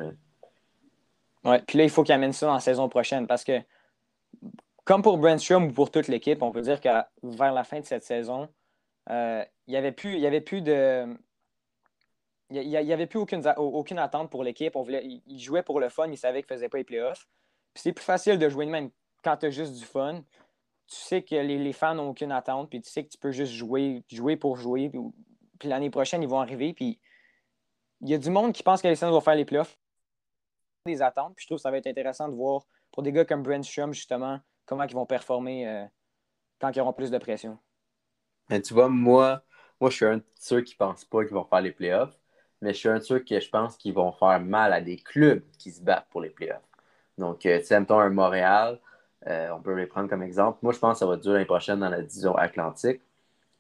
Oui, 1.45 1.57
puis 1.67 1.79
là, 1.79 1.85
il 1.85 1.91
faut 1.91 2.03
qu'il 2.03 2.15
amène 2.15 2.35
ça 2.35 2.53
la 2.53 2.61
saison 2.61 2.91
prochaine 2.91 3.27
parce 3.27 3.45
que, 3.45 3.61
comme 4.85 5.01
pour 5.01 5.17
Brandstrom 5.17 5.65
ou 5.65 5.73
pour 5.73 5.91
toute 5.91 6.09
l'équipe, 6.09 6.43
on 6.43 6.53
peut 6.53 6.61
dire 6.61 6.83
que 6.83 6.89
vers 7.23 7.55
la 7.55 7.65
fin 7.65 7.81
de 7.81 7.87
cette 7.87 8.05
saison, 8.05 8.51
euh, 9.09 9.43
il 9.67 9.71
n'y 9.71 9.77
avait 9.79 9.93
plus, 9.93 10.15
il 10.15 10.21
y 10.21 10.27
avait 10.27 10.43
plus 10.43 10.61
de. 10.61 11.17
Il 12.51 12.69
n'y 12.69 12.93
avait 12.93 13.07
plus 13.07 13.19
aucune, 13.19 13.43
aucune 13.57 13.99
attente 13.99 14.29
pour 14.29 14.45
l'équipe. 14.45 14.77
Il 15.27 15.39
jouait 15.41 15.63
pour 15.63 15.81
le 15.81 15.89
fun, 15.89 16.09
il 16.09 16.19
savait 16.19 16.43
qu'il 16.43 16.53
ne 16.53 16.59
faisait 16.59 16.69
pas 16.69 16.77
les 16.77 16.85
playoffs. 16.85 17.27
Puis 17.73 17.85
c'est 17.85 17.93
plus 17.93 18.05
facile 18.05 18.39
de 18.39 18.47
jouer 18.51 18.67
de 18.67 18.71
même 18.71 18.91
quand 19.25 19.39
tu 19.39 19.47
as 19.47 19.51
juste 19.51 19.73
du 19.73 19.87
fun. 19.87 20.21
Tu 20.87 20.97
sais 20.97 21.23
que 21.23 21.35
les, 21.35 21.57
les 21.57 21.73
fans 21.73 21.95
n'ont 21.95 22.11
aucune 22.11 22.31
attente, 22.31 22.69
puis 22.69 22.83
tu 22.83 22.91
sais 22.91 23.03
que 23.05 23.09
tu 23.09 23.17
peux 23.17 23.31
juste 23.31 23.55
jouer, 23.55 24.03
jouer 24.11 24.37
pour 24.37 24.59
jouer, 24.59 24.91
puis 25.63 25.69
l'année 25.69 25.91
prochaine, 25.91 26.25
ils 26.25 26.29
vont 26.29 26.41
arriver. 26.41 26.75
Puis 26.75 26.99
il 28.01 28.11
y 28.11 28.15
a 28.15 28.19
du 28.19 28.31
monde 28.31 28.53
qui 28.53 28.65
pense 28.65 28.83
que 28.83 28.89
les 28.89 28.97
Sens 28.97 29.13
vont 29.13 29.21
faire 29.21 29.37
les 29.37 29.45
playoffs. 29.45 29.79
Des 30.87 31.01
attentes. 31.01 31.37
Puis 31.37 31.45
je 31.45 31.47
trouve 31.47 31.59
que 31.59 31.63
ça 31.63 31.71
va 31.71 31.77
être 31.77 31.87
intéressant 31.87 32.29
de 32.29 32.35
voir 32.35 32.63
pour 32.91 33.05
des 33.05 33.13
gars 33.13 33.25
comme 33.25 33.45
Brent 33.45 33.63
Strum, 33.63 33.95
justement, 33.95 34.41
comment 34.67 34.83
ils 34.83 34.93
vont 34.93 35.07
performer 35.07 35.69
euh, 35.69 35.85
quand 36.61 36.75
ils 36.75 36.81
auront 36.81 36.93
plus 36.93 37.13
de 37.13 37.19
pression. 37.19 37.61
Tu 38.51 38.75
vois, 38.75 38.89
moi, 38.89 39.45
moi, 39.81 39.89
je 39.89 39.95
suis 39.95 40.05
un 40.05 40.17
de 40.17 40.25
ceux 40.35 40.63
qui 40.63 40.75
ne 40.75 40.79
pensent 40.79 41.05
pas 41.05 41.23
qu'ils 41.23 41.35
vont 41.35 41.45
faire 41.45 41.61
les 41.61 41.71
playoffs, 41.71 42.19
mais 42.61 42.75
je 42.75 42.79
suis 42.79 42.89
un 42.89 42.99
de 42.99 43.05
ceux 43.05 43.21
qui 43.21 43.41
je 43.41 43.49
pense 43.49 43.77
qu'ils 43.77 43.95
vont 43.95 44.11
faire 44.11 44.41
mal 44.41 44.73
à 44.73 44.81
des 44.81 44.97
clubs 44.97 45.49
qui 45.59 45.71
se 45.71 45.81
battent 45.81 46.09
pour 46.11 46.21
les 46.21 46.31
playoffs. 46.31 46.69
Donc, 47.19 47.47
euh, 47.47 47.61
tu 47.61 47.67
sais, 47.67 47.79
mettons 47.79 48.01
un 48.01 48.11
Montréal, 48.11 48.81
euh, 49.29 49.51
on 49.53 49.63
peut 49.63 49.75
les 49.75 49.87
prendre 49.87 50.09
comme 50.09 50.25
exemple. 50.25 50.59
Moi, 50.63 50.73
je 50.73 50.81
pense 50.81 50.95
que 50.95 50.99
ça 50.99 51.07
va 51.07 51.17
durer 51.17 51.35
l'année 51.35 51.47
prochaine 51.47 51.79
dans 51.79 51.89
la 51.89 52.03
division 52.03 52.35
Atlantique. 52.37 53.01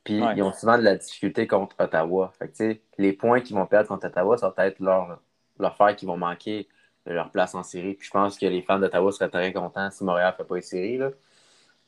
Puis 0.04 0.20
ils 0.36 0.42
ont 0.42 0.52
souvent 0.52 0.78
de 0.78 0.82
la 0.82 0.96
difficulté 0.96 1.46
contre 1.46 1.76
Ottawa. 1.78 2.32
Fait 2.38 2.82
les 2.98 3.12
points 3.12 3.40
qu'ils 3.40 3.56
vont 3.56 3.66
perdre 3.66 3.88
contre 3.88 4.06
Ottawa, 4.06 4.36
ça 4.36 4.52
va 4.56 4.66
être 4.66 4.80
leur, 4.80 5.20
leur 5.58 5.76
faire 5.76 5.94
qu'ils 5.94 6.08
vont 6.08 6.16
manquer 6.16 6.68
de 7.06 7.12
leur 7.12 7.30
place 7.30 7.54
en 7.54 7.62
série. 7.62 7.94
Puis 7.94 8.06
je 8.06 8.12
pense 8.12 8.38
que 8.38 8.46
les 8.46 8.62
fans 8.62 8.78
d'Ottawa 8.78 9.12
seraient 9.12 9.30
très 9.30 9.52
contents 9.52 9.90
si 9.90 10.04
Montréal 10.04 10.32
ne 10.32 10.36
fait 10.36 10.48
pas 10.48 10.56
une 10.56 10.62
série. 10.62 10.98
Là. 10.98 11.10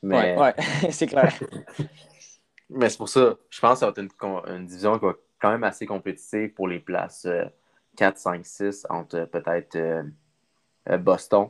Mais... 0.01 0.37
Ouais, 0.37 0.53
c'est 0.91 1.07
clair. 1.07 1.33
Mais 2.69 2.89
c'est 2.89 2.97
pour 2.97 3.09
ça, 3.09 3.35
je 3.49 3.59
pense 3.59 3.73
que 3.73 3.79
ça 3.79 3.85
va 3.85 3.91
être 3.91 4.49
une, 4.49 4.65
division 4.65 4.97
qui 4.97 5.05
va 5.05 5.13
quand 5.39 5.51
même 5.51 5.63
assez 5.63 5.85
compétitive 5.85 6.51
pour 6.53 6.67
les 6.67 6.79
places 6.79 7.27
4, 7.95 8.17
5, 8.17 8.45
6 8.45 8.87
entre 8.89 9.25
peut-être 9.25 9.75
euh, 9.75 10.03
euh, 10.89 10.97
Boston, 10.97 11.49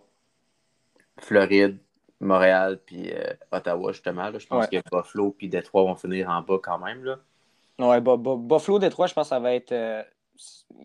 Floride, 1.20 1.78
Montréal 2.20 2.80
puis 2.86 3.12
euh, 3.12 3.34
Ottawa, 3.52 3.92
justement. 3.92 4.32
Je 4.38 4.48
pense 4.48 4.68
que 4.68 4.78
Buffalo 4.92 5.32
puis 5.32 5.50
Détroit 5.50 5.84
vont 5.84 5.96
finir 5.96 6.30
en 6.30 6.42
bas 6.42 6.60
quand 6.62 6.80
même. 6.80 7.04
Là. 7.04 7.18
Ouais, 7.80 8.00
Buffalo, 8.02 8.80
Détroit, 8.80 9.08
je 9.08 9.14
pense 9.14 9.28
que 9.28 9.30
ça 9.30 9.40
va 9.40 9.54
être. 9.54 9.72
Euh, 9.72 10.04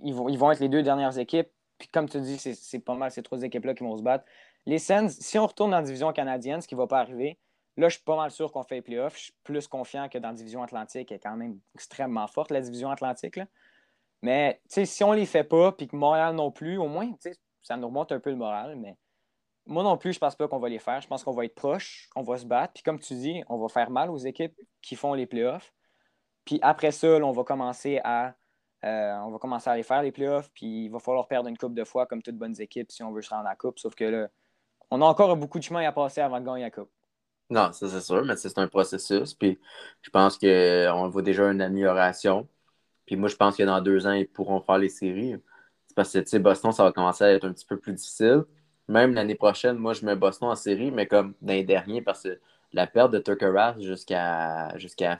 ils, 0.03 0.15
vont, 0.15 0.29
ils 0.29 0.39
vont 0.39 0.51
être 0.51 0.61
les 0.61 0.69
deux 0.69 0.83
dernières 0.83 1.19
équipes. 1.19 1.49
Puis 1.79 1.89
comme 1.89 2.09
tu 2.09 2.21
dis, 2.21 2.39
c'est 2.39 2.79
pas 2.81 2.95
mal 2.95 3.11
ces 3.11 3.23
trois 3.23 3.43
équipes-là 3.43 3.75
qui 3.75 3.85
vont 3.85 3.97
se 3.97 4.03
battre. 4.03 4.25
Les 4.67 4.79
Sens, 4.79 5.13
si 5.13 5.39
on 5.39 5.47
retourne 5.47 5.71
dans 5.71 5.79
la 5.79 5.83
division 5.83 6.13
canadienne, 6.13 6.61
ce 6.61 6.69
qui 6.69 6.75
ne 6.75 6.81
va 6.81 6.87
pas 6.87 7.01
arriver, 7.01 7.39
là, 7.77 7.89
je 7.89 7.95
suis 7.95 8.05
pas 8.05 8.17
mal 8.17 8.31
sûr 8.31 8.53
qu'on 8.53 8.63
fait 8.63 8.77
les 8.77 8.83
playoffs. 8.83 9.17
Je 9.17 9.23
suis 9.25 9.35
plus 9.45 9.67
confiant 9.67 10.09
que 10.09 10.19
dans 10.19 10.29
la 10.29 10.35
division 10.35 10.63
atlantique, 10.63 11.09
qui 11.09 11.15
est 11.15 11.19
quand 11.19 11.37
même 11.37 11.59
extrêmement 11.75 12.27
forte, 12.27 12.51
la 12.51 12.61
division 12.61 12.91
atlantique. 12.91 13.37
Là. 13.37 13.47
Mais 14.23 14.61
si 14.69 15.03
on 15.03 15.13
les 15.13 15.25
fait 15.25 15.45
pas, 15.45 15.73
puis 15.73 15.89
que 15.89 15.97
Montréal 15.97 16.35
non 16.35 16.51
plus, 16.51 16.77
au 16.77 16.89
moins, 16.89 17.11
ça 17.63 17.77
nous 17.77 17.87
remonte 17.87 18.13
un 18.13 18.21
peu 18.21 18.31
le 18.31 18.37
moral. 18.37 18.77
Mais 18.77 18.97
moi 19.71 19.85
non 19.85 19.97
plus, 19.97 20.13
je 20.13 20.19
pense 20.19 20.35
pas 20.35 20.49
qu'on 20.49 20.59
va 20.59 20.69
les 20.69 20.81
faire. 20.81 21.01
Je 21.01 21.07
pense 21.07 21.23
qu'on 21.23 21.33
va 21.33 21.45
être 21.45 21.55
proche, 21.55 22.11
on 22.17 22.23
va 22.23 22.37
se 22.37 22.45
battre. 22.45 22.73
Puis 22.75 22.83
comme 22.83 22.99
tu 22.99 23.15
dis, 23.15 23.43
on 23.49 23.57
va 23.57 23.69
faire 23.69 23.91
mal 23.91 24.11
aux 24.11 24.19
équipes 24.19 24.55
qui 24.83 24.97
font 24.97 25.15
les 25.15 25.27
playoffs. 25.27 25.73
Puis 26.45 26.59
après 26.61 26.91
ça, 26.91 27.09
on 27.09 27.31
va 27.31 27.45
commencer 27.45 28.01
à 28.03 28.35
euh, 28.85 29.15
on 29.25 29.31
va 29.31 29.39
commencer 29.39 29.69
à 29.71 29.75
aller 29.75 29.83
faire 29.85 30.03
les 30.03 30.11
playoffs. 30.11 30.51
Puis 30.53 30.87
il 30.87 30.89
va 30.89 30.99
falloir 30.99 31.29
perdre 31.29 31.49
une 31.49 31.57
coupe 31.57 31.75
de 31.75 31.85
fois 31.85 32.07
comme 32.07 32.21
toutes 32.21 32.37
bonnes 32.37 32.61
équipes 32.61 32.91
si 32.91 33.03
on 33.05 33.13
veut 33.13 33.23
se 33.23 33.31
rendre 33.31 33.47
à 33.47 33.51
la 33.51 33.57
coupe. 33.57 33.79
Sauf 33.79 33.95
que 33.95 34.05
là, 34.05 34.29
on 34.91 35.01
a 35.03 35.05
encore 35.05 35.37
beaucoup 35.37 35.59
de 35.59 35.65
chemin 35.65 35.87
à 35.87 35.93
passer 35.93 36.21
avant 36.21 36.41
de 36.41 36.47
gagner 36.47 36.63
la 36.63 36.71
coupe. 36.73 36.91
Non, 37.49 37.73
ça 37.73 37.89
c'est 37.89 38.01
sûr, 38.01 38.25
mais 38.25 38.37
c'est 38.37 38.59
un 38.59 38.69
processus. 38.69 39.35
Puis 39.35 39.61
je 40.03 40.11
pense 40.11 40.37
qu'on 40.37 41.09
voit 41.09 41.23
déjà 41.23 41.45
une 41.51 41.63
amélioration. 41.63 42.49
Puis 43.07 43.15
moi, 43.17 43.29
je 43.29 43.37
pense 43.37 43.57
que 43.57 43.63
dans 43.63 43.81
deux 43.81 44.07
ans, 44.07 44.13
ils 44.13 44.29
pourront 44.29 44.61
faire 44.61 44.79
les 44.79 44.89
séries. 44.89 45.37
C'est 45.87 45.95
parce 45.95 46.13
que, 46.13 46.39
Boston, 46.39 46.73
ça 46.73 46.85
va 46.85 46.93
commencer 46.93 47.25
à 47.25 47.33
être 47.33 47.45
un 47.45 47.53
petit 47.53 47.67
peu 47.67 47.79
plus 47.79 47.93
difficile 47.93 48.45
même 48.91 49.15
l'année 49.15 49.35
prochaine, 49.35 49.77
moi, 49.77 49.93
je 49.93 50.05
mets 50.05 50.17
Boston 50.17 50.49
en 50.51 50.57
série, 50.57 50.91
mais 50.91 51.07
comme 51.07 51.35
dans 51.41 51.53
les 51.53 51.65
derniers, 51.65 52.03
parce 52.03 52.25
que 52.25 52.39
la 52.73 52.87
perte 52.87 53.13
de 53.13 53.19
Tucker 53.19 53.73
jusqu'à 53.81 54.77
jusqu'à 54.79 55.19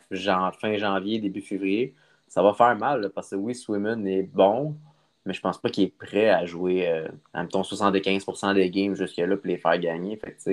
fin 0.61 0.77
janvier, 0.77 1.19
début 1.19 1.41
février, 1.41 1.95
ça 2.29 2.43
va 2.43 2.53
faire 2.53 2.77
mal 2.77 3.11
parce 3.15 3.31
que 3.31 3.37
oui, 3.37 3.55
Swimmen 3.55 4.07
est 4.07 4.23
bon, 4.23 4.77
mais 5.25 5.35
je 5.35 5.41
pense 5.41 5.59
pas 5.59 5.69
qu'il 5.69 5.85
est 5.85 5.97
prêt 5.97 6.31
à 6.31 6.47
jouer 6.47 6.89
euh, 6.89 7.09
à 7.33 7.45
75% 7.45 8.55
des 8.55 8.71
games 8.71 8.95
jusque-là 8.95 9.37
pour 9.37 9.47
les 9.47 9.59
faire 9.59 9.79
gagner. 9.79 10.17
Fait 10.17 10.33
que, 10.33 10.51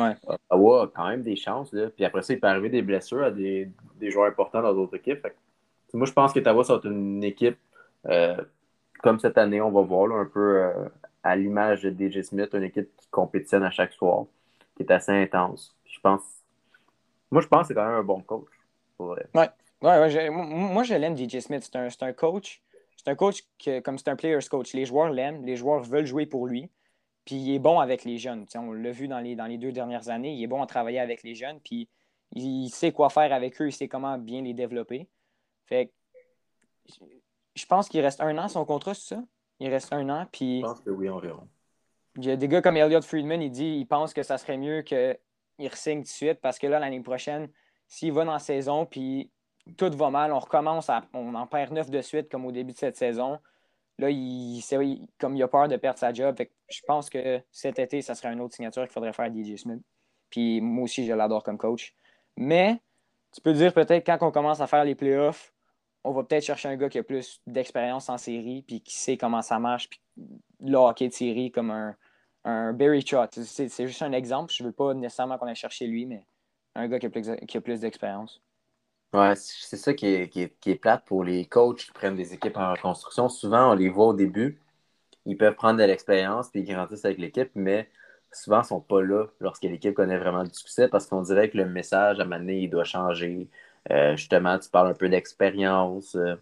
ouais. 0.00 0.16
Ottawa 0.26 0.82
a 0.84 0.86
quand 0.94 1.08
même 1.08 1.22
des 1.22 1.36
chances. 1.36 1.72
Là. 1.72 1.90
Puis 1.90 2.04
après 2.04 2.22
ça, 2.22 2.34
il 2.34 2.40
peut 2.40 2.46
arriver 2.46 2.68
des 2.68 2.82
blessures 2.82 3.24
à 3.24 3.30
des, 3.30 3.70
des 3.96 4.10
joueurs 4.10 4.26
importants 4.26 4.62
dans 4.62 4.74
d'autres 4.74 4.96
équipes. 4.96 5.26
moi, 5.92 6.06
je 6.06 6.12
pense 6.12 6.32
qu'Ottawa, 6.32 6.62
ça 6.62 6.74
va 6.74 6.78
être 6.78 6.86
une 6.86 7.24
équipe 7.24 7.58
euh, 8.06 8.36
comme 9.02 9.18
cette 9.18 9.38
année, 9.38 9.60
on 9.60 9.70
va 9.70 9.82
voir 9.82 10.12
un 10.12 10.24
peu 10.24 10.62
euh, 10.62 10.88
à 11.22 11.36
l'image 11.36 11.82
de 11.82 11.90
DJ 11.90 12.22
Smith, 12.22 12.50
une 12.54 12.64
équipe 12.64 12.94
qui 12.96 13.08
compétitionne 13.08 13.62
à 13.62 13.70
chaque 13.70 13.92
soir, 13.92 14.26
qui 14.76 14.82
est 14.82 14.90
assez 14.90 15.12
intense. 15.12 15.76
Je 15.84 16.00
pense. 16.00 16.22
Moi, 17.30 17.42
je 17.42 17.48
pense 17.48 17.62
que 17.62 17.68
c'est 17.68 17.74
quand 17.74 17.86
même 17.86 17.96
un 17.96 18.02
bon 18.02 18.20
coach. 18.22 18.48
Ouais. 18.98 19.24
Ouais, 19.34 19.48
ouais 19.82 20.30
moi, 20.30 20.82
je 20.82 20.94
l'aime, 20.94 21.16
DJ 21.16 21.40
Smith. 21.40 21.62
C'est 21.62 21.76
un, 21.76 21.88
un, 22.08 22.12
coach. 22.12 22.62
C'est 22.96 23.08
un 23.08 23.14
coach 23.14 23.42
que, 23.62 23.80
comme 23.80 23.98
c'est 23.98 24.08
un 24.08 24.16
player's 24.16 24.48
coach. 24.48 24.72
Les 24.72 24.86
joueurs 24.86 25.10
l'aiment, 25.10 25.44
les 25.44 25.56
joueurs 25.56 25.82
veulent 25.82 26.06
jouer 26.06 26.26
pour 26.26 26.46
lui. 26.46 26.70
Puis 27.24 27.36
il 27.36 27.54
est 27.54 27.58
bon 27.58 27.78
avec 27.78 28.04
les 28.04 28.16
jeunes. 28.16 28.46
on 28.54 28.72
l'a 28.72 28.90
vu 28.90 29.06
dans 29.06 29.20
les, 29.20 29.36
dans 29.36 29.46
les 29.46 29.58
deux 29.58 29.72
dernières 29.72 30.08
années. 30.08 30.32
Il 30.32 30.42
est 30.42 30.46
bon 30.46 30.62
à 30.62 30.66
travailler 30.66 30.98
avec 30.98 31.22
les 31.22 31.34
jeunes. 31.34 31.60
Puis 31.60 31.88
il, 32.32 32.70
sait 32.70 32.92
quoi 32.92 33.10
faire 33.10 33.32
avec 33.32 33.60
eux. 33.60 33.68
Il 33.68 33.72
sait 33.72 33.88
comment 33.88 34.16
bien 34.16 34.42
les 34.42 34.54
développer. 34.54 35.08
Fait 35.66 35.92
je 37.54 37.66
pense 37.66 37.88
qu'il 37.88 38.00
reste 38.00 38.20
un 38.20 38.38
an 38.38 38.48
son 38.48 38.64
contrat, 38.64 38.94
c'est 38.94 39.14
ça? 39.14 39.22
Il 39.60 39.68
reste 39.70 39.92
un 39.92 40.08
an. 40.08 40.26
Puis... 40.30 40.60
Je 40.60 40.66
pense 40.66 40.80
que 40.80 40.90
oui, 40.90 41.08
environ. 41.08 41.48
Il 42.16 42.24
y 42.24 42.30
a 42.30 42.36
des 42.36 42.48
gars 42.48 42.62
comme 42.62 42.76
Elliot 42.76 43.02
Friedman, 43.02 43.40
il 43.42 43.50
dit 43.50 43.76
il 43.78 43.86
pense 43.86 44.12
que 44.12 44.22
ça 44.22 44.38
serait 44.38 44.56
mieux 44.56 44.82
qu'il 44.82 45.18
re-signe 45.60 46.00
tout 46.00 46.04
de 46.04 46.08
suite 46.08 46.40
parce 46.40 46.58
que 46.58 46.66
là, 46.66 46.78
l'année 46.78 47.00
prochaine, 47.00 47.48
s'il 47.86 48.12
va 48.12 48.24
dans 48.24 48.32
la 48.32 48.38
saison, 48.38 48.86
puis 48.86 49.30
tout 49.76 49.90
va 49.90 50.10
mal, 50.10 50.32
on 50.32 50.38
recommence, 50.38 50.90
à, 50.90 51.04
on 51.12 51.34
en 51.34 51.46
perd 51.46 51.72
neuf 51.72 51.90
de 51.90 52.00
suite 52.00 52.28
comme 52.28 52.46
au 52.46 52.52
début 52.52 52.72
de 52.72 52.78
cette 52.78 52.96
saison. 52.96 53.38
Là, 53.98 54.10
il, 54.10 54.62
comme 55.18 55.36
il 55.36 55.42
a 55.42 55.48
peur 55.48 55.68
de 55.68 55.76
perdre 55.76 55.98
sa 55.98 56.12
job. 56.12 56.36
je 56.68 56.80
pense 56.86 57.10
que 57.10 57.40
cet 57.50 57.78
été, 57.78 58.00
ça 58.00 58.14
serait 58.14 58.32
une 58.32 58.40
autre 58.40 58.54
signature 58.54 58.82
qu'il 58.82 58.92
faudrait 58.92 59.12
faire 59.12 59.26
à 59.26 59.28
DJ 59.28 59.56
Smith. 59.56 59.82
Puis 60.30 60.60
moi 60.60 60.84
aussi, 60.84 61.04
je 61.04 61.12
l'adore 61.12 61.42
comme 61.42 61.58
coach. 61.58 61.94
Mais 62.36 62.80
tu 63.32 63.40
peux 63.40 63.52
dire 63.52 63.72
peut-être 63.72 64.06
quand 64.06 64.26
on 64.26 64.30
commence 64.30 64.60
à 64.60 64.66
faire 64.66 64.84
les 64.84 64.94
playoffs, 64.94 65.52
on 66.08 66.12
va 66.12 66.24
peut-être 66.24 66.44
chercher 66.44 66.68
un 66.68 66.76
gars 66.76 66.88
qui 66.88 66.98
a 66.98 67.02
plus 67.02 67.40
d'expérience 67.46 68.08
en 68.08 68.16
série, 68.16 68.62
puis 68.66 68.80
qui 68.80 68.96
sait 68.96 69.16
comment 69.18 69.42
ça 69.42 69.58
marche, 69.58 69.90
puis 69.90 70.00
le 70.60 70.76
hockey 70.76 71.08
de 71.08 71.12
série 71.12 71.50
comme 71.52 71.70
un, 71.70 71.94
un 72.44 72.72
Barry 72.72 73.04
Trott. 73.04 73.38
C'est 73.42 73.86
juste 73.86 74.02
un 74.02 74.12
exemple. 74.12 74.52
Je 74.52 74.62
ne 74.62 74.68
veux 74.68 74.72
pas 74.72 74.94
nécessairement 74.94 75.36
qu'on 75.38 75.46
aille 75.46 75.54
chercher 75.54 75.86
lui, 75.86 76.06
mais 76.06 76.24
un 76.74 76.88
gars 76.88 76.98
qui 76.98 77.06
a 77.06 77.10
plus, 77.10 77.28
plus 77.62 77.80
d'expérience. 77.80 78.40
Ouais, 79.12 79.34
c'est 79.36 79.76
ça 79.76 79.94
qui 79.94 80.06
est, 80.06 80.28
qui, 80.60 80.74
plate 80.76 81.04
pour 81.06 81.24
les 81.24 81.46
coachs 81.46 81.78
qui 81.78 81.92
prennent 81.92 82.16
des 82.16 82.34
équipes 82.34 82.56
en 82.56 82.72
reconstruction. 82.72 83.28
Souvent, 83.28 83.72
on 83.72 83.74
les 83.74 83.88
voit 83.88 84.06
au 84.08 84.14
début. 84.14 84.60
Ils 85.26 85.36
peuvent 85.36 85.54
prendre 85.54 85.78
de 85.78 85.84
l'expérience 85.84 86.50
puis 86.50 86.60
ils 86.60 86.72
grandissent 86.72 87.04
avec 87.04 87.18
l'équipe, 87.18 87.50
mais 87.54 87.90
souvent, 88.32 88.58
ils 88.58 88.60
ne 88.60 88.66
sont 88.66 88.80
pas 88.80 89.02
là 89.02 89.26
lorsque 89.40 89.62
l'équipe 89.64 89.94
connaît 89.94 90.18
vraiment 90.18 90.44
du 90.44 90.54
succès 90.54 90.88
parce 90.88 91.06
qu'on 91.06 91.22
dirait 91.22 91.50
que 91.50 91.58
le 91.58 91.66
message 91.66 92.20
à 92.20 92.24
un 92.24 92.48
il 92.48 92.70
doit 92.70 92.84
changer. 92.84 93.48
Euh, 93.90 94.16
justement, 94.16 94.58
tu 94.58 94.68
parles 94.68 94.88
un 94.88 94.94
peu 94.94 95.08
d'expérience. 95.08 96.14
Euh. 96.16 96.36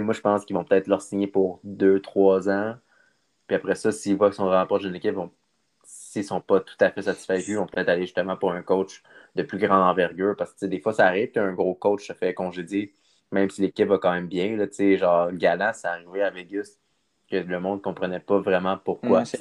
moi, 0.00 0.14
je 0.14 0.20
pense 0.20 0.44
qu'ils 0.44 0.56
vont 0.56 0.64
peut-être 0.64 0.86
leur 0.86 1.02
signer 1.02 1.26
pour 1.26 1.60
deux, 1.64 2.00
trois 2.00 2.48
ans. 2.48 2.76
Puis 3.46 3.56
après 3.56 3.74
ça, 3.74 3.92
s'ils 3.92 4.16
voient 4.16 4.28
qu'ils 4.28 4.36
sont 4.36 4.46
vraiment 4.46 4.66
proches 4.66 4.82
d'une 4.82 4.94
équipe, 4.94 5.16
s'ils 5.84 6.22
ne 6.22 6.26
sont 6.26 6.40
pas 6.40 6.60
tout 6.60 6.76
à 6.80 6.90
fait 6.90 7.02
satisfaits 7.02 7.40
ils 7.46 7.56
vont 7.56 7.66
peut-être 7.66 7.90
aller 7.90 8.02
justement 8.02 8.36
pour 8.36 8.52
un 8.52 8.62
coach 8.62 9.02
de 9.34 9.42
plus 9.42 9.58
grande 9.58 9.82
envergure. 9.82 10.34
Parce 10.36 10.54
que 10.54 10.66
des 10.66 10.80
fois, 10.80 10.92
ça 10.94 11.06
arrive 11.06 11.30
qu'un 11.32 11.52
gros 11.52 11.74
coach 11.74 12.06
se 12.06 12.12
fait 12.14 12.32
congédier, 12.34 12.94
même 13.32 13.50
si 13.50 13.60
l'équipe 13.62 13.88
va 13.88 13.98
quand 13.98 14.12
même 14.12 14.28
bien. 14.28 14.56
Là, 14.56 14.66
genre, 14.96 15.32
Galant, 15.32 15.72
c'est 15.74 15.88
arrivé 15.88 16.22
à 16.22 16.30
Vegas 16.30 16.78
que 17.30 17.36
le 17.36 17.60
monde 17.60 17.78
ne 17.78 17.82
comprenait 17.82 18.20
pas 18.20 18.38
vraiment 18.38 18.78
pourquoi. 18.78 19.24
c'est 19.24 19.40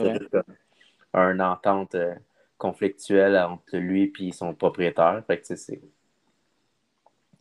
une 1.14 1.42
entente 1.42 1.96
euh, 1.96 2.16
conflictuelle 2.58 3.38
entre 3.38 3.78
lui 3.78 4.12
et 4.20 4.32
son 4.32 4.54
propriétaire. 4.54 5.24
Fait 5.28 5.40
que, 5.40 5.56
c'est 5.56 5.82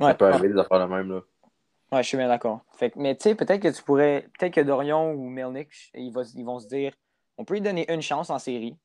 ça 0.03 0.15
peut 0.15 0.27
arriver 0.27 0.49
des 0.49 0.59
affaires 0.59 0.81
de 0.81 0.95
même. 0.95 1.11
Là. 1.11 1.21
Ouais, 1.93 2.03
je 2.03 2.09
suis 2.09 2.17
bien 2.17 2.29
d'accord. 2.29 2.61
mais 2.97 3.17
tu 3.17 3.25
sais, 3.25 3.35
peut-être 3.35 3.61
que 3.61 3.69
tu 3.69 3.83
pourrais. 3.83 4.29
Peut-être 4.39 4.55
que 4.55 4.61
Dorion 4.61 5.13
ou 5.13 5.29
Melnick, 5.29 5.69
ils, 5.95 6.13
vont 6.13 6.59
se 6.59 6.67
dire 6.67 6.93
on 7.37 7.45
peut 7.45 7.55
lui 7.55 7.61
donner 7.61 7.91
une 7.93 8.03
chance 8.03 8.31
en 8.31 8.39
série. 8.39 8.77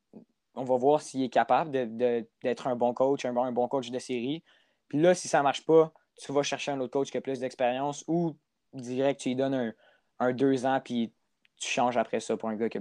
On 0.55 0.63
va 0.63 0.75
voir 0.75 1.01
s'il 1.01 1.23
est 1.23 1.29
capable 1.29 1.71
d'être 1.71 2.67
un 2.67 2.75
bon 2.75 2.93
coach, 2.93 3.23
un 3.25 3.51
bon, 3.51 3.67
coach 3.67 3.91
de 3.91 3.99
série. 3.99 4.43
Puis 4.89 4.99
là, 4.99 5.13
si 5.13 5.27
ça 5.27 5.39
ne 5.39 5.43
marche 5.43 5.65
pas, 5.65 5.93
tu 6.17 6.31
vas 6.31 6.43
chercher 6.43 6.71
un 6.71 6.79
autre 6.79 6.91
coach 6.91 7.11
qui 7.11 7.17
a 7.17 7.21
plus 7.21 7.39
d'expérience 7.39 8.03
ou 8.07 8.35
direct, 8.73 9.21
tu 9.21 9.29
lui 9.29 9.35
donnes 9.35 9.73
un, 10.19 10.33
deux 10.33 10.65
ans, 10.65 10.81
puis 10.83 11.13
tu 11.57 11.69
changes 11.69 11.97
après 11.97 12.19
ça 12.19 12.35
pour 12.35 12.49
un 12.49 12.55
gars 12.55 12.69
qui 12.69 12.77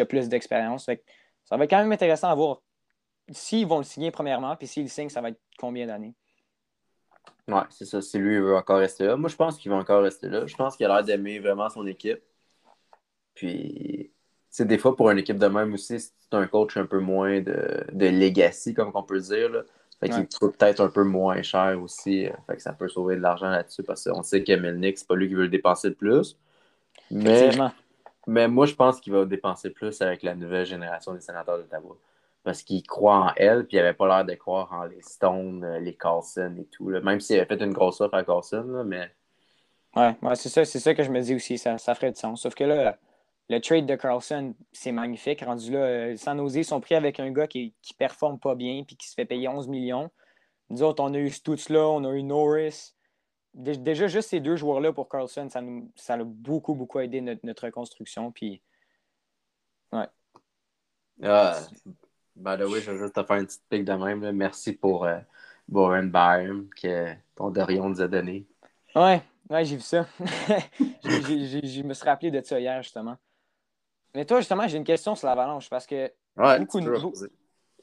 a 0.00 0.06
plus 0.06 0.28
d'expérience. 0.28 0.88
Ça 1.44 1.56
va 1.56 1.64
être 1.64 1.70
quand 1.70 1.78
même 1.78 1.92
intéressant 1.92 2.28
à 2.28 2.34
voir 2.34 2.62
s'ils 3.30 3.66
vont 3.66 3.78
le 3.78 3.84
signer 3.84 4.10
premièrement, 4.10 4.56
puis 4.56 4.66
s'ils 4.66 4.84
le 4.84 4.88
signent, 4.88 5.08
ça 5.08 5.20
va 5.20 5.30
être 5.30 5.40
combien 5.58 5.86
d'années? 5.86 6.14
Ouais, 7.48 7.62
c'est 7.70 7.84
ça. 7.84 8.00
Si 8.00 8.18
lui 8.18 8.38
veut 8.38 8.56
encore 8.56 8.78
rester 8.78 9.04
là. 9.04 9.16
Moi, 9.16 9.28
je 9.28 9.36
pense 9.36 9.58
qu'il 9.58 9.70
va 9.70 9.76
encore 9.76 10.02
rester 10.02 10.28
là. 10.28 10.46
Je 10.46 10.56
pense 10.56 10.76
qu'il 10.76 10.86
a 10.86 10.88
l'air 10.88 11.04
d'aimer 11.04 11.38
vraiment 11.40 11.68
son 11.68 11.86
équipe. 11.86 12.22
Puis, 13.34 14.12
c'est 14.48 14.66
des 14.66 14.78
fois 14.78 14.96
pour 14.96 15.10
une 15.10 15.18
équipe 15.18 15.38
de 15.38 15.46
même 15.46 15.74
aussi, 15.74 16.00
c'est 16.00 16.12
un 16.32 16.46
coach 16.46 16.76
un 16.76 16.86
peu 16.86 17.00
moins 17.00 17.40
de, 17.40 17.84
de 17.92 18.06
legacy, 18.06 18.72
comme 18.72 18.90
on 18.94 19.02
peut 19.02 19.20
dire. 19.20 19.50
Là. 19.50 19.62
Fait 20.00 20.08
qu'il 20.08 20.28
coûte 20.28 20.56
peut-être 20.56 20.80
un 20.80 20.88
peu 20.88 21.04
moins 21.04 21.42
cher 21.42 21.78
aussi. 21.82 22.26
Euh, 22.26 22.32
fait 22.46 22.56
que 22.56 22.62
ça 22.62 22.72
peut 22.72 22.88
sauver 22.88 23.16
de 23.16 23.20
l'argent 23.20 23.48
là-dessus 23.48 23.82
parce 23.82 24.04
qu'on 24.04 24.22
sait 24.22 24.42
que 24.42 24.52
Melnick, 24.54 24.98
c'est 24.98 25.06
pas 25.06 25.16
lui 25.16 25.28
qui 25.28 25.34
veut 25.34 25.42
le 25.42 25.48
dépenser 25.48 25.88
le 25.88 25.94
plus. 25.94 26.36
Mais, 27.10 27.50
mais 28.26 28.48
moi, 28.48 28.66
je 28.66 28.74
pense 28.74 29.00
qu'il 29.00 29.12
va 29.12 29.24
dépenser 29.24 29.70
plus 29.70 30.00
avec 30.00 30.22
la 30.22 30.34
nouvelle 30.34 30.66
génération 30.66 31.12
des 31.14 31.20
sénateurs 31.20 31.58
d'Ottawa 31.58 31.96
parce 32.44 32.62
qu'il 32.62 32.86
croit 32.86 33.16
en 33.16 33.32
elle, 33.36 33.66
puis 33.66 33.78
il 33.78 33.80
n'avait 33.80 33.94
pas 33.94 34.06
l'air 34.06 34.24
de 34.24 34.34
croire 34.34 34.72
en 34.72 34.84
les 34.84 35.00
Stones, 35.00 35.64
euh, 35.64 35.80
les 35.80 35.96
Carlson 35.96 36.54
et 36.58 36.66
tout. 36.66 36.90
Là. 36.90 37.00
Même 37.00 37.18
s'il 37.18 37.36
avait 37.36 37.46
fait 37.46 37.64
une 37.64 37.72
grosse 37.72 38.00
offre 38.00 38.14
à 38.14 38.22
Carlson, 38.22 38.84
mais. 38.86 39.10
Ouais, 39.96 40.14
c'est 40.34 40.48
ça, 40.48 40.64
c'est 40.64 40.80
ça 40.80 40.94
que 40.94 41.02
je 41.02 41.10
me 41.10 41.20
dis 41.20 41.34
aussi, 41.34 41.56
ça, 41.56 41.78
ça 41.78 41.94
ferait 41.94 42.12
du 42.12 42.18
sens. 42.18 42.42
Sauf 42.42 42.54
que 42.54 42.64
là, 42.64 42.98
le 43.48 43.60
trade 43.60 43.86
de 43.86 43.94
Carlson, 43.94 44.54
c'est 44.72 44.92
magnifique. 44.92 45.40
Rendu 45.42 45.72
là, 45.72 45.78
euh, 45.78 46.16
sans 46.16 46.38
oser, 46.38 46.64
sont 46.64 46.80
pris 46.80 46.94
avec 46.94 47.18
un 47.20 47.30
gars 47.30 47.46
qui, 47.46 47.74
qui 47.80 47.94
performe 47.94 48.38
pas 48.38 48.54
bien 48.54 48.82
puis 48.84 48.96
qui 48.96 49.08
se 49.08 49.14
fait 49.14 49.24
payer 49.24 49.48
11 49.48 49.68
millions. 49.68 50.10
Nous 50.68 50.82
autres, 50.82 51.02
on 51.02 51.14
a 51.14 51.18
eu 51.18 51.30
Stutz 51.30 51.68
là, 51.68 51.88
on 51.88 52.04
a 52.04 52.12
eu 52.12 52.22
Norris. 52.22 52.94
Déjà, 53.54 54.08
juste 54.08 54.30
ces 54.30 54.40
deux 54.40 54.56
joueurs-là 54.56 54.92
pour 54.92 55.08
Carlson, 55.08 55.48
ça, 55.48 55.60
nous, 55.60 55.90
ça 55.94 56.14
a 56.14 56.24
beaucoup, 56.24 56.74
beaucoup 56.74 56.98
aidé 56.98 57.20
notre, 57.20 57.46
notre 57.46 57.66
reconstruction. 57.66 58.32
Puis, 58.32 58.60
ouais. 59.92 60.08
Ah, 61.22 61.60
By 62.36 62.56
the 62.56 62.62
way, 62.68 62.80
je 62.80 62.90
vais 62.90 62.98
juste 62.98 63.14
te 63.14 63.22
faire 63.22 63.36
une 63.36 63.46
petite 63.46 63.62
pique 63.68 63.84
de 63.84 63.92
même. 63.92 64.32
Merci 64.32 64.72
pour 64.72 65.04
euh, 65.04 65.18
Boren 65.68 66.10
Byron 66.10 66.68
que 66.70 67.14
ton 67.36 67.50
Dorion 67.50 67.88
nous 67.88 68.02
a 68.02 68.08
donné. 68.08 68.46
Ouais, 68.94 69.22
ouais 69.48 69.64
j'ai 69.64 69.76
vu 69.76 69.82
ça. 69.82 70.06
je 71.04 71.82
me 71.82 71.94
suis 71.94 72.04
rappelé 72.04 72.30
de 72.30 72.40
ça 72.44 72.58
hier, 72.58 72.82
justement. 72.82 73.16
Mais 74.14 74.24
toi, 74.24 74.38
justement, 74.40 74.66
j'ai 74.66 74.78
une 74.78 74.84
question 74.84 75.14
sur 75.14 75.28
l'avalanche 75.28 75.68
parce 75.70 75.86
que 75.86 76.12
beaucoup, 76.36 76.80
de, 76.80 76.92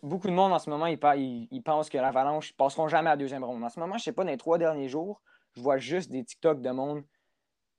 beaucoup, 0.01 0.27
de 0.27 0.33
monde 0.33 0.53
en 0.53 0.59
ce 0.59 0.69
moment, 0.69 0.85
ils, 0.85 1.47
ils, 1.51 1.63
pensent 1.63 1.89
que 1.89 1.97
l'avalanche 1.97 2.51
ne 2.51 2.55
passeront 2.57 2.87
jamais 2.87 3.09
à 3.09 3.13
la 3.13 3.17
deuxième 3.17 3.43
ronde. 3.43 3.63
En 3.63 3.69
ce 3.69 3.79
moment, 3.79 3.93
je 3.93 4.01
ne 4.01 4.03
sais 4.03 4.11
pas, 4.13 4.23
dans 4.23 4.31
les 4.31 4.37
trois 4.37 4.57
derniers 4.57 4.87
jours, 4.89 5.21
je 5.55 5.61
vois 5.61 5.77
juste 5.77 6.11
des 6.11 6.23
TikTok 6.23 6.61
de 6.61 6.69
monde 6.71 7.03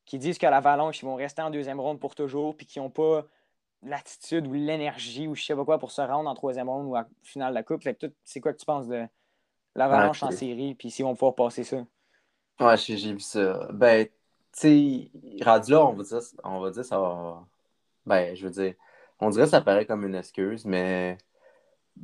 qui 0.04 0.18
disent 0.18 0.38
que 0.38 0.46
l'avalanche, 0.46 1.02
ils 1.02 1.06
vont 1.06 1.14
rester 1.14 1.42
en 1.42 1.50
deuxième 1.50 1.80
ronde 1.80 2.00
pour 2.00 2.14
toujours 2.14 2.56
puis 2.56 2.66
qui 2.66 2.78
n'ont 2.78 2.90
pas 2.90 3.26
l'attitude 3.82 4.46
ou 4.46 4.52
l'énergie 4.52 5.26
ou 5.26 5.34
je 5.34 5.44
sais 5.44 5.56
pas 5.56 5.64
quoi 5.64 5.78
pour 5.78 5.90
se 5.90 6.00
rendre 6.00 6.28
en 6.28 6.34
troisième 6.34 6.68
ronde 6.68 6.86
ou 6.86 6.96
à 6.96 7.06
finale 7.22 7.50
de 7.50 7.54
la 7.54 7.62
coupe. 7.62 7.82
c'est 8.24 8.40
quoi 8.40 8.52
que 8.52 8.58
tu 8.58 8.66
penses 8.66 8.88
de 8.88 9.04
l'avalanche 9.74 10.22
en 10.22 10.30
série 10.30 10.74
puis 10.74 10.90
s'ils 10.90 11.04
vont 11.04 11.14
pouvoir 11.14 11.34
passer 11.34 11.64
ça? 11.64 11.84
Ouais, 12.60 12.76
j'ai 12.76 12.96
vu 12.96 13.20
ça. 13.20 13.68
Ben, 13.72 14.06
tu 14.06 14.10
sais, 14.52 15.10
rendu 15.44 15.72
là, 15.72 15.86
on 15.86 15.94
va 15.94 16.04
dire, 16.04 16.20
on 16.44 16.60
va 16.60 16.70
dire 16.70 16.84
ça 16.84 16.98
va. 16.98 17.44
Ben, 18.06 18.34
je 18.36 18.44
veux 18.44 18.50
dire, 18.50 18.74
on 19.18 19.30
dirait 19.30 19.44
que 19.44 19.50
ça 19.50 19.60
paraît 19.60 19.86
comme 19.86 20.04
une 20.06 20.14
excuse, 20.14 20.64
mais 20.64 21.18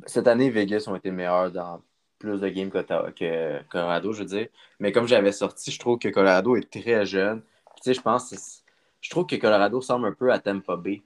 cette 0.06 0.26
année, 0.26 0.50
Vegas 0.50 0.84
ont 0.88 0.96
été 0.96 1.10
meilleurs 1.10 1.50
dans 1.52 1.82
plus 2.18 2.40
de 2.40 2.48
games 2.48 2.70
que, 2.70 3.10
que 3.12 3.62
Colorado, 3.68 4.12
je 4.12 4.20
veux 4.20 4.24
dire. 4.28 4.48
Mais 4.80 4.92
comme 4.92 5.06
j'avais 5.06 5.32
sorti, 5.32 5.70
je 5.70 5.78
trouve 5.78 5.98
que 5.98 6.08
Colorado 6.08 6.56
est 6.56 6.70
très 6.70 7.06
jeune. 7.06 7.42
Tu 7.76 7.82
sais, 7.82 7.94
je 7.94 8.00
pense, 8.00 8.64
je 9.00 9.10
trouve 9.10 9.26
que 9.26 9.36
Colorado 9.36 9.80
semble 9.80 10.06
un 10.06 10.12
peu 10.12 10.32
à 10.32 10.38
Tampa 10.38 10.76
Bay. 10.76 11.02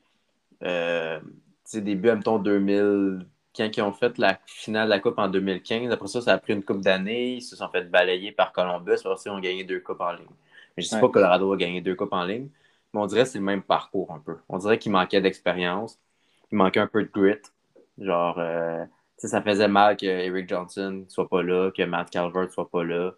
Euh, 0.63 1.21
début, 1.75 2.13
mettons, 2.13 2.39
2000, 2.39 3.27
quand 3.57 3.77
ils 3.77 3.83
ont 3.83 3.93
fait 3.93 4.19
la 4.19 4.39
finale 4.47 4.87
de 4.87 4.91
la 4.91 5.01
Coupe 5.01 5.19
en 5.19 5.29
2015, 5.29 5.91
après 5.91 6.09
ça, 6.09 6.21
ça 6.21 6.33
a 6.33 6.39
pris 6.39 6.53
une 6.53 6.63
coupe 6.63 6.81
d'années. 6.81 7.35
Ils 7.35 7.43
se 7.43 7.57
sont 7.57 7.69
fait 7.69 7.91
balayer 7.91 8.33
par 8.33 8.53
Columbus. 8.53 8.93
Après 9.05 9.17
ça, 9.17 9.31
ils 9.31 9.31
ont 9.31 9.41
gagné 9.41 9.65
deux 9.65 9.81
coupes 9.81 10.01
en 10.01 10.13
ligne. 10.13 10.27
je 10.77 10.83
ne 10.83 10.87
sais 10.87 11.01
pas 11.01 11.07
que 11.09 11.13
Colorado 11.13 11.53
a 11.53 11.57
gagné 11.57 11.81
deux 11.81 11.95
coupes 11.95 12.13
en 12.13 12.25
ligne, 12.25 12.49
mais 12.93 13.01
on 13.01 13.07
dirait 13.07 13.25
que 13.25 13.29
c'est 13.29 13.39
le 13.39 13.45
même 13.45 13.63
parcours 13.63 14.11
un 14.13 14.19
peu. 14.19 14.37
On 14.49 14.59
dirait 14.59 14.79
qu'il 14.79 14.93
manquait 14.93 15.21
d'expérience. 15.21 15.99
Il 16.51 16.59
manquait 16.59 16.81
un 16.81 16.87
peu 16.87 17.03
de 17.03 17.11
grit. 17.11 17.41
Genre, 17.99 18.37
euh, 18.39 18.85
ça 19.19 19.43
faisait 19.43 19.69
mal 19.69 19.97
que 19.97 20.07
Eric 20.07 20.49
Johnson 20.49 21.03
ne 21.05 21.09
soit 21.09 21.29
pas 21.29 21.43
là, 21.43 21.71
que 21.71 21.83
Matt 21.83 22.11
Calvert 22.11 22.43
ne 22.43 22.49
soit 22.49 22.69
pas 22.69 22.85
là. 22.85 23.13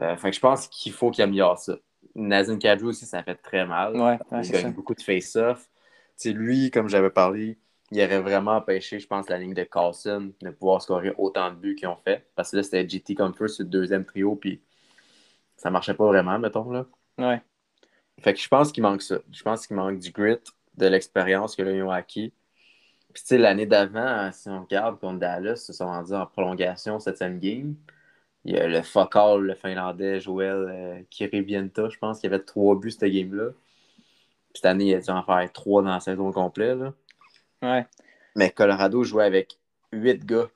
Euh, 0.00 0.16
fait 0.16 0.30
que 0.30 0.36
je 0.36 0.40
pense 0.40 0.68
qu'il 0.68 0.92
faut 0.92 1.10
qu'il 1.10 1.24
améliore 1.24 1.58
ça. 1.58 1.76
Nazin 2.14 2.58
Kadri 2.58 2.86
aussi, 2.86 3.06
ça 3.06 3.22
fait 3.22 3.34
très 3.34 3.66
mal. 3.66 3.96
Ouais, 3.96 4.18
il 4.42 4.50
gagne 4.50 4.72
beaucoup 4.72 4.94
de 4.94 5.02
face-off. 5.02 5.68
Lui, 6.24 6.70
comme 6.70 6.88
j'avais 6.88 7.10
parlé, 7.10 7.58
il 7.90 8.02
aurait 8.02 8.20
vraiment 8.20 8.52
empêché, 8.56 8.98
je 8.98 9.06
pense, 9.06 9.28
la 9.28 9.38
ligne 9.38 9.54
de 9.54 9.64
Carlson 9.64 10.32
de 10.40 10.50
pouvoir 10.50 10.82
scorer 10.82 11.14
autant 11.18 11.50
de 11.50 11.56
buts 11.56 11.74
qu'ils 11.76 11.88
ont 11.88 11.96
fait. 11.96 12.26
Parce 12.34 12.50
que 12.50 12.56
là, 12.56 12.62
c'était 12.62 12.88
GT 12.88 13.14
Comfort 13.14 13.48
sur 13.48 13.64
le 13.64 13.70
deuxième 13.70 14.04
trio, 14.04 14.34
puis 14.36 14.60
ça 15.56 15.70
marchait 15.70 15.94
pas 15.94 16.06
vraiment, 16.06 16.38
mettons. 16.38 16.70
Là. 16.70 16.86
Ouais. 17.18 17.42
Fait 18.20 18.34
que 18.34 18.40
je 18.40 18.48
pense 18.48 18.72
qu'il 18.72 18.82
manque 18.82 19.02
ça. 19.02 19.18
Je 19.32 19.42
pense 19.42 19.66
qu'il 19.66 19.76
manque 19.76 19.98
du 19.98 20.10
grit, 20.10 20.38
de 20.76 20.86
l'expérience 20.86 21.56
que 21.56 21.62
là, 21.62 21.72
ils 21.72 21.82
ont 21.82 21.90
acquis. 21.90 22.32
Puis, 23.12 23.22
tu 23.22 23.28
sais, 23.28 23.38
l'année 23.38 23.66
d'avant, 23.66 24.30
si 24.32 24.48
on 24.48 24.62
regarde 24.62 24.98
contre 25.00 25.20
Dallas, 25.20 25.54
ils 25.54 25.56
se 25.58 25.72
sont 25.72 25.86
rendus 25.86 26.12
en 26.12 26.26
prolongation 26.26 26.98
septième 27.00 27.38
game. 27.38 27.76
Il 28.44 28.54
y 28.54 28.58
a 28.58 28.68
le 28.68 28.82
Focal, 28.82 29.40
le 29.40 29.54
Finlandais, 29.54 30.20
Joël 30.20 30.56
euh, 30.70 31.02
je 31.10 31.98
pense, 31.98 32.20
qui 32.20 32.26
avait 32.26 32.40
trois 32.40 32.78
buts 32.78 32.90
cette 32.90 33.10
game-là. 33.12 33.50
Cette 34.56 34.64
année, 34.64 34.86
il 34.86 34.94
a 34.94 35.00
dû 35.00 35.10
en 35.10 35.22
faire 35.22 35.52
trois 35.52 35.82
dans 35.82 35.90
la 35.90 36.00
saison 36.00 36.32
complète. 36.32 36.78
Là. 36.78 36.92
Ouais. 37.62 37.86
Mais 38.34 38.50
Colorado 38.50 39.04
jouait 39.04 39.24
avec 39.24 39.58
huit 39.92 40.24
gars 40.24 40.48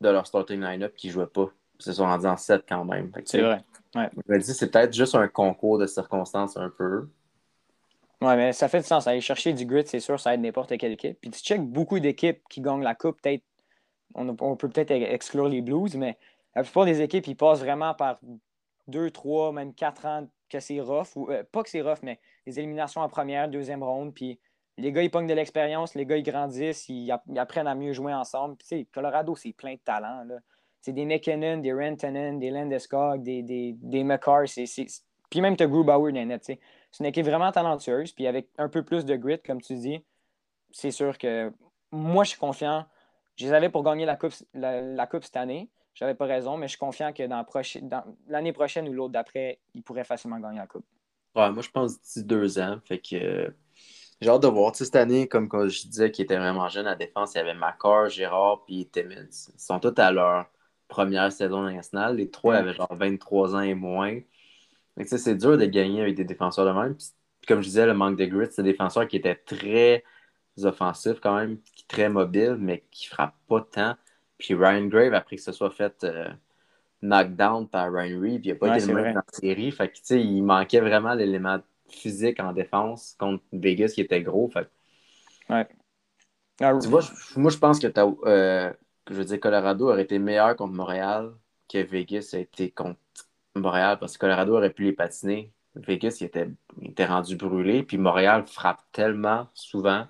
de 0.00 0.08
leur 0.08 0.26
starting 0.26 0.62
line-up 0.62 0.94
qui 0.96 1.08
ne 1.08 1.12
jouaient 1.12 1.26
pas. 1.26 1.50
Ils 1.78 1.84
se 1.84 1.92
sont 1.92 2.04
rendus 2.04 2.26
en 2.26 2.38
sept 2.38 2.64
quand 2.66 2.86
même. 2.86 3.12
C'est 3.26 3.42
vrai. 3.42 3.62
Ouais. 3.94 4.08
Je 4.26 4.32
me 4.32 4.38
dis, 4.38 4.54
c'est 4.54 4.70
peut-être 4.70 4.94
juste 4.94 5.14
un 5.14 5.28
concours 5.28 5.78
de 5.78 5.86
circonstances 5.86 6.56
un 6.56 6.70
peu. 6.70 7.06
Ouais, 8.22 8.34
mais 8.34 8.52
ça 8.54 8.66
fait 8.68 8.80
du 8.80 8.86
sens. 8.86 9.06
Aller 9.06 9.20
chercher 9.20 9.52
du 9.52 9.66
grit, 9.66 9.84
c'est 9.86 10.00
sûr, 10.00 10.18
ça 10.18 10.32
aide 10.32 10.40
n'importe 10.40 10.76
quelle 10.78 10.92
équipe. 10.92 11.18
Puis 11.20 11.30
tu 11.30 11.40
checkes 11.40 11.62
beaucoup 11.62 12.00
d'équipes 12.00 12.40
qui 12.48 12.62
gagnent 12.62 12.82
la 12.82 12.94
Coupe. 12.94 13.20
Peut-être, 13.20 13.44
on, 14.14 14.26
on, 14.40 14.56
peut 14.56 14.70
peut-être 14.70 14.90
exclure 14.90 15.48
les 15.48 15.60
Blues, 15.60 15.96
mais 15.96 16.16
la 16.56 16.62
plupart 16.62 16.86
des 16.86 17.02
équipes, 17.02 17.26
ils 17.26 17.36
passent 17.36 17.60
vraiment 17.60 17.92
par 17.92 18.18
deux, 18.86 19.10
trois, 19.10 19.52
même 19.52 19.74
quatre 19.74 20.06
ans 20.06 20.26
que 20.48 20.60
c'est 20.60 20.80
rough. 20.80 21.16
Ou, 21.16 21.30
euh, 21.30 21.42
pas 21.50 21.62
que 21.62 21.70
c'est 21.70 21.82
rough, 21.82 21.98
mais 22.02 22.20
les 22.46 22.58
éliminations 22.58 23.00
en 23.00 23.08
première, 23.08 23.48
deuxième 23.48 23.82
ronde. 23.82 24.14
Puis 24.14 24.38
les 24.76 24.92
gars, 24.92 25.02
ils 25.02 25.10
pognent 25.10 25.26
de 25.26 25.34
l'expérience, 25.34 25.94
les 25.94 26.06
gars, 26.06 26.16
ils 26.16 26.22
grandissent, 26.22 26.88
ils, 26.88 27.10
apprennent 27.36 27.66
à 27.66 27.74
mieux 27.74 27.92
jouer 27.92 28.14
ensemble. 28.14 28.56
Puis, 28.56 28.86
Colorado, 28.86 29.34
c'est 29.36 29.52
plein 29.52 29.74
de 29.74 29.80
talents. 29.80 30.24
C'est 30.80 30.92
des 30.92 31.04
McKinnon, 31.04 31.58
des 31.58 31.72
Rantanen, 31.72 32.38
des 32.38 32.50
Landeskog, 32.50 33.22
des, 33.22 33.42
des, 33.42 33.74
des 33.76 34.04
McCarr. 34.04 34.44
Puis 35.30 35.40
même, 35.40 35.56
tu 35.56 35.64
as 35.64 35.66
Grubauer 35.66 36.12
dans 36.12 36.24
net. 36.24 36.44
C'est 36.44 36.60
une 37.00 37.06
équipe 37.06 37.26
vraiment 37.26 37.50
talentueuse. 37.50 38.12
Puis 38.12 38.26
avec 38.26 38.48
un 38.56 38.68
peu 38.68 38.84
plus 38.84 39.04
de 39.04 39.16
grit, 39.16 39.40
comme 39.42 39.60
tu 39.60 39.74
dis, 39.74 40.04
c'est 40.70 40.90
sûr 40.90 41.18
que 41.18 41.52
moi, 41.90 42.24
je 42.24 42.30
suis 42.30 42.38
confiant. 42.38 42.86
Je 43.36 43.46
les 43.46 43.52
avais 43.52 43.68
pour 43.68 43.82
gagner 43.82 44.04
la 44.04 44.16
Coupe, 44.16 44.34
la, 44.54 45.06
coupe 45.06 45.24
cette 45.24 45.36
année. 45.36 45.70
Je 45.98 46.04
n'avais 46.04 46.14
pas 46.14 46.26
raison, 46.26 46.56
mais 46.56 46.68
je 46.68 46.70
suis 46.70 46.78
confiant 46.78 47.12
que 47.12 47.26
dans, 47.26 47.44
l'année 48.28 48.52
prochaine 48.52 48.88
ou 48.88 48.92
l'autre 48.92 49.12
d'après, 49.12 49.58
ils 49.74 49.82
pourraient 49.82 50.04
facilement 50.04 50.38
gagner 50.38 50.58
la 50.58 50.68
Coupe. 50.68 50.84
Ouais, 51.34 51.50
moi, 51.50 51.60
je 51.60 51.70
pense 51.70 52.00
d'ici 52.00 52.22
deux 52.22 52.60
ans. 52.60 52.78
Fait 52.84 52.98
que 52.98 53.52
j'ai 54.20 54.30
hâte 54.30 54.42
de 54.42 54.46
voir. 54.46 54.76
cette 54.76 54.94
année, 54.94 55.26
comme 55.26 55.48
je 55.50 55.88
disais, 55.88 56.12
qui 56.12 56.22
était 56.22 56.36
vraiment 56.36 56.68
jeune 56.68 56.86
à 56.86 56.94
défense, 56.94 57.34
il 57.34 57.38
y 57.38 57.40
avait 57.40 57.54
Macor, 57.54 58.10
Gérard 58.10 58.64
puis 58.64 58.86
Timmins. 58.86 59.26
Ils 59.52 59.60
sont 59.60 59.80
tous 59.80 60.00
à 60.00 60.12
leur 60.12 60.46
première 60.86 61.32
saison 61.32 61.62
nationale. 61.62 62.14
Les 62.14 62.30
trois 62.30 62.54
avaient 62.54 62.74
genre 62.74 62.94
23 62.94 63.56
ans 63.56 63.60
et 63.60 63.74
moins. 63.74 64.20
C'est 65.04 65.34
dur 65.34 65.58
de 65.58 65.64
gagner 65.64 66.02
avec 66.02 66.14
des 66.14 66.24
défenseurs 66.24 66.64
de 66.64 66.80
même. 66.80 66.96
comme 67.48 67.60
je 67.60 67.66
disais, 67.66 67.86
le 67.86 67.94
manque 67.94 68.16
de 68.16 68.24
grit, 68.24 68.46
c'est 68.52 68.62
des 68.62 68.70
défenseurs 68.70 69.08
qui 69.08 69.16
étaient 69.16 69.34
très 69.34 70.04
offensifs 70.62 71.18
quand 71.20 71.34
même, 71.34 71.58
très 71.88 72.08
mobiles, 72.08 72.56
mais 72.60 72.84
qui 72.92 73.08
ne 73.08 73.14
frappent 73.14 73.34
pas 73.48 73.62
tant. 73.62 73.96
Puis 74.38 74.54
Ryan 74.54 74.86
Grave, 74.86 75.14
après 75.14 75.36
que 75.36 75.42
ce 75.42 75.52
soit 75.52 75.70
fait 75.70 76.04
euh, 76.04 76.28
knockdown 77.02 77.68
par 77.68 77.92
Ryan 77.92 78.20
Reeve, 78.20 78.40
il 78.44 78.52
n'a 78.52 78.54
pas 78.54 78.76
été 78.76 78.86
le 78.86 78.94
même 78.94 79.14
dans 79.14 79.20
la 79.20 79.32
série. 79.32 79.70
Fait 79.72 79.88
que, 79.88 80.14
il 80.14 80.42
manquait 80.42 80.80
vraiment 80.80 81.14
l'élément 81.14 81.58
physique 81.88 82.40
en 82.40 82.52
défense 82.52 83.16
contre 83.18 83.42
Vegas 83.52 83.92
qui 83.94 84.00
était 84.00 84.22
gros. 84.22 84.48
Fait. 84.48 84.68
Ouais. 85.50 85.66
Ah, 86.60 86.74
tu 86.80 86.88
vois, 86.88 87.02
moi, 87.36 87.50
je 87.50 87.58
pense 87.58 87.78
que, 87.78 87.86
euh, 88.26 88.72
je 89.08 89.14
veux 89.14 89.24
dire, 89.24 89.40
Colorado 89.40 89.88
aurait 89.88 90.02
été 90.02 90.18
meilleur 90.18 90.56
contre 90.56 90.74
Montréal 90.74 91.32
que 91.68 91.78
Vegas 91.78 92.30
a 92.34 92.38
été 92.38 92.70
contre 92.70 92.98
Montréal 93.54 93.98
parce 93.98 94.14
que 94.14 94.20
Colorado 94.20 94.56
aurait 94.56 94.72
pu 94.72 94.84
les 94.84 94.92
patiner. 94.92 95.52
Vegas, 95.74 96.18
il 96.20 96.24
était, 96.24 96.50
était 96.82 97.06
rendu 97.06 97.36
brûlé. 97.36 97.82
Puis 97.82 97.98
Montréal 97.98 98.44
frappe 98.46 98.82
tellement 98.92 99.48
souvent 99.54 100.06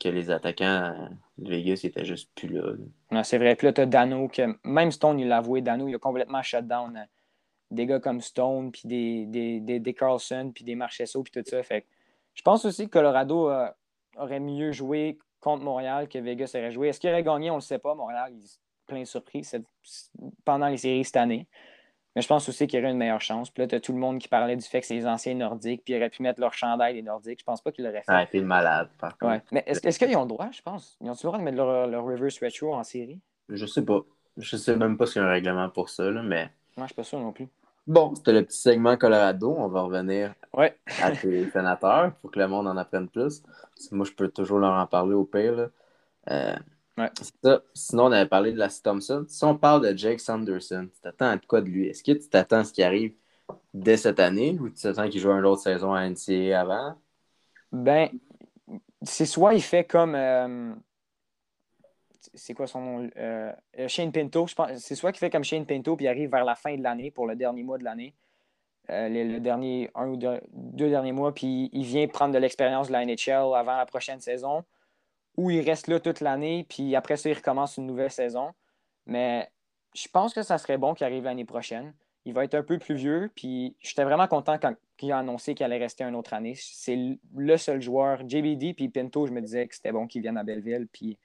que 0.00 0.08
les 0.08 0.30
attaquants 0.30 1.08
de 1.38 1.50
Vegas 1.50 1.80
n'étaient 1.84 2.04
juste 2.04 2.30
plus 2.34 2.48
là. 2.48 3.22
c'est 3.22 3.38
vrai. 3.38 3.54
Puis 3.54 3.66
là, 3.66 3.72
tu 3.72 3.82
as 3.82 3.86
Dano, 3.86 4.28
que 4.28 4.42
même 4.64 4.90
Stone, 4.90 5.20
il 5.20 5.28
l'a 5.28 5.38
avoué, 5.38 5.60
Dano, 5.60 5.86
il 5.88 5.94
a 5.94 5.98
complètement 5.98 6.42
shut 6.42 6.66
down 6.66 6.96
euh, 6.96 7.04
des 7.70 7.86
gars 7.86 8.00
comme 8.00 8.20
Stone, 8.20 8.72
puis 8.72 8.82
des, 8.86 9.26
des, 9.26 9.78
des, 9.78 9.94
Carlson, 9.94 10.50
puis 10.54 10.64
des 10.64 10.74
Marchesso, 10.74 11.22
puis 11.22 11.30
tout 11.30 11.48
ça. 11.48 11.62
Fait 11.62 11.86
je 12.34 12.42
pense 12.42 12.64
aussi 12.64 12.86
que 12.86 12.90
Colorado 12.90 13.50
euh, 13.50 13.68
aurait 14.16 14.40
mieux 14.40 14.72
joué 14.72 15.18
contre 15.40 15.62
Montréal 15.62 16.08
que 16.08 16.18
Vegas 16.18 16.52
aurait 16.54 16.72
joué. 16.72 16.88
Est-ce 16.88 16.98
qu'il 16.98 17.10
aurait 17.10 17.22
gagné? 17.22 17.50
On 17.50 17.54
ne 17.54 17.60
le 17.60 17.64
sait 17.64 17.78
pas. 17.78 17.94
Montréal, 17.94 18.32
il 18.32 18.44
plein 18.86 19.00
de 19.00 19.04
surprises 19.04 19.56
pendant 20.44 20.66
les 20.68 20.78
séries 20.78 21.04
cette 21.04 21.16
année. 21.16 21.46
Mais 22.16 22.22
je 22.22 22.28
pense 22.28 22.48
aussi 22.48 22.66
qu'il 22.66 22.80
y 22.80 22.82
aurait 22.82 22.90
une 22.90 22.98
meilleure 22.98 23.20
chance. 23.20 23.50
Puis 23.50 23.62
là, 23.62 23.68
tu 23.68 23.74
as 23.76 23.80
tout 23.80 23.92
le 23.92 23.98
monde 23.98 24.18
qui 24.18 24.26
parlait 24.26 24.56
du 24.56 24.66
fait 24.66 24.80
que 24.80 24.86
c'est 24.86 24.94
les 24.94 25.06
anciens 25.06 25.34
nordiques, 25.34 25.82
puis 25.84 25.94
ils 25.94 25.96
auraient 25.96 26.10
pu 26.10 26.22
mettre 26.22 26.40
leur 26.40 26.52
chandail 26.52 26.94
des 26.94 27.02
nordiques. 27.02 27.38
Je 27.40 27.44
pense 27.44 27.62
pas 27.62 27.70
qu'ils 27.70 27.84
l'auraient 27.84 28.02
fait. 28.02 28.12
Ah, 28.12 28.24
été 28.24 28.40
malade, 28.40 28.88
par 28.98 29.16
contre. 29.16 29.32
Ouais. 29.32 29.42
Mais 29.52 29.62
est-ce, 29.66 29.98
qu'ils 29.98 30.16
ont 30.16 30.22
le 30.22 30.28
droit, 30.28 30.48
je 30.50 30.62
pense? 30.62 30.96
Ils 31.00 31.08
ont 31.08 31.12
le 31.12 31.22
droit 31.22 31.38
de 31.38 31.44
mettre 31.44 31.56
leur, 31.56 31.86
leur 31.86 32.04
reverse 32.04 32.40
retro 32.42 32.74
en 32.74 32.82
série? 32.82 33.20
Je 33.48 33.66
sais 33.66 33.84
pas. 33.84 34.00
Je 34.36 34.56
sais 34.56 34.76
même 34.76 34.96
pas 34.96 35.06
s'il 35.06 35.22
y 35.22 35.24
a 35.24 35.28
un 35.28 35.30
règlement 35.30 35.68
pour 35.68 35.88
ça, 35.88 36.10
là, 36.10 36.22
mais. 36.22 36.50
Moi, 36.76 36.86
je 36.86 36.92
suis 36.92 36.94
pas 36.94 37.04
sûr 37.04 37.20
non 37.20 37.32
plus. 37.32 37.48
Bon, 37.86 38.14
c'était 38.14 38.32
le 38.32 38.44
petit 38.44 38.58
segment 38.58 38.96
Colorado. 38.96 39.54
On 39.56 39.68
va 39.68 39.82
revenir 39.82 40.34
ouais. 40.54 40.76
à 41.02 41.10
tes 41.16 41.50
sénateurs 41.50 42.12
pour 42.20 42.30
que 42.30 42.38
le 42.38 42.48
monde 42.48 42.68
en 42.68 42.76
apprenne 42.76 43.08
plus. 43.08 43.42
Moi, 43.90 44.06
je 44.06 44.12
peux 44.12 44.28
toujours 44.28 44.58
leur 44.58 44.72
en 44.72 44.86
parler 44.86 45.14
au 45.14 45.24
pire. 45.24 45.70
Euh, 46.30 46.54
ça. 47.42 47.62
Sinon, 47.74 48.04
on 48.04 48.12
avait 48.12 48.28
parlé 48.28 48.52
de 48.52 48.58
la 48.58 48.68
Thompson. 48.68 49.24
Si 49.28 49.44
on 49.44 49.56
parle 49.56 49.86
de 49.86 49.96
Jake 49.96 50.20
Sanderson, 50.20 50.88
tu 50.92 51.00
t'attends 51.00 51.30
à 51.30 51.38
quoi 51.38 51.60
de 51.60 51.68
lui? 51.68 51.86
Est-ce 51.86 52.02
que 52.02 52.12
tu 52.12 52.28
t'attends 52.28 52.58
à 52.58 52.64
ce 52.64 52.72
qui 52.72 52.82
arrive 52.82 53.14
dès 53.74 53.96
cette 53.96 54.20
année 54.20 54.56
ou 54.60 54.68
tu 54.68 54.80
t'attends 54.80 55.08
qu'il 55.08 55.20
joue 55.20 55.30
une 55.30 55.44
autre 55.44 55.62
saison 55.62 55.92
à 55.92 56.08
NCA 56.08 56.60
avant? 56.60 56.94
Ben, 57.72 58.08
c'est 59.02 59.26
soit 59.26 59.54
il 59.54 59.62
fait 59.62 59.84
comme. 59.84 60.14
Euh, 60.14 60.74
c'est 62.34 62.54
quoi 62.54 62.66
son 62.66 62.80
nom? 62.80 63.10
Euh, 63.16 63.52
euh, 63.78 63.88
Shane 63.88 64.12
Pinto. 64.12 64.46
C'est 64.76 64.94
soit 64.94 65.12
qu'il 65.12 65.20
fait 65.20 65.30
comme 65.30 65.44
Shane 65.44 65.66
Pinto 65.66 65.96
puis 65.96 66.06
il 66.06 66.08
arrive 66.08 66.30
vers 66.30 66.44
la 66.44 66.54
fin 66.54 66.76
de 66.76 66.82
l'année 66.82 67.10
pour 67.10 67.26
le 67.26 67.36
dernier 67.36 67.62
mois 67.62 67.78
de 67.78 67.84
l'année. 67.84 68.14
le, 68.88 69.38
dernier 69.38 69.90
un 69.94 70.08
ou 70.08 70.16
deux, 70.16 70.40
deux, 70.52 70.90
derniers 70.90 71.12
mois, 71.12 71.32
puis 71.32 71.70
il 71.72 71.84
vient 71.84 72.06
prendre 72.08 72.34
de 72.34 72.38
l'expérience 72.38 72.88
de 72.88 72.92
la 72.92 73.04
NHL 73.04 73.54
avant 73.54 73.76
la 73.76 73.86
prochaine 73.86 74.20
saison 74.20 74.64
ou 75.36 75.50
il 75.50 75.60
reste 75.60 75.86
là 75.88 76.00
toute 76.00 76.20
l'année, 76.20 76.66
puis 76.68 76.94
après 76.96 77.16
ça, 77.16 77.28
il 77.30 77.34
recommence 77.34 77.76
une 77.76 77.86
nouvelle 77.86 78.10
saison. 78.10 78.52
Mais 79.06 79.50
je 79.94 80.08
pense 80.08 80.34
que 80.34 80.42
ça 80.42 80.58
serait 80.58 80.78
bon 80.78 80.94
qu'il 80.94 81.06
arrive 81.06 81.24
l'année 81.24 81.44
prochaine. 81.44 81.94
Il 82.24 82.34
va 82.34 82.44
être 82.44 82.54
un 82.54 82.62
peu 82.62 82.78
plus 82.78 82.94
vieux, 82.94 83.30
puis 83.34 83.76
j'étais 83.80 84.04
vraiment 84.04 84.28
content 84.28 84.58
quand 84.58 84.74
il 85.00 85.12
a 85.12 85.18
annoncé 85.18 85.54
qu'il 85.54 85.64
allait 85.64 85.78
rester 85.78 86.04
une 86.04 86.14
autre 86.14 86.34
année. 86.34 86.54
C'est 86.56 86.98
le 87.34 87.56
seul 87.56 87.80
joueur. 87.80 88.28
JBD 88.28 88.74
puis 88.74 88.88
Pinto, 88.88 89.26
je 89.26 89.32
me 89.32 89.40
disais 89.40 89.66
que 89.66 89.74
c'était 89.74 89.92
bon 89.92 90.06
qu'il 90.06 90.22
vienne 90.22 90.36
à 90.36 90.44
Belleville, 90.44 90.86
puis 90.92 91.18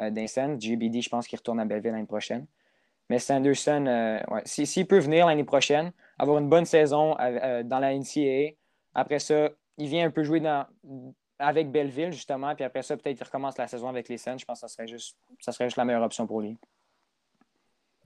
euh, 0.00 0.10
JBD, 0.58 1.02
je 1.02 1.08
pense 1.08 1.26
qu'il 1.26 1.38
retourne 1.38 1.60
à 1.60 1.64
Belleville 1.64 1.92
l'année 1.92 2.06
prochaine. 2.06 2.46
Mais 3.08 3.18
Sanderson, 3.18 3.86
euh, 3.86 4.20
s'il 4.44 4.86
peut 4.86 4.98
venir 4.98 5.26
l'année 5.26 5.44
prochaine, 5.44 5.92
avoir 6.18 6.38
une 6.38 6.48
bonne 6.48 6.64
saison 6.64 7.16
euh, 7.18 7.62
dans 7.62 7.78
la 7.78 7.94
NCAA, 7.94 8.54
après 8.94 9.18
ça, 9.18 9.50
il 9.78 9.88
vient 9.88 10.06
un 10.06 10.10
peu 10.10 10.22
jouer 10.22 10.40
dans, 10.40 10.66
avec 11.40 11.70
Belleville, 11.70 12.12
justement, 12.12 12.54
puis 12.54 12.64
après 12.64 12.82
ça, 12.82 12.96
peut-être 12.96 13.16
qu'il 13.16 13.26
recommence 13.26 13.58
la 13.58 13.66
saison 13.66 13.88
avec 13.88 14.08
les 14.08 14.18
Sens. 14.18 14.40
Je 14.40 14.44
pense 14.44 14.60
que 14.60 14.68
ça 14.68 14.68
serait 14.68 14.86
juste, 14.86 15.16
ça 15.40 15.52
serait 15.52 15.66
juste 15.66 15.76
la 15.76 15.84
meilleure 15.84 16.02
option 16.02 16.26
pour 16.26 16.40
lui. 16.40 16.56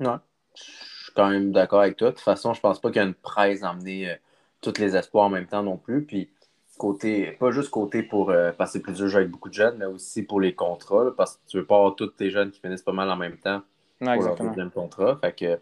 Ouais. 0.01 0.17
Je 0.55 0.63
suis 0.63 1.13
quand 1.15 1.29
même 1.29 1.53
d'accord 1.53 1.81
avec 1.81 1.97
toi. 1.97 2.11
De 2.11 2.15
toute 2.15 2.25
façon, 2.25 2.55
je 2.55 2.61
pense 2.61 2.81
pas 2.81 2.91
qu'il 2.91 3.03
y 3.03 3.05
a 3.05 3.09
une 3.09 3.15
presse 3.15 3.61
d'emmener 3.61 4.11
euh, 4.11 4.15
tous 4.61 4.79
les 4.79 4.97
espoirs 4.97 5.27
en 5.27 5.31
même 5.31 5.47
temps 5.47 5.63
non 5.63 5.77
plus. 5.77 6.05
Puis, 6.05 6.31
côté, 6.79 7.33
pas 7.33 7.51
juste 7.51 7.71
côté 7.71 8.03
pour 8.03 8.31
euh, 8.31 8.53
passer 8.53 8.81
plusieurs 8.81 9.09
jeux 9.09 9.19
avec 9.19 9.31
beaucoup 9.31 9.49
de 9.49 9.55
jeunes, 9.55 9.77
mais 9.79 9.87
aussi 9.87 10.23
pour 10.23 10.41
les 10.41 10.55
contrats, 10.55 11.15
parce 11.17 11.37
que 11.37 11.41
tu 11.49 11.57
veux 11.59 11.67
pas 11.67 11.77
avoir 11.77 11.97
tous 11.97 12.09
tes 12.09 12.31
jeunes 12.31 12.51
qui 12.51 12.61
finissent 12.61 12.83
pas 12.83 12.93
mal 12.93 13.11
en 13.11 13.17
même 13.17 13.39
temps 13.39 13.63
pour 13.99 14.09
leur 14.09 14.37
deuxième 14.37 14.71
contrat. 14.71 15.19
Fait 15.21 15.33
que, 15.33 15.57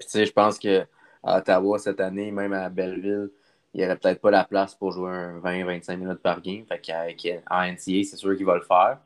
tu 0.00 0.08
sais, 0.08 0.24
je 0.24 0.32
pense 0.32 0.58
qu'à 0.58 0.86
Ottawa, 1.22 1.78
cette 1.78 2.00
année, 2.00 2.30
même 2.30 2.52
à 2.52 2.68
Belleville, 2.68 3.30
il 3.74 3.80
n'y 3.80 3.86
aurait 3.86 3.96
peut-être 3.96 4.20
pas 4.20 4.30
la 4.30 4.44
place 4.44 4.74
pour 4.74 4.92
jouer 4.92 5.10
20-25 5.42 5.96
minutes 5.96 6.22
par 6.22 6.40
game. 6.40 6.64
Fait 6.66 6.80
qu'avec 6.80 7.26
en 7.50 7.64
NCA, 7.64 8.04
c'est 8.04 8.16
sûr 8.16 8.36
qu'il 8.36 8.46
va 8.46 8.54
le 8.56 8.62
faire. 8.62 8.98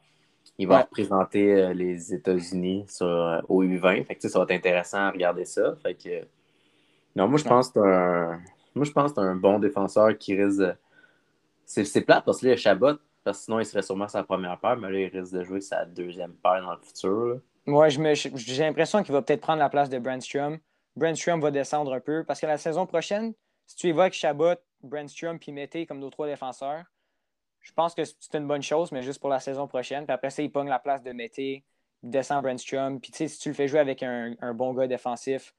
Il 0.59 0.69
va 0.69 0.83
représenter 0.83 1.55
euh, 1.55 1.73
les 1.73 2.15
États-Unis 2.15 2.85
sur, 2.89 3.07
euh, 3.07 3.41
au 3.49 3.65
U20. 3.65 4.05
Fait 4.05 4.15
que, 4.15 4.29
ça 4.29 4.39
va 4.39 4.45
être 4.45 4.53
intéressant 4.53 4.99
à 4.99 5.11
regarder 5.11 5.45
ça. 5.45 5.75
Fait 5.83 5.95
que, 5.95 6.27
non, 7.17 7.27
moi, 7.27 7.39
je 7.39 7.45
pense 7.45 7.71
que 7.71 7.81
un, 7.81 8.41
moi, 8.75 8.85
je 8.85 8.93
pense 8.93 9.17
un 9.17 9.35
bon 9.35 9.59
défenseur 9.59 10.17
qui 10.17 10.41
risque 10.41 10.63
C'est 11.67 12.01
plate 12.03 12.25
parce 12.25 12.41
que 12.41 12.49
là, 12.49 12.57
Chabot, 12.57 12.99
Parce 13.25 13.39
que 13.39 13.45
sinon, 13.45 13.61
il 13.61 13.67
serait 13.67 13.83
sûrement 13.83 14.09
sa 14.09 14.23
première 14.23 14.59
paire, 14.59 14.77
mais 14.77 14.91
là, 14.91 15.01
il 15.01 15.19
risque 15.19 15.33
de 15.33 15.43
jouer 15.43 15.61
sa 15.61 15.85
deuxième 15.85 16.33
paire 16.35 16.63
dans 16.63 16.73
le 16.73 16.81
futur. 16.81 17.41
Moi, 17.67 17.89
j'ai 17.89 18.63
l'impression 18.65 19.03
qu'il 19.03 19.13
va 19.13 19.23
peut-être 19.23 19.41
prendre 19.41 19.61
la 19.61 19.69
place 19.69 19.89
de 19.89 19.99
Brandstrom. 19.99 20.59
Brandstrom 20.97 21.41
va 21.41 21.51
descendre 21.51 21.95
un 21.95 22.01
peu 22.01 22.25
parce 22.25 22.41
que 22.41 22.47
la 22.47 22.59
saison 22.59 22.87
prochaine, 22.87 23.33
si 23.73 23.77
tu 23.77 23.89
évoques 23.89 24.13
Chabot, 24.13 24.57
Brandstrom 24.83 25.39
puis 25.39 25.51
Mété 25.51 25.87
comme 25.87 25.99
nos 25.99 26.11
trois 26.11 26.27
défenseurs, 26.27 26.85
je 27.61 27.73
pense 27.73 27.95
que 27.95 28.05
c'est 28.05 28.35
une 28.35 28.47
bonne 28.47 28.63
chose, 28.63 28.93
mais 28.93 29.01
juste 29.01 29.19
pour 29.19 29.31
la 29.31 29.41
saison 29.41 29.67
prochaine. 29.67 30.05
Puis 30.05 30.13
après 30.13 30.29
ça, 30.29 30.43
il 30.43 30.53
pogne 30.53 30.69
la 30.69 30.79
place 30.79 31.03
de 31.03 31.13
Mété, 31.13 31.65
descend 32.03 32.43
Brandstrom. 32.43 33.01
Puis 33.01 33.13
tu 33.13 33.17
sais, 33.17 33.29
si 33.29 33.39
tu 33.39 33.49
le 33.49 33.55
fais 33.55 33.69
jouer 33.69 33.79
avec 33.79 34.03
un, 34.03 34.37
bon 34.53 34.75
gars 34.75 34.87
défensif, 34.87 35.55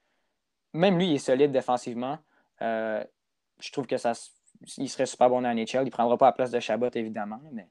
même 0.73 0.99
lui, 0.99 1.07
il 1.07 1.15
est 1.15 1.17
solide 1.17 1.51
défensivement. 1.51 2.19
Euh, 2.61 3.03
je 3.59 3.71
trouve 3.71 3.87
que 3.87 3.97
ça 3.97 4.13
il 4.77 4.89
serait 4.89 5.07
super 5.07 5.29
bon 5.29 5.41
dans 5.41 5.51
NHL. 5.51 5.81
Il 5.81 5.85
ne 5.85 5.89
prendra 5.89 6.15
pas 6.15 6.27
la 6.27 6.33
place 6.33 6.51
de 6.51 6.59
Chabot, 6.59 6.91
évidemment. 6.93 7.41
Mais 7.51 7.67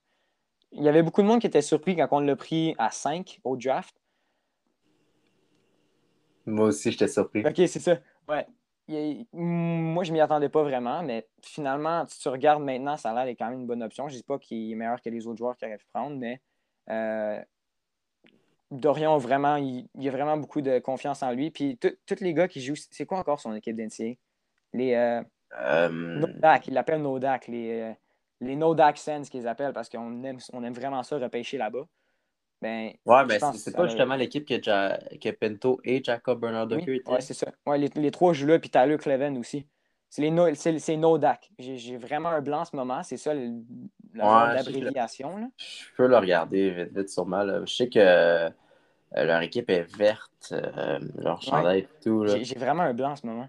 il 0.72 0.82
y 0.82 0.88
avait 0.88 1.04
beaucoup 1.04 1.22
de 1.22 1.28
monde 1.28 1.40
qui 1.40 1.46
était 1.46 1.62
surpris 1.62 1.94
quand 1.94 2.08
on 2.10 2.18
l'a 2.18 2.34
pris 2.34 2.74
à 2.78 2.90
5 2.90 3.38
au 3.44 3.56
draft. 3.56 3.94
Moi 6.46 6.66
aussi, 6.66 6.90
j'étais 6.90 7.06
surpris. 7.06 7.46
OK, 7.46 7.54
c'est 7.56 7.78
ça. 7.78 7.98
Ouais. 8.28 8.44
Moi, 8.88 10.04
je 10.04 10.12
m'y 10.12 10.20
attendais 10.20 10.48
pas 10.48 10.62
vraiment, 10.62 11.02
mais 11.02 11.28
finalement, 11.42 12.04
si 12.06 12.18
tu 12.18 12.28
regardes 12.28 12.62
maintenant, 12.62 12.96
ça 12.96 13.10
a 13.12 13.24
l'air 13.24 13.34
quand 13.38 13.48
même 13.50 13.60
une 13.60 13.66
bonne 13.66 13.82
option. 13.82 14.08
Je 14.08 14.14
ne 14.14 14.18
dis 14.18 14.24
pas 14.24 14.38
qu'il 14.38 14.72
est 14.72 14.74
meilleur 14.74 15.00
que 15.00 15.08
les 15.08 15.26
autres 15.26 15.38
joueurs 15.38 15.56
qu'il 15.56 15.68
aurait 15.68 15.78
pu 15.78 15.86
prendre, 15.92 16.16
mais 16.16 16.40
euh, 16.90 17.40
Dorion, 18.70 19.18
vraiment, 19.18 19.56
il, 19.56 19.86
il, 19.94 20.08
a 20.08 20.10
vraiment 20.10 20.36
beaucoup 20.36 20.62
de 20.62 20.78
confiance 20.78 21.22
en 21.22 21.30
lui. 21.32 21.50
Puis 21.50 21.78
tous 21.78 22.20
les 22.20 22.34
gars 22.34 22.48
qui 22.48 22.60
jouent, 22.60 22.74
c'est 22.90 23.06
quoi 23.06 23.18
encore 23.18 23.38
son 23.38 23.54
équipe 23.54 23.76
d'NCA? 23.76 24.16
Les 24.72 24.94
euh, 24.94 25.22
euh... 25.60 25.88
Nodak, 25.90 26.68
ils 26.68 26.74
l'appellent 26.74 27.02
Nodak, 27.02 27.48
les, 27.48 27.80
euh, 27.80 27.92
les 28.40 28.56
Nodak 28.56 28.96
Sense 28.96 29.28
qu'ils 29.28 29.46
appellent 29.46 29.74
parce 29.74 29.88
qu'on 29.88 30.24
aime, 30.24 30.38
on 30.52 30.64
aime 30.64 30.72
vraiment 30.72 31.02
ça 31.02 31.18
repêcher 31.18 31.58
là-bas. 31.58 31.86
Ben, 32.62 32.92
ouais, 33.06 33.24
mais 33.26 33.40
ben, 33.40 33.52
c'est 33.54 33.74
pas 33.74 33.88
justement 33.88 34.14
l'équipe 34.14 34.46
que, 34.46 34.62
ja... 34.62 34.96
que, 35.20 35.30
Pinto 35.30 35.80
et 35.82 36.02
Jacob 36.02 36.40
Bernard 36.40 36.68
oui, 36.70 37.02
Ouais, 37.06 37.20
c'est 37.20 37.34
ça. 37.34 37.48
Ouais, 37.66 37.76
les, 37.76 37.88
les, 37.96 38.10
trois 38.12 38.32
jouent 38.32 38.46
là, 38.46 38.60
puis 38.60 38.70
Tyler 38.70 38.96
Cleven 38.98 39.36
aussi. 39.36 39.66
C'est 40.08 40.30
no, 40.30 40.46
Nodak. 40.96 41.50
J'ai 41.58 41.96
vraiment 41.96 42.28
un 42.28 42.40
blanc 42.40 42.60
en 42.60 42.64
ce 42.64 42.76
moment. 42.76 43.02
C'est 43.02 43.16
ça 43.16 43.32
l'abréviation. 44.14 45.50
Je, 45.56 45.86
peux 45.96 46.06
le 46.06 46.16
regarder 46.16 46.70
vite, 46.70 46.96
vite 46.96 47.08
sûrement. 47.08 47.42
Là. 47.42 47.64
Je 47.64 47.74
sais 47.74 47.88
que 47.88 47.98
euh, 47.98 48.50
leur 49.16 49.40
équipe 49.42 49.68
est 49.68 49.82
verte, 49.96 50.52
euh, 50.52 51.00
leur 51.16 51.42
chandail 51.42 51.80
et 51.80 51.88
tout. 52.00 52.24
J'ai 52.26 52.58
vraiment 52.58 52.84
un 52.84 52.94
blanc 52.94 53.12
en 53.12 53.16
ce 53.16 53.26
moment. 53.26 53.48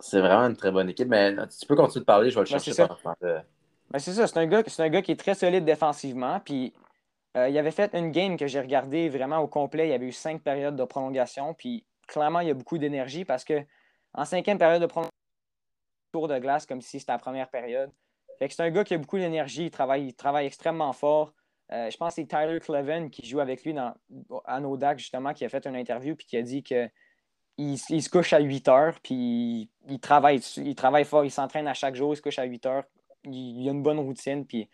C'est 0.00 0.20
vraiment 0.20 0.48
une 0.48 0.56
très 0.56 0.70
bonne 0.70 0.90
équipe, 0.90 1.08
mais 1.08 1.34
tu 1.46 1.66
peux 1.66 1.76
continuer 1.76 2.00
de 2.00 2.06
parler, 2.06 2.30
je 2.30 2.34
vais 2.34 2.42
le 2.42 2.46
chercher. 2.46 2.72
c'est 2.72 2.84
ça, 4.12 4.26
c'est 4.26 4.36
un, 4.36 4.46
gars, 4.46 4.62
un 4.78 4.88
gars 4.90 5.02
qui 5.02 5.12
est 5.12 5.16
très 5.16 5.34
solide 5.34 5.64
défensivement. 5.64 6.40
Puis 6.44 6.74
euh, 7.36 7.48
il 7.48 7.58
avait 7.58 7.70
fait 7.70 7.94
une 7.94 8.10
game 8.10 8.36
que 8.36 8.46
j'ai 8.46 8.60
regardé 8.60 9.08
vraiment 9.08 9.38
au 9.38 9.46
complet. 9.46 9.88
Il 9.88 9.90
y 9.90 9.94
avait 9.94 10.06
eu 10.06 10.12
cinq 10.12 10.42
périodes 10.42 10.76
de 10.76 10.84
prolongation. 10.84 11.54
Puis 11.54 11.84
clairement, 12.06 12.40
il 12.40 12.48
y 12.48 12.50
a 12.50 12.54
beaucoup 12.54 12.78
d'énergie 12.78 13.24
parce 13.24 13.44
que 13.44 13.64
en 14.14 14.24
cinquième 14.24 14.58
période 14.58 14.80
de 14.80 14.86
prolongation, 14.86 15.12
tour 16.12 16.28
de 16.28 16.38
glace 16.38 16.66
comme 16.66 16.80
si 16.80 17.00
c'était 17.00 17.12
la 17.12 17.18
première 17.18 17.50
période. 17.50 17.90
C'est 18.40 18.60
un 18.60 18.70
gars 18.70 18.84
qui 18.84 18.94
a 18.94 18.98
beaucoup 18.98 19.18
d'énergie, 19.18 19.64
il 19.64 19.70
travaille, 19.70 20.14
travaille 20.14 20.46
extrêmement 20.46 20.92
fort. 20.92 21.34
Euh, 21.72 21.90
je 21.90 21.96
pense 21.96 22.14
que 22.14 22.22
c'est 22.22 22.26
Tyler 22.26 22.60
Cleven 22.60 23.10
qui 23.10 23.26
joue 23.26 23.40
avec 23.40 23.64
lui 23.64 23.74
dans, 23.74 23.92
à 24.44 24.60
Nodak, 24.60 24.98
justement, 24.98 25.34
qui 25.34 25.44
a 25.44 25.48
fait 25.48 25.66
une 25.66 25.76
interview 25.76 26.14
puis 26.14 26.26
qui 26.26 26.36
a 26.36 26.42
dit 26.42 26.62
que 26.62 26.88
il, 27.58 27.76
se 27.76 28.08
couche 28.08 28.32
à 28.32 28.38
8 28.38 28.68
heures, 28.68 29.00
puis 29.02 29.68
il 29.88 29.98
travaille, 29.98 30.40
il 30.58 30.76
travaille 30.76 31.04
fort, 31.04 31.24
il 31.24 31.30
s'entraîne 31.30 31.66
à 31.66 31.74
chaque 31.74 31.96
jour, 31.96 32.14
il 32.14 32.16
se 32.16 32.22
couche 32.22 32.38
à 32.38 32.44
8 32.44 32.66
heures. 32.66 32.84
Il, 33.24 33.68
a 33.68 33.72
une 33.72 33.82
bonne 33.82 33.98
routine, 33.98 34.46
puis 34.46 34.68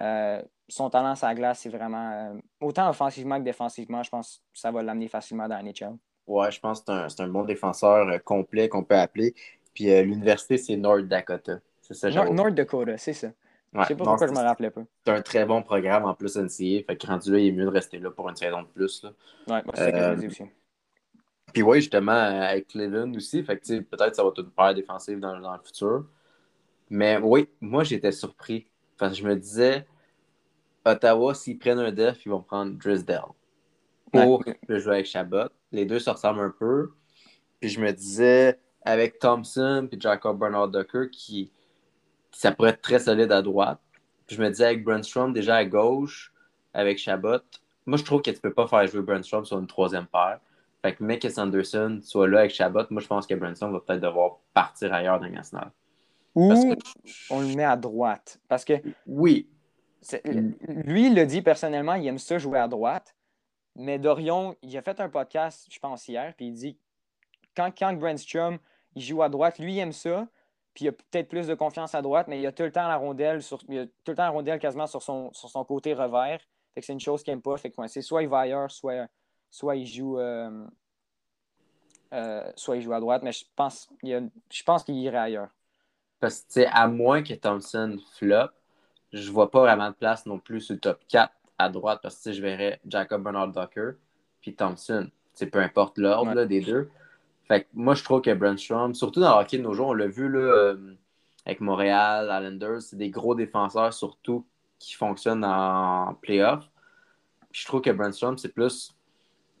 euh, 0.00 0.42
son 0.68 0.90
talent 0.90 1.14
sur 1.14 1.26
la 1.26 1.34
glace, 1.34 1.60
c'est 1.60 1.68
vraiment 1.68 2.10
euh, 2.10 2.40
autant 2.60 2.88
offensivement 2.88 3.38
que 3.38 3.44
défensivement. 3.44 4.02
Je 4.02 4.10
pense 4.10 4.42
que 4.52 4.58
ça 4.58 4.70
va 4.70 4.82
l'amener 4.82 5.08
facilement 5.08 5.48
dans 5.48 5.56
la 5.56 5.62
NHL. 5.62 5.96
Ouais, 6.26 6.50
je 6.50 6.60
pense 6.60 6.80
que 6.80 7.08
c'est 7.08 7.20
un, 7.20 7.28
bon 7.28 7.44
défenseur 7.44 8.08
euh, 8.08 8.18
complet 8.18 8.68
qu'on 8.68 8.82
peut 8.82 8.96
appeler. 8.96 9.34
Puis 9.74 9.86
l'université, 10.02 10.56
c'est 10.56 10.76
North 10.76 11.06
Dakota. 11.06 11.58
C'est 11.82 11.94
ça, 11.94 12.10
North 12.10 12.54
Dakota, 12.54 12.96
c'est 12.96 13.12
ça. 13.12 13.28
Je 13.74 13.80
je 13.80 13.86
sais 13.86 13.96
pas 13.96 14.04
pourquoi 14.04 14.28
je 14.28 14.32
me 14.32 14.38
rappelais 14.38 14.70
pas. 14.70 14.82
C'est 15.04 15.12
un 15.12 15.20
très 15.20 15.44
bon 15.44 15.60
programme 15.62 16.04
en 16.04 16.14
plus 16.14 16.36
NCA. 16.36 16.84
Fait 16.86 16.96
que 16.96 17.06
rendu 17.08 17.32
là, 17.32 17.38
il 17.38 17.48
est 17.48 17.52
mieux 17.52 17.64
de 17.64 17.70
rester 17.70 17.98
là 17.98 18.10
pour 18.12 18.28
une 18.28 18.36
saison 18.36 18.62
de 18.62 18.68
plus. 18.68 19.02
Là. 19.02 19.10
Ouais, 19.48 19.62
c'est 19.74 19.90
ce 19.90 20.20
que 20.20 20.26
aussi. 20.26 20.44
Puis 21.54 21.62
oui, 21.62 21.80
justement, 21.80 22.12
avec 22.12 22.66
Cleveland 22.66 23.14
aussi, 23.14 23.42
fait 23.44 23.56
que 23.58 23.80
peut-être 23.80 24.10
que 24.10 24.16
ça 24.16 24.24
va 24.24 24.30
être 24.30 24.40
une 24.40 24.50
paire 24.50 24.74
défensive 24.74 25.20
dans, 25.20 25.36
le 25.36 25.58
futur. 25.64 26.04
Mais 26.90 27.18
oui, 27.18 27.48
moi 27.60 27.84
j'étais 27.84 28.12
surpris. 28.12 28.66
Parce 28.98 29.12
que 29.12 29.18
je 29.18 29.28
me 29.28 29.36
disais, 29.36 29.86
Ottawa, 30.84 31.34
s'ils 31.34 31.58
prennent 31.58 31.78
un 31.78 31.92
def, 31.92 32.24
ils 32.24 32.30
vont 32.30 32.42
prendre 32.42 32.72
Drisdale 32.72 33.22
pour 34.12 34.44
jouer 34.68 34.94
avec 34.94 35.06
Chabot. 35.06 35.48
Les 35.72 35.84
deux 35.84 35.98
se 35.98 36.10
ressemblent 36.10 36.40
un 36.40 36.54
peu. 36.56 36.92
Puis 37.60 37.70
je 37.70 37.80
me 37.80 37.92
disais, 37.92 38.58
avec 38.82 39.18
Thompson 39.18 39.88
et 39.90 40.00
Jacob 40.00 40.38
Bernard 40.38 40.68
Ducker, 40.68 41.08
qui, 41.10 41.50
ça 42.30 42.52
pourrait 42.52 42.70
être 42.70 42.82
très 42.82 42.98
solide 42.98 43.32
à 43.32 43.42
droite. 43.42 43.80
Puis 44.26 44.36
je 44.36 44.42
me 44.42 44.48
disais, 44.48 44.66
avec 44.66 44.84
Brunstrom, 44.84 45.32
déjà 45.32 45.56
à 45.56 45.64
gauche, 45.64 46.32
avec 46.72 46.98
Chabot, 46.98 47.40
moi 47.86 47.98
je 47.98 48.04
trouve 48.04 48.22
que 48.22 48.30
tu 48.30 48.40
peux 48.40 48.52
pas 48.52 48.66
faire 48.66 48.86
jouer 48.86 49.02
Brunstrom 49.02 49.44
sur 49.44 49.58
une 49.58 49.66
troisième 49.66 50.06
paire. 50.06 50.40
Fait 50.82 50.94
que 50.94 51.02
mec 51.02 51.26
Sanderson 51.30 52.00
soit 52.02 52.28
là 52.28 52.40
avec 52.40 52.52
Chabot, 52.52 52.84
moi 52.90 53.00
je 53.00 53.06
pense 53.06 53.26
que 53.26 53.34
Branson 53.34 53.70
va 53.70 53.80
peut-être 53.80 54.00
devoir 54.00 54.38
partir 54.52 54.92
ailleurs 54.92 55.18
dans 55.18 55.26
le 55.26 55.32
national. 55.32 55.70
Ou 56.34 56.52
on 57.30 57.40
le 57.40 57.54
met 57.54 57.64
à 57.64 57.76
droite. 57.76 58.40
Parce 58.48 58.64
que. 58.64 58.74
Oui. 59.06 59.48
Lui, 60.24 61.06
il 61.06 61.14
le 61.14 61.24
dit 61.24 61.40
personnellement, 61.40 61.94
il 61.94 62.06
aime 62.06 62.18
ça 62.18 62.38
jouer 62.38 62.58
à 62.58 62.68
droite. 62.68 63.16
Mais 63.76 63.98
Dorion, 63.98 64.54
il 64.62 64.76
a 64.76 64.82
fait 64.82 65.00
un 65.00 65.08
podcast, 65.08 65.66
je 65.70 65.78
pense, 65.78 66.06
hier, 66.06 66.34
puis 66.36 66.46
il 66.46 66.52
dit 66.52 66.78
quand, 67.56 67.72
quand 67.76 67.92
Brandstrom 67.94 68.58
il 68.94 69.02
joue 69.02 69.22
à 69.22 69.28
droite, 69.28 69.58
lui, 69.58 69.74
il 69.74 69.78
aime 69.80 69.92
ça. 69.92 70.28
Puis 70.74 70.86
il 70.86 70.88
a 70.88 70.92
peut-être 70.92 71.28
plus 71.28 71.46
de 71.46 71.54
confiance 71.54 71.94
à 71.94 72.02
droite, 72.02 72.26
mais 72.28 72.40
il 72.40 72.46
a 72.46 72.52
tout 72.52 72.64
le 72.64 72.72
temps 72.72 72.86
la 72.88 72.96
rondelle, 72.96 73.42
sur, 73.42 73.60
il 73.68 73.78
a 73.78 73.86
tout 73.86 73.92
le 74.08 74.14
temps 74.14 74.24
la 74.24 74.30
rondelle 74.30 74.58
quasiment 74.58 74.86
sur 74.86 75.02
son, 75.02 75.32
sur 75.32 75.48
son 75.48 75.64
côté 75.64 75.94
revers. 75.94 76.40
Fait 76.74 76.80
que 76.80 76.86
c'est 76.86 76.92
une 76.92 77.00
chose 77.00 77.22
qu'il 77.22 77.32
n'aime 77.32 77.42
pas. 77.42 77.56
Fait 77.56 77.70
que 77.70 77.86
c'est 77.86 78.02
soit 78.02 78.22
il 78.22 78.28
va 78.28 78.40
ailleurs, 78.40 78.70
soit 78.70 79.06
soit 79.50 79.76
il 79.76 79.86
joue 79.86 80.18
euh, 80.18 80.66
euh, 82.12 82.50
soit 82.56 82.76
il 82.76 82.82
joue 82.82 82.92
à 82.92 82.98
droite, 82.98 83.22
mais 83.22 83.30
je 83.30 83.44
pense, 83.54 83.88
je 84.02 84.62
pense 84.64 84.82
qu'il 84.82 84.96
irait 84.96 85.18
ailleurs. 85.18 85.48
Parce 86.24 86.40
que 86.54 86.60
à 86.72 86.88
moins 86.88 87.22
que 87.22 87.34
Thompson 87.34 87.98
flop, 88.16 88.48
je 89.12 89.30
vois 89.30 89.50
pas 89.50 89.60
vraiment 89.60 89.90
de 89.90 89.94
place 89.94 90.24
non 90.24 90.38
plus 90.38 90.62
sur 90.62 90.72
le 90.72 90.80
top 90.80 90.98
4 91.06 91.30
à 91.58 91.68
droite 91.68 92.00
parce 92.02 92.16
que 92.24 92.32
je 92.32 92.40
verrais 92.40 92.80
Jacob 92.86 93.22
Bernard 93.22 93.48
Docker 93.48 93.96
puis 94.40 94.54
Thompson. 94.54 95.10
peu 95.52 95.58
importe 95.58 95.98
l'ordre 95.98 96.44
des 96.44 96.62
deux. 96.62 96.88
Fait 97.46 97.68
moi, 97.74 97.94
je 97.94 98.02
trouve 98.02 98.22
que 98.22 98.32
Brandstrom, 98.32 98.94
surtout 98.94 99.20
dans 99.20 99.36
le 99.36 99.42
hockey 99.42 99.58
de 99.58 99.64
nos 99.64 99.74
jours, 99.74 99.88
on 99.88 99.92
l'a 99.92 100.06
vu 100.06 100.30
là, 100.30 100.38
euh, 100.38 100.94
avec 101.44 101.60
Montréal, 101.60 102.30
Islanders, 102.32 102.80
c'est 102.80 102.96
des 102.96 103.10
gros 103.10 103.34
défenseurs 103.34 103.92
surtout 103.92 104.46
qui 104.78 104.94
fonctionnent 104.94 105.44
en 105.44 106.14
playoff. 106.22 106.70
je 107.52 107.66
trouve 107.66 107.82
que 107.82 107.90
Brandstrom, 107.90 108.38
c'est 108.38 108.54
plus 108.54 108.94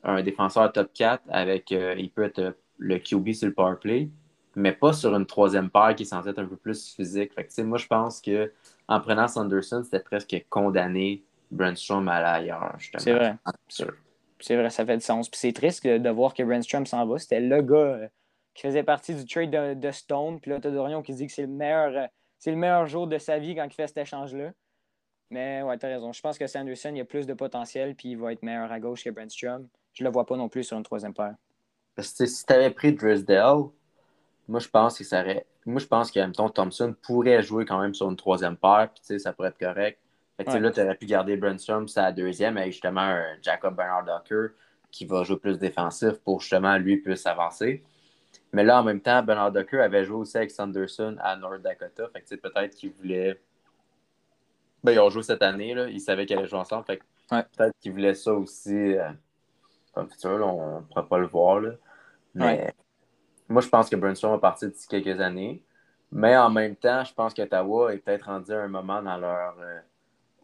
un 0.02 0.22
défenseur 0.22 0.72
top 0.72 0.94
4 0.94 1.24
avec, 1.28 1.72
euh, 1.72 1.94
il 1.98 2.10
peut 2.10 2.22
être 2.22 2.56
le 2.78 2.98
QB 2.98 3.34
sur 3.34 3.48
le 3.48 3.52
power 3.52 3.76
play, 3.78 4.08
mais 4.56 4.72
pas 4.72 4.92
sur 4.92 5.14
une 5.14 5.26
troisième 5.26 5.70
paire 5.70 5.94
qui 5.94 6.02
est 6.02 6.06
censée 6.06 6.30
être 6.30 6.38
un 6.38 6.46
peu 6.46 6.56
plus 6.56 6.94
physique. 6.94 7.32
Fait 7.34 7.62
moi, 7.62 7.78
je 7.78 7.86
pense 7.86 8.20
que 8.20 8.52
en 8.88 9.00
prenant 9.00 9.28
Sanderson, 9.28 9.82
c'était 9.82 10.00
presque 10.00 10.44
condamné 10.48 11.22
Brandstrom 11.50 12.08
à 12.08 12.20
l'ailleurs. 12.20 12.76
C'est 12.98 13.12
vrai. 13.12 13.36
C'est 14.40 14.56
vrai, 14.56 14.68
ça 14.70 14.84
fait 14.84 14.96
du 14.96 15.04
sens. 15.04 15.28
Puis 15.28 15.38
c'est 15.38 15.52
triste 15.52 15.86
de 15.86 16.10
voir 16.10 16.34
que 16.34 16.42
Brandstrom 16.42 16.84
s'en 16.86 17.06
va. 17.06 17.18
C'était 17.18 17.40
le 17.40 17.62
gars 17.62 17.76
euh, 17.76 18.08
qui 18.52 18.62
faisait 18.62 18.82
partie 18.82 19.14
du 19.14 19.24
trade 19.24 19.78
de, 19.78 19.90
Stone. 19.90 20.40
Puis 20.40 20.50
là, 20.50 20.60
t'as 20.60 20.70
Dorion 20.70 21.02
qui 21.02 21.14
dit 21.14 21.26
que 21.26 21.32
c'est 21.32 21.42
le 21.42 21.48
meilleur. 21.48 22.08
c'est 22.38 22.50
le 22.50 22.56
meilleur 22.56 22.86
jour 22.86 23.06
de 23.06 23.16
sa 23.18 23.38
vie 23.38 23.54
quand 23.54 23.64
il 23.64 23.72
fait 23.72 23.86
cet 23.86 23.98
échange-là. 23.98 24.52
Mais 25.30 25.62
ouais, 25.62 25.78
t'as 25.78 25.88
raison. 25.88 26.12
Je 26.12 26.20
pense 26.20 26.36
que 26.36 26.46
Sanderson, 26.46 26.92
il 26.94 27.00
a 27.00 27.04
plus 27.04 27.26
de 27.26 27.32
potentiel, 27.32 27.94
puis 27.94 28.10
il 28.10 28.18
va 28.18 28.32
être 28.32 28.42
meilleur 28.42 28.70
à 28.70 28.80
gauche 28.80 29.04
que 29.04 29.10
Brandstrom 29.10 29.68
je 29.94 30.04
le 30.04 30.10
vois 30.10 30.26
pas 30.26 30.36
non 30.36 30.48
plus 30.48 30.64
sur 30.64 30.76
une 30.76 30.82
troisième 30.82 31.14
paire. 31.14 31.34
Parce 31.94 32.12
que 32.12 32.26
si 32.26 32.44
tu 32.44 32.52
avais 32.52 32.70
pris 32.70 32.92
Drisdale, 32.92 33.66
moi 34.48 34.60
je 34.60 34.68
pense 34.68 34.98
que 34.98 35.04
ça 35.04 35.20
aurait... 35.20 35.46
Moi 35.66 35.80
je 35.80 35.86
pense 35.86 36.10
que 36.10 36.48
Thompson 36.48 36.94
pourrait 37.02 37.42
jouer 37.42 37.64
quand 37.64 37.80
même 37.80 37.94
sur 37.94 38.08
une 38.10 38.16
troisième 38.16 38.56
paire, 38.56 38.90
puis 38.94 39.20
ça 39.20 39.32
pourrait 39.32 39.48
être 39.48 39.58
correct. 39.58 39.98
Fait 40.36 40.58
là, 40.58 40.70
tu 40.70 40.80
aurais 40.80 40.96
pu 40.96 41.06
garder 41.06 41.36
Brunstrom 41.36 41.86
la 41.94 42.12
deuxième 42.12 42.56
avec 42.56 42.72
justement 42.72 43.02
un 43.02 43.36
Jacob 43.40 43.76
Bernard 43.76 44.04
Docker 44.04 44.50
qui 44.90 45.06
va 45.06 45.22
jouer 45.22 45.36
plus 45.36 45.58
défensif 45.58 46.14
pour 46.24 46.40
justement 46.40 46.76
lui 46.76 46.96
puisse 46.96 47.24
avancer. 47.26 47.84
Mais 48.52 48.64
là, 48.64 48.80
en 48.80 48.84
même 48.84 49.00
temps, 49.00 49.22
Bernard 49.22 49.52
Docker 49.52 49.82
avait 49.82 50.04
joué 50.04 50.16
aussi 50.16 50.36
avec 50.36 50.50
Sanderson 50.50 51.16
à 51.20 51.36
North 51.36 51.62
Dakota. 51.62 52.08
Fait 52.12 52.20
que 52.20 52.34
peut-être 52.36 52.74
qu'il 52.74 52.92
voulait. 52.92 53.40
Ben, 54.82 54.92
ils 54.92 54.98
ont 55.00 55.10
joué 55.10 55.22
cette 55.22 55.42
année, 55.42 55.74
là. 55.74 55.88
Ils 55.88 56.00
savaient 56.00 56.26
qu'ils 56.26 56.36
allaient 56.36 56.46
jouer 56.46 56.58
ensemble. 56.58 56.84
Fait 56.84 57.02
peut-être 57.28 57.74
qu'ils 57.80 57.92
voulaient 57.92 58.14
ça 58.14 58.32
aussi. 58.32 58.96
Euh, 58.96 59.08
comme 59.92 60.10
futur. 60.10 60.44
on 60.46 60.80
ne 60.80 60.80
pourra 60.82 61.08
pas 61.08 61.18
le 61.18 61.26
voir. 61.26 61.62
Mais 62.34 62.74
moi, 63.48 63.62
je 63.62 63.68
pense 63.68 63.88
que 63.88 63.96
Brunstone 63.96 64.32
va 64.32 64.38
partir 64.38 64.68
d'ici 64.68 64.88
quelques 64.88 65.20
années. 65.20 65.62
Mais 66.12 66.36
en 66.36 66.50
même 66.50 66.76
temps, 66.76 67.02
je 67.04 67.12
pense 67.12 67.34
qu'Ottawa 67.34 67.92
est 67.92 67.98
peut-être 67.98 68.26
rendu 68.26 68.52
à 68.52 68.60
un 68.60 68.68
moment 68.68 69.02
dans 69.02 69.16
leur, 69.16 69.56
euh, 69.60 69.80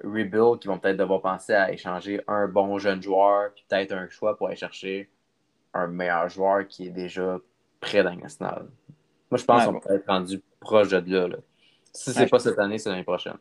rebuild 0.03 0.59
qui 0.61 0.69
vont 0.69 0.79
peut-être 0.79 0.97
devoir 0.97 1.21
penser 1.21 1.55
à 1.55 1.73
échanger 1.73 2.21
un 2.27 2.49
bon 2.49 2.79
jeune 2.79 3.03
joueur, 3.03 3.53
puis 3.55 3.65
peut-être 3.69 3.93
un 3.93 4.09
choix 4.09 4.37
pour 4.37 4.49
aller 4.49 4.57
chercher 4.57 5.11
un 5.75 5.87
meilleur 5.87 6.29
joueur 6.29 6.67
qui 6.67 6.89
est 6.89 6.91
déjà 6.91 7.39
près 7.81 8.03
d'un 8.03 8.17
national. 8.17 8.67
Moi, 9.31 9.39
je 9.39 9.45
pense 9.45 9.65
qu'on 9.65 9.81
peut 9.81 9.95
être 9.95 10.07
rendu 10.07 10.43
proche 10.59 10.89
de 10.89 11.17
là. 11.17 11.29
là. 11.29 11.37
Si 11.93 12.13
c'est 12.13 12.27
pas 12.27 12.39
cette 12.39 12.59
année, 12.59 12.79
c'est 12.79 12.91
l'année 12.91 13.05
prochaine. 13.05 13.37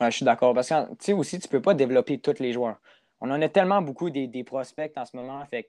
je 0.00 0.10
suis 0.10 0.24
d'accord. 0.24 0.54
Parce 0.54 0.68
que, 0.68 0.88
tu 0.90 0.96
sais, 1.00 1.12
aussi, 1.12 1.38
tu 1.38 1.48
peux 1.48 1.62
pas 1.62 1.74
développer 1.74 2.18
tous 2.18 2.38
les 2.40 2.52
joueurs. 2.52 2.76
On 3.20 3.30
en 3.30 3.40
a 3.40 3.48
tellement 3.48 3.82
beaucoup 3.82 4.10
des, 4.10 4.44
prospects 4.44 4.92
en 4.96 5.04
ce 5.04 5.16
moment. 5.16 5.44
Fait 5.46 5.68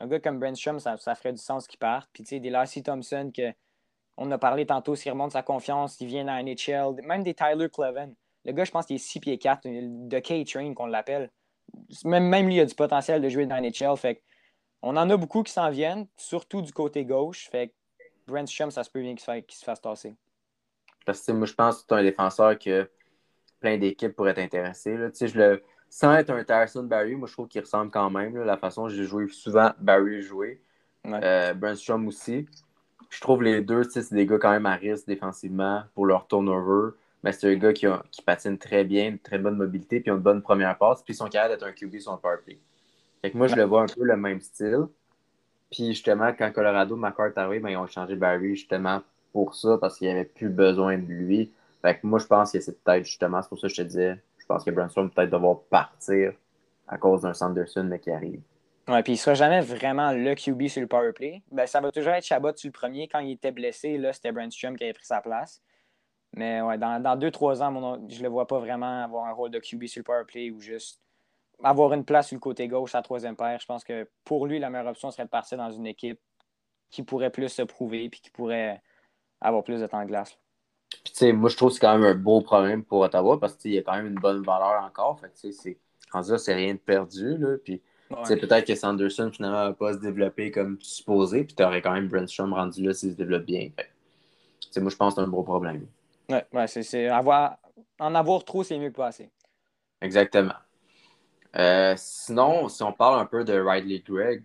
un 0.00 0.06
gars 0.06 0.20
comme 0.20 0.38
Brandstrom, 0.38 0.78
ça, 0.78 0.96
ça 0.96 1.14
ferait 1.14 1.32
du 1.32 1.40
sens 1.40 1.66
qu'il 1.66 1.78
parte. 1.78 2.08
Puis, 2.12 2.22
tu 2.22 2.30
sais, 2.30 2.40
des 2.40 2.50
Lassie 2.50 2.82
Thompson, 2.82 3.30
que 3.34 3.52
on 4.16 4.30
a 4.30 4.38
parlé 4.38 4.66
tantôt, 4.66 4.94
s'il 4.94 5.12
remonte 5.12 5.32
sa 5.32 5.42
confiance, 5.42 6.00
il 6.00 6.06
vient 6.06 6.26
à 6.28 6.42
NHL. 6.42 7.02
Même 7.04 7.22
des 7.22 7.34
Tyler 7.34 7.68
Cleven. 7.68 8.14
Le 8.44 8.52
gars, 8.52 8.64
je 8.64 8.70
pense 8.70 8.86
qu'il 8.86 8.96
est 8.96 9.00
6 9.00 9.20
pieds 9.20 9.38
4, 9.38 9.62
de 9.64 10.18
K-Train 10.18 10.72
qu'on 10.74 10.86
l'appelle. 10.86 11.30
Même, 12.04 12.24
même 12.24 12.46
lui, 12.46 12.56
il 12.56 12.60
a 12.60 12.66
du 12.66 12.74
potentiel 12.74 13.20
de 13.20 13.28
jouer 13.28 13.46
dans 13.46 13.60
NHL. 13.60 13.96
Fait 13.96 14.22
on 14.82 14.96
en 14.96 15.10
a 15.10 15.16
beaucoup 15.16 15.42
qui 15.42 15.52
s'en 15.52 15.70
viennent, 15.70 16.06
surtout 16.16 16.62
du 16.62 16.72
côté 16.72 17.04
gauche. 17.04 17.48
Fait 17.50 17.68
que 17.68 18.70
ça 18.70 18.84
se 18.84 18.90
peut 18.90 19.00
bien 19.00 19.14
qu'il 19.14 19.56
se, 19.56 19.64
fasse 19.64 19.80
tasser. 19.80 20.14
Parce 21.04 21.22
que 21.24 21.32
moi, 21.32 21.46
je 21.46 21.54
pense 21.54 21.78
que 21.78 21.84
c'est 21.88 21.94
un 21.94 22.02
défenseur 22.02 22.58
que 22.58 22.90
plein 23.60 23.78
d'équipes 23.78 24.14
pourraient 24.14 24.30
être 24.32 24.38
intéressées. 24.38 24.96
Je 24.96 25.38
le... 25.38 25.62
Sans 25.98 26.14
être 26.14 26.28
un 26.28 26.44
Tyson 26.44 26.82
Barry, 26.82 27.14
moi, 27.14 27.26
je 27.26 27.32
trouve 27.32 27.48
qu'il 27.48 27.62
ressemble 27.62 27.90
quand 27.90 28.10
même. 28.10 28.36
la 28.36 28.58
façon 28.58 28.82
dont 28.82 28.88
j'ai 28.90 29.04
joué 29.04 29.28
souvent 29.28 29.70
Barry 29.78 30.20
jouer. 30.20 30.60
Ouais. 31.06 31.20
Euh, 31.24 31.54
aussi. 32.06 32.46
Je 33.08 33.20
trouve 33.22 33.42
les 33.42 33.62
deux, 33.62 33.82
c'est 33.84 34.12
des 34.12 34.26
gars 34.26 34.36
quand 34.36 34.50
même 34.50 34.66
à 34.66 34.74
risque 34.74 35.06
défensivement 35.06 35.84
pour 35.94 36.04
leur 36.04 36.26
turnover. 36.26 36.90
Mais 37.24 37.32
c'est 37.32 37.50
un 37.50 37.56
gars 37.56 37.72
qui, 37.72 37.86
qui, 38.10 38.20
patine 38.20 38.58
très 38.58 38.84
bien, 38.84 39.08
une 39.08 39.18
très 39.18 39.38
bonne 39.38 39.56
mobilité, 39.56 40.00
puis 40.00 40.10
une 40.12 40.18
bonne 40.18 40.42
première 40.42 40.76
passe, 40.76 41.02
puis 41.02 41.14
son 41.14 41.28
carrière 41.28 41.48
d'être 41.56 41.66
un 41.66 41.72
QB 41.72 41.98
sur 41.98 42.12
un 42.12 42.18
power 42.18 42.40
play. 42.44 42.58
Fait 43.22 43.30
que 43.30 43.38
moi, 43.38 43.46
je 43.46 43.56
le 43.56 43.62
vois 43.62 43.80
un 43.80 43.86
peu 43.86 44.04
le 44.04 44.18
même 44.18 44.42
style. 44.42 44.88
Puis 45.70 45.94
justement, 45.94 46.30
quand 46.38 46.52
Colorado, 46.52 46.94
McCart 46.94 47.32
arrivé, 47.36 47.60
ben, 47.60 47.70
ils 47.70 47.76
ont 47.78 47.86
changé 47.86 48.16
Barry 48.16 48.54
justement 48.54 49.00
pour 49.32 49.54
ça, 49.54 49.78
parce 49.80 49.96
qu'il 49.96 50.08
n'y 50.08 50.12
avait 50.12 50.24
plus 50.24 50.50
besoin 50.50 50.98
de 50.98 51.06
lui. 51.06 51.50
Fait 51.80 51.98
que 51.98 52.06
moi, 52.06 52.18
je 52.18 52.26
pense 52.26 52.52
que 52.52 52.60
c'est 52.60 52.84
peut-être 52.84 53.06
justement, 53.06 53.40
c'est 53.40 53.48
pour 53.48 53.58
ça 53.58 53.68
que 53.68 53.72
je 53.72 53.80
te 53.80 53.86
disais, 53.86 54.18
je 54.46 54.54
pense 54.54 54.64
que 54.64 54.70
Brunson 54.70 55.08
peut-être 55.08 55.30
devoir 55.30 55.62
partir 55.62 56.32
à 56.86 56.98
cause 56.98 57.22
d'un 57.22 57.34
Sanderson 57.34 57.82
mais 57.82 57.98
qui 57.98 58.12
arrive? 58.12 58.40
Ouais, 58.86 59.02
puis 59.02 59.14
il 59.14 59.16
ne 59.16 59.20
sera 59.20 59.34
jamais 59.34 59.60
vraiment 59.60 60.12
le 60.12 60.36
QB 60.36 60.68
sur 60.68 60.80
le 60.80 60.86
power 60.86 61.12
play. 61.12 61.42
Ben, 61.50 61.66
ça 61.66 61.80
va 61.80 61.90
toujours 61.90 62.12
être 62.12 62.24
Chabot 62.24 62.54
sur 62.54 62.68
le 62.68 62.72
premier. 62.72 63.08
Quand 63.08 63.18
il 63.18 63.32
était 63.32 63.50
blessé, 63.50 63.98
là, 63.98 64.12
c'était 64.12 64.30
Brandstrom 64.30 64.76
qui 64.76 64.84
avait 64.84 64.92
pris 64.92 65.04
sa 65.04 65.20
place. 65.20 65.60
Mais 66.36 66.60
ouais, 66.60 66.78
dans 66.78 67.18
2-3 67.18 67.60
ans, 67.60 67.98
je 68.08 68.18
ne 68.18 68.22
le 68.22 68.28
vois 68.28 68.46
pas 68.46 68.60
vraiment 68.60 69.02
avoir 69.02 69.24
un 69.24 69.32
rôle 69.32 69.50
de 69.50 69.58
QB 69.58 69.86
sur 69.86 69.98
le 70.00 70.04
power 70.04 70.24
play 70.24 70.52
ou 70.52 70.60
juste 70.60 71.00
avoir 71.64 71.92
une 71.92 72.04
place 72.04 72.28
sur 72.28 72.36
le 72.36 72.40
côté 72.40 72.68
gauche 72.68 72.94
à 72.94 73.02
troisième 73.02 73.34
paire, 73.34 73.58
je 73.58 73.66
pense 73.66 73.82
que 73.82 74.08
pour 74.24 74.46
lui, 74.46 74.60
la 74.60 74.70
meilleure 74.70 74.88
option 74.88 75.10
serait 75.10 75.24
de 75.24 75.30
partir 75.30 75.58
dans 75.58 75.70
une 75.70 75.86
équipe 75.86 76.20
qui 76.90 77.02
pourrait 77.02 77.30
plus 77.30 77.48
se 77.48 77.62
prouver 77.62 78.04
et 78.04 78.10
qui 78.10 78.30
pourrait 78.30 78.80
avoir 79.40 79.64
plus 79.64 79.80
de 79.80 79.86
temps 79.86 80.02
de 80.02 80.06
glace. 80.06 80.38
Puis, 81.04 81.32
moi, 81.32 81.48
je 81.50 81.56
trouve 81.56 81.70
que 81.70 81.74
c'est 81.74 81.80
quand 81.80 81.98
même 81.98 82.06
un 82.06 82.14
beau 82.14 82.40
problème 82.40 82.84
pour 82.84 83.00
Ottawa 83.00 83.38
parce 83.38 83.56
qu'il 83.56 83.72
y 83.72 83.78
a 83.78 83.82
quand 83.82 83.96
même 83.96 84.06
une 84.06 84.20
bonne 84.20 84.42
valeur 84.42 84.82
encore. 84.84 85.20
Fait 85.20 85.30
c'est, 85.34 85.52
c'est 85.52 86.54
rien 86.54 86.74
de 86.74 86.78
perdu. 86.78 87.36
Là, 87.38 87.56
puis, 87.62 87.80
Peut-être 88.08 88.66
que 88.66 88.74
Sanderson, 88.74 89.30
finalement, 89.32 89.64
va 89.68 89.72
pas 89.72 89.94
se 89.94 89.98
développer 89.98 90.50
comme 90.50 90.78
supposé. 90.80 91.44
Puis, 91.44 91.56
tu 91.56 91.62
aurais 91.62 91.82
quand 91.82 91.92
même 91.92 92.08
Brandstrom 92.08 92.52
rendu 92.52 92.84
là 92.84 92.92
s'il 92.92 93.12
se 93.12 93.16
développe 93.16 93.44
bien. 93.44 93.70
Fait, 93.76 94.80
moi, 94.80 94.90
je 94.90 94.96
pense 94.96 95.14
que 95.14 95.20
c'est 95.20 95.26
un 95.26 95.30
gros 95.30 95.42
problème. 95.42 95.86
Ouais, 96.28 96.44
ouais 96.52 96.66
c'est, 96.66 97.08
avoir, 97.08 97.58
en 97.98 98.14
avoir 98.14 98.44
trop, 98.44 98.62
c'est 98.62 98.78
mieux 98.78 98.90
que 98.90 98.96
pas 98.96 99.08
assez. 99.08 99.30
Exactement. 100.00 100.54
Euh, 101.56 101.94
sinon, 101.96 102.68
si 102.68 102.82
on 102.82 102.92
parle 102.92 103.20
un 103.20 103.26
peu 103.26 103.42
de 103.44 103.58
Ridley 103.58 104.02
Gregg, 104.06 104.42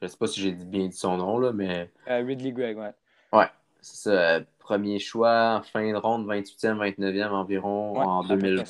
je 0.00 0.06
ne 0.06 0.08
sais 0.08 0.16
pas 0.16 0.26
si 0.28 0.40
j'ai 0.40 0.52
bien 0.52 0.86
dit 0.86 0.96
son 0.96 1.16
nom, 1.16 1.38
là, 1.38 1.52
mais. 1.52 1.90
Euh, 2.08 2.22
Ridley 2.24 2.52
Gregg, 2.52 2.78
ouais. 2.78 2.94
Ouais, 3.32 3.46
c'est 3.46 3.57
ça. 3.80 4.40
Premier 4.58 4.98
choix, 4.98 5.60
en 5.60 5.62
fin 5.62 5.90
de 5.90 5.96
ronde, 5.96 6.26
28e, 6.26 6.76
29e 6.76 7.30
environ 7.30 7.98
en 7.98 8.22
2020. 8.22 8.64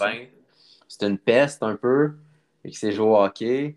C'était 0.87 1.09
une 1.09 1.19
peste 1.19 1.65
un 1.65 1.75
peu, 1.75 2.13
et 2.65 2.71
qui 2.71 2.77
s'est 2.77 2.93
joué 2.93 3.07
au 3.07 3.17
hockey. 3.17 3.77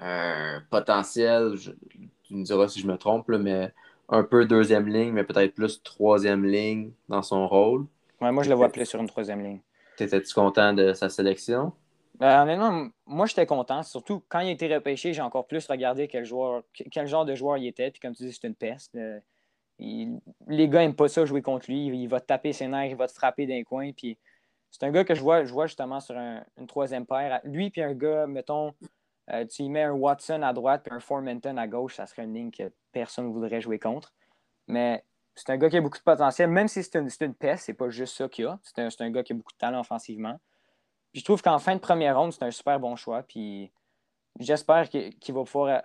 Euh, 0.00 0.58
potentiel, 0.70 1.52
tu 2.22 2.34
me 2.34 2.44
diras 2.44 2.68
si 2.68 2.80
je 2.80 2.86
me 2.86 2.96
trompe, 2.96 3.28
mais 3.28 3.72
un 4.08 4.22
peu 4.22 4.46
deuxième 4.46 4.88
ligne, 4.88 5.12
mais 5.12 5.24
peut-être 5.24 5.54
plus 5.54 5.82
troisième 5.82 6.44
ligne 6.44 6.92
dans 7.08 7.22
son 7.22 7.46
rôle. 7.46 7.86
Ouais, 8.20 8.32
moi, 8.32 8.42
je 8.42 8.48
le 8.48 8.54
vois 8.54 8.70
plus 8.70 8.86
sur 8.86 9.00
une 9.00 9.08
troisième 9.08 9.42
ligne. 9.42 9.60
T'étais-tu 9.96 10.34
content 10.34 10.72
de 10.72 10.92
sa 10.92 11.08
sélection? 11.08 11.72
Ben, 12.18 12.42
honnêtement, 12.42 12.88
moi, 13.06 13.26
j'étais 13.26 13.46
content. 13.46 13.82
Surtout 13.82 14.22
quand 14.28 14.40
il 14.40 14.48
a 14.48 14.52
été 14.52 14.72
repêché, 14.72 15.12
j'ai 15.12 15.22
encore 15.22 15.46
plus 15.46 15.66
regardé 15.66 16.08
quel, 16.08 16.24
joueur, 16.24 16.62
quel 16.90 17.06
genre 17.06 17.24
de 17.24 17.34
joueur 17.34 17.58
il 17.58 17.66
était. 17.66 17.90
Puis 17.90 18.00
comme 18.00 18.14
tu 18.14 18.24
dis, 18.24 18.32
c'est 18.32 18.46
une 18.46 18.54
peste. 18.54 18.94
Euh, 18.94 19.18
les 19.78 20.68
gars 20.68 20.80
n'aiment 20.80 20.96
pas 20.96 21.08
ça 21.08 21.24
jouer 21.24 21.42
contre 21.42 21.70
lui. 21.70 21.86
Il 21.86 22.06
va 22.08 22.20
te 22.20 22.26
taper 22.26 22.52
ses 22.52 22.68
nerfs, 22.68 22.90
il 22.90 22.96
va 22.96 23.06
te 23.06 23.12
frapper 23.12 23.46
d'un 23.46 23.62
coin. 23.62 23.92
Puis 23.92 24.18
c'est 24.70 24.84
un 24.84 24.90
gars 24.90 25.04
que 25.04 25.14
je 25.14 25.20
vois, 25.20 25.44
justement 25.44 26.00
sur 26.00 26.16
une 26.16 26.66
troisième 26.66 27.06
paire. 27.06 27.40
Lui, 27.44 27.70
puis 27.70 27.82
un 27.82 27.94
gars, 27.94 28.26
mettons, 28.26 28.74
euh, 29.30 29.44
tu 29.46 29.62
y 29.62 29.68
mets 29.68 29.82
un 29.82 29.92
Watson 29.92 30.42
à 30.42 30.52
droite 30.52 30.82
puis 30.84 30.94
un 30.94 31.00
Formenton 31.00 31.56
à 31.56 31.66
gauche, 31.66 31.96
ça 31.96 32.06
serait 32.06 32.24
une 32.24 32.34
ligne 32.34 32.50
que 32.50 32.72
personne 32.92 33.26
ne 33.26 33.32
voudrait 33.32 33.60
jouer 33.60 33.78
contre. 33.78 34.12
Mais 34.68 35.04
c'est 35.34 35.50
un 35.50 35.56
gars 35.56 35.68
qui 35.68 35.76
a 35.76 35.80
beaucoup 35.80 35.98
de 35.98 36.02
potentiel, 36.02 36.50
même 36.50 36.68
si 36.68 36.82
c'est 36.82 36.96
une, 36.96 37.08
une 37.20 37.34
peste, 37.34 37.64
c'est 37.64 37.74
pas 37.74 37.88
juste 37.90 38.16
ça 38.16 38.28
qu'il 38.28 38.46
a. 38.46 38.58
C'est 38.62 38.80
un, 38.80 38.88
un, 39.00 39.10
gars 39.10 39.22
qui 39.22 39.32
a 39.32 39.36
beaucoup 39.36 39.52
de 39.52 39.58
talent 39.58 39.80
offensivement 39.80 40.38
je 41.14 41.22
trouve 41.22 41.40
qu'en 41.40 41.58
fin 41.58 41.74
de 41.74 41.80
première 41.80 42.18
ronde, 42.18 42.32
c'est 42.32 42.42
un 42.42 42.50
super 42.50 42.78
bon 42.80 42.96
choix. 42.96 43.22
Puis 43.22 43.72
j'espère 44.40 44.88
qu'il 44.88 45.34
va 45.34 45.44
pouvoir 45.44 45.82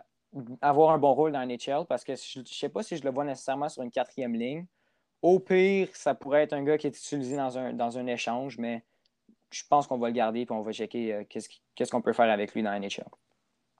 avoir 0.61 0.91
un 0.91 0.97
bon 0.97 1.13
rôle 1.13 1.31
dans 1.31 1.45
NHL 1.45 1.85
parce 1.87 2.03
que 2.03 2.15
je 2.15 2.39
ne 2.39 2.45
sais 2.45 2.69
pas 2.69 2.83
si 2.83 2.97
je 2.97 3.03
le 3.03 3.11
vois 3.11 3.23
nécessairement 3.23 3.69
sur 3.69 3.83
une 3.83 3.91
quatrième 3.91 4.33
ligne. 4.33 4.65
Au 5.21 5.39
pire, 5.39 5.89
ça 5.93 6.15
pourrait 6.15 6.43
être 6.43 6.53
un 6.53 6.63
gars 6.63 6.77
qui 6.77 6.87
est 6.87 6.97
utilisé 6.97 7.35
dans 7.35 7.57
un, 7.57 7.73
dans 7.73 7.97
un 7.97 8.07
échange, 8.07 8.57
mais 8.57 8.83
je 9.51 9.63
pense 9.69 9.87
qu'on 9.87 9.97
va 9.97 10.07
le 10.07 10.13
garder 10.13 10.41
et 10.41 10.47
on 10.51 10.61
va 10.61 10.71
checker 10.71 11.13
euh, 11.13 11.23
qu'est-ce 11.27 11.91
qu'on 11.91 12.01
peut 12.01 12.13
faire 12.13 12.29
avec 12.29 12.53
lui 12.53 12.63
dans 12.63 12.71
la 12.71 12.79
NHL. 12.79 13.05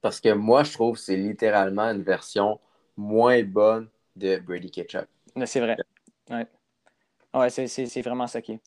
Parce 0.02 0.20
que 0.20 0.34
moi, 0.34 0.64
je 0.64 0.74
trouve 0.74 0.96
que 0.96 1.02
c'est 1.02 1.18
littéralement 1.18 1.84
une 1.92 2.02
version 2.02 2.60
moins 2.98 3.42
bonne 3.44 3.90
de 4.16 4.38
Brady 4.38 4.72
Ketchup. 4.72 5.08
C'est 5.46 5.60
vrai. 5.60 5.78
Ouais, 6.30 6.48
ouais 7.34 7.50
c'est 7.50 8.02
vraiment 8.02 8.28
ça 8.28 8.42
qui 8.42 8.54
est. 8.54 8.62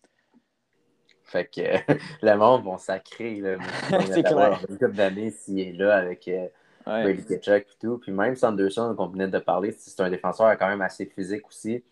Fait 1.24 1.46
que 1.46 1.60
le 2.22 2.36
monde 2.36 2.64
va 2.64 2.78
sacrer. 2.78 3.36
Là, 3.36 3.56
c'est 4.06 4.22
clair. 4.22 4.64
Une 4.68 4.78
couple 4.78 4.92
d'années 4.92 5.30
s'il 5.30 5.60
est 5.60 5.72
là 5.72 5.96
avec 5.96 6.28
euh, 6.28 6.48
Brady 6.84 7.24
Ketchuk 7.24 7.66
et 7.66 7.78
tout. 7.80 7.98
Puis 7.98 8.12
même 8.12 8.36
Sanderson, 8.36 8.94
qu'on 8.96 9.08
venait 9.08 9.28
de 9.28 9.38
parler, 9.38 9.72
c'est 9.72 10.00
un 10.00 10.10
défenseur 10.10 10.56
quand 10.58 10.68
même 10.68 10.82
assez 10.82 11.06
physique 11.06 11.46
aussi. 11.46 11.82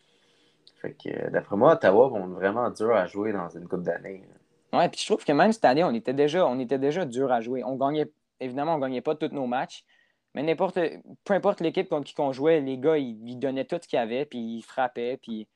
Fait 0.81 0.93
que 0.93 1.31
d'après 1.31 1.57
moi, 1.57 1.75
Ottawa 1.75 2.09
vont 2.09 2.27
vraiment 2.29 2.71
dur 2.71 2.95
à 2.95 3.07
jouer 3.07 3.33
dans 3.33 3.49
une 3.49 3.69
coupe 3.69 3.83
d'années. 3.83 4.23
Ouais, 4.73 4.89
puis 4.89 5.01
je 5.01 5.07
trouve 5.07 5.25
que 5.25 5.33
même 5.33 5.53
cette 5.53 5.65
année, 5.65 5.85
on 5.85 5.93
était 5.93 6.15
déjà, 6.15 6.47
on 6.47 6.59
était 6.59 6.79
déjà 6.79 7.05
dur 7.05 7.31
à 7.33 7.41
jouer. 7.41 7.63
On 7.65 7.77
gagnait, 7.77 8.11
évidemment, 8.39 8.75
on 8.75 8.79
ne 8.79 8.83
gagnait 8.83 9.01
pas 9.01 9.15
tous 9.15 9.35
nos 9.35 9.47
matchs. 9.47 9.85
Mais 10.35 10.43
n'importe, 10.43 10.79
peu 11.25 11.35
importe 11.35 11.61
l'équipe 11.61 11.89
contre 11.89 12.05
qui 12.05 12.21
on 12.21 12.33
jouait, 12.33 12.61
les 12.61 12.79
gars, 12.79 12.97
ils, 12.97 13.29
ils 13.29 13.37
donnaient 13.37 13.65
tout 13.65 13.79
ce 13.83 13.89
qu'ils 13.89 13.99
avaient, 13.99 14.25
puis 14.25 14.39
ils 14.39 14.63
frappaient, 14.63 15.19
puis 15.21 15.49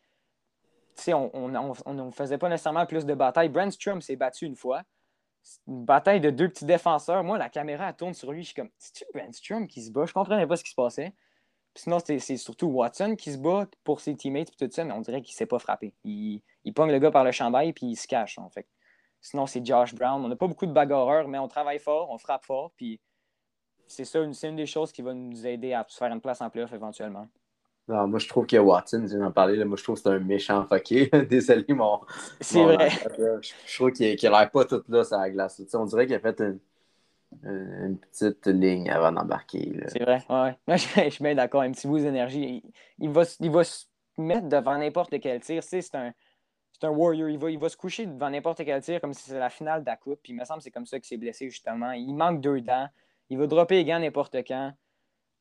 on 1.13 1.49
ne 1.49 2.11
faisait 2.11 2.39
pas 2.39 2.49
nécessairement 2.49 2.87
plus 2.87 3.07
de 3.07 3.15
batailles. 3.15 3.49
Brandstrom 3.49 4.01
s'est 4.01 4.17
battu 4.17 4.47
une 4.47 4.57
fois. 4.57 4.83
Une 5.67 5.85
bataille 5.85 6.21
de 6.21 6.31
deux 6.31 6.49
petits 6.49 6.65
défenseurs. 6.65 7.23
Moi, 7.25 7.39
la 7.39 7.49
caméra 7.49 7.93
tourne 7.93 8.15
sur 8.15 8.33
lui. 8.33 8.43
Je 8.43 8.49
suis 8.49 8.55
comme, 8.55 8.71
c'est-tu 8.79 9.05
Brandstrom 9.13 9.69
qui 9.69 9.83
se 9.83 9.91
bat? 9.91 10.07
Je 10.07 10.13
comprenais 10.13 10.47
pas 10.47 10.57
ce 10.57 10.65
qui 10.65 10.71
se 10.71 10.75
passait. 10.75 11.13
sinon, 11.75 11.99
c'est 12.01 12.37
surtout 12.37 12.67
Watson 12.69 13.17
qui 13.17 13.33
se 13.33 13.39
bat 13.39 13.67
pour 13.85 14.01
ses 14.01 14.17
teammates 14.17 14.51
et 14.51 14.67
tout 14.67 14.73
ça, 14.73 14.85
mais 14.85 14.93
on 14.93 15.01
dirait 15.01 15.23
qu'il 15.23 15.35
s'est 15.35 15.47
pas 15.47 15.59
frappé. 15.59 15.95
Il, 16.05 16.43
il 16.65 16.73
pogne 16.73 16.91
le 16.93 16.99
gars 16.99 17.11
par 17.11 17.25
le 17.25 17.33
chandail 17.33 17.73
puis 17.73 17.87
il 17.87 17.97
se 17.97 18.07
cache. 18.07 18.39
En 18.39 18.49
fait. 18.51 18.67
Sinon, 19.21 19.47
c'est 19.47 19.65
Josh 19.65 19.95
Brown. 19.95 20.25
On 20.25 20.29
n'a 20.29 20.37
pas 20.37 20.47
beaucoup 20.47 20.67
de 20.67 20.73
bagarreurs, 20.73 21.29
mais 21.29 21.39
on 21.39 21.49
travaille 21.49 21.79
fort, 21.79 22.11
on 22.11 22.19
frappe 22.19 22.45
fort. 22.45 22.73
Puis 22.77 23.01
c'est 23.87 24.05
ça, 24.05 24.21
c'est 24.33 24.49
une 24.49 24.57
des 24.57 24.67
choses 24.67 24.93
qui 24.93 25.03
va 25.03 25.15
nous 25.15 25.47
aider 25.47 25.73
à 25.73 25.85
se 25.89 25.97
faire 25.97 26.13
une 26.13 26.21
place 26.21 26.41
en 26.41 26.51
playoff 26.51 26.73
éventuellement. 26.73 27.29
Non, 27.87 28.09
moi, 28.09 28.19
je 28.19 28.27
trouve 28.29 28.47
que 28.47 28.57
Watson, 28.57 29.03
je 29.03 29.09
viens 29.09 29.19
d'en 29.19 29.33
parler, 29.33 29.57
là, 29.57 29.67
moi, 29.67 29.77
je 29.77 29.83
trouve 29.83 29.97
que 29.97 30.03
c'est 30.03 30.09
un 30.09 30.19
méchant 30.19 30.65
fucké. 30.67 31.11
Désolé, 31.29 31.67
mon. 31.69 32.01
C'est 32.41 32.63
vrai. 32.63 32.89
Je, 32.89 33.77
trouve 33.77 33.93
qu'il 33.93 34.17
n'a 34.23 34.41
l'air 34.41 34.51
pas 34.51 34.65
tout 34.65 34.83
là 34.89 35.05
sur 35.05 35.19
la 35.19 35.31
glace. 35.31 35.61
on 35.75 35.85
dirait 35.85 36.07
qu'il 36.07 36.15
a 36.15 36.21
fait 36.21 36.41
une, 36.41 36.61
une, 37.43 37.99
petite 37.99 38.47
ligne 38.47 38.89
avant 38.89 39.13
d'embarquer. 39.13 39.79
C'est 39.89 40.03
vrai, 40.03 40.25
ouais. 40.31 40.57
Moi, 40.67 40.77
je, 40.77 41.11
suis 41.11 41.23
bien 41.23 41.35
d'accord. 41.35 41.61
Un 41.61 41.73
petit 41.73 41.87
bout 41.87 41.99
d'énergie. 41.99 42.63
Il, 42.99 43.11
va, 43.11 43.25
il 43.41 43.51
va 43.51 43.65
se 43.65 43.85
mettre 44.17 44.49
devant 44.49 44.79
n'importe 44.79 45.21
quel 45.21 45.41
tir. 45.41 45.63
C'est 45.63 45.95
un, 45.95 46.15
un 46.83 46.89
warrior. 46.89 47.29
Il 47.29 47.39
va, 47.39 47.51
il 47.51 47.59
va 47.59 47.69
se 47.69 47.77
coucher 47.77 48.07
devant 48.07 48.31
n'importe 48.31 48.65
quel 48.65 48.81
tir 48.81 48.99
comme 49.03 49.13
si 49.13 49.25
c'était 49.25 49.39
la 49.39 49.51
finale 49.51 49.83
de 49.83 49.87
la 49.87 49.97
coupe. 49.97 50.21
Puis 50.23 50.33
il 50.33 50.37
me 50.37 50.45
semble 50.47 50.61
que 50.61 50.65
c'est 50.65 50.71
comme 50.71 50.87
ça 50.87 50.99
qu'il 50.99 51.07
s'est 51.07 51.19
blessé, 51.19 51.51
justement. 51.51 51.93
Il 51.93 52.15
manque 52.15 52.41
deux 52.41 52.63
dents. 52.63 52.89
Il 53.29 53.37
va 53.37 53.47
dropper 53.47 53.75
les 53.75 53.85
gants 53.85 53.99
n'importe 53.99 54.37
quand. 54.37 54.73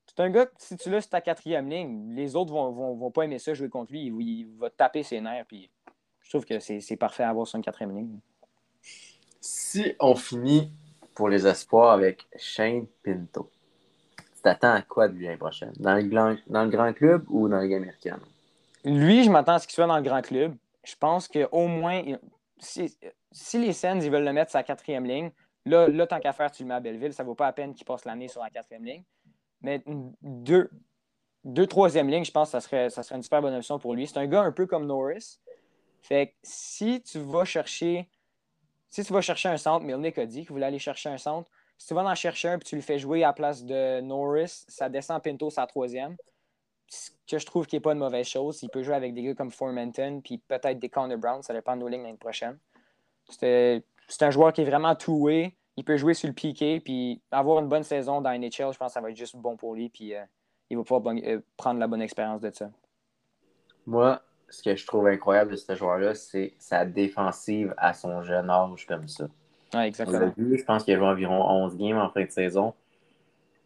C'est 0.06 0.22
un 0.22 0.30
gars, 0.30 0.48
si 0.58 0.78
tu 0.78 0.90
l'as 0.90 1.02
sur 1.02 1.10
ta 1.10 1.22
quatrième 1.22 1.70
ligne, 1.70 2.14
les 2.14 2.36
autres 2.36 2.52
vont, 2.52 2.72
vont, 2.72 2.96
vont, 2.96 3.12
pas 3.12 3.24
aimer 3.24 3.40
ça 3.40 3.54
jouer 3.54 3.70
contre 3.70 3.92
lui. 3.92 4.06
Il, 4.06 4.48
va 4.60 4.70
taper 4.70 5.02
ses 5.04 5.20
nerfs. 5.22 5.46
Puis 5.48 5.70
je 6.22 6.30
trouve 6.30 6.46
que 6.46 6.60
c'est 6.60 6.98
parfait 6.98 7.24
à 7.24 7.30
avoir 7.30 7.48
sur 7.48 7.58
une 7.58 7.64
quatrième 7.64 7.96
ligne. 7.96 8.20
Si 9.42 9.96
on 10.00 10.16
finit 10.16 10.72
pour 11.16 11.30
les 11.30 11.48
espoirs 11.48 11.92
avec 11.92 12.28
Shane 12.38 12.86
Pinto, 13.04 13.50
tu 14.18 14.42
t'attends 14.44 14.74
à 14.74 14.82
quoi 14.82 15.08
de 15.08 15.16
lui 15.16 15.26
l'année 15.26 15.38
prochaine? 15.38 15.74
Dans 15.80 15.96
le, 15.96 16.04
grand, 16.04 16.36
dans 16.48 16.64
le 16.64 16.70
grand 16.70 16.94
club 16.94 17.26
ou 17.30 17.48
dans 17.48 17.58
la 17.58 17.64
Ligue 17.64 17.76
américaine? 17.76 18.20
Lui, 18.86 19.24
je 19.24 19.30
m'attends 19.30 19.54
à 19.54 19.60
ce 19.60 19.68
qu'il 19.68 19.76
soit 19.76 19.88
dans 19.88 19.98
le 19.98 20.04
grand 20.04 20.22
club. 20.22 20.56
Je 20.84 20.96
pense 21.00 21.28
qu'au 21.28 21.68
moins, 21.68 22.04
si, 22.60 22.96
si 23.32 23.60
les 23.60 23.74
Sens 23.74 24.04
ils 24.04 24.12
veulent 24.12 24.26
le 24.26 24.34
mettre 24.34 24.52
sur 24.52 24.60
la 24.60 24.64
quatrième 24.64 25.06
ligne, 25.06 25.32
là, 25.66 25.88
là 25.88 26.06
tant 26.06 26.20
qu'à 26.20 26.34
faire, 26.34 26.52
tu 26.52 26.64
le 26.64 26.70
mets 26.70 26.76
à 26.76 26.80
Belleville. 26.80 27.14
Ça 27.14 27.24
ne 27.24 27.28
vaut 27.28 27.36
pas 27.36 27.46
la 27.46 27.54
peine 27.54 27.74
qu'il 27.74 27.86
passe 27.86 28.06
l'année 28.06 28.28
sur 28.28 28.42
la 28.42 28.50
quatrième 28.50 28.84
ligne. 28.84 29.04
Mais 29.64 29.84
deux, 30.22 30.70
deux 31.44 31.68
troisième 31.68 32.10
lignes, 32.10 32.26
je 32.26 32.32
pense 32.32 32.50
que 32.50 32.52
ça 32.52 32.62
serait, 32.62 32.90
ça 32.90 33.02
serait 33.04 33.16
une 33.16 33.24
super 33.24 33.42
bonne 33.42 33.56
option 33.56 33.80
pour 33.80 33.96
lui. 33.96 34.08
C'est 34.08 34.18
un 34.18 34.28
gars 34.28 34.42
un 34.42 34.52
peu 34.52 34.66
comme 34.66 34.86
Norris. 34.86 35.40
Fait 36.02 36.28
que 36.28 36.34
si 36.44 37.02
tu 37.02 37.20
vas 37.20 37.46
chercher 37.46 38.10
si 38.94 39.04
tu 39.04 39.12
vas 39.12 39.22
chercher 39.22 39.50
un 39.50 39.58
centre, 39.58 39.84
Milnick 39.84 40.20
a 40.20 40.28
dit 40.28 40.42
qu'il 40.42 40.52
voulait 40.52 40.68
aller 40.68 40.78
chercher 40.78 41.10
un 41.10 41.18
centre. 41.18 41.50
Si 41.80 41.88
tu 41.88 41.96
vas 41.96 42.04
en 42.04 42.14
chercher 42.14 42.50
un 42.50 42.58
et 42.58 42.60
tu 42.60 42.76
le 42.76 42.84
fais 42.84 43.00
jouer 43.00 43.24
à 43.24 43.30
la 43.30 43.34
place 43.34 43.64
de 43.64 44.02
Norris, 44.02 44.66
ça 44.68 44.88
descend 44.88 45.20
Pinto 45.24 45.50
sa 45.50 45.66
troisième. 45.66 46.16
Ce 46.88 47.10
que 47.28 47.40
je 47.40 47.46
trouve 47.48 47.66
qui 47.66 47.76
n'est 47.76 47.80
pas 47.80 47.94
une 47.94 47.98
mauvaise 47.98 48.28
chose. 48.28 48.62
Il 48.62 48.70
peut 48.70 48.84
jouer 48.84 48.94
avec 48.94 49.16
des 49.16 49.24
gars 49.24 49.34
comme 49.34 49.50
Formanton 49.50 50.22
puis 50.24 50.38
peut-être 50.38 50.78
des 50.78 50.90
Connor 50.90 51.18
Brown. 51.18 51.42
Ça 51.42 51.56
dépend 51.56 51.76
de 51.76 51.82
nos 51.82 51.88
lignes 51.88 52.04
l'année 52.04 52.18
prochaine. 52.18 52.60
C'est 53.28 53.82
un 54.22 54.30
joueur 54.30 54.54
qui 54.54 54.62
est 54.62 54.66
vraiment 54.66 54.94
two-way. 54.94 55.56
Il 55.76 55.84
peut 55.84 55.98
jouer 55.98 56.14
sur 56.14 56.28
le 56.28 56.34
piqué 56.34 56.80
puis 56.80 57.22
avoir 57.32 57.60
une 57.60 57.68
bonne 57.68 57.84
saison 57.84 58.22
dans 58.22 58.32
NHL. 58.32 58.72
Je 58.74 58.78
pense 58.78 58.78
que 58.78 58.88
ça 58.90 59.02
va 59.02 59.10
être 59.10 59.18
juste 59.18 59.36
bon 59.36 59.58
pour 59.58 59.76
lui. 59.76 59.90
Puis 59.90 60.14
euh, 60.14 60.24
il 60.70 60.78
va 60.78 60.84
pouvoir 60.84 61.16
euh, 61.16 61.40
prendre 61.58 61.80
la 61.80 61.88
bonne 61.88 62.02
expérience 62.02 62.42
de 62.42 62.52
ça. 62.52 62.70
Moi, 63.86 64.22
ce 64.50 64.62
que 64.62 64.76
je 64.76 64.86
trouve 64.86 65.08
incroyable 65.08 65.52
de 65.52 65.56
ce 65.56 65.76
joueur-là, 65.76 66.14
c'est 66.14 66.54
sa 66.60 66.86
défensive 66.86 67.74
à 67.78 67.94
son 67.94 68.22
jeune 68.22 68.50
âge 68.50 68.86
comme 68.86 69.08
ça. 69.08 69.28
Ouais, 69.74 69.88
exactement. 69.88 70.32
Vu, 70.38 70.58
je 70.58 70.64
pense 70.64 70.84
qu'il 70.84 70.94
a 70.94 70.98
joué 70.98 71.08
environ 71.08 71.44
11 71.66 71.78
games 71.78 71.98
en 71.98 72.10
fin 72.10 72.24
de 72.24 72.30
saison. 72.30 72.74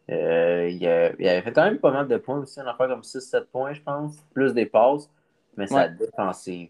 Euh, 0.10 0.70
il, 0.70 0.88
avait 0.88 1.42
fait 1.42 1.52
quand 1.52 1.66
même 1.66 1.80
pas 1.80 1.92
mal 1.92 2.08
de 2.08 2.16
points 2.16 2.40
aussi, 2.40 2.60
on 2.62 2.68
a 2.68 2.74
fait 2.76 2.88
comme 2.88 3.02
6-7 3.02 3.46
points, 3.46 3.74
je 3.74 3.82
pense. 3.82 4.16
Plus 4.34 4.54
des 4.54 4.66
passes, 4.66 5.10
mais 5.58 5.68
sa 5.68 5.90
défensive. 5.90 6.70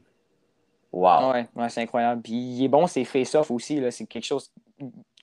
Wow. 0.92 1.32
Ouais, 1.32 1.48
ouais 1.56 1.70
c'est 1.70 1.82
incroyable. 1.82 2.22
Puis 2.24 2.34
il 2.34 2.66
est 2.66 2.70
bon, 2.70 2.88
c'est 2.88 3.04
face-off 3.04 3.52
aussi. 3.52 3.84
C'est 3.92 4.08
quelque 4.08 4.26
chose. 4.26 4.52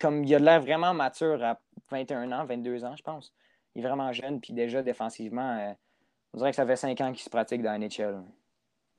Comme 0.00 0.24
il 0.24 0.34
a 0.34 0.38
l'air 0.38 0.60
vraiment 0.60 0.92
mature 0.94 1.42
à 1.42 1.58
21 1.90 2.32
ans, 2.32 2.44
22 2.44 2.84
ans, 2.84 2.96
je 2.96 3.02
pense. 3.02 3.32
Il 3.74 3.84
est 3.84 3.86
vraiment 3.86 4.12
jeune, 4.12 4.40
puis 4.40 4.52
déjà 4.52 4.82
défensivement, 4.82 5.58
euh, 5.58 5.72
on 6.32 6.38
dirait 6.38 6.50
que 6.50 6.56
ça 6.56 6.66
fait 6.66 6.76
5 6.76 7.00
ans 7.00 7.12
qu'il 7.12 7.22
se 7.22 7.30
pratique 7.30 7.62
dans 7.62 7.72
la 7.72 7.78
NHL. 7.78 8.22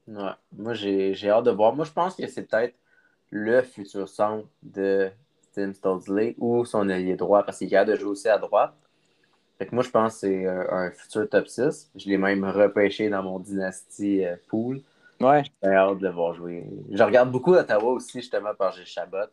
Ouais. 0.07 0.31
Moi, 0.53 0.73
j'ai 0.73 1.29
hâte 1.29 1.45
de 1.45 1.51
voir. 1.51 1.75
Moi, 1.75 1.85
je 1.85 1.91
pense 1.91 2.15
que 2.15 2.27
c'est 2.27 2.43
peut-être 2.43 2.75
le 3.29 3.61
futur 3.61 4.07
centre 4.07 4.47
de 4.63 5.11
Tim 5.53 5.73
Stoldsley 5.73 6.35
ou 6.37 6.63
son 6.65 6.89
allié 6.89 7.15
droit 7.15 7.43
parce 7.43 7.57
qu'il 7.57 7.75
a 7.75 7.85
de 7.85 7.95
jouer 7.95 8.09
aussi 8.09 8.29
à 8.29 8.37
droite. 8.37 8.73
Fait 9.57 9.65
que 9.65 9.73
moi, 9.73 9.83
je 9.83 9.89
pense 9.89 10.13
que 10.13 10.19
c'est 10.19 10.47
un, 10.47 10.91
futur 10.91 11.29
top 11.29 11.47
6. 11.47 11.91
Je 11.95 12.09
l'ai 12.09 12.17
même 12.17 12.43
repêché 12.43 13.09
dans 13.09 13.23
mon 13.23 13.39
dynastie 13.39 14.25
euh, 14.25 14.35
pool. 14.47 14.81
Ouais. 15.21 15.43
J'ai 15.63 15.69
hâte 15.69 15.97
de 15.97 16.03
le 16.03 16.11
voir 16.11 16.33
jouer. 16.33 16.65
Je 16.91 17.03
regarde 17.03 17.31
beaucoup 17.31 17.53
d'Ottawa 17.53 17.93
aussi, 17.93 18.19
justement, 18.19 18.53
par 18.53 18.73
j'ai 18.73 18.85
Chabot. 18.85 19.29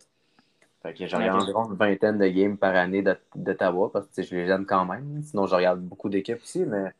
Fait 0.83 0.95
que 0.95 1.07
je 1.07 1.17
regarde 1.17 1.43
environ 1.43 1.71
une 1.71 1.77
vingtaine 1.77 2.19
de 2.19 2.27
games 2.27 2.57
par 2.57 2.75
année 2.75 3.05
d'Ottawa 3.37 3.91
parce 3.93 4.09
que 4.09 4.23
je 4.23 4.35
les 4.35 4.47
gêne 4.47 4.67
quand 4.67 4.85
même. 4.85 5.23
Sinon, 5.23 5.47
je 5.47 5.55
regarde 5.55 5.81
beaucoup 5.81 6.09
d'équipes 6.09 6.43
aussi, 6.43 6.65
mais 6.67 6.93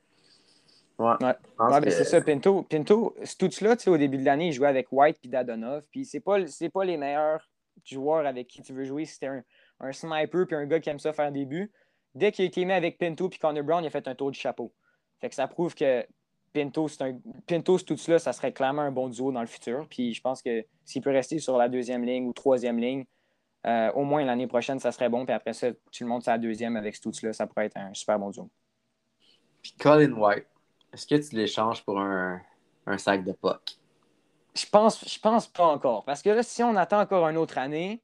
Ouais, 0.99 1.15
ouais. 1.21 1.91
c'est 1.91 2.05
ça, 2.05 2.21
Pinto. 2.21 2.63
Pinto, 2.63 3.15
tout 3.39 3.51
cela, 3.51 3.77
au 3.87 3.97
début 3.97 4.19
de 4.19 4.25
l'année, 4.25 4.49
il 4.49 4.53
jouait 4.53 4.69
avec 4.69 4.89
White 4.93 5.19
et 5.25 5.29
Dadonov. 5.29 5.83
Puis 5.91 6.05
c'est 6.05 6.21
pas, 6.21 6.39
pas 6.73 6.85
les 6.85 6.97
meilleurs 6.97 7.49
joueurs 7.85 8.27
avec 8.27 8.47
qui 8.47 8.63
tu 8.63 8.73
veux 8.73 8.85
jouer 8.85 9.05
si 9.05 9.25
un, 9.27 9.43
un 9.81 9.93
sniper 9.93 10.47
puis 10.47 10.55
un 10.55 10.67
gars 10.67 10.81
qui 10.81 10.91
aime 10.91 10.99
ça 10.99 11.13
faire 11.13 11.33
des 11.33 11.45
buts. 11.45 11.73
Dès 12.15 12.31
qu'il 12.31 12.45
a 12.45 12.47
été 12.47 12.65
mis 12.65 12.73
avec 12.73 12.99
Pinto 12.99 13.29
puis 13.29 13.39
Connor 13.39 13.65
Brown, 13.65 13.83
il 13.83 13.87
a 13.87 13.91
fait 13.91 14.07
un 14.07 14.15
tour 14.15 14.31
de 14.31 14.37
chapeau. 14.37 14.73
Fait 15.21 15.29
que 15.29 15.35
ça 15.35 15.49
prouve 15.49 15.75
que 15.75 16.07
Pinto, 16.53 16.87
c'est 16.89 17.03
un 17.03 17.19
Pinto, 17.47 17.79
tout 17.79 17.97
cela, 17.97 18.19
ça 18.19 18.33
serait 18.33 18.53
clairement 18.53 18.83
un 18.83 18.93
bon 18.93 19.09
duo 19.09 19.33
dans 19.33 19.41
le 19.41 19.47
futur. 19.47 19.87
Puis 19.89 20.15
je 20.15 20.21
pense 20.21 20.43
que 20.43 20.65
s'il 20.85 21.03
peut 21.03 21.11
rester 21.11 21.39
sur 21.39 21.57
la 21.57 21.69
deuxième 21.69 22.05
ligne 22.05 22.27
ou 22.27 22.33
troisième 22.33 22.79
ligne, 22.79 23.07
euh, 23.67 23.93
au 23.93 24.05
moins 24.05 24.25
l'année 24.25 24.47
prochaine, 24.47 24.81
ça 24.81 24.93
serait 24.93 25.09
bon. 25.09 25.25
Puis 25.25 25.35
après 25.35 25.53
ça, 25.53 25.69
tu 25.91 26.05
le 26.05 26.09
montes 26.09 26.27
à 26.29 26.33
la 26.33 26.39
deuxième 26.39 26.77
avec 26.77 27.01
tout 27.01 27.13
cela, 27.13 27.33
ça 27.33 27.47
pourrait 27.47 27.67
être 27.67 27.77
un 27.77 27.95
super 27.95 28.19
bon 28.19 28.31
duo. 28.31 28.51
Puis 29.63 29.73
Colin 29.79 30.13
White, 30.13 30.47
est-ce 30.93 31.07
que 31.07 31.15
tu 31.15 31.37
l'échanges 31.37 31.85
pour 31.85 32.01
un, 32.01 32.41
sac 32.99 33.25
de 33.25 33.33
puck? 33.33 33.79
Je 34.55 34.67
pense, 34.67 35.09
je 35.09 35.19
pense 35.19 35.47
pas 35.47 35.65
encore. 35.65 36.05
Parce 36.05 36.23
que 36.23 36.31
là, 36.31 36.43
si 36.43 36.63
on 36.63 36.77
attend 36.77 37.01
encore 37.01 37.27
une 37.29 37.37
autre 37.37 37.57
année, 37.57 38.03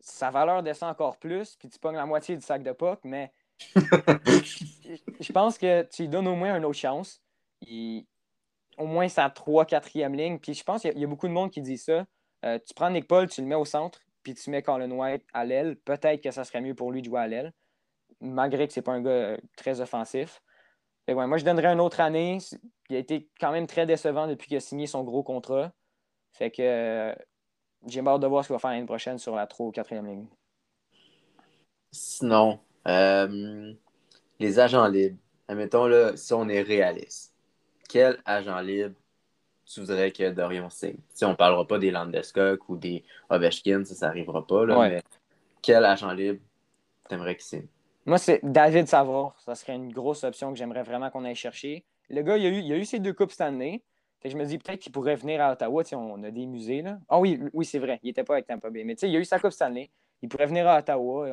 sa 0.00 0.30
valeur 0.30 0.62
descend 0.62 0.90
encore 0.90 1.18
plus, 1.18 1.56
puis 1.56 1.68
tu 1.68 1.78
pognes 1.78 1.96
la 1.96 2.06
moitié 2.06 2.36
du 2.36 2.42
sac 2.42 2.62
de 2.62 2.72
puck, 2.72 3.00
mais 3.04 3.32
je 5.20 5.32
pense 5.32 5.58
que 5.58 5.82
tu 5.82 6.02
lui 6.02 6.08
donnes 6.08 6.28
au 6.28 6.36
moins 6.36 6.56
une 6.56 6.64
autre 6.64 6.78
chance. 6.78 7.20
au 8.78 8.86
moins 8.86 9.08
sa 9.08 9.28
3-4e 9.28 10.14
ligne. 10.14 10.38
Puis 10.38 10.54
je 10.54 10.62
pense 10.62 10.82
qu'il 10.82 10.98
y, 10.98 11.04
a 11.04 11.06
beaucoup 11.06 11.28
de 11.28 11.32
monde 11.32 11.50
qui 11.50 11.60
dit 11.60 11.78
ça. 11.78 12.06
Euh, 12.44 12.58
tu 12.64 12.74
prends 12.74 12.90
Nick 12.90 13.08
Paul, 13.08 13.28
tu 13.28 13.40
le 13.40 13.46
mets 13.46 13.54
au 13.54 13.64
centre, 13.64 14.00
puis 14.26 14.34
tu 14.34 14.50
mets 14.50 14.62
Colin 14.62 14.90
White 14.90 15.22
à 15.32 15.44
l'aile. 15.44 15.76
Peut-être 15.76 16.20
que 16.20 16.32
ça 16.32 16.42
serait 16.42 16.60
mieux 16.60 16.74
pour 16.74 16.90
lui 16.90 17.00
de 17.00 17.06
jouer 17.06 17.20
à 17.20 17.28
l'aile, 17.28 17.52
malgré 18.20 18.66
que 18.66 18.72
c'est 18.72 18.82
pas 18.82 18.92
un 18.92 19.00
gars 19.00 19.10
euh, 19.10 19.36
très 19.56 19.80
offensif 19.80 20.42
moi, 21.14 21.38
je 21.38 21.44
donnerais 21.44 21.68
une 21.68 21.80
autre 21.80 22.00
année. 22.00 22.38
Il 22.90 22.96
a 22.96 22.98
été 22.98 23.28
quand 23.40 23.52
même 23.52 23.66
très 23.66 23.86
décevant 23.86 24.26
depuis 24.26 24.48
qu'il 24.48 24.56
a 24.56 24.60
signé 24.60 24.86
son 24.86 25.04
gros 25.04 25.22
contrat. 25.22 25.72
Fait 26.32 26.50
que 26.50 26.62
euh, 26.62 27.14
j'ai 27.86 28.00
hâte 28.00 28.20
de 28.20 28.26
voir 28.26 28.44
ce 28.44 28.48
qu'il 28.48 28.54
va 28.54 28.58
faire 28.58 28.70
l'année 28.70 28.86
prochaine 28.86 29.18
sur 29.18 29.34
la 29.34 29.46
3 29.46 29.66
ou 29.66 29.70
4e 29.70 30.04
ligne. 30.04 30.26
Sinon, 31.92 32.58
euh, 32.88 33.72
les 34.38 34.58
agents 34.58 34.88
libres. 34.88 35.18
Admettons, 35.48 35.86
là, 35.86 36.16
si 36.16 36.32
on 36.32 36.48
est 36.48 36.62
réaliste, 36.62 37.32
quel 37.88 38.20
agent 38.24 38.60
libre 38.60 38.96
tu 39.66 39.80
voudrais 39.80 40.12
que 40.12 40.30
Dorion 40.30 40.70
signe? 40.70 40.98
Si 41.12 41.24
on 41.24 41.30
ne 41.30 41.34
parlera 41.34 41.66
pas 41.66 41.78
des 41.78 41.90
Landeskog 41.90 42.60
ou 42.68 42.76
des 42.76 43.04
Ovechkin, 43.28 43.84
ça, 43.84 44.06
n'arrivera 44.06 44.46
pas. 44.46 44.64
Là, 44.64 44.88
mais 44.88 45.02
quel 45.60 45.84
agent 45.84 46.12
libre 46.12 46.40
t'aimerais 47.08 47.34
qu'il 47.34 47.44
signe? 47.44 47.66
Moi, 48.06 48.18
c'est 48.18 48.40
David 48.44 48.86
Savard. 48.86 49.34
Ça 49.40 49.56
serait 49.56 49.74
une 49.74 49.92
grosse 49.92 50.22
option 50.22 50.52
que 50.52 50.58
j'aimerais 50.58 50.84
vraiment 50.84 51.10
qu'on 51.10 51.24
aille 51.24 51.34
chercher. 51.34 51.84
Le 52.08 52.22
gars, 52.22 52.36
il 52.36 52.46
a 52.46 52.48
eu, 52.48 52.60
il 52.60 52.72
a 52.72 52.76
eu 52.76 52.84
ses 52.84 53.00
deux 53.00 53.12
coupes 53.12 53.32
cette 53.32 53.40
année. 53.40 53.82
je 54.24 54.36
me 54.36 54.44
dis 54.44 54.58
peut-être 54.58 54.78
qu'il 54.78 54.92
pourrait 54.92 55.16
venir 55.16 55.40
à 55.40 55.52
Ottawa. 55.52 55.82
on 55.92 56.22
a 56.22 56.30
des 56.30 56.46
musées. 56.46 56.82
Là. 56.82 57.00
Ah 57.08 57.18
oui, 57.18 57.40
oui, 57.52 57.64
c'est 57.64 57.80
vrai. 57.80 57.98
Il 58.04 58.06
n'était 58.06 58.22
pas 58.22 58.34
avec 58.34 58.46
Tampa 58.46 58.70
Bay. 58.70 58.84
Mais 58.84 58.94
il 58.94 59.16
a 59.16 59.18
eu 59.18 59.24
sa 59.24 59.40
coupe 59.40 59.50
cette 59.50 59.62
année. 59.62 59.90
Il 60.22 60.28
pourrait 60.28 60.46
venir 60.46 60.68
à 60.68 60.78
Ottawa. 60.78 61.28
Et 61.28 61.32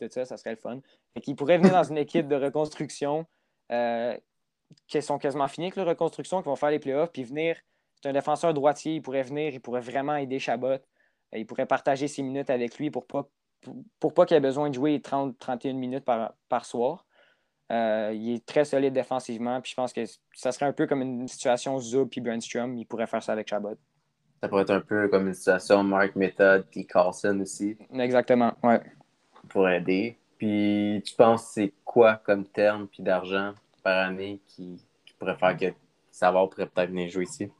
Tout 0.00 0.12
ça, 0.12 0.24
ça 0.24 0.36
serait 0.36 0.50
le 0.50 0.56
fun. 0.56 0.80
Il 1.24 1.36
pourrait 1.36 1.58
venir 1.58 1.72
dans 1.72 1.84
une 1.84 1.98
équipe 1.98 2.26
de 2.26 2.34
reconstruction 2.34 3.24
euh, 3.70 4.16
qui 4.86 5.00
sont 5.02 5.18
quasiment 5.18 5.48
finis 5.48 5.66
avec 5.66 5.76
la 5.76 5.84
reconstruction, 5.84 6.40
qui 6.40 6.46
vont 6.46 6.56
faire 6.56 6.70
les 6.70 6.78
playoffs, 6.78 7.10
puis 7.12 7.24
venir. 7.24 7.56
C'est 8.00 8.08
un 8.08 8.12
défenseur 8.12 8.54
droitier. 8.54 8.94
Il 8.96 9.02
pourrait 9.02 9.22
venir. 9.22 9.52
Il 9.52 9.60
pourrait 9.60 9.80
vraiment 9.80 10.16
aider 10.16 10.38
Chabot. 10.38 10.76
Il 11.32 11.46
pourrait 11.46 11.66
partager 11.66 12.08
ses 12.08 12.22
minutes 12.22 12.50
avec 12.50 12.78
lui 12.78 12.90
pour 12.90 13.06
pas 13.06 13.28
pour 13.98 14.14
pas 14.14 14.24
qu'il 14.24 14.36
ait 14.36 14.40
besoin 14.40 14.70
de 14.70 14.74
jouer 14.74 14.98
30-31 14.98 15.72
minutes 15.74 16.04
par, 16.04 16.32
par 16.48 16.64
soir. 16.64 17.04
Euh, 17.70 18.12
il 18.14 18.34
est 18.34 18.46
très 18.46 18.64
solide 18.64 18.94
défensivement. 18.94 19.60
Puis 19.60 19.72
je 19.72 19.76
pense 19.76 19.92
que 19.92 20.04
ça 20.32 20.52
serait 20.52 20.66
un 20.66 20.72
peu 20.72 20.86
comme 20.86 21.02
une 21.02 21.28
situation 21.28 21.78
Zub 21.78 22.08
et 22.16 22.20
Brandstrom. 22.20 22.76
Il 22.76 22.86
pourrait 22.86 23.06
faire 23.06 23.22
ça 23.22 23.32
avec 23.32 23.48
Chabot. 23.48 23.76
Ça 24.40 24.48
pourrait 24.48 24.62
être 24.62 24.70
un 24.70 24.80
peu 24.80 25.08
comme 25.08 25.26
une 25.26 25.34
situation 25.34 25.82
Mark 25.82 26.14
Method 26.14 26.64
et 26.74 26.84
Carlson 26.84 27.40
aussi. 27.40 27.76
Exactement, 27.92 28.52
ouais. 28.62 28.80
Pour 29.48 29.68
aider. 29.68 30.16
Puis 30.38 31.02
tu 31.04 31.14
penses 31.16 31.50
c'est 31.52 31.74
quoi 31.84 32.22
comme 32.24 32.44
terme 32.44 32.86
puis 32.86 33.02
d'argent? 33.02 33.52
Par 33.82 34.06
année 34.06 34.40
qui, 34.46 34.84
pourrait 35.18 35.36
faire 35.36 35.56
que 35.56 35.74
Savard 36.10 36.48
pourrait 36.48 36.66
peut-être 36.66 36.90
venir 36.90 37.08
jouer 37.08 37.24
ici? 37.24 37.50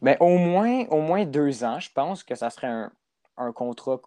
Bien, 0.00 0.16
au 0.20 0.38
moins, 0.38 0.86
au 0.86 1.00
moins 1.00 1.24
deux 1.24 1.64
ans, 1.64 1.78
je 1.78 1.90
pense 1.92 2.22
que 2.22 2.34
ça 2.34 2.48
serait 2.48 2.66
un, 2.66 2.90
un 3.36 3.52
contrat 3.52 4.00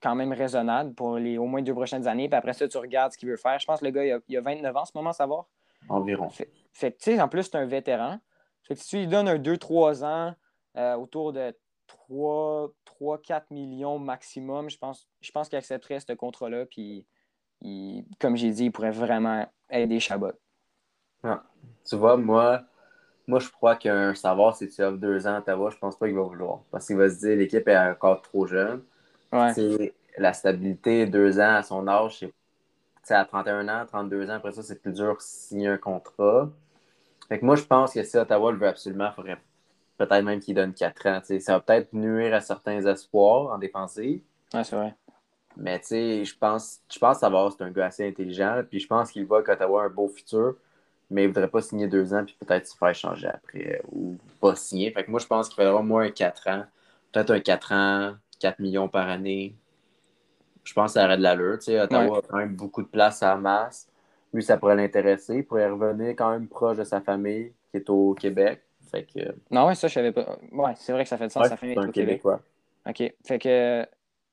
quand 0.00 0.14
même 0.14 0.32
raisonnable 0.32 0.94
pour 0.94 1.16
les 1.16 1.38
au 1.38 1.46
moins 1.46 1.62
deux 1.62 1.74
prochaines 1.74 2.06
années. 2.06 2.28
Puis 2.28 2.36
après 2.36 2.52
ça, 2.52 2.66
tu 2.68 2.76
regardes 2.76 3.12
ce 3.12 3.18
qu'il 3.18 3.28
veut 3.28 3.36
faire. 3.36 3.58
Je 3.58 3.66
pense 3.66 3.80
que 3.80 3.84
le 3.84 3.90
gars, 3.90 4.20
il 4.28 4.36
a, 4.36 4.40
29 4.40 4.76
ans 4.76 4.80
en 4.80 4.84
ce 4.84 4.92
moment. 4.94 5.46
Environ. 5.88 6.30
Fait, 6.30 6.92
que, 6.92 6.96
tu 6.96 6.96
sais, 6.98 7.20
en 7.20 7.28
plus, 7.28 7.44
c'est 7.44 7.56
un 7.56 7.66
vétéran. 7.66 8.18
Fait 8.62 8.74
que 8.74 8.80
si 8.80 8.88
tu 8.88 8.96
lui 8.98 9.06
donnes 9.06 9.28
un 9.28 9.38
2-3 9.38 10.04
ans 10.04 10.34
euh, 10.76 10.94
autour 10.96 11.32
de 11.32 11.54
3-4 12.10 13.42
millions 13.50 13.98
maximum, 13.98 14.70
je 14.70 14.78
pense, 14.78 15.08
je 15.20 15.30
pense 15.30 15.48
qu'il 15.48 15.58
accepterait 15.58 16.00
ce 16.00 16.12
contrat-là. 16.12 16.64
Puis, 16.66 17.06
comme 18.18 18.36
j'ai 18.36 18.50
dit, 18.50 18.66
il 18.66 18.72
pourrait 18.72 18.90
vraiment 18.90 19.46
aider 19.70 20.00
Chabot. 20.00 20.32
Ah, 21.24 21.42
tu 21.84 21.96
vois, 21.96 22.16
moi, 22.16 22.62
moi, 23.26 23.38
je 23.38 23.50
crois 23.50 23.76
qu'un 23.76 24.14
savoir 24.14 24.56
si 24.56 24.68
tu 24.68 24.82
offres 24.82 24.98
deux 24.98 25.26
ans 25.26 25.34
à 25.34 25.38
Ottawa, 25.38 25.70
je 25.70 25.78
pense 25.78 25.96
pas 25.96 26.06
qu'il 26.06 26.14
va 26.14 26.22
vouloir. 26.22 26.60
Parce 26.70 26.86
qu'il 26.86 26.96
va 26.96 27.08
se 27.08 27.18
dire 27.18 27.36
l'équipe 27.36 27.66
est 27.66 27.78
encore 27.78 28.22
trop 28.22 28.46
jeune. 28.46 28.82
Ouais. 29.32 29.92
La 30.18 30.32
stabilité, 30.32 31.06
deux 31.06 31.40
ans 31.40 31.54
à 31.56 31.62
son 31.62 31.88
âge, 31.88 32.24
c'est 33.02 33.14
à 33.14 33.24
31 33.24 33.68
ans, 33.68 33.84
32 33.86 34.30
ans, 34.30 34.34
après 34.34 34.52
ça, 34.52 34.62
c'est 34.62 34.80
plus 34.80 34.92
dur 34.92 35.16
de 35.16 35.20
signer 35.20 35.68
un 35.68 35.78
contrat. 35.78 36.50
Fait 37.28 37.38
que 37.38 37.44
moi, 37.44 37.56
je 37.56 37.64
pense 37.64 37.94
que 37.94 38.02
si 38.02 38.16
Ottawa 38.16 38.52
le 38.52 38.58
veut 38.58 38.68
absolument, 38.68 39.08
il 39.10 39.14
faudrait 39.14 39.38
peut-être 39.96 40.24
même 40.24 40.40
qu'il 40.40 40.54
donne 40.54 40.74
quatre 40.74 41.06
ans. 41.06 41.20
Ça 41.40 41.52
va 41.54 41.60
peut-être 41.60 41.92
nuire 41.92 42.34
à 42.34 42.40
certains 42.40 42.84
espoirs 42.86 43.52
en 43.52 43.58
défensive. 43.58 44.20
Ouais, 44.52 44.64
c'est 44.64 44.76
vrai. 44.76 44.94
Mais 45.56 45.78
tu 45.80 45.86
sais, 45.86 46.24
je 46.24 46.36
pense, 46.36 46.80
je 46.92 46.98
pense 46.98 47.18
savoir 47.18 47.52
c'est 47.52 47.62
un 47.62 47.70
gars 47.70 47.86
assez 47.86 48.06
intelligent. 48.06 48.62
Puis 48.68 48.80
je 48.80 48.86
pense 48.86 49.10
qu'il 49.10 49.24
voit 49.26 49.42
qu'Ottawa 49.42 49.82
a 49.82 49.86
un 49.86 49.88
beau 49.88 50.08
futur, 50.08 50.56
mais 51.10 51.22
il 51.22 51.28
ne 51.28 51.32
voudrait 51.32 51.48
pas 51.48 51.60
signer 51.62 51.86
deux 51.86 52.14
ans 52.14 52.24
puis 52.24 52.36
peut-être 52.38 52.66
se 52.66 52.76
faire 52.76 52.94
changer 52.94 53.28
après 53.28 53.80
ou 53.92 54.16
pas 54.40 54.54
signer. 54.56 54.90
Fait 54.90 55.04
que 55.04 55.10
moi, 55.10 55.20
je 55.20 55.26
pense 55.26 55.48
qu'il 55.48 55.56
faudra 55.56 55.80
au 55.80 55.82
moins 55.82 56.04
un 56.04 56.10
4 56.10 56.48
ans. 56.48 56.64
Peut-être 57.12 57.30
un 57.30 57.40
4 57.40 57.72
ans, 57.72 58.14
4 58.40 58.58
millions 58.58 58.88
par 58.88 59.08
année. 59.08 59.54
Je 60.64 60.72
pense 60.72 60.94
que 60.94 61.00
ça 61.00 61.04
aurait 61.04 61.18
de 61.18 61.22
l'allure. 61.22 61.58
Tu 61.58 61.66
sais, 61.66 61.80
Ottawa 61.80 62.18
a 62.18 62.22
quand 62.22 62.38
même 62.38 62.56
beaucoup 62.56 62.82
de 62.82 62.88
place 62.88 63.22
à 63.22 63.28
la 63.28 63.36
masse. 63.36 63.88
Lui, 64.32 64.42
ça 64.42 64.56
pourrait 64.56 64.76
l'intéresser. 64.76 65.36
Il 65.36 65.44
pourrait 65.44 65.68
revenir 65.68 66.10
quand 66.10 66.30
même 66.30 66.48
proche 66.48 66.78
de 66.78 66.84
sa 66.84 67.00
famille 67.00 67.52
qui 67.70 67.76
est 67.76 67.90
au 67.90 68.14
Québec. 68.14 68.62
Fait 68.90 69.04
que... 69.04 69.34
Non, 69.50 69.66
ouais, 69.66 69.74
ça, 69.74 69.88
je 69.88 69.94
savais 69.94 70.12
pas. 70.12 70.38
Ouais, 70.52 70.72
c'est 70.76 70.92
vrai 70.92 71.04
que 71.04 71.08
ça 71.08 71.18
fait 71.18 71.26
de 71.26 71.32
sens. 71.32 71.42
Ouais, 71.42 71.48
sa 71.48 71.56
famille 71.56 71.74
est 71.74 71.78
au 71.78 71.82
Québec. 71.90 72.22
Québécois. 72.22 72.40
OK. 72.88 73.14
Fait 73.24 73.38
que, 73.38 73.86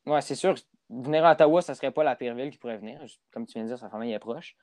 ouais, 0.05 0.21
c'est 0.21 0.35
sûr, 0.35 0.55
venir 0.89 1.25
à 1.25 1.33
Ottawa, 1.33 1.61
ça 1.61 1.75
serait 1.75 1.91
pas 1.91 2.03
la 2.03 2.15
pire 2.15 2.33
ville 2.33 2.49
qui 2.49 2.57
pourrait 2.57 2.77
venir. 2.77 2.99
Comme 3.33 3.45
tu 3.45 3.53
viens 3.53 3.63
de 3.63 3.67
dire, 3.67 3.77
sa 3.77 3.89
famille 3.89 4.13
est 4.13 4.19
proche. 4.19 4.55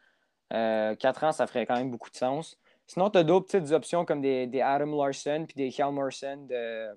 Euh, 0.52 0.94
quatre 0.94 1.24
ans, 1.24 1.32
ça 1.32 1.46
ferait 1.46 1.66
quand 1.66 1.76
même 1.76 1.90
beaucoup 1.90 2.10
de 2.10 2.16
sens. 2.16 2.58
Sinon, 2.86 3.10
tu 3.10 3.18
as 3.18 3.24
d'autres 3.24 3.46
petites 3.46 3.72
options 3.72 4.04
comme 4.04 4.20
des, 4.20 4.46
des 4.46 4.60
Adam 4.60 4.96
Larson 4.96 5.44
puis 5.46 5.54
des 5.56 5.70
Hjalmarsson 5.70 6.46
de, 6.48 6.88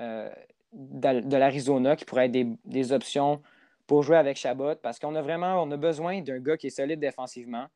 euh, 0.00 0.30
de, 0.72 1.36
l'Arizona 1.36 1.96
qui 1.96 2.04
pourraient 2.04 2.26
être 2.26 2.32
des, 2.32 2.46
des 2.64 2.92
options 2.92 3.42
pour 3.86 4.04
jouer 4.04 4.16
avec 4.16 4.36
Chabot 4.36 4.76
parce 4.76 5.00
qu'on 5.00 5.16
a 5.16 5.22
vraiment 5.22 5.60
on 5.60 5.70
a 5.72 5.76
besoin 5.76 6.20
d'un 6.20 6.38
gars 6.38 6.56
qui 6.56 6.68
est 6.68 6.70
solide 6.70 7.00
défensivement 7.00 7.66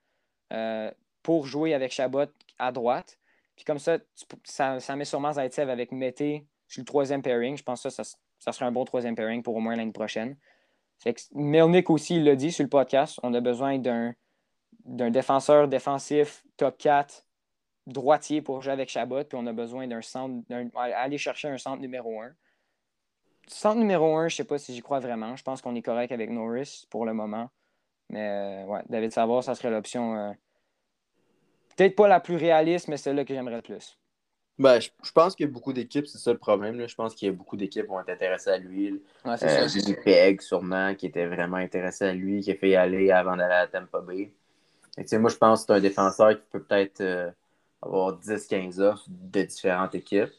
euh, 0.52 0.90
pour 1.24 1.46
jouer 1.46 1.74
avec 1.74 1.90
Chabot 1.90 2.26
à 2.58 2.70
droite. 2.70 3.18
Puis 3.56 3.64
comme 3.64 3.80
ça, 3.80 3.98
ça, 4.44 4.78
ça 4.78 4.96
met 4.96 5.04
sûrement 5.04 5.32
Zaitsev 5.32 5.70
avec 5.70 5.90
Mété 5.90 6.46
sur 6.68 6.82
le 6.82 6.86
troisième 6.86 7.22
pairing. 7.22 7.56
Je 7.56 7.64
pense 7.64 7.82
que 7.82 7.90
ça, 7.90 8.04
ça, 8.04 8.16
ça 8.38 8.52
serait 8.52 8.66
un 8.66 8.72
bon 8.72 8.84
troisième 8.84 9.16
pairing 9.16 9.42
pour 9.42 9.56
au 9.56 9.60
moins 9.60 9.74
l'année 9.74 9.92
prochaine. 9.92 10.36
Fait 10.98 11.14
que 11.14 11.20
Melnick 11.34 11.90
aussi, 11.90 12.20
l'a 12.20 12.36
dit 12.36 12.52
sur 12.52 12.62
le 12.62 12.68
podcast, 12.68 13.18
on 13.22 13.34
a 13.34 13.40
besoin 13.40 13.78
d'un 13.78 14.14
d'un 14.84 15.10
défenseur 15.10 15.68
défensif 15.68 16.44
top 16.56 16.76
4 16.78 17.26
droitier 17.86 18.40
pour 18.42 18.62
jouer 18.62 18.72
avec 18.72 18.88
Chabot, 18.88 19.24
puis 19.24 19.38
on 19.40 19.46
a 19.46 19.52
besoin 19.52 19.86
d'un 19.86 20.02
centre, 20.02 20.42
d'un- 20.48 20.70
aller 20.74 21.18
chercher 21.18 21.48
un 21.48 21.58
centre 21.58 21.80
numéro 21.82 22.20
1. 22.22 22.32
Centre 23.46 23.78
numéro 23.78 24.16
1, 24.16 24.28
je 24.28 24.34
ne 24.34 24.36
sais 24.38 24.44
pas 24.44 24.58
si 24.58 24.74
j'y 24.74 24.80
crois 24.80 25.00
vraiment. 25.00 25.36
Je 25.36 25.42
pense 25.42 25.60
qu'on 25.60 25.74
est 25.74 25.82
correct 25.82 26.12
avec 26.12 26.30
Norris 26.30 26.86
pour 26.90 27.04
le 27.04 27.12
moment. 27.12 27.50
Mais 28.10 28.64
euh, 28.64 28.66
ouais, 28.66 28.82
David 28.88 29.12
Savard, 29.12 29.44
ça 29.44 29.54
serait 29.54 29.70
l'option 29.70 30.16
euh, 30.16 30.32
peut-être 31.76 31.96
pas 31.96 32.08
la 32.08 32.20
plus 32.20 32.36
réaliste, 32.36 32.88
mais 32.88 32.96
celle-là 32.96 33.24
que 33.24 33.34
j'aimerais 33.34 33.56
le 33.56 33.62
plus. 33.62 33.98
Ben, 34.58 34.78
je, 34.80 34.88
je 35.02 35.10
pense 35.10 35.34
qu'il 35.34 35.46
y 35.46 35.48
a 35.48 35.52
beaucoup 35.52 35.72
d'équipes, 35.72 36.06
c'est 36.06 36.18
ça 36.18 36.32
le 36.32 36.38
problème. 36.38 36.78
là. 36.78 36.86
Je 36.86 36.94
pense 36.94 37.14
qu'il 37.14 37.26
y 37.26 37.30
a 37.30 37.34
beaucoup 37.34 37.56
d'équipes 37.56 37.82
qui 37.82 37.88
vont 37.88 38.00
être 38.00 38.10
intéressées 38.10 38.50
à 38.50 38.58
lui. 38.58 39.02
Ouais, 39.24 39.36
c'est 39.36 39.62
Euh. 39.62 39.68
Winnipeg, 39.74 40.40
sûrement, 40.40 40.94
qui 40.94 41.06
était 41.06 41.26
vraiment 41.26 41.56
intéressé 41.56 42.04
à 42.04 42.12
lui, 42.14 42.40
qui 42.40 42.52
a 42.52 42.54
fait 42.54 42.70
y 42.70 42.76
aller 42.76 43.10
avant 43.10 43.36
d'aller 43.36 43.54
à 43.54 43.66
Tampa 43.66 44.00
Bay. 44.00 44.32
Et, 44.96 45.18
moi, 45.18 45.30
je 45.30 45.36
pense 45.36 45.60
que 45.60 45.66
c'est 45.66 45.72
un 45.72 45.80
défenseur 45.80 46.30
qui 46.30 46.42
peut 46.50 46.62
peut-être 46.62 47.00
euh, 47.00 47.30
avoir 47.82 48.18
10-15 48.18 48.80
offres 48.80 49.04
de 49.08 49.42
différentes 49.42 49.94
équipes. 49.94 50.30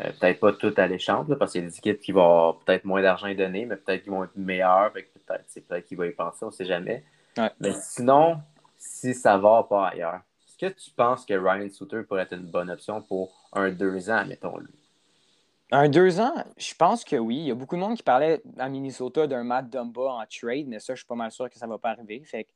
Euh, 0.00 0.10
peut-être 0.18 0.40
pas 0.40 0.52
toutes 0.52 0.78
alléchantes, 0.78 1.28
là, 1.28 1.36
parce 1.36 1.52
qu'il 1.52 1.62
y 1.62 1.66
a 1.66 1.68
des 1.68 1.76
équipes 1.76 2.00
qui 2.00 2.12
vont 2.12 2.24
avoir 2.24 2.58
peut-être 2.60 2.84
moins 2.84 3.02
d'argent 3.02 3.26
à 3.26 3.34
donner, 3.34 3.66
mais 3.66 3.76
peut-être 3.76 4.02
qu'ils 4.02 4.12
vont 4.12 4.24
être 4.24 4.32
que 4.34 5.18
peut-être 5.18 5.44
c'est 5.48 5.66
peut-être 5.66 5.86
qu'il 5.86 5.98
va 5.98 6.06
y 6.06 6.12
penser, 6.12 6.44
on 6.44 6.46
ne 6.46 6.52
sait 6.52 6.64
jamais. 6.64 7.04
Ouais. 7.36 7.50
Mais 7.60 7.72
sinon, 7.74 8.38
si 8.78 9.14
ça 9.14 9.36
va 9.36 9.62
pas 9.64 9.88
ailleurs, 9.88 10.20
est-ce 10.46 10.56
que 10.56 10.80
tu 10.80 10.90
penses 10.90 11.26
que 11.26 11.34
Ryan 11.34 11.68
Suter 11.70 12.02
pourrait 12.04 12.22
être 12.22 12.34
une 12.34 12.46
bonne 12.46 12.70
option 12.70 13.02
pour 13.02 13.48
un 13.52 13.70
deux 13.70 14.10
ans, 14.10 14.24
mettons-le? 14.26 14.68
Un 15.74 15.88
deux 15.88 16.20
ans, 16.20 16.34
je 16.58 16.74
pense 16.74 17.04
que 17.04 17.16
oui. 17.16 17.36
Il 17.36 17.46
y 17.46 17.50
a 17.50 17.54
beaucoup 17.54 17.76
de 17.76 17.80
monde 17.80 17.96
qui 17.96 18.02
parlait 18.02 18.42
à 18.58 18.68
Minnesota 18.68 19.26
d'un 19.26 19.42
Matt 19.42 19.70
Dumba 19.70 20.02
en 20.02 20.24
trade, 20.26 20.66
mais 20.68 20.78
ça, 20.78 20.94
je 20.94 21.00
suis 21.00 21.06
pas 21.06 21.14
mal 21.14 21.30
sûr 21.30 21.48
que 21.48 21.56
ça 21.58 21.66
va 21.66 21.78
pas 21.78 21.90
arriver. 21.90 22.22
Fait 22.24 22.44
que 22.44 22.50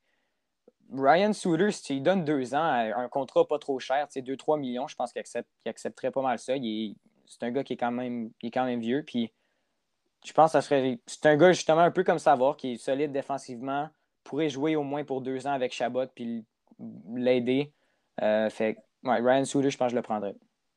Ryan 0.92 1.32
Suter, 1.32 1.70
si 1.72 1.82
tu 1.82 1.92
lui 1.94 2.00
donnes 2.00 2.24
deux 2.24 2.54
ans, 2.54 2.62
à 2.62 2.96
un 3.00 3.08
contrat 3.08 3.46
pas 3.46 3.58
trop 3.58 3.78
cher, 3.78 4.06
tu 4.08 4.14
sais, 4.14 4.22
2-3 4.22 4.58
millions, 4.58 4.86
je 4.86 4.94
pense 4.94 5.12
qu'il 5.12 5.20
accepte- 5.20 5.48
accepterait 5.66 6.10
pas 6.10 6.22
mal 6.22 6.38
ça. 6.38 6.54
C'est 7.26 7.42
un 7.42 7.50
gars 7.50 7.64
qui 7.64 7.72
est 7.72 7.76
quand 7.76 7.90
même, 7.90 8.30
il 8.42 8.48
est 8.48 8.50
quand 8.50 8.64
même 8.64 8.80
vieux. 8.80 9.02
Puis 9.04 9.32
je 10.24 10.32
pense 10.32 10.50
que 10.52 10.52
ça 10.52 10.62
serait. 10.62 11.00
C'est 11.06 11.26
un 11.26 11.36
gars 11.36 11.52
justement 11.52 11.80
un 11.80 11.90
peu 11.90 12.04
comme 12.04 12.18
Savard, 12.18 12.56
qui 12.56 12.72
est 12.74 12.76
solide 12.76 13.12
défensivement, 13.12 13.88
pourrait 14.24 14.48
jouer 14.48 14.76
au 14.76 14.82
moins 14.82 15.04
pour 15.04 15.20
deux 15.20 15.46
ans 15.46 15.52
avec 15.52 15.72
Chabot 15.72 16.06
puis 16.14 16.44
l'aider. 17.14 17.72
Euh, 18.22 18.48
fait 18.50 18.74
que, 18.74 19.08
ouais, 19.08 19.20
Ryan 19.20 19.44
Suter, 19.44 19.70
je 19.70 19.76
pense 19.76 19.86
que 19.88 19.92
je 19.92 19.96
le 19.96 20.02
prendrais. 20.02 20.34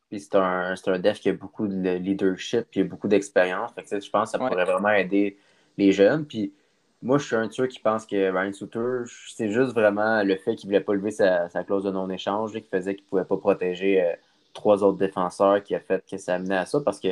Puis 0.09 0.21
c'est 0.21 0.35
un, 0.35 0.73
un 0.87 0.99
def 0.99 1.19
qui 1.19 1.29
a 1.29 1.33
beaucoup 1.33 1.67
de 1.67 1.97
leadership 1.97 2.67
puis 2.71 2.83
beaucoup 2.83 3.07
d'expérience. 3.07 3.71
Fait 3.73 3.83
que, 3.83 3.99
je 3.99 4.09
pense 4.09 4.31
que 4.31 4.37
ça 4.37 4.43
Ouais. 4.43 4.49
pourrait 4.49 4.65
vraiment 4.65 4.89
aider 4.89 5.37
les 5.77 5.91
jeunes. 5.91 6.25
Puis 6.25 6.53
moi, 7.01 7.17
je 7.17 7.25
suis 7.25 7.35
un 7.35 7.47
de 7.47 7.51
ceux 7.53 7.67
qui 7.67 7.79
pense 7.79 8.05
que 8.05 8.31
Ryan 8.31 8.51
Suter, 8.53 9.03
c'est 9.35 9.49
juste 9.49 9.71
vraiment 9.73 10.21
le 10.23 10.35
fait 10.35 10.55
qu'il 10.55 10.69
ne 10.69 10.73
voulait 10.75 10.83
pas 10.83 10.93
lever 10.93 11.11
sa, 11.11 11.47
sa 11.49 11.63
clause 11.63 11.83
de 11.83 11.91
non-échange 11.91 12.51
qui 12.53 12.61
faisait 12.61 12.95
qu'il 12.95 13.05
ne 13.05 13.09
pouvait 13.09 13.23
pas 13.25 13.37
protéger 13.37 14.03
euh, 14.03 14.13
trois 14.53 14.83
autres 14.83 14.97
défenseurs 14.97 15.63
qui 15.63 15.75
a 15.75 15.79
fait 15.79 16.03
que 16.09 16.17
ça 16.17 16.35
amenait 16.35 16.57
à 16.57 16.65
ça 16.65 16.79
parce 16.81 16.99
que 16.99 17.09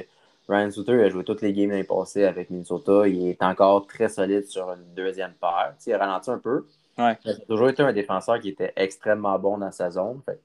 Ryan 0.49 0.71
Suter 0.71 1.03
a 1.03 1.09
joué 1.09 1.23
toutes 1.23 1.41
les 1.41 1.53
games 1.53 1.69
l'année 1.69 1.83
passée 1.83 2.25
avec 2.25 2.49
Minnesota. 2.49 3.07
Il 3.07 3.27
est 3.29 3.41
encore 3.43 3.85
très 3.87 4.09
solide 4.09 4.45
sur 4.45 4.69
une 4.71 4.93
deuxième 4.95 5.33
paire. 5.33 5.73
Tu 5.77 5.83
sais, 5.85 5.91
il 5.91 5.93
a 5.93 5.97
ralenti 5.99 6.31
un 6.31 6.39
peu. 6.39 6.65
Ouais. 6.97 7.17
Il 7.25 7.31
a 7.31 7.35
toujours 7.35 7.69
été 7.69 7.83
un 7.83 7.93
défenseur 7.93 8.39
qui 8.39 8.49
était 8.49 8.73
extrêmement 8.75 9.37
bon 9.39 9.57
dans 9.57 9.71
sa 9.71 9.89
zone. 9.91 10.21
Fait 10.25 10.39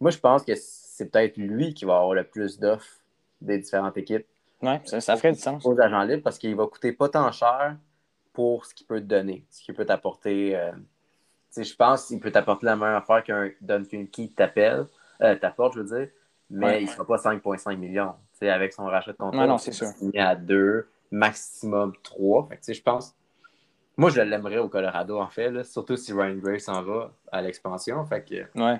moi, 0.00 0.10
je 0.10 0.18
pense 0.18 0.42
que 0.44 0.52
c'est 0.56 1.10
peut-être 1.10 1.36
lui 1.38 1.74
qui 1.74 1.84
va 1.84 1.96
avoir 1.96 2.14
le 2.14 2.24
plus 2.24 2.58
d'offres 2.58 2.98
des 3.40 3.58
différentes 3.58 3.96
équipes 3.96 4.26
Ouais, 4.62 4.80
ça, 4.84 5.00
ça 5.00 5.16
ferait 5.16 5.32
du 5.32 5.38
sens. 5.38 5.64
aux 5.66 5.78
agents 5.80 6.02
libres 6.02 6.22
parce 6.22 6.38
qu'il 6.38 6.54
va 6.56 6.66
coûter 6.66 6.92
pas 6.92 7.08
tant 7.08 7.30
cher 7.32 7.76
pour 8.36 8.66
ce 8.66 8.74
qu'il 8.74 8.86
peut 8.86 9.00
te 9.00 9.06
donner, 9.06 9.46
ce 9.50 9.62
qu'il 9.62 9.74
peut 9.74 9.86
t'apporter. 9.86 10.54
euh, 10.54 10.72
je 11.56 11.74
pense 11.74 12.08
qu'il 12.08 12.20
peut 12.20 12.30
t'apporter 12.30 12.66
la 12.66 12.76
même 12.76 12.94
affaire 12.94 13.24
qu'un 13.24 13.50
Duncan 13.62 14.04
Key 14.12 14.28
t'appelle, 14.36 14.84
euh, 15.22 15.34
t'apporte, 15.36 15.72
je 15.74 15.80
veux 15.80 15.98
dire, 15.98 16.10
mais 16.50 16.66
Ouais. 16.66 16.82
il 16.82 16.84
ne 16.84 16.90
sera 16.90 17.06
pas 17.06 17.16
5,5 17.16 17.78
millions. 17.78 18.14
Avec 18.42 18.74
son 18.74 18.84
rachat 18.84 19.12
de 19.12 19.16
contrat, 19.16 19.46
non, 19.46 19.56
il 19.56 19.72
signer 19.72 20.20
à 20.20 20.36
2, 20.36 20.86
maximum 21.10 21.94
3. 22.02 22.46
Fait 22.48 22.56
que, 22.56 22.60
tu 22.60 22.64
sais, 22.66 22.74
je 22.74 22.82
pense. 22.82 23.14
Moi, 23.96 24.10
je 24.10 24.20
l'aimerais 24.20 24.58
au 24.58 24.68
Colorado, 24.68 25.18
en 25.18 25.28
fait, 25.30 25.50
là, 25.50 25.64
surtout 25.64 25.96
si 25.96 26.12
Ryan 26.12 26.36
Gray 26.36 26.60
s'en 26.60 26.82
va 26.82 27.12
à 27.32 27.40
l'expansion. 27.40 28.04
Fait 28.04 28.22
que, 28.22 28.34
Ouais. 28.60 28.78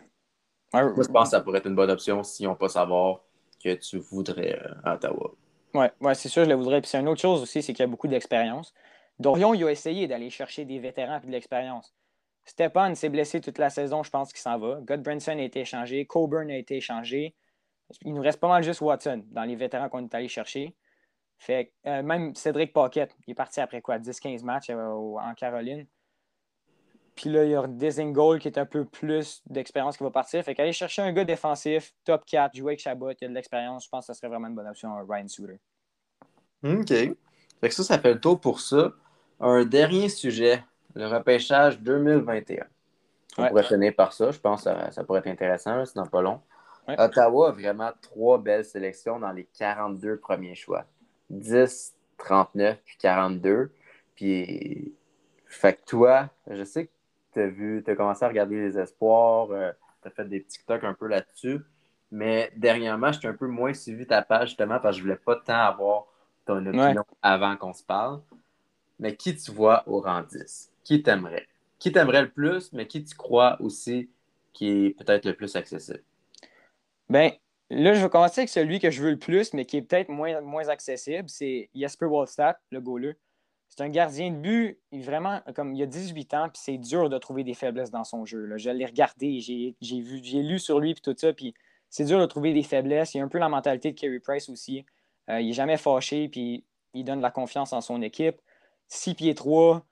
Ouais, 0.75 0.83
moi, 0.83 1.03
je 1.03 1.09
pense 1.09 1.29
que 1.29 1.31
ça 1.31 1.41
pourrait 1.41 1.59
être 1.61 1.67
une 1.69 1.75
bonne 1.75 1.91
option 1.91 2.23
si 2.23 2.47
on 2.47 2.55
peut 2.55 2.69
savoir 2.69 3.21
que 3.65 3.73
tu 3.77 3.97
voudrais 3.99 4.61
euh, 4.63 4.75
à 4.85 4.95
Ottawa. 4.97 5.31
Ouais, 5.73 5.91
ouais, 6.03 6.15
c'est 6.15 6.29
sûr, 6.29 6.45
je 6.45 6.51
le 6.51 6.55
voudrais. 6.57 6.83
Puis 6.83 6.91
c'est 6.91 7.01
une 7.01 7.09
autre 7.09 7.21
chose 7.23 7.41
aussi, 7.41 7.63
c'est 7.63 7.73
qu'il 7.73 7.83
y 7.83 7.89
a 7.89 7.91
beaucoup 7.91 8.09
d'expérience. 8.09 8.75
Dorion, 9.19 9.55
il 9.55 9.65
a 9.65 9.71
essayé 9.71 10.07
d'aller 10.07 10.31
chercher 10.31 10.65
des 10.65 10.79
vétérans 10.79 11.21
et 11.23 11.27
de 11.27 11.33
l'expérience. 11.33 11.95
Stepan 12.45 12.95
s'est 12.95 13.09
blessé 13.09 13.41
toute 13.41 13.59
la 13.59 13.71
saison, 13.71 14.03
je 14.03 14.11
pense 14.11 14.33
qu'il 14.33 14.41
s'en 14.41 14.59
va. 14.59 14.81
Godbranson 14.83 15.33
a 15.33 15.43
été 15.43 15.61
échangé, 15.61 16.07
Coburn 16.07 16.51
a 16.51 16.57
été 16.57 16.77
échangé. 16.77 17.35
Il 18.03 18.15
nous 18.15 18.23
reste 18.23 18.39
pas 18.39 18.49
mal 18.49 18.63
juste 18.63 18.81
Watson 18.81 19.25
dans 19.31 19.45
les 19.45 19.57
vétérans 19.57 19.89
qu'on 19.89 20.05
est 20.05 20.15
allé 20.15 20.29
chercher. 20.29 20.77
Fait 21.39 21.73
euh, 21.87 22.03
même 22.03 22.35
Cédric 22.35 22.73
Paquette, 22.73 23.15
il 23.27 23.33
est 23.33 23.35
parti 23.35 23.61
après 23.61 23.83
quoi, 23.83 23.99
10-15 23.99 24.45
matchs 24.45 24.71
euh, 24.71 24.91
en 24.91 25.35
Caroline. 25.35 25.87
Puis 27.15 27.31
là, 27.31 27.45
il 27.45 27.51
y 27.51 27.55
a 27.55 27.67
Desingole 27.67 28.39
qui 28.39 28.49
est 28.49 28.59
un 28.59 28.67
peu 28.67 28.85
plus 28.85 29.43
d'expérience 29.47 29.97
qui 29.97 30.05
va 30.05 30.11
partir. 30.11 30.45
Fait 30.45 30.55
qu'aller 30.55 30.73
chercher 30.73 31.03
un 31.03 31.13
gars 31.13 31.25
défensif, 31.25 31.95
top 32.05 32.25
4, 32.27 32.55
jouer 32.55 32.73
avec 32.73 32.81
Chabot, 32.81 33.11
il 33.11 33.25
a 33.25 33.29
de 33.29 33.35
l'expérience, 33.35 33.85
je 33.85 33.89
pense 33.89 34.07
que 34.07 34.13
ça 34.13 34.15
serait 34.15 34.29
vraiment 34.29 34.49
une 34.49 34.55
bonne 34.55 34.69
option, 34.69 34.95
Ryan 35.09 35.27
Suter. 35.27 35.59
OK. 36.63 36.89
Fait 36.89 37.17
que 37.63 37.71
ça, 37.71 37.85
ça 37.85 37.99
fait 37.99 38.15
le 38.15 38.21
tour 38.21 38.39
pour 38.39 38.61
ça. 38.61 38.93
Un 39.41 39.65
dernier 39.65 40.09
sujet, 40.09 40.63
le 40.95 41.07
repêchage 41.07 41.81
2021. 41.81 42.65
On 43.39 43.43
Ouais. 43.43 43.49
pourrait 43.51 43.65
finir 43.65 43.95
par 43.95 44.13
ça. 44.13 44.31
Je 44.31 44.39
pense 44.39 44.65
que 44.65 44.71
ça, 44.71 44.91
ça 44.91 45.05
pourrait 45.05 45.19
être 45.21 45.27
intéressant, 45.27 45.85
sinon 45.85 46.07
pas 46.07 46.23
long. 46.23 46.41
Ouais. 46.89 46.99
Ottawa 46.99 47.49
a 47.49 47.53
vraiment 47.53 47.91
trois 48.01 48.39
belles 48.39 48.65
sélections 48.65 49.19
dans 49.19 49.33
les 49.33 49.45
42 49.59 50.19
premiers 50.19 50.55
choix. 50.55 50.85
10, 51.31 51.95
39 52.19 52.79
puis 52.85 52.97
42. 52.99 53.73
Puis, 54.15 54.95
fait 55.47 55.75
que 55.75 55.85
toi, 55.85 56.31
je 56.49 56.65
sais 56.65 56.87
que 56.87 56.91
tu 57.35 57.41
as 57.43 57.47
vu, 57.49 57.83
tu 57.85 57.91
as 57.91 57.97
commencé 57.97 58.25
à 58.25 58.29
regarder 58.29 58.57
les 58.57 58.79
espoirs, 58.79 59.49
tu 59.49 60.09
as 60.09 60.11
fait 60.11 60.25
des 60.27 60.43
TikTok 60.43 60.85
un 60.85 60.95
peu 60.95 61.09
là-dessus. 61.09 61.61
Mais 62.13 62.51
dernièrement, 62.57 63.13
j'étais 63.13 63.29
un 63.29 63.35
peu 63.35 63.49
moins 63.49 63.75
suivi 63.75 64.07
ta 64.07 64.23
page 64.23 64.49
justement 64.51 64.79
parce 64.81 64.95
que 64.95 64.99
je 64.99 65.03
voulais 65.03 65.17
pas 65.17 65.37
tant 65.37 65.59
avoir 65.59 66.05
ton 66.47 66.65
opinion 66.65 67.05
avant 67.21 67.57
qu'on 67.57 67.73
se 67.75 67.83
parle. 67.83 68.21
Mais 68.99 69.17
qui 69.17 69.37
tu 69.37 69.51
vois 69.51 69.83
au 69.87 70.01
rang 70.01 70.23
10? 70.23 70.73
Qui 70.85 71.03
t'aimerait? 71.03 71.47
Qui 71.79 71.93
t'aimerait 71.93 72.23
le 72.23 72.31
plus, 72.31 72.73
mais 72.73 72.87
qui 72.87 73.05
tu 73.05 73.15
crois 73.15 73.57
aussi 73.61 74.09
qui 74.53 74.69
est 74.69 74.91
peut-être 74.91 75.27
le 75.27 75.35
plus 75.35 75.55
accessible? 75.57 76.03
Ben, 77.09 77.33
là, 77.71 77.95
je 77.95 78.03
vais 78.03 78.09
commencer 78.09 78.41
avec 78.41 78.49
celui 78.49 78.81
que 78.81 78.91
je 78.91 79.03
veux 79.03 79.11
le 79.11 79.19
plus, 79.19 79.53
mais 79.53 79.67
qui 79.67 79.77
est 79.77 79.83
peut-être 79.83 80.09
moins, 80.09 80.41
moins 80.41 80.69
accessible. 80.69 81.29
C'est 81.29 81.69
Jesper 81.75 82.07
Wallstadt, 82.07 82.59
le 82.71 82.81
goaler. 82.81 83.15
C'est 83.69 83.83
un 83.83 83.89
gardien 83.89 84.31
de 84.31 84.37
but, 84.37 84.79
il 84.93 85.03
vraiment, 85.03 85.43
comme 85.55 85.75
il 85.75 85.83
a 85.83 85.87
18 85.87 86.35
ans, 86.35 86.49
puis 86.49 86.63
c'est 86.65 86.79
dur 86.79 87.11
de 87.11 87.19
trouver 87.19 87.45
des 87.45 87.53
faiblesses 87.53 87.91
dans 87.91 88.05
son 88.05 88.25
jeu. 88.25 88.47
là. 88.47 88.57
Je 88.57 88.71
l'ai 88.71 88.87
regardé, 88.87 89.41
j'ai 89.41 89.75
lu 89.83 90.59
sur 90.59 90.81
lui, 90.81 90.95
puis 90.95 91.03
tout 91.03 91.15
ça, 91.19 91.33
puis 91.33 91.53
c'est 91.91 92.05
dur 92.05 92.21
de 92.21 92.27
trouver 92.27 92.55
des 92.55 92.63
faiblesses. 92.63 93.15
Il 93.15 93.21
a 93.21 93.25
un 93.25 93.29
peu 93.29 93.39
la 93.39 93.49
mentalité 93.49 93.93
de 93.93 93.99
Carey 93.99 94.21
Price 94.21 94.49
aussi. 94.49 94.87
Euh, 95.29 95.41
il 95.41 95.49
n'est 95.49 95.53
jamais 95.53 95.77
fâché, 95.77 96.29
puis 96.29 96.65
il 96.95 97.05
donne 97.05 97.19
de 97.19 97.23
la 97.23 97.31
confiance 97.31 97.73
en 97.73 97.81
son 97.81 98.01
équipe. 98.03 98.41
6 98.89 99.15
pieds 99.15 99.35
3, 99.35 99.85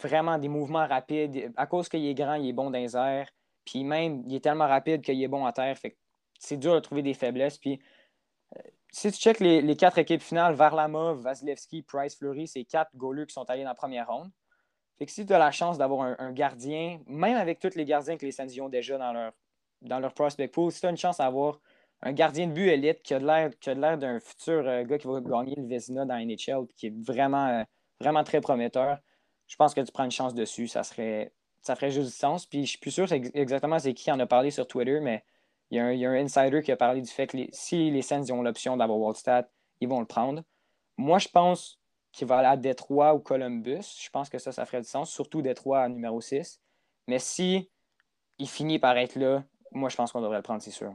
vraiment 0.00 0.38
des 0.38 0.48
mouvements 0.48 0.86
rapides. 0.86 1.52
À 1.56 1.66
cause 1.66 1.88
qu'il 1.88 2.04
est 2.04 2.14
grand, 2.14 2.34
il 2.34 2.48
est 2.48 2.52
bon 2.52 2.70
dans 2.70 2.78
les 2.78 2.96
airs. 2.96 3.30
Puis 3.64 3.84
même, 3.84 4.22
il 4.26 4.34
est 4.34 4.40
tellement 4.40 4.68
rapide 4.68 5.02
qu'il 5.02 5.20
est 5.22 5.28
bon 5.28 5.44
à 5.44 5.52
terre. 5.52 5.76
Fait 5.76 5.96
c'est 6.38 6.56
dur 6.56 6.74
de 6.74 6.80
trouver 6.80 7.02
des 7.02 7.14
faiblesses. 7.14 7.58
Puis 7.58 7.80
euh, 8.56 8.60
si 8.92 9.10
tu 9.10 9.18
checkes 9.18 9.40
les, 9.40 9.76
quatre 9.76 9.98
équipes 9.98 10.22
finales, 10.22 10.54
Varlamov, 10.54 11.20
Vasilevski, 11.22 11.82
Price, 11.82 12.16
Fleury, 12.16 12.46
c'est 12.46 12.64
quatre 12.64 12.90
goalers 12.94 13.26
qui 13.26 13.34
sont 13.34 13.48
allés 13.50 13.62
dans 13.62 13.70
la 13.70 13.74
première 13.74 14.08
ronde. 14.08 14.30
Fait 14.98 15.06
que 15.06 15.12
si 15.12 15.26
tu 15.26 15.32
as 15.34 15.38
la 15.38 15.50
chance 15.50 15.76
d'avoir 15.76 16.16
un, 16.18 16.32
gardien, 16.32 17.00
même 17.06 17.36
avec 17.36 17.58
tous 17.58 17.74
les 17.74 17.84
gardiens 17.84 18.16
que 18.16 18.24
les 18.24 18.32
Sens 18.32 18.58
ont 18.58 18.70
déjà 18.70 18.96
dans 18.96 19.12
leur, 19.12 19.32
dans 19.82 19.98
leur 19.98 20.14
prospect 20.14 20.48
pool, 20.48 20.72
si 20.72 20.80
tu 20.80 20.86
as 20.86 20.90
une 20.90 20.96
chance 20.96 21.18
d'avoir 21.18 21.60
un 22.00 22.12
gardien 22.12 22.46
de 22.46 22.52
but 22.52 22.68
élite 22.68 23.02
qui 23.02 23.12
a 23.12 23.18
de 23.18 23.80
l'air 23.80 23.98
d'un 23.98 24.20
futur 24.20 24.66
euh, 24.66 24.84
gars 24.84 24.98
qui 24.98 25.06
va 25.06 25.20
gagner 25.20 25.54
le 25.56 25.66
Vezina 25.66 26.06
dans 26.06 26.16
NHL 26.16 26.66
qui 26.74 26.86
est 26.86 27.04
vraiment, 27.04 27.46
euh, 27.48 27.62
vraiment 28.00 28.24
très 28.24 28.40
prometteur, 28.40 28.98
je 29.46 29.56
pense 29.56 29.74
que 29.74 29.80
tu 29.80 29.92
prends 29.92 30.04
une 30.04 30.10
chance 30.10 30.34
dessus. 30.34 30.68
Ça 30.68 30.82
serait 30.82 31.32
ça 31.62 31.74
ferait 31.74 31.90
juste 31.90 32.08
du 32.08 32.16
sens. 32.16 32.46
Puis 32.46 32.64
je 32.64 32.70
suis 32.70 32.78
plus 32.78 32.90
sûr 32.90 33.10
exactement 33.12 33.78
c'est 33.78 33.94
qui 33.94 34.10
en 34.10 34.20
a 34.20 34.26
parlé 34.26 34.50
sur 34.50 34.66
Twitter, 34.66 35.00
mais 35.00 35.24
il 35.70 35.78
y, 35.78 35.80
a 35.80 36.10
un, 36.10 36.14
insider 36.14 36.62
qui 36.62 36.70
a 36.70 36.76
parlé 36.76 37.00
du 37.00 37.10
fait 37.10 37.26
que 37.26 37.38
si 37.50 37.90
les 37.90 38.02
Sens 38.02 38.30
ont 38.30 38.42
l'option 38.42 38.76
d'avoir 38.76 38.98
Wildstat, 39.00 39.48
ils 39.80 39.88
vont 39.88 39.98
le 39.98 40.06
prendre. 40.06 40.42
Moi, 40.96 41.18
je 41.18 41.28
pense 41.28 41.80
qu'il 42.12 42.28
va 42.28 42.38
aller 42.38 42.48
à 42.48 42.56
Détroit 42.56 43.14
ou 43.14 43.18
Columbus. 43.18 43.98
Je 44.00 44.08
pense 44.10 44.28
que 44.28 44.38
ça, 44.38 44.52
ça 44.52 44.64
ferait 44.64 44.80
du 44.80 44.86
sens, 44.86 45.10
surtout 45.10 45.42
Détroit 45.42 45.80
à 45.80 45.88
numéro 45.88 46.20
6. 46.20 46.60
Mais 47.08 47.18
si 47.18 47.68
il 48.38 48.48
finit 48.48 48.78
par 48.78 48.96
être 48.96 49.16
là, 49.16 49.42
moi, 49.72 49.88
je 49.88 49.96
pense 49.96 50.12
qu'on 50.12 50.20
devrait 50.20 50.36
le 50.36 50.42
prendre, 50.42 50.62
c'est 50.62 50.70
sûr. 50.70 50.94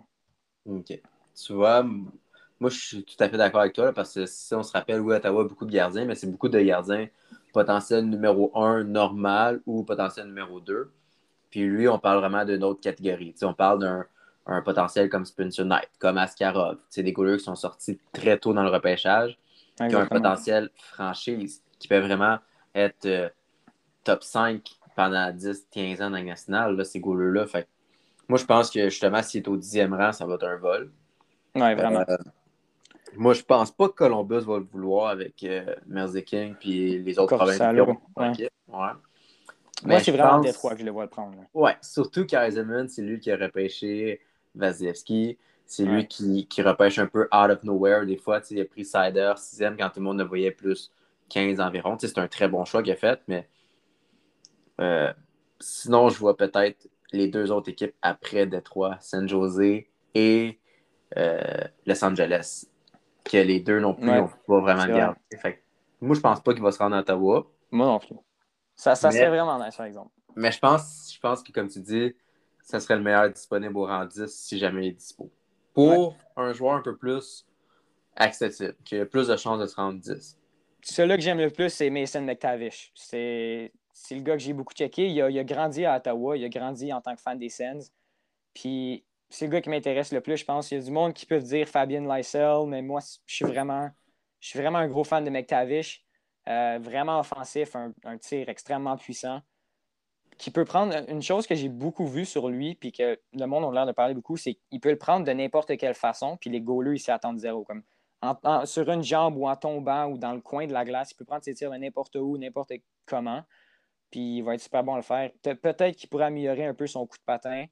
OK. 0.66 1.02
Tu 1.36 1.54
vois, 1.54 1.86
moi, 2.62 2.70
je 2.70 2.80
suis 2.80 3.04
tout 3.04 3.16
à 3.20 3.28
fait 3.28 3.38
d'accord 3.38 3.62
avec 3.62 3.74
toi, 3.74 3.92
parce 3.92 4.14
que 4.14 4.28
si 4.28 4.54
on 4.54 4.62
se 4.62 4.72
rappelle, 4.72 5.02
oui, 5.02 5.16
Ottawa 5.16 5.42
a 5.42 5.46
beaucoup 5.46 5.66
de 5.66 5.72
gardiens, 5.72 6.06
mais 6.06 6.14
c'est 6.14 6.28
beaucoup 6.28 6.48
de 6.48 6.60
gardiens 6.60 7.08
potentiel 7.52 8.06
numéro 8.06 8.52
1 8.56 8.84
normal 8.84 9.62
ou 9.66 9.84
potentiel 9.84 10.28
numéro 10.28 10.60
2. 10.60 10.92
Puis 11.50 11.66
lui, 11.66 11.88
on 11.88 11.98
parle 11.98 12.20
vraiment 12.20 12.46
d'une 12.46 12.64
autre 12.64 12.80
catégorie. 12.80 13.36
on 13.42 13.54
parle 13.54 13.80
d'un 13.80 14.62
potentiel 14.62 15.10
comme 15.10 15.26
Spencer 15.26 15.66
Knight, 15.66 15.90
comme 16.00 16.20
Askarov. 16.20 16.78
C'est 16.90 17.04
des 17.04 17.14
couleurs 17.14 17.38
qui 17.38 17.44
sont 17.44 17.56
sortis 17.56 18.00
très 18.14 18.38
tôt 18.38 18.54
dans 18.54 18.64
le 18.64 18.70
repêchage, 18.70 19.38
qui 19.78 19.96
ont 19.96 20.00
un 20.00 20.06
potentiel 20.06 20.70
franchise, 20.76 21.64
qui 21.80 21.88
peut 21.88 22.00
vraiment 22.00 22.38
être 22.76 23.06
euh, 23.08 23.30
top 24.04 24.24
5 24.24 24.62
pendant 24.96 25.32
10-15 25.32 25.96
ans 25.96 26.10
dans 26.12 26.18
la 26.18 26.24
nationale, 26.24 26.76
là, 26.76 26.86
ces 26.86 27.00
goalers-là. 27.00 27.46
moi, 28.28 28.38
je 28.38 28.46
pense 28.46 28.70
que 28.70 28.88
justement, 28.88 29.24
s'il 29.24 29.42
est 29.42 29.48
au 29.48 29.58
dixième 29.58 29.94
rang, 29.94 30.12
ça 30.12 30.26
va 30.26 30.36
être 30.36 30.46
un 30.46 30.58
vol. 30.58 30.92
Oui, 31.56 31.74
vraiment. 31.74 32.06
Euh, 32.08 32.18
moi, 33.18 33.34
je 33.34 33.42
pense 33.44 33.72
pas 33.72 33.90
que 33.90 33.94
Columbus 33.94 34.42
va 34.46 34.58
le 34.58 34.66
vouloir 34.72 35.10
avec 35.10 35.44
euh, 35.44 35.76
King 36.26 36.56
et 36.64 36.98
les 37.00 37.20
autres 37.20 37.36
problèmes. 37.36 37.96
Ouais. 38.18 38.92
Moi, 39.84 40.00
c'est 40.00 40.12
vraiment 40.12 40.38
pense... 40.38 40.46
Détroit 40.46 40.74
que 40.74 40.80
je 40.80 40.86
le 40.86 40.92
vois 40.92 41.04
le 41.04 41.10
prendre. 41.10 41.36
Oui, 41.54 41.72
surtout 41.82 42.26
qu'Eisenman, 42.26 42.88
c'est 42.88 43.02
lui 43.02 43.20
qui 43.20 43.32
a 43.32 43.38
repêché 43.38 44.22
Vasilevski. 44.56 45.38
C'est 45.66 45.86
lui 45.86 46.06
qui, 46.06 46.48
qui, 46.48 46.62
repêche 46.62 47.00
un 47.00 47.08
peu 47.08 47.30
out 47.34 47.50
of 47.50 47.64
nowhere. 47.64 48.06
Des 48.06 48.18
fois, 48.18 48.42
il 48.52 48.60
a 48.60 48.66
pris 48.66 48.84
Sider, 48.84 49.34
sixième, 49.38 49.78
quand 49.78 49.88
tout 49.88 50.00
le 50.00 50.04
monde 50.04 50.18
ne 50.18 50.26
voyait 50.26 50.52
plus 50.52 50.92
15 51.30 51.62
environ. 51.62 51.98
C'est 51.98 52.18
un 52.18 52.28
très 52.28 52.50
bon 52.50 52.66
choix 52.66 52.84
qu'il 52.84 52.92
a 52.92 52.98
fait, 52.98 53.22
mais 53.30 53.48
euh, 54.82 55.14
sinon, 55.62 56.10
je 56.10 56.20
vois 56.20 56.36
peut-être 56.36 56.90
les 57.14 57.30
deux 57.30 57.52
autres 57.52 57.70
équipes 57.70 57.96
après 58.02 58.46
Détroit, 58.46 58.98
San 59.00 59.30
Jose 59.30 59.84
et 60.14 60.60
euh, 61.18 61.40
Los 61.86 62.04
Angeles 62.04 62.66
que 63.24 63.38
les 63.38 63.60
deux 63.60 63.80
non 63.80 63.94
plus 63.94 64.06
n'ont 64.06 64.30
pas 64.48 64.60
vraiment 64.60 64.86
gardé. 64.86 65.20
moi, 66.00 66.16
je 66.16 66.22
pense 66.22 66.42
pas 66.42 66.54
qu'il 66.54 66.64
va 66.64 66.72
se 66.72 66.80
rendre 66.80 66.96
à 66.96 67.00
Ottawa. 67.00 67.48
Moi 67.72 67.86
non 67.86 68.00
plus. 68.00 68.16
Ça, 68.76 68.96
ça 68.96 69.12
serait 69.12 69.30
vraiment 69.30 69.64
nice, 69.64 69.76
par 69.76 69.86
exemple. 69.86 70.12
Mais 70.36 70.52
je 70.52 70.60
pense, 70.60 71.12
je 71.14 71.20
pense 71.20 71.44
que, 71.44 71.52
comme 71.52 71.68
tu 71.68 71.80
dis, 71.80 72.16
ça 72.62 72.80
serait 72.80 72.96
le 72.96 73.04
meilleur 73.04 73.30
disponible 73.30 73.78
au 73.78 73.86
rang 73.86 74.06
10 74.06 74.28
si 74.28 74.58
jamais 74.58 74.88
il 74.88 74.90
est 74.90 74.94
dispo. 74.94 75.32
Pour 75.74 76.16
un 76.36 76.54
joueur 76.54 76.74
un 76.74 76.82
peu 76.82 76.98
plus 76.98 77.46
accessible, 78.16 78.76
qui 78.84 78.98
a 78.98 79.06
plus 79.06 79.28
de 79.28 79.36
chances 79.38 79.60
de 79.60 79.66
se 79.66 79.76
rendre 79.76 80.00
10. 80.00 80.38
Celui 80.84 81.16
que 81.16 81.22
j'aime 81.22 81.38
le 81.38 81.50
plus, 81.50 81.70
c'est 81.70 81.90
Mason 81.90 82.22
McTavish. 82.22 82.92
C'est 82.96 83.72
le 84.10 84.22
gars 84.22 84.34
que 84.34 84.40
j'ai 84.40 84.54
beaucoup 84.54 84.74
checké. 84.74 85.10
Il 85.10 85.22
a, 85.22 85.30
il 85.30 85.38
a, 85.38 85.44
grandi 85.44 85.86
à 85.86 85.98
Ottawa, 85.98 86.38
il 86.38 86.44
a 86.44 86.50
grandi 86.50 86.92
en 86.92 87.02
tant 87.02 87.16
que 87.16 87.22
fan 87.22 87.38
des 87.38 87.50
Sens. 87.50 87.92
Puis 88.54 89.06
c'est 89.32 89.46
le 89.46 89.52
gars 89.52 89.62
qui 89.62 89.70
m'intéresse 89.70 90.12
le 90.12 90.22
plus, 90.22 90.38
je 90.38 90.46
pense. 90.46 90.72
Il 90.72 90.78
y 90.78 90.82
a 90.82 90.84
du 90.84 90.92
monde 90.92 91.14
qui 91.14 91.26
peut 91.26 91.40
dire 91.40 91.68
Fabien 91.68 92.02
Lysel, 92.02 92.68
mais 92.68 92.82
moi, 92.82 93.00
je 93.26 93.36
suis 93.36 93.46
vraiment, 93.46 93.90
je 94.40 94.50
suis 94.50 94.60
vraiment 94.60 94.80
un 94.80 94.88
gros 94.88 95.04
fan 95.04 95.24
de 95.24 95.30
McTavish. 95.30 96.06
Euh, 96.48 96.80
vraiment 96.82 97.20
offensif, 97.20 97.76
un, 97.76 98.18
tir 98.18 98.50
extrêmement 98.50 98.98
puissant. 98.98 99.42
Qui 100.38 100.50
peut 100.50 100.66
prendre 100.66 100.96
une 101.08 101.22
chose 101.22 101.46
que 101.46 101.54
j'ai 101.54 101.70
beaucoup 101.70 102.08
vue 102.08 102.26
sur 102.26 102.50
lui, 102.50 102.74
puis 102.76 102.92
que 102.92 103.20
le 103.34 103.46
monde 103.46 103.64
a 103.66 103.72
l'air 103.72 103.86
de 103.86 103.92
parler 103.92 104.16
beaucoup, 104.16 104.38
c'est 104.38 104.56
qu'il 104.56 104.80
peut 104.80 104.90
le 104.90 104.98
prendre 104.98 105.26
de 105.26 105.32
n'importe 105.32 105.78
quelle 105.78 105.94
façon, 105.94 106.38
puis 106.38 106.50
les 106.50 106.62
goalers, 106.62 106.96
ils 106.96 107.00
s'y 107.00 107.12
attendent 107.12 107.38
zéro. 107.38 107.64
Comme 107.64 107.84
sur 108.66 108.90
une 108.90 109.04
jambe 109.04 109.38
ou 109.38 109.48
en 109.48 109.56
tombant 109.56 110.08
ou 110.08 110.18
dans 110.18 110.34
le 110.34 110.42
coin 110.42 110.66
de 110.66 110.74
la 110.74 110.84
glace, 110.84 111.12
il 111.12 111.16
peut 111.16 111.26
prendre 111.26 111.44
ses 111.44 111.54
tirs 111.54 111.72
de 111.72 111.78
n'importe 111.78 112.16
où, 112.16 112.38
n'importe 112.38 112.74
comment, 113.06 113.44
puis 114.10 114.38
il 114.38 114.42
va 114.42 114.56
être 114.56 114.62
super 114.62 114.84
bon 114.84 114.94
à 114.94 114.98
le 114.98 115.04
faire. 115.04 115.32
Peut-être 115.44 115.96
qu'il 115.96 116.10
pourrait 116.10 116.26
améliorer 116.26 116.66
un 116.66 116.74
peu 116.74 116.88
son 116.88 117.06
coup 117.06 117.18
de 117.18 117.24
patin, 117.24 117.66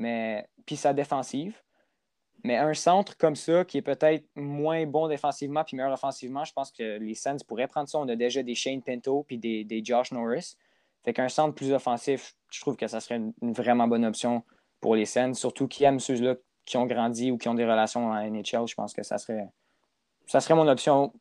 mais 0.00 0.48
puis 0.66 0.76
sa 0.76 0.92
défensive. 0.92 1.62
Mais 2.42 2.56
un 2.56 2.72
centre 2.72 3.18
comme 3.18 3.36
ça, 3.36 3.66
qui 3.66 3.76
est 3.76 3.82
peut-être 3.82 4.26
moins 4.34 4.86
bon 4.86 5.08
défensivement 5.08 5.62
puis 5.62 5.76
meilleur 5.76 5.92
offensivement, 5.92 6.44
je 6.44 6.54
pense 6.54 6.72
que 6.72 6.98
les 6.98 7.14
Sens 7.14 7.44
pourraient 7.44 7.68
prendre 7.68 7.88
ça. 7.88 7.98
On 7.98 8.08
a 8.08 8.16
déjà 8.16 8.42
des 8.42 8.54
Shane 8.54 8.82
Pinto 8.82 9.24
puis 9.24 9.36
des, 9.36 9.62
des 9.62 9.84
Josh 9.84 10.10
Norris. 10.10 10.56
Fait 11.04 11.12
qu'un 11.12 11.28
centre 11.28 11.54
plus 11.54 11.72
offensif, 11.72 12.34
je 12.50 12.60
trouve 12.62 12.76
que 12.76 12.86
ça 12.86 13.00
serait 13.00 13.16
une, 13.16 13.52
vraiment 13.52 13.86
bonne 13.86 14.06
option 14.06 14.42
pour 14.80 14.96
les 14.96 15.04
Sens, 15.04 15.38
surtout 15.38 15.68
qui 15.68 15.84
aiment 15.84 16.00
ceux-là 16.00 16.36
qui 16.64 16.78
ont 16.78 16.86
grandi 16.86 17.30
ou 17.30 17.36
qui 17.36 17.48
ont 17.48 17.54
des 17.54 17.64
relations 17.64 18.06
en 18.06 18.14
NHL. 18.14 18.66
Je 18.66 18.74
pense 18.74 18.94
que 18.94 19.02
ça 19.02 19.18
serait, 19.18 19.48
ça 20.26 20.40
serait 20.40 20.54
mon 20.54 20.66
option, 20.66 21.12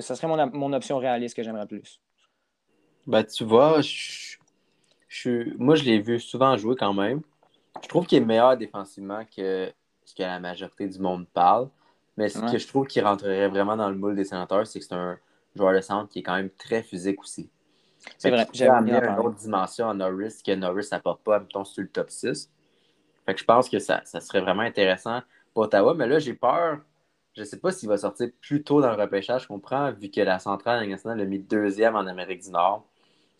ça 0.00 0.14
serait 0.14 0.26
mon, 0.26 0.50
mon 0.52 0.72
option 0.74 0.98
réaliste 0.98 1.34
que 1.34 1.42
j'aimerais 1.42 1.66
plus. 1.66 2.00
Ben, 3.06 3.24
tu 3.24 3.44
vois, 3.44 3.80
je, 3.80 4.36
moi, 5.56 5.74
je 5.74 5.84
l'ai 5.84 6.00
vu 6.00 6.20
souvent 6.20 6.56
jouer 6.58 6.76
quand 6.76 6.92
même. 6.92 7.22
Je 7.82 7.88
trouve 7.88 8.06
qu'il 8.06 8.22
est 8.22 8.26
meilleur 8.26 8.56
défensivement 8.56 9.24
que 9.24 9.72
ce 10.04 10.14
que 10.14 10.22
la 10.22 10.40
majorité 10.40 10.88
du 10.88 10.98
monde 10.98 11.26
parle. 11.28 11.68
Mais 12.16 12.28
ce 12.28 12.38
que 12.40 12.58
je 12.58 12.66
trouve 12.66 12.86
qui 12.86 13.00
rentrerait 13.00 13.48
vraiment 13.48 13.76
dans 13.76 13.88
le 13.88 13.96
moule 13.96 14.14
des 14.14 14.24
sénateurs, 14.24 14.66
c'est 14.66 14.80
que 14.80 14.84
c'est 14.84 14.94
un 14.94 15.18
joueur 15.54 15.72
de 15.72 15.80
centre 15.80 16.10
qui 16.10 16.18
est 16.18 16.22
quand 16.22 16.36
même 16.36 16.50
très 16.50 16.82
physique 16.82 17.20
aussi. 17.20 17.50
C'est 18.18 18.30
vrai. 18.30 18.46
J'ai 18.52 18.66
amené 18.66 18.98
une 18.98 19.18
autre 19.18 19.36
dimension 19.36 19.88
à 19.88 19.94
Norris 19.94 20.40
que 20.44 20.54
Norris 20.54 20.88
n'apporte 20.92 21.22
pas, 21.22 21.38
mettons, 21.38 21.64
sur 21.64 21.82
le 21.82 21.88
top 21.88 22.10
6. 22.10 22.50
Fait 23.26 23.34
que 23.34 23.40
je 23.40 23.44
pense 23.44 23.68
que 23.68 23.78
ça, 23.78 24.02
ça 24.04 24.20
serait 24.20 24.40
vraiment 24.40 24.62
intéressant 24.62 25.20
pour 25.54 25.64
Ottawa. 25.64 25.94
Mais 25.94 26.06
là, 26.06 26.18
j'ai 26.18 26.34
peur. 26.34 26.80
Je 27.34 27.40
ne 27.40 27.46
sais 27.46 27.58
pas 27.58 27.70
s'il 27.70 27.88
va 27.88 27.96
sortir 27.96 28.28
plus 28.40 28.62
tôt 28.64 28.80
dans 28.80 28.90
le 28.90 29.00
repêchage, 29.00 29.42
je 29.42 29.48
comprends, 29.48 29.92
vu 29.92 30.10
que 30.10 30.20
la 30.20 30.40
centrale 30.40 30.86
nationale 30.88 31.18
l'a 31.18 31.24
mis 31.24 31.38
deuxième 31.38 31.94
en 31.94 32.06
Amérique 32.06 32.42
du 32.42 32.50
Nord, 32.50 32.84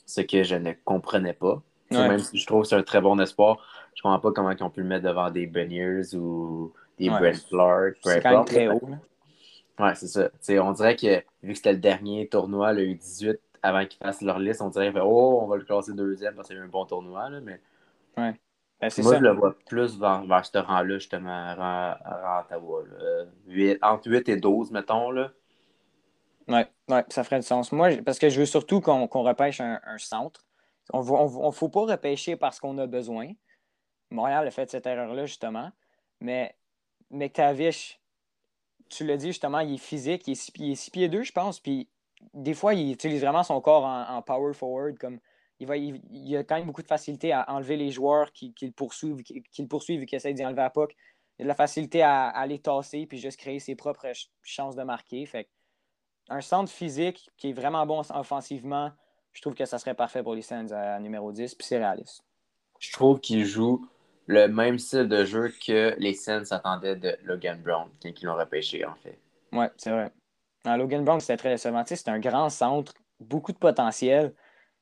ce 0.06 0.20
que 0.20 0.44
je 0.44 0.54
ne 0.54 0.72
comprenais 0.84 1.32
pas. 1.32 1.60
Même 1.90 2.18
si 2.18 2.38
je 2.38 2.46
trouve 2.46 2.62
que 2.62 2.68
c'est 2.68 2.76
un 2.76 2.82
très 2.82 3.00
bon 3.00 3.18
espoir, 3.20 3.58
je 3.94 4.02
comprends 4.02 4.20
pas 4.20 4.32
comment 4.32 4.50
ils 4.50 4.62
ont 4.62 4.70
pu 4.70 4.80
le 4.80 4.86
mettre 4.86 5.04
devant 5.04 5.30
des 5.30 5.46
Beniers 5.46 6.14
ou 6.14 6.72
des 6.98 7.08
Brent 7.08 7.48
Clark. 7.48 7.96
C'est 8.02 8.22
quand 8.22 8.30
même 8.30 8.44
très 8.44 8.68
haut. 8.68 8.80
Ouais, 9.78 9.94
c'est 9.94 10.08
ça. 10.08 10.28
on 10.62 10.72
dirait 10.72 10.94
que 10.94 11.22
vu 11.42 11.52
que 11.52 11.54
c'était 11.54 11.72
le 11.72 11.78
dernier 11.78 12.28
tournoi, 12.28 12.72
le 12.72 12.82
U18, 12.82 13.38
avant 13.62 13.84
qu'ils 13.86 13.98
fassent 13.98 14.22
leur 14.22 14.38
liste, 14.38 14.62
on 14.62 14.68
dirait 14.68 14.92
oh, 15.00 15.40
on 15.42 15.46
va 15.46 15.56
le 15.56 15.64
classer 15.64 15.92
deuxième 15.92 16.34
parce 16.34 16.50
a 16.50 16.54
eu 16.54 16.60
un 16.60 16.68
bon 16.68 16.84
tournoi. 16.84 17.28
Là, 17.30 17.40
mais... 17.40 17.60
Ouais. 18.16 18.38
Ben, 18.80 18.90
moi, 19.02 19.16
je 19.16 19.20
le 19.20 19.32
vois 19.32 19.54
plus 19.66 19.98
vers, 19.98 20.24
vers 20.24 20.46
ce 20.46 20.56
rang-là, 20.56 20.94
justement, 20.94 21.54
rang, 21.54 21.94
rang 22.02 22.40
Ottawa. 22.40 22.82
entre 23.82 24.10
8 24.10 24.28
et 24.30 24.36
12, 24.36 24.70
mettons. 24.70 25.10
Là. 25.10 25.32
Ouais, 26.48 26.66
ouais, 26.88 27.04
ça 27.10 27.22
ferait 27.22 27.40
du 27.40 27.46
sens. 27.46 27.72
Moi, 27.72 27.98
parce 28.04 28.18
que 28.18 28.30
je 28.30 28.40
veux 28.40 28.46
surtout 28.46 28.80
qu'on 28.80 29.06
repêche 29.06 29.60
un, 29.60 29.78
centre. 29.98 30.46
On 30.92 31.46
ne 31.46 31.52
faut 31.52 31.68
pas 31.68 31.82
repêcher 31.82 32.36
parce 32.36 32.60
qu'on 32.60 32.78
a 32.78 32.86
besoin. 32.86 33.32
Montréal 34.10 34.46
a 34.46 34.50
fait 34.50 34.70
cette 34.70 34.86
erreur-là, 34.86 35.26
justement. 35.26 35.70
Mais 36.20 36.56
McTavish, 37.10 38.00
tu 38.88 39.04
l'as 39.04 39.16
dit 39.16 39.28
justement, 39.28 39.60
il 39.60 39.74
est 39.74 39.78
physique, 39.78 40.26
il 40.26 40.32
est 40.72 40.74
6 40.74 40.90
pieds 40.90 41.08
2, 41.08 41.22
je 41.22 41.32
pense. 41.32 41.60
Puis 41.60 41.88
des 42.34 42.54
fois, 42.54 42.74
il 42.74 42.92
utilise 42.92 43.22
vraiment 43.22 43.42
son 43.42 43.60
corps 43.60 43.84
en, 43.84 44.22
power 44.22 44.52
forward. 44.52 44.98
Comme 44.98 45.20
il, 45.58 45.66
va, 45.66 45.76
il, 45.76 46.36
a 46.36 46.44
quand 46.44 46.56
même 46.56 46.66
beaucoup 46.66 46.82
de 46.82 46.88
facilité 46.88 47.32
à 47.32 47.50
enlever 47.50 47.76
les 47.76 47.90
joueurs 47.90 48.32
qui, 48.32 48.54
le 48.62 48.72
poursuivent, 48.72 49.22
qui, 49.22 49.62
le 49.62 49.68
poursuivent 49.68 50.02
et 50.02 50.06
qui 50.06 50.16
essaient 50.16 50.34
d'y 50.34 50.44
enlever 50.44 50.62
à 50.62 50.70
puck. 50.70 50.94
Il 51.38 51.42
a 51.42 51.44
de 51.44 51.48
la 51.48 51.54
facilité 51.54 52.02
à, 52.02 52.28
à, 52.28 52.46
les 52.46 52.58
tasser 52.58 53.06
puis 53.06 53.18
juste 53.18 53.38
créer 53.38 53.60
ses 53.60 53.74
propres 53.74 54.10
chances 54.42 54.76
de 54.76 54.82
marquer. 54.82 55.24
Fait 55.24 55.48
un 56.28 56.40
centre 56.40 56.70
physique 56.70 57.30
qui 57.36 57.50
est 57.50 57.52
vraiment 57.52 57.86
bon 57.86 58.02
offensivement, 58.10 58.92
je 59.32 59.40
trouve 59.40 59.54
que 59.54 59.64
ça 59.64 59.78
serait 59.78 59.94
parfait 59.94 60.22
pour 60.22 60.34
les 60.34 60.42
Sens 60.42 60.72
à, 60.72 60.98
numéro 60.98 61.32
10, 61.32 61.54
puis 61.54 61.66
c'est 61.66 61.78
réaliste. 61.78 62.22
Je 62.78 62.92
trouve 62.92 63.20
qu'il 63.20 63.44
joue 63.44 63.86
le 64.26 64.46
même 64.46 64.78
style 64.78 65.08
de 65.08 65.24
jeu 65.24 65.52
que 65.64 65.94
les 65.98 66.14
Sens 66.14 66.48
s'attendaient 66.48 66.96
de 66.96 67.16
Logan 67.24 67.60
Brown 67.62 67.88
ils 68.04 68.14
l'ont 68.24 68.36
repêché, 68.36 68.84
en 68.84 68.94
fait. 68.96 69.18
Ouais, 69.52 69.70
c'est 69.76 69.90
vrai. 69.90 70.10
Logan 70.64 71.04
Brown, 71.04 71.20
c'était 71.20 71.36
très 71.36 71.50
décevant. 71.50 71.82
C'est 71.86 72.08
un 72.08 72.18
grand 72.18 72.48
centre, 72.48 72.94
beaucoup 73.18 73.52
de 73.52 73.58
potentiel. 73.58 74.34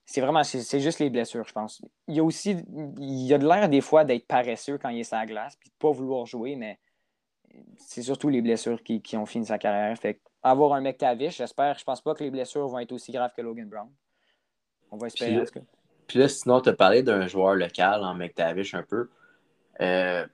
C'est 0.07 0.21
vraiment, 0.21 0.43
c'est 0.43 0.81
juste 0.81 1.01
les 1.01 1.11
blessures, 1.11 1.47
je 1.47 1.53
pense. 1.53 1.83
Il 2.07 2.17
y 2.17 2.21
a 2.21 2.25
aussi, 2.25 2.57
il 2.99 3.27
y 3.27 3.35
a 3.35 3.39
de 3.39 3.47
l'air 3.47 3.69
des 3.69 3.83
fois 3.83 4.05
d'être 4.05 4.27
paresseux 4.27 4.79
quand 4.79 4.89
il 4.89 5.01
est 5.01 5.05
sur 5.05 5.17
la 5.17 5.27
glace, 5.27 5.57
puis 5.57 5.69
de 5.69 5.75
ne 5.75 5.79
pas 5.79 5.95
vouloir 5.95 6.25
jouer, 6.25 6.57
mais 6.57 6.79
c'est 7.77 8.03
surtout 8.03 8.29
les 8.29 8.41
blessures 8.41 8.83
qui, 8.83 9.17
ont 9.17 9.27
fini 9.27 9.47
sa 9.47 9.59
carrière. 9.59 9.97
Fait 9.99 10.21
avoir 10.43 10.73
un 10.73 10.81
McTavish, 10.81 11.37
j'espère, 11.37 11.79
je 11.79 11.85
pense 11.85 12.01
pas 12.01 12.15
que 12.15 12.25
les 12.25 12.31
blessures 12.31 12.67
vont 12.69 12.79
être 12.79 12.93
aussi 12.93 13.13
graves 13.13 13.33
que 13.37 13.43
Logan 13.43 13.69
Brown. 13.69 13.91
On 14.91 14.97
va 14.97 15.09
espérer, 15.09 15.45
puis, 15.45 15.61
Puis 16.07 16.19
là, 16.19 16.29
sinon, 16.29 16.61
tu 16.61 16.69
as 16.69 16.75
parlé 16.75 17.03
d'un 17.03 17.27
joueur 17.27 17.55
local 17.55 18.05
en 18.05 18.15
McTavish 18.15 18.75
un 18.75 18.83
peu. 18.83 19.09
Euh, 19.81 20.27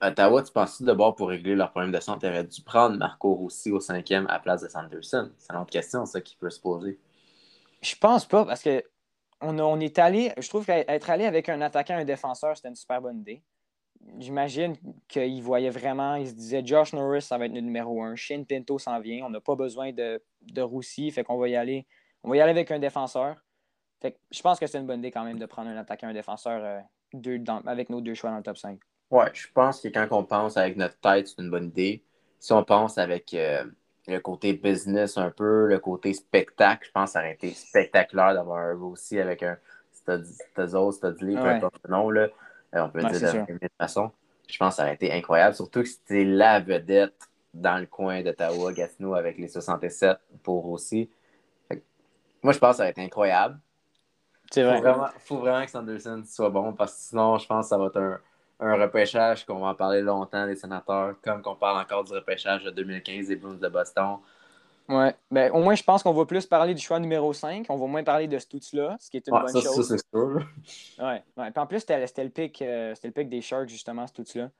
Ottawa, 0.00 0.42
tu 0.42 0.52
penses 0.52 0.82
d'abord 0.82 1.14
pour 1.14 1.28
régler 1.28 1.54
leur 1.54 1.70
problème 1.70 1.92
de 1.92 2.00
santé, 2.00 2.28
aurait 2.28 2.44
dû 2.44 2.62
prendre 2.62 2.96
Marco 2.96 3.34
Rossi 3.34 3.70
au 3.70 3.80
cinquième 3.80 4.26
à 4.28 4.38
place 4.38 4.62
de 4.62 4.68
Sanderson? 4.68 5.30
C'est 5.38 5.52
une 5.52 5.60
autre 5.60 5.70
question, 5.70 6.04
ça, 6.04 6.20
qui 6.20 6.36
peut 6.36 6.50
se 6.50 6.60
poser. 6.60 6.98
Je 7.80 7.94
pense 7.96 8.26
pas, 8.26 8.44
parce 8.44 8.62
que 8.62 8.82
on, 9.40 9.80
est 9.80 9.98
allé, 9.98 10.32
je 10.38 10.48
trouve 10.48 10.64
qu'être 10.64 11.10
allé 11.10 11.26
avec 11.26 11.48
un 11.48 11.60
attaquant 11.60 11.98
et 11.98 12.02
un 12.02 12.04
défenseur, 12.04 12.56
c'était 12.56 12.68
une 12.68 12.76
super 12.76 13.00
bonne 13.00 13.20
idée. 13.20 13.42
J'imagine 14.18 14.76
qu'il 15.08 15.42
voyait 15.42 15.70
vraiment, 15.70 16.14
il 16.14 16.28
se 16.28 16.34
disait 16.34 16.62
Josh 16.64 16.92
Norris, 16.92 17.22
ça 17.22 17.38
va 17.38 17.46
être 17.46 17.54
le 17.54 17.60
numéro 17.60 18.02
un. 18.02 18.14
Shane 18.14 18.46
Pinto 18.46 18.78
s'en 18.78 19.00
vient. 19.00 19.24
On 19.26 19.30
n'a 19.30 19.40
pas 19.40 19.56
besoin 19.56 19.92
de, 19.92 20.22
de 20.42 20.62
Roussy, 20.62 21.10
fait 21.10 21.24
qu'on 21.24 21.38
va 21.38 21.48
y 21.48 21.56
aller. 21.56 21.86
On 22.22 22.30
va 22.30 22.36
y 22.36 22.40
aller 22.40 22.50
avec 22.50 22.70
un 22.70 22.78
défenseur. 22.78 23.36
Fait 24.00 24.18
je 24.30 24.42
pense 24.42 24.58
que 24.58 24.66
c'est 24.66 24.78
une 24.78 24.86
bonne 24.86 24.98
idée 24.98 25.10
quand 25.10 25.24
même 25.24 25.38
de 25.38 25.46
prendre 25.46 25.70
un 25.70 25.76
attaquant 25.76 26.08
et 26.08 26.10
un 26.10 26.14
défenseur 26.14 26.62
euh, 26.62 27.60
avec 27.66 27.90
nos 27.90 28.00
deux 28.00 28.14
choix 28.14 28.30
dans 28.30 28.36
le 28.36 28.42
top 28.42 28.58
5. 28.58 28.78
Ouais, 29.10 29.30
je 29.32 29.46
pense 29.54 29.80
que 29.80 29.88
quand 29.88 30.06
on 30.10 30.24
pense 30.24 30.56
avec 30.56 30.76
notre 30.76 30.98
tête, 30.98 31.28
c'est 31.28 31.40
une 31.40 31.50
bonne 31.50 31.66
idée. 31.66 32.02
Si 32.38 32.52
on 32.52 32.64
pense 32.64 32.98
avec 32.98 33.32
euh, 33.34 33.64
le 34.06 34.18
côté 34.18 34.52
business 34.52 35.16
un 35.16 35.30
peu, 35.30 35.66
le 35.66 35.78
côté 35.78 36.12
spectacle, 36.12 36.86
je 36.86 36.92
pense 36.92 37.10
que 37.10 37.12
ça 37.12 37.20
aurait 37.20 37.32
été 37.32 37.50
spectaculaire 37.50 38.34
d'avoir 38.34 38.58
un 38.58 38.80
aussi 38.80 39.18
avec 39.18 39.42
un 39.42 39.56
Studzo, 39.92 40.92
Studley, 40.92 41.34
peu 41.34 41.48
importe 41.48 41.76
le 41.84 41.90
nom. 41.90 42.10
Là. 42.10 42.28
Euh, 42.74 42.80
on 42.80 42.90
peut 42.90 43.00
dire 43.00 43.12
de 43.12 43.26
la 43.26 43.32
même 43.32 43.58
façon. 43.78 44.10
Je 44.48 44.56
pense 44.58 44.74
que 44.74 44.76
ça 44.76 44.82
aurait 44.84 44.94
été 44.94 45.12
incroyable, 45.12 45.54
surtout 45.54 45.82
que 45.82 45.88
c'était 45.88 46.24
la 46.24 46.60
vedette 46.60 47.28
dans 47.52 47.78
le 47.78 47.86
coin 47.86 48.22
d'Ottawa, 48.22 48.72
Gatineau, 48.72 49.14
avec 49.14 49.38
les 49.38 49.48
67 49.48 50.18
pour 50.42 50.66
aussi. 50.66 51.10
Moi, 52.42 52.52
je 52.52 52.58
pense 52.58 52.72
que 52.72 52.76
ça 52.76 52.82
aurait 52.84 52.90
été 52.90 53.02
incroyable. 53.02 53.58
C'est 54.50 54.62
vrai. 54.62 54.80
Il 54.80 55.20
faut 55.20 55.38
vraiment 55.38 55.64
que 55.64 55.70
Sanderson 55.70 56.22
soit 56.26 56.50
bon 56.50 56.72
parce 56.72 56.94
que 56.94 57.00
sinon, 57.00 57.38
je 57.38 57.46
pense 57.46 57.66
que 57.66 57.68
ça 57.70 57.78
va 57.78 57.86
être 57.86 57.98
un 57.98 58.18
un 58.60 58.76
repêchage 58.76 59.44
qu'on 59.44 59.58
va 59.58 59.68
en 59.68 59.74
parler 59.74 60.00
longtemps 60.00 60.46
des 60.46 60.56
sénateurs, 60.56 61.14
comme 61.22 61.42
qu'on 61.42 61.56
parle 61.56 61.78
encore 61.78 62.04
du 62.04 62.12
repêchage 62.12 62.64
de 62.64 62.70
2015 62.70 63.28
des 63.28 63.36
Bruins 63.36 63.54
de 63.54 63.68
Boston. 63.68 64.18
Ouais, 64.88 65.14
ben, 65.30 65.50
au 65.52 65.60
moins, 65.60 65.74
je 65.74 65.82
pense 65.82 66.02
qu'on 66.02 66.12
va 66.12 66.24
plus 66.26 66.46
parler 66.46 66.72
du 66.72 66.80
choix 66.80 67.00
numéro 67.00 67.32
5. 67.32 67.66
On 67.68 67.76
va 67.76 67.86
moins 67.86 68.04
parler 68.04 68.28
de 68.28 68.38
Stutz-là, 68.38 68.96
ce 69.00 69.10
qui 69.10 69.16
est 69.16 69.26
une 69.26 69.32
bonne 69.32 69.52
chose. 69.52 69.88
Ça, 69.88 69.96
c'est 69.96 70.08
sûr. 70.16 70.46
Ouais, 70.98 71.22
ouais. 71.36 71.50
Puis 71.50 71.60
en 71.60 71.66
plus, 71.66 71.80
c'était 71.80 71.98
le, 71.98 72.30
pic, 72.30 72.62
euh, 72.62 72.94
le 73.02 73.10
pic 73.10 73.28
des 73.28 73.40
Sharks, 73.40 73.68
justement, 73.68 74.06
Stutz-là. 74.06 74.50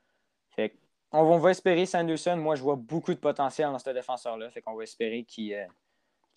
Fait 0.51 0.75
on 1.13 1.23
va, 1.23 1.31
on 1.31 1.39
va 1.39 1.51
espérer 1.53 1.87
Sanderson. 1.87 2.37
Moi, 2.37 2.57
je 2.57 2.63
vois 2.63 2.75
beaucoup 2.75 3.15
de 3.15 3.19
potentiel 3.19 3.71
dans 3.71 3.79
ce 3.79 3.89
défenseur-là. 3.89 4.51
Fait 4.51 4.61
qu'on 4.61 4.75
va 4.75 4.83
espérer 4.83 5.23
qu'il 5.23 5.55
euh, 5.55 5.65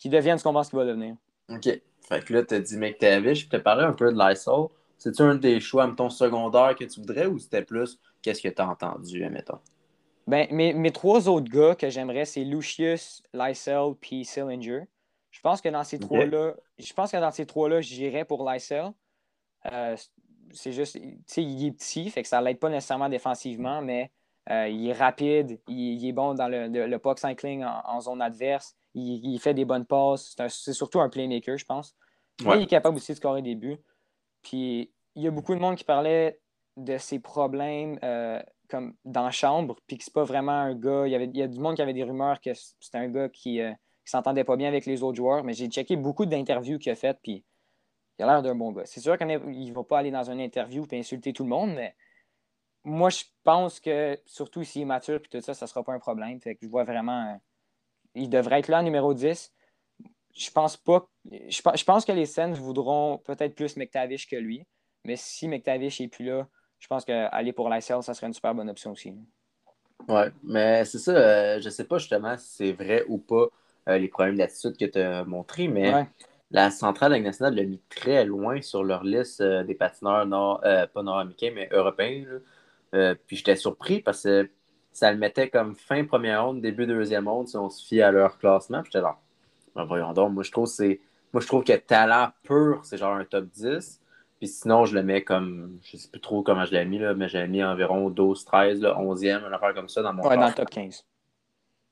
devienne 0.06 0.38
ce 0.38 0.43
qu'on 0.43 0.54
pense 0.54 0.70
qu'il 0.70 0.78
va 0.78 0.86
devenir. 0.86 1.16
OK. 1.50 1.82
Fait 2.08 2.26
que 2.26 2.34
là, 2.34 2.43
tu 2.43 2.56
as 2.56 2.60
dit 2.60 2.78
McTavish. 2.78 3.45
Je 3.45 3.50
te 3.50 3.58
parler 3.58 3.84
un 3.84 3.93
peu 3.93 4.12
de 4.12 4.18
Lysol. 4.18 4.70
C'est-tu 4.97 5.22
un 5.22 5.36
des 5.36 5.60
choix, 5.60 5.88
mettons, 5.88 6.10
secondaire 6.10 6.76
que 6.76 6.84
tu 6.84 7.00
voudrais 7.00 7.26
ou 7.26 7.39
c'était 7.39 7.62
plus 7.62 8.00
qu'est-ce 8.22 8.41
que 8.41 8.50
tu 8.50 8.62
as 8.62 8.68
entendu, 8.68 9.28
mettons? 9.30 9.60
Ben, 10.28 10.47
mes, 10.52 10.74
mes 10.74 10.91
trois 10.91 11.28
autres 11.30 11.50
gars 11.50 11.76
que 11.76 11.89
j'aimerais, 11.89 12.26
c'est 12.26 12.43
Lucius, 12.43 13.24
Lysel 13.34 13.93
puis 14.00 14.26
Sillinger. 14.26 14.84
Je 15.32 15.41
pense 15.41 15.62
que 15.62 15.70
dans 15.70 15.84
ces 15.84 16.00
trois-là, 16.00 16.56
je 16.78 16.93
pense 16.93 17.12
que 17.12 17.18
dans 17.18 17.32
ces 17.32 17.45
trois-là, 17.45 17.82
j'irais 17.82 18.26
pour 18.26 18.50
Lysel. 18.50 18.91
Euh, 19.72 19.95
c'est 20.52 20.72
juste, 20.72 20.95
tu 20.95 21.18
sais, 21.26 21.43
il 21.43 21.68
est 21.68 21.72
petit, 21.72 22.10
fait 22.10 22.22
que 22.24 22.28
ça 22.28 22.41
l'aide 22.41 22.60
pas 22.60 22.70
nécessairement 22.70 23.10
défensivement, 23.10 23.82
mais 23.82 24.12
euh, 24.50 24.68
il 24.68 24.88
est 24.88 24.93
rapide, 24.93 25.60
il, 25.68 26.06
est 26.08 26.12
bon 26.12 26.34
dans 26.34 26.47
le, 26.47 26.68
le, 26.68 27.00
puck 27.00 27.20
cycling 27.20 27.64
en, 27.64 28.02
zone 28.02 28.22
adverse, 28.22 28.76
il, 29.00 29.39
fait 29.39 29.54
des 29.54 29.66
bonnes 29.66 29.86
passes, 29.86 30.36
c'est 30.50 30.74
surtout 30.74 31.00
un 31.00 31.10
playmaker, 31.10 31.58
je 31.58 31.66
pense. 31.66 31.95
il 32.39 32.50
est 32.50 32.68
capable 32.68 32.97
aussi 32.97 33.12
de 33.12 33.18
scorer 33.18 33.41
des 33.41 33.56
buts. 33.56 33.78
Puis 34.41 34.91
il 35.16 35.24
y 35.24 35.28
a 35.28 35.32
beaucoup 35.32 35.54
de 35.54 35.60
monde 35.60 35.76
qui 35.76 35.84
parlait 35.84 36.39
de 36.78 36.97
ses 36.97 37.20
problèmes 37.20 38.00
euh, 38.04 38.41
comme 38.70 38.95
dans 39.04 39.24
la 39.24 39.32
chambre, 39.32 39.76
puis 39.88 39.97
que 39.97 40.04
c'est 40.04 40.14
pas 40.14 40.24
vraiment 40.24 40.52
un 40.52 40.76
gars. 40.76 41.08
Il 41.08 41.12
y, 41.12 41.16
avait, 41.16 41.26
il 41.26 41.38
y 41.38 41.41
a 41.41 41.47
du 41.47 41.60
monde 41.60 41.76
qui 41.76 41.82
avait 41.82 41.93
des 41.93 42.04
rumeurs 42.04 42.39
que 42.39 42.52
c'était 42.54 43.00
un 43.00 43.10
gars 43.10 43.30
qui, 43.30 43.62
euh, 43.62 43.74
s'entendait 44.06 44.43
pas 44.43 44.56
bien 44.56 44.68
avec 44.68 44.86
les 44.88 45.04
autres 45.04 45.18
joueurs, 45.18 45.43
mais 45.43 45.54
j'ai 45.54 45.68
checké 45.68 45.95
beaucoup 45.95 46.26
d'interviews 46.26 46.80
qu'il 46.80 46.91
a 46.91 46.95
faites, 46.95 47.20
puis 47.22 47.45
il 48.18 48.24
a 48.24 48.26
l'air 48.26 48.41
d'un 48.41 48.56
bon 48.56 48.72
gars. 48.72 48.86
C'est 48.86 49.02
sûr 49.02 49.18
qu'il 49.18 49.28
ne 49.28 49.74
va 49.74 49.84
pas 49.84 50.00
aller 50.00 50.10
dans 50.10 50.30
une 50.32 50.39
interview 50.39 50.86
et 50.91 51.00
insulter 51.00 51.32
tout 51.32 51.43
le 51.43 51.50
monde, 51.50 51.74
mais 51.76 51.95
moi, 52.84 53.10
je 53.10 53.24
pense 53.43 53.80
que, 53.80 54.20
surtout 54.26 54.64
s'il 54.64 54.84
est 54.84 54.86
mature 54.86 55.20
puis 55.22 55.30
tout 55.30 55.41
ça, 55.41 55.54
ça 55.54 55.66
ne 55.66 55.70
sera 55.70 55.84
pas 55.84 55.93
un 55.93 56.00
problème. 56.00 56.39
Fait 56.41 56.56
que 56.56 56.62
je 56.64 56.70
vois 56.70 56.84
vraiment. 56.84 57.39
Il 58.16 58.30
devrait 58.30 58.60
être 58.60 58.68
là, 58.68 58.82
numéro 58.82 59.14
10 59.14 59.51
je 60.39 60.51
pense 60.51 60.78
pas. 60.78 61.07
Je, 61.30 61.84
pense 61.84 62.05
que 62.05 62.12
les 62.12 62.26
Sens 62.26 62.57
voudront 62.57 63.18
peut-être 63.20 63.55
plus 63.55 63.76
McTavish 63.76 64.28
que 64.28 64.36
lui. 64.36 64.66
Mais 65.05 65.16
si 65.16 65.47
McTavish 65.47 65.99
n'est 65.99 66.07
plus 66.07 66.26
là, 66.26 66.47
je 66.80 66.88
pense 66.88 67.05
qu'aller 67.05 67.53
pour 67.53 67.70
l'ICL, 67.70 68.01
ça 68.01 68.14
serait 68.14 68.28
une 68.28 68.34
super 68.34 68.55
bonne 68.55 68.70
option 68.70 68.91
aussi. 68.91 69.16
Oui, 70.07 70.22
mais 70.43 70.86
c'est 70.86 70.97
ça. 70.97 71.12
Euh, 71.12 71.62
je 71.62 71.70
sais 71.70 71.84
pas 71.84 71.97
justement 71.97 72.38
si 72.38 72.47
c'est 72.47 72.72
vrai 72.72 73.03
ou 73.07 73.18
pas 73.18 73.47
euh, 73.89 73.97
les 73.97 74.07
problèmes 74.07 74.38
d'attitude 74.38 74.78
que 74.78 74.86
tu 74.86 74.99
as 74.99 75.26
montrés, 75.26 75.68
mais 75.68 76.07
la 76.51 76.72
centrale 76.72 77.22
nationale 77.22 77.55
l'a 77.55 77.64
mis 77.64 77.82
très 77.89 78.24
loin 78.24 78.62
sur 78.62 78.84
leur 78.84 79.03
liste 79.03 79.41
euh, 79.41 79.64
des 79.64 79.76
patineurs 79.76 80.26
nord, 80.26 80.62
pas 80.62 81.03
nord-américains, 81.03 81.51
mais 81.53 81.68
européens. 81.72 82.26
puis 83.28 83.36
j'étais 83.36 83.57
surpris 83.57 84.01
parce 84.01 84.24
que 84.24 84.49
ça 85.00 85.12
le 85.12 85.18
mettait 85.18 85.50
comme 85.50 85.76
fin 85.76 86.04
première 86.04 86.45
ronde, 86.45 86.62
début 86.62 86.86
deuxième 86.86 87.28
ronde, 87.28 87.47
si 87.47 87.56
on 87.56 87.70
se 87.70 87.86
fie 87.86 88.02
à 88.02 88.12
leur 88.12 88.38
classement. 88.38 88.84
J'étais 88.84 89.00
là, 89.00 89.18
ben, 89.76 89.86
voyons 89.86 90.12
donc, 90.12 90.34
moi 90.34 90.43
je 90.43 90.52
trouve 90.52 90.68
c'est. 90.68 91.00
Moi 91.32 91.41
je 91.41 91.47
trouve 91.47 91.64
que 91.64 91.74
talent 91.74 92.30
pur, 92.43 92.82
c'est 92.84 92.97
genre 92.97 93.16
un 93.16 93.24
top 93.24 93.45
10. 93.45 94.02
Puis 94.39 94.47
sinon, 94.47 94.86
je 94.86 94.95
le 94.95 95.04
mets 95.04 95.24
comme. 95.24 95.80
Je 95.84 95.95
sais 95.95 96.10
plus 96.10 96.20
trop 96.20 96.43
comment 96.43 96.66
je 96.66 96.72
l'ai 96.72 96.84
mis, 96.84 97.00
là, 97.00 97.14
mais 97.14 97.30
j'ai 97.30 97.47
mis 97.47 97.64
environ 97.64 98.10
12, 98.10 98.43
13, 98.43 98.82
11e, 98.82 99.47
une 99.47 99.54
affaire 99.54 99.74
comme 99.74 99.88
ça 99.88 100.02
dans 100.02 100.14
mon 100.14 100.28
Ouais, 100.28 100.36
dans 100.36 100.47
le 100.47 100.54
top 100.54 100.70
15. 100.70 101.06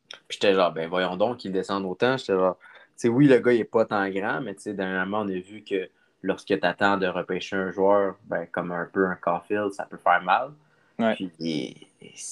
Puis 0.10 0.20
j'étais 0.30 0.54
genre, 0.54 0.74
ben 0.74 0.90
voyons 0.90 1.16
donc 1.16 1.38
qu'il 1.38 1.54
descende 1.54 1.86
autant. 1.86 2.18
J'étais 2.18 2.34
genre. 2.34 2.58
Tu 2.60 3.04
sais, 3.04 3.10
oui, 3.10 3.28
le 3.28 3.40
gars, 3.40 3.54
il 3.54 3.62
est 3.62 3.64
pas 3.64 3.86
tant 3.86 4.10
grand, 4.10 4.42
mais 4.42 4.56
tu 4.56 4.64
sais, 4.64 4.74
dernièrement, 4.74 5.20
on 5.20 5.30
a 5.30 5.40
vu 5.40 5.64
que 5.64 5.90
lorsque 6.24 6.48
tu 6.48 6.60
attends 6.62 6.98
de 6.98 7.08
repêcher 7.08 7.56
un 7.56 7.72
joueur, 7.72 8.16
ben, 8.26 8.48
comme 8.48 8.72
un 8.72 8.86
peu 8.92 9.06
un 9.06 9.16
Caulfield, 9.16 9.72
ça 9.72 9.86
peut 9.86 9.98
faire 9.98 10.22
mal. 10.24 10.52
Ouais. 11.00 11.16
Puis, 11.16 11.87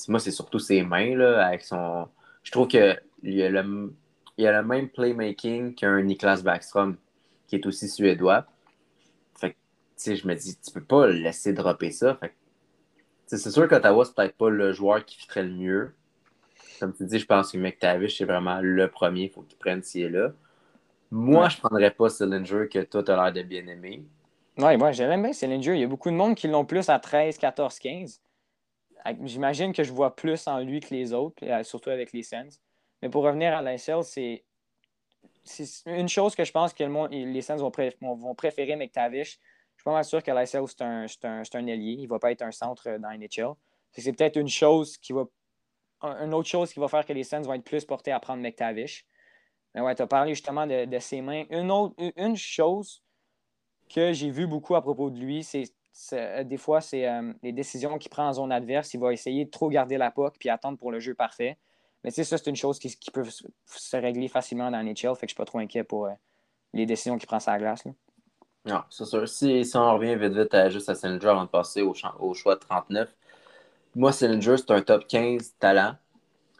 moi, 0.07 0.19
c'est 0.19 0.31
surtout 0.31 0.59
ses 0.59 0.83
mains, 0.83 1.15
là, 1.15 1.45
avec 1.47 1.63
son. 1.63 2.07
Je 2.43 2.51
trouve 2.51 2.67
que 2.67 2.95
il 3.23 3.41
a 3.41 3.49
le, 3.49 3.93
il 4.37 4.47
a 4.47 4.61
le 4.61 4.67
même 4.67 4.89
playmaking 4.89 5.75
qu'un 5.75 6.01
Niklas 6.01 6.41
Backstrom, 6.43 6.97
qui 7.47 7.55
est 7.55 7.65
aussi 7.65 7.89
suédois. 7.89 8.45
Fait 9.35 9.51
que, 9.51 9.55
tu 9.55 9.59
sais, 9.97 10.15
je 10.15 10.27
me 10.27 10.35
dis, 10.35 10.57
tu 10.57 10.71
peux 10.71 10.83
pas 10.83 11.07
laisser 11.07 11.53
dropper 11.53 11.91
ça. 11.91 12.15
Fait 12.15 12.33
c'est 13.27 13.51
sûr 13.51 13.67
qu'Ottawa, 13.67 14.05
c'est 14.05 14.13
peut-être 14.13 14.37
pas 14.37 14.49
le 14.49 14.71
joueur 14.71 15.03
qui 15.03 15.17
fitterait 15.17 15.43
le 15.43 15.53
mieux. 15.53 15.95
Comme 16.79 16.93
tu 16.93 17.05
dis, 17.05 17.19
je 17.19 17.25
pense 17.25 17.51
que 17.51 17.57
McTavish, 17.57 18.17
c'est 18.17 18.25
vraiment 18.25 18.59
le 18.61 18.87
premier. 18.89 19.23
Il 19.23 19.29
faut 19.29 19.41
qu'il 19.41 19.57
prenne 19.57 19.81
s'il 19.81 20.03
est 20.03 20.09
là. 20.09 20.31
Moi, 21.11 21.49
je 21.49 21.57
prendrais 21.57 21.91
pas 21.91 22.09
Sillinger 22.09 22.67
que 22.71 22.79
toi, 22.83 23.03
tu 23.03 23.11
as 23.11 23.15
l'air 23.15 23.33
de 23.33 23.41
bien 23.41 23.65
aimer. 23.67 24.03
Oui, 24.57 24.77
moi, 24.77 24.91
j'aime 24.91 25.21
bien 25.21 25.33
Sillinger. 25.33 25.73
Il 25.73 25.79
y 25.79 25.83
a 25.83 25.87
beaucoup 25.87 26.09
de 26.09 26.15
monde 26.15 26.35
qui 26.35 26.47
l'ont 26.47 26.65
plus 26.65 26.89
à 26.89 26.99
13, 26.99 27.37
14, 27.37 27.79
15. 27.79 28.21
J'imagine 29.23 29.71
que 29.73 29.83
je 29.83 29.91
vois 29.91 30.15
plus 30.15 30.47
en 30.47 30.59
lui 30.59 30.79
que 30.79 30.93
les 30.93 31.13
autres, 31.13 31.43
euh, 31.45 31.63
surtout 31.63 31.91
avec 31.91 32.11
les 32.11 32.23
Sens. 32.23 32.59
Mais 33.01 33.09
pour 33.09 33.23
revenir 33.23 33.55
à 33.55 33.61
l'ISL, 33.61 34.03
c'est 34.03 34.43
une 35.85 36.09
chose 36.09 36.35
que 36.35 36.43
je 36.43 36.51
pense 36.51 36.73
que 36.73 36.83
les 37.11 37.41
Sens 37.41 37.61
vont, 37.61 38.35
préférer 38.35 38.75
McTavish. 38.75 39.39
Je 39.75 39.81
suis 39.81 39.83
pas 39.83 39.93
mal 39.93 40.05
sûr 40.05 40.23
que 40.23 40.31
l'ISL, 40.31 40.63
c'est 40.67 40.81
un, 40.81 41.05
un, 41.53 41.67
ailier. 41.67 41.93
Il 41.99 42.03
ne 42.03 42.07
va 42.07 42.17
pas 42.17 42.31
être 42.31 42.41
un 42.41 42.51
centre 42.51 42.97
dans 42.97 43.11
NHL. 43.11 43.53
C'est 43.91 44.11
peut-être 44.11 44.37
une 44.37 44.49
chose 44.49 44.97
qui 44.97 45.13
va. 45.13 45.25
Une 46.01 46.33
autre 46.33 46.49
chose 46.49 46.73
qui 46.73 46.79
va 46.79 46.87
faire 46.87 47.05
que 47.05 47.13
les 47.13 47.23
Sens 47.23 47.45
vont 47.45 47.53
être 47.53 47.63
plus 47.63 47.85
portés 47.85 48.11
à 48.11 48.19
prendre 48.19 48.41
McTavish. 48.41 49.05
Mais 49.73 49.81
ouais, 49.81 49.93
tu 49.93 50.01
as 50.01 50.07
parlé 50.07 50.33
justement 50.33 50.65
de, 50.65 50.99
ses 50.99 51.21
mains. 51.21 51.45
Une, 51.49 51.69
autre, 51.71 51.95
une 52.15 52.35
chose 52.35 53.03
que 53.89 54.13
j'ai 54.13 54.29
vu 54.29 54.47
beaucoup 54.47 54.75
à 54.75 54.81
propos 54.81 55.09
de 55.09 55.19
lui, 55.19 55.43
c'est 55.43 55.65
des 56.43 56.57
fois, 56.57 56.81
c'est 56.81 57.07
euh, 57.07 57.33
les 57.41 57.53
décisions 57.53 57.97
qu'il 57.97 58.09
prend 58.09 58.27
en 58.27 58.33
zone 58.33 58.51
adverse. 58.51 58.93
Il 58.93 58.99
va 58.99 59.13
essayer 59.13 59.45
de 59.45 59.49
trop 59.49 59.69
garder 59.69 59.97
la 59.97 60.11
POC 60.11 60.35
puis 60.37 60.49
attendre 60.49 60.77
pour 60.77 60.91
le 60.91 60.99
jeu 60.99 61.13
parfait. 61.13 61.57
Mais 62.03 62.11
tu 62.11 62.15
sais, 62.15 62.23
ça, 62.23 62.37
c'est 62.37 62.49
une 62.49 62.55
chose 62.55 62.79
qui, 62.79 62.95
peut 63.11 63.23
se 63.23 63.97
régler 63.97 64.27
facilement 64.27 64.69
dans 64.69 64.83
NHL, 64.83 65.15
fait 65.15 65.25
que 65.25 65.29
je 65.29 65.33
suis 65.33 65.35
pas 65.35 65.45
trop 65.45 65.59
inquiet 65.59 65.83
pour 65.83 66.05
euh, 66.05 66.11
les 66.73 66.85
décisions 66.85 67.17
qu'il 67.17 67.27
prend 67.27 67.39
sur 67.39 67.51
la 67.51 67.57
glace. 67.57 67.83
Non, 68.65 68.81
c'est 68.89 69.05
sûr. 69.05 69.27
Si, 69.27 69.63
on 69.75 69.93
revient 69.93 70.15
vite 70.15 70.33
vite 70.33 70.53
à, 70.53 70.69
juste 70.69 70.89
à 70.89 70.95
Sillinger 70.95 71.29
avant 71.29 71.45
de 71.45 71.49
passer 71.49 71.81
au, 71.81 71.93
choix 72.33 72.55
de 72.55 72.59
39, 72.59 73.15
moi, 73.95 74.11
Sillinger, 74.11 74.57
c'est 74.57 74.71
un 74.71 74.81
top 74.81 75.07
15 75.07 75.55
talent. 75.59 75.95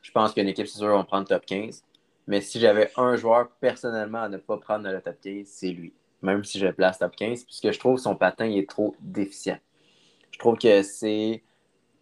Je 0.01 0.11
pense 0.11 0.33
qu'une 0.33 0.47
équipe, 0.47 0.67
c'est 0.67 0.79
sûr, 0.79 0.95
on 0.95 1.03
prend 1.03 1.19
le 1.19 1.25
top 1.25 1.45
15. 1.45 1.83
Mais 2.27 2.41
si 2.41 2.59
j'avais 2.59 2.91
un 2.95 3.15
joueur 3.15 3.49
personnellement 3.59 4.23
à 4.23 4.29
ne 4.29 4.37
pas 4.37 4.57
prendre 4.57 4.85
dans 4.85 4.91
le 4.91 5.01
top 5.01 5.19
15, 5.21 5.45
c'est 5.45 5.69
lui. 5.69 5.93
Même 6.25 6.43
si 6.43 6.59
je 6.59 6.65
le 6.65 6.73
place 6.73 6.99
top 6.99 7.15
15, 7.15 7.43
puisque 7.43 7.71
je 7.71 7.79
trouve 7.79 7.97
son 7.97 8.15
patin 8.15 8.45
est 8.45 8.69
trop 8.69 8.95
déficient. 8.99 9.59
Je 10.31 10.39
trouve 10.39 10.57
que 10.57 10.81
c'est. 10.81 11.43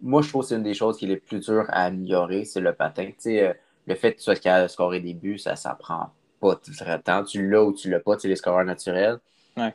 Moi, 0.02 0.22
je 0.22 0.30
trouve 0.30 0.42
que 0.42 0.50
c'est 0.50 0.56
une 0.56 0.64
des 0.64 0.74
choses 0.74 0.98
qui 0.98 1.06
est 1.06 1.10
les 1.10 1.18
plus 1.18 1.40
dures 1.40 1.66
à 1.70 1.86
améliorer, 1.86 2.46
c'est 2.46 2.60
le 2.60 2.74
patin. 2.74 3.06
Tu 3.06 3.14
sais, 3.20 3.48
euh, 3.48 3.54
le 3.86 3.96
fait 3.96 4.14
que 4.14 4.18
tu 4.18 4.24
sois 4.24 4.36
capable 4.36 4.64
de 4.64 4.68
scorer 4.70 5.00
des 5.00 5.14
buts, 5.14 5.38
ça, 5.38 5.56
ça 5.56 5.76
prend 5.76 6.12
pas 6.40 6.56
très 6.56 7.02
temps. 7.02 7.24
Tu 7.24 7.48
l'as 7.48 7.64
ou 7.64 7.74
tu 7.74 7.90
l'as 7.90 8.00
pas, 8.00 8.18
tu 8.18 8.28
les 8.28 8.36
scoreurs 8.36 8.66
naturels. 8.66 9.20
Ouais. 9.56 9.74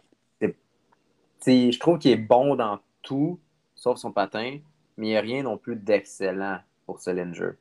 Je 1.46 1.78
trouve 1.78 1.98
qu'il 1.98 2.10
est 2.10 2.16
bon 2.16 2.56
dans 2.56 2.80
tout, 3.02 3.40
sauf 3.74 3.98
son 3.98 4.12
patin, 4.12 4.58
mais 4.96 5.06
il 5.06 5.10
n'y 5.10 5.16
a 5.16 5.20
rien 5.20 5.42
non 5.42 5.56
plus 5.56 5.76
d'excellent 5.76 6.58
pour 6.84 7.00
Salinger. 7.00 7.52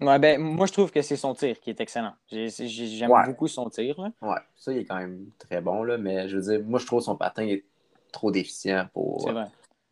Ouais, 0.00 0.18
ben, 0.18 0.40
moi, 0.40 0.66
je 0.66 0.72
trouve 0.72 0.90
que 0.90 1.02
c'est 1.02 1.16
son 1.16 1.34
tir 1.34 1.60
qui 1.60 1.70
est 1.70 1.80
excellent. 1.80 2.14
J'aime 2.30 3.10
beaucoup 3.26 3.48
son 3.48 3.68
tir. 3.68 3.98
Ouais, 3.98 4.38
ça, 4.56 4.72
il 4.72 4.78
est 4.78 4.84
quand 4.84 4.96
même 4.96 5.26
très 5.38 5.60
bon, 5.60 5.82
là, 5.82 5.98
mais 5.98 6.28
je 6.28 6.36
veux 6.38 6.42
dire, 6.42 6.66
moi, 6.66 6.78
je 6.78 6.86
trouve 6.86 7.02
son 7.02 7.16
patin 7.16 7.46
est 7.46 7.64
trop 8.10 8.30
déficient 8.30 8.86
pour, 8.92 9.30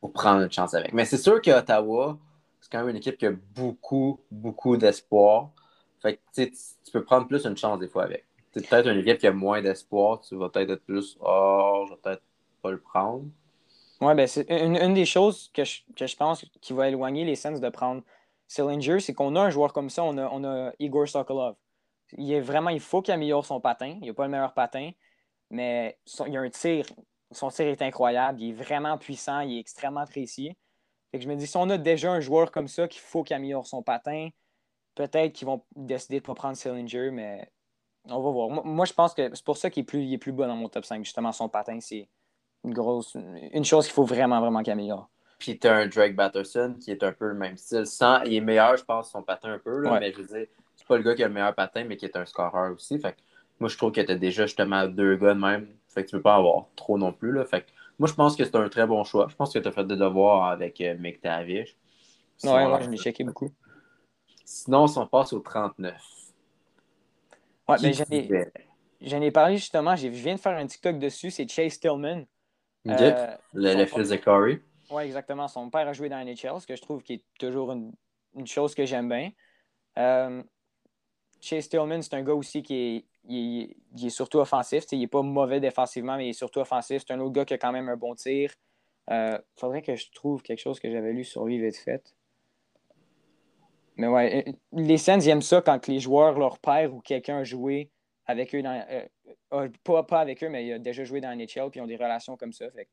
pour 0.00 0.12
prendre 0.12 0.42
une 0.42 0.52
chance 0.52 0.74
avec. 0.74 0.92
Mais 0.92 1.04
c'est 1.04 1.18
sûr 1.18 1.42
qu'Ottawa, 1.42 2.18
c'est 2.60 2.70
quand 2.72 2.78
même 2.78 2.90
une 2.90 2.96
équipe 2.96 3.18
qui 3.18 3.26
a 3.26 3.32
beaucoup, 3.54 4.20
beaucoup 4.30 4.76
d'espoir. 4.76 5.50
Fait 6.00 6.16
que 6.16 6.42
tu 6.44 6.92
peux 6.92 7.04
prendre 7.04 7.26
plus 7.26 7.44
une 7.44 7.56
chance 7.56 7.78
des 7.78 7.88
fois 7.88 8.04
avec. 8.04 8.24
C'est 8.54 8.66
peut-être 8.66 8.88
une 8.88 8.98
équipe 9.00 9.18
qui 9.18 9.26
a 9.26 9.32
moins 9.32 9.60
d'espoir, 9.60 10.20
tu 10.20 10.36
vas 10.36 10.48
peut-être 10.48 10.70
être 10.70 10.84
plus 10.84 11.18
Oh, 11.20 11.84
je 11.86 11.94
vais 11.94 12.00
peut-être 12.02 12.22
pas 12.62 12.70
le 12.70 12.80
prendre. 12.80 13.24
Ouais, 14.00 14.14
ben 14.14 14.26
c'est 14.26 14.46
une, 14.48 14.94
des 14.94 15.04
choses 15.04 15.50
que 15.52 15.64
je, 15.64 15.80
que 15.96 16.06
je 16.06 16.16
pense 16.16 16.44
qui 16.60 16.72
va 16.72 16.88
éloigner 16.88 17.24
les 17.24 17.34
Sens 17.34 17.60
de 17.60 17.68
prendre 17.68 18.02
Sillinger, 18.48 18.98
c'est 19.00 19.12
qu'on 19.12 19.36
a 19.36 19.42
un 19.42 19.50
joueur 19.50 19.72
comme 19.72 19.90
ça, 19.90 20.02
on 20.02 20.44
a, 20.44 20.72
Igor 20.78 21.06
Sokolov. 21.06 21.54
Il 22.16 22.32
est 22.32 22.40
vraiment, 22.40 22.70
il 22.70 22.80
faut 22.80 23.02
qu'il 23.02 23.12
améliore 23.12 23.44
son 23.44 23.60
patin. 23.60 23.98
Il 24.00 24.08
n'a 24.08 24.14
pas 24.14 24.24
le 24.24 24.30
meilleur 24.30 24.54
patin, 24.54 24.90
mais 25.50 25.98
il 26.26 26.36
a 26.36 26.40
un 26.40 26.48
tir. 26.48 26.86
Son 27.30 27.50
tir 27.50 27.66
est 27.66 27.82
incroyable. 27.82 28.40
Il 28.40 28.50
est 28.50 28.52
vraiment 28.54 28.96
puissant. 28.96 29.40
Il 29.40 29.58
est 29.58 29.60
extrêmement 29.60 30.06
précis. 30.06 30.56
Fait 31.10 31.18
que 31.18 31.24
je 31.24 31.28
me 31.28 31.36
dis, 31.36 31.46
si 31.46 31.56
on 31.58 31.68
a 31.68 31.76
déjà 31.76 32.10
un 32.10 32.20
joueur 32.20 32.50
comme 32.50 32.68
ça 32.68 32.88
qu'il 32.88 33.02
faut 33.02 33.22
qu'il 33.22 33.36
améliore 33.36 33.66
son 33.66 33.82
patin, 33.82 34.30
peut-être 34.94 35.34
qu'ils 35.34 35.46
vont 35.46 35.62
décider 35.76 36.16
de 36.16 36.22
ne 36.22 36.26
pas 36.26 36.34
prendre 36.34 36.56
Sillinger, 36.56 37.10
mais 37.10 37.50
on 38.04 38.22
va 38.22 38.30
voir. 38.30 38.64
Moi, 38.64 38.86
je 38.86 38.94
pense 38.94 39.12
que 39.12 39.34
c'est 39.34 39.44
pour 39.44 39.58
ça 39.58 39.68
qu'il 39.68 39.82
est 39.82 39.84
plus, 39.84 40.10
est 40.10 40.18
plus 40.18 40.32
bas 40.32 40.46
dans 40.46 40.56
mon 40.56 40.70
top 40.70 40.86
5. 40.86 41.04
Justement, 41.04 41.32
son 41.32 41.50
patin, 41.50 41.78
c'est 41.80 42.08
une 42.64 42.72
grosse, 42.72 43.14
une 43.52 43.64
chose 43.64 43.84
qu'il 43.84 43.94
faut 43.94 44.04
vraiment, 44.04 44.40
vraiment 44.40 44.62
qu'il 44.62 44.72
améliore. 44.72 45.10
Puis 45.38 45.58
tu 45.58 45.68
as 45.68 45.76
un 45.76 45.86
Drake 45.86 46.16
Batterson 46.16 46.76
qui 46.80 46.90
est 46.90 47.02
un 47.02 47.12
peu 47.12 47.28
le 47.28 47.34
même 47.34 47.56
style. 47.56 47.86
Sans, 47.86 48.22
il 48.22 48.34
est 48.34 48.40
meilleur, 48.40 48.76
je 48.76 48.84
pense, 48.84 49.10
son 49.12 49.22
patin 49.22 49.52
un 49.52 49.58
peu, 49.58 49.80
mais 49.82 50.12
je 50.12 50.18
veux 50.18 50.26
dire, 50.26 50.46
c'est 50.74 50.86
pas 50.86 50.96
le 50.96 51.02
gars 51.02 51.14
qui 51.14 51.22
a 51.22 51.28
le 51.28 51.34
meilleur 51.34 51.54
patin, 51.54 51.84
mais 51.84 51.96
qui 51.96 52.04
est 52.06 52.16
un 52.16 52.26
scoreur 52.26 52.72
aussi. 52.72 52.98
Fait 52.98 53.16
moi, 53.60 53.68
je 53.68 53.76
trouve 53.76 53.92
que 53.92 54.00
tu 54.00 54.10
as 54.10 54.16
déjà 54.16 54.46
justement 54.46 54.86
deux 54.86 55.16
gars 55.16 55.34
de 55.34 55.40
même. 55.40 55.68
Fait 55.88 56.04
que 56.04 56.10
tu 56.10 56.16
peux 56.16 56.22
pas 56.22 56.36
avoir 56.36 56.66
trop 56.76 56.98
non 56.98 57.12
plus. 57.12 57.32
Là. 57.32 57.44
Fait 57.44 57.66
moi, 57.98 58.08
je 58.08 58.14
pense 58.14 58.36
que 58.36 58.44
c'est 58.44 58.54
un 58.54 58.68
très 58.68 58.86
bon 58.86 59.02
choix. 59.04 59.26
Je 59.28 59.34
pense 59.34 59.52
que 59.52 59.58
tu 59.58 59.66
as 59.66 59.72
fait 59.72 59.84
des 59.84 59.96
devoirs 59.96 60.50
avec 60.50 60.80
euh, 60.80 60.96
McTavish. 60.98 61.76
Ouais, 62.44 62.66
ouais, 62.66 62.82
je 62.84 62.90
l'ai 62.90 62.96
checké 62.96 63.24
beaucoup. 63.24 63.50
Sinon, 64.44 64.86
si 64.86 64.98
on 64.98 65.06
passe 65.06 65.32
au 65.32 65.40
39. 65.40 65.94
Ouais, 67.68 67.76
mais 67.82 67.92
j'en 69.00 69.20
ai, 69.20 69.30
parlé 69.30 69.56
justement. 69.56 69.96
Je 69.96 70.08
viens 70.08 70.36
de 70.36 70.40
faire 70.40 70.56
un 70.56 70.66
TikTok 70.66 70.98
dessus. 70.98 71.30
C'est 71.30 71.48
Chase 71.48 71.78
Tillman. 71.80 72.24
Euh, 72.86 73.36
le, 73.52 73.84
fils 73.84 74.08
de 74.08 74.16
Corey. 74.16 74.62
Oui, 74.90 75.02
exactement. 75.02 75.48
Son 75.48 75.70
père 75.70 75.86
a 75.86 75.92
joué 75.92 76.08
dans 76.08 76.18
la 76.18 76.24
NHL, 76.24 76.60
ce 76.60 76.66
que 76.66 76.76
je 76.76 76.82
trouve 76.82 77.02
qui 77.02 77.14
est 77.14 77.24
toujours 77.38 77.72
une, 77.72 77.92
chose 78.46 78.74
que 78.74 78.86
j'aime 78.86 79.08
bien. 79.08 79.30
Euh, 79.98 80.42
Chase 81.40 81.68
Tillman, 81.68 82.02
c'est 82.02 82.14
un 82.14 82.22
gars 82.22 82.34
aussi 82.34 82.62
qui 82.62 83.06
est, 83.28 83.76
est 84.04 84.08
surtout 84.08 84.38
offensif. 84.38 84.84
il 84.92 85.00
n'est 85.00 85.06
pas 85.06 85.22
mauvais 85.22 85.60
défensivement, 85.60 86.16
mais 86.16 86.26
il 86.26 86.30
est 86.30 86.34
surtout 86.34 86.60
offensif. 86.60 87.02
C'est 87.06 87.12
un 87.12 87.20
autre 87.20 87.32
gars 87.32 87.44
qui 87.44 87.54
a 87.54 87.58
quand 87.58 87.72
même 87.72 87.88
un 87.88 87.96
bon 87.96 88.14
tir. 88.14 88.52
Il 89.10 89.14
euh, 89.14 89.38
faudrait 89.56 89.82
que 89.82 89.94
je 89.94 90.10
trouve 90.12 90.42
quelque 90.42 90.60
chose 90.60 90.80
que 90.80 90.90
j'avais 90.90 91.12
lu 91.12 91.24
sur 91.24 91.44
lui 91.44 91.58
vite 91.58 91.76
fait. 91.76 92.14
Mais 93.96 94.06
ouais, 94.06 94.48
euh, 94.48 94.52
les 94.72 94.98
Sens, 94.98 95.24
ils 95.24 95.30
aiment 95.30 95.42
ça 95.42 95.60
quand 95.60 95.86
les 95.86 95.98
joueurs, 95.98 96.38
leur 96.38 96.58
père 96.58 96.94
ou 96.94 97.00
quelqu'un 97.00 97.38
a 97.38 97.44
joué 97.44 97.90
avec 98.26 98.54
eux 98.54 98.62
dans. 98.62 99.08
pas, 99.82 100.02
pas, 100.04 100.20
avec 100.20 100.44
eux, 100.44 100.48
mais 100.48 100.66
il 100.66 100.72
a 100.74 100.78
déjà 100.78 101.04
joué 101.04 101.20
dans 101.20 101.30
la 101.30 101.36
NHL, 101.36 101.70
puis 101.70 101.80
ils 101.80 101.82
ont 101.82 101.86
des 101.86 101.96
relations 101.96 102.36
comme 102.36 102.52
ça. 102.52 102.70
Fait 102.70 102.88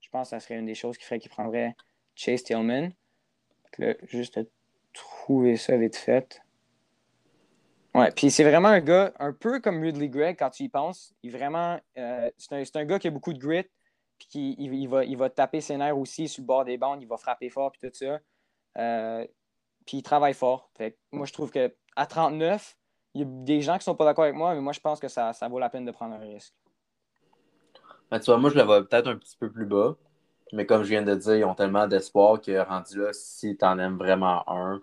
je 0.00 0.08
pense 0.10 0.28
que 0.28 0.30
ça 0.30 0.40
serait 0.40 0.58
une 0.58 0.66
des 0.66 0.74
choses 0.74 0.98
qui 0.98 1.04
ferait 1.04 1.18
qu'il 1.18 1.30
prendrait 1.30 1.74
Chase 2.14 2.42
Tillman. 2.42 2.90
juste 4.02 4.40
trouver 4.92 5.56
ça 5.56 5.76
vite 5.76 5.96
fait. 5.96 6.42
Ouais, 7.94 8.10
puis 8.12 8.30
c'est 8.30 8.44
vraiment 8.44 8.68
un 8.68 8.80
gars 8.80 9.12
un 9.18 9.32
peu 9.32 9.60
comme 9.60 9.82
Ridley 9.82 10.08
Gregg 10.08 10.36
quand 10.38 10.50
tu 10.50 10.64
y 10.64 10.68
penses. 10.68 11.12
Il 11.22 11.32
vraiment, 11.32 11.78
euh, 11.98 12.30
c'est 12.38 12.76
un, 12.76 12.84
gars 12.84 12.98
qui 12.98 13.08
a 13.08 13.10
beaucoup 13.10 13.32
de 13.32 13.38
grit, 13.38 13.68
puis 14.18 14.28
qui, 14.28 14.56
il, 14.58 14.88
va, 14.88 15.04
il 15.04 15.16
va 15.16 15.28
taper 15.28 15.60
ses 15.60 15.76
nerfs 15.76 15.98
aussi 15.98 16.28
sur 16.28 16.42
le 16.42 16.46
bord 16.46 16.64
des 16.64 16.78
bandes, 16.78 17.02
il 17.02 17.08
va 17.08 17.16
frapper 17.16 17.50
fort, 17.50 17.72
puis 17.72 17.88
tout 17.88 17.94
ça. 17.96 18.20
Euh, 18.78 19.26
puis 19.86 19.98
il 19.98 20.02
travaille 20.02 20.34
fort. 20.34 20.70
moi, 21.10 21.26
je 21.26 21.32
trouve 21.32 21.50
qu'à 21.50 21.70
39, 22.06 22.76
il 23.14 23.22
y 23.22 23.24
a 23.24 23.26
des 23.26 23.60
gens 23.60 23.76
qui 23.76 23.84
sont 23.84 23.96
pas 23.96 24.04
d'accord 24.04 24.24
avec 24.24 24.36
moi, 24.36 24.54
mais 24.54 24.60
moi, 24.60 24.72
je 24.72 24.80
pense 24.80 25.00
que 25.00 25.08
ça, 25.08 25.32
ça 25.32 25.48
vaut 25.48 25.58
la 25.58 25.68
peine 25.68 25.84
de 25.84 25.90
prendre 25.90 26.14
un 26.14 26.18
risque. 26.18 26.54
Ben, 28.10 28.18
tu 28.18 28.26
vois, 28.26 28.38
moi, 28.38 28.50
je 28.50 28.56
la 28.56 28.64
vois 28.64 28.86
peut-être 28.86 29.08
un 29.08 29.16
petit 29.16 29.36
peu 29.38 29.50
plus 29.50 29.66
bas. 29.66 29.96
Mais 30.52 30.66
comme 30.66 30.82
je 30.82 30.88
viens 30.88 31.02
de 31.02 31.14
dire, 31.14 31.36
ils 31.36 31.44
ont 31.44 31.54
tellement 31.54 31.86
d'espoir 31.86 32.40
que 32.40 32.58
rendu 32.58 32.98
là, 32.98 33.12
si 33.12 33.56
tu 33.56 33.64
en 33.64 33.78
aimes 33.78 33.98
vraiment 33.98 34.42
un, 34.50 34.82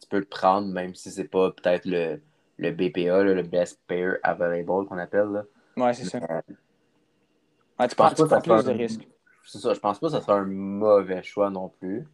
tu 0.00 0.08
peux 0.08 0.18
le 0.18 0.26
prendre, 0.26 0.68
même 0.68 0.94
si 0.94 1.10
c'est 1.10 1.24
pas 1.24 1.50
peut-être 1.50 1.86
le, 1.86 2.20
le 2.58 2.70
BPA, 2.70 3.22
le 3.22 3.42
Best 3.42 3.80
Pair 3.86 4.18
Available 4.22 4.86
qu'on 4.86 4.98
appelle. 4.98 5.28
Là. 5.28 5.44
Ouais, 5.76 5.94
c'est 5.94 6.04
ça. 6.04 6.20
tu 6.20 7.96
prends, 7.96 8.10
pas 8.10 8.40
plus 8.40 8.64
de 8.64 8.72
risques. 8.72 9.08
C'est 9.46 9.58
ça, 9.58 9.74
je 9.74 9.80
pense 9.80 9.98
pas 9.98 10.08
que 10.08 10.12
ce 10.12 10.20
sera 10.20 10.34
un 10.34 10.44
mauvais 10.44 11.22
choix 11.22 11.50
non 11.50 11.68
plus. 11.68 12.06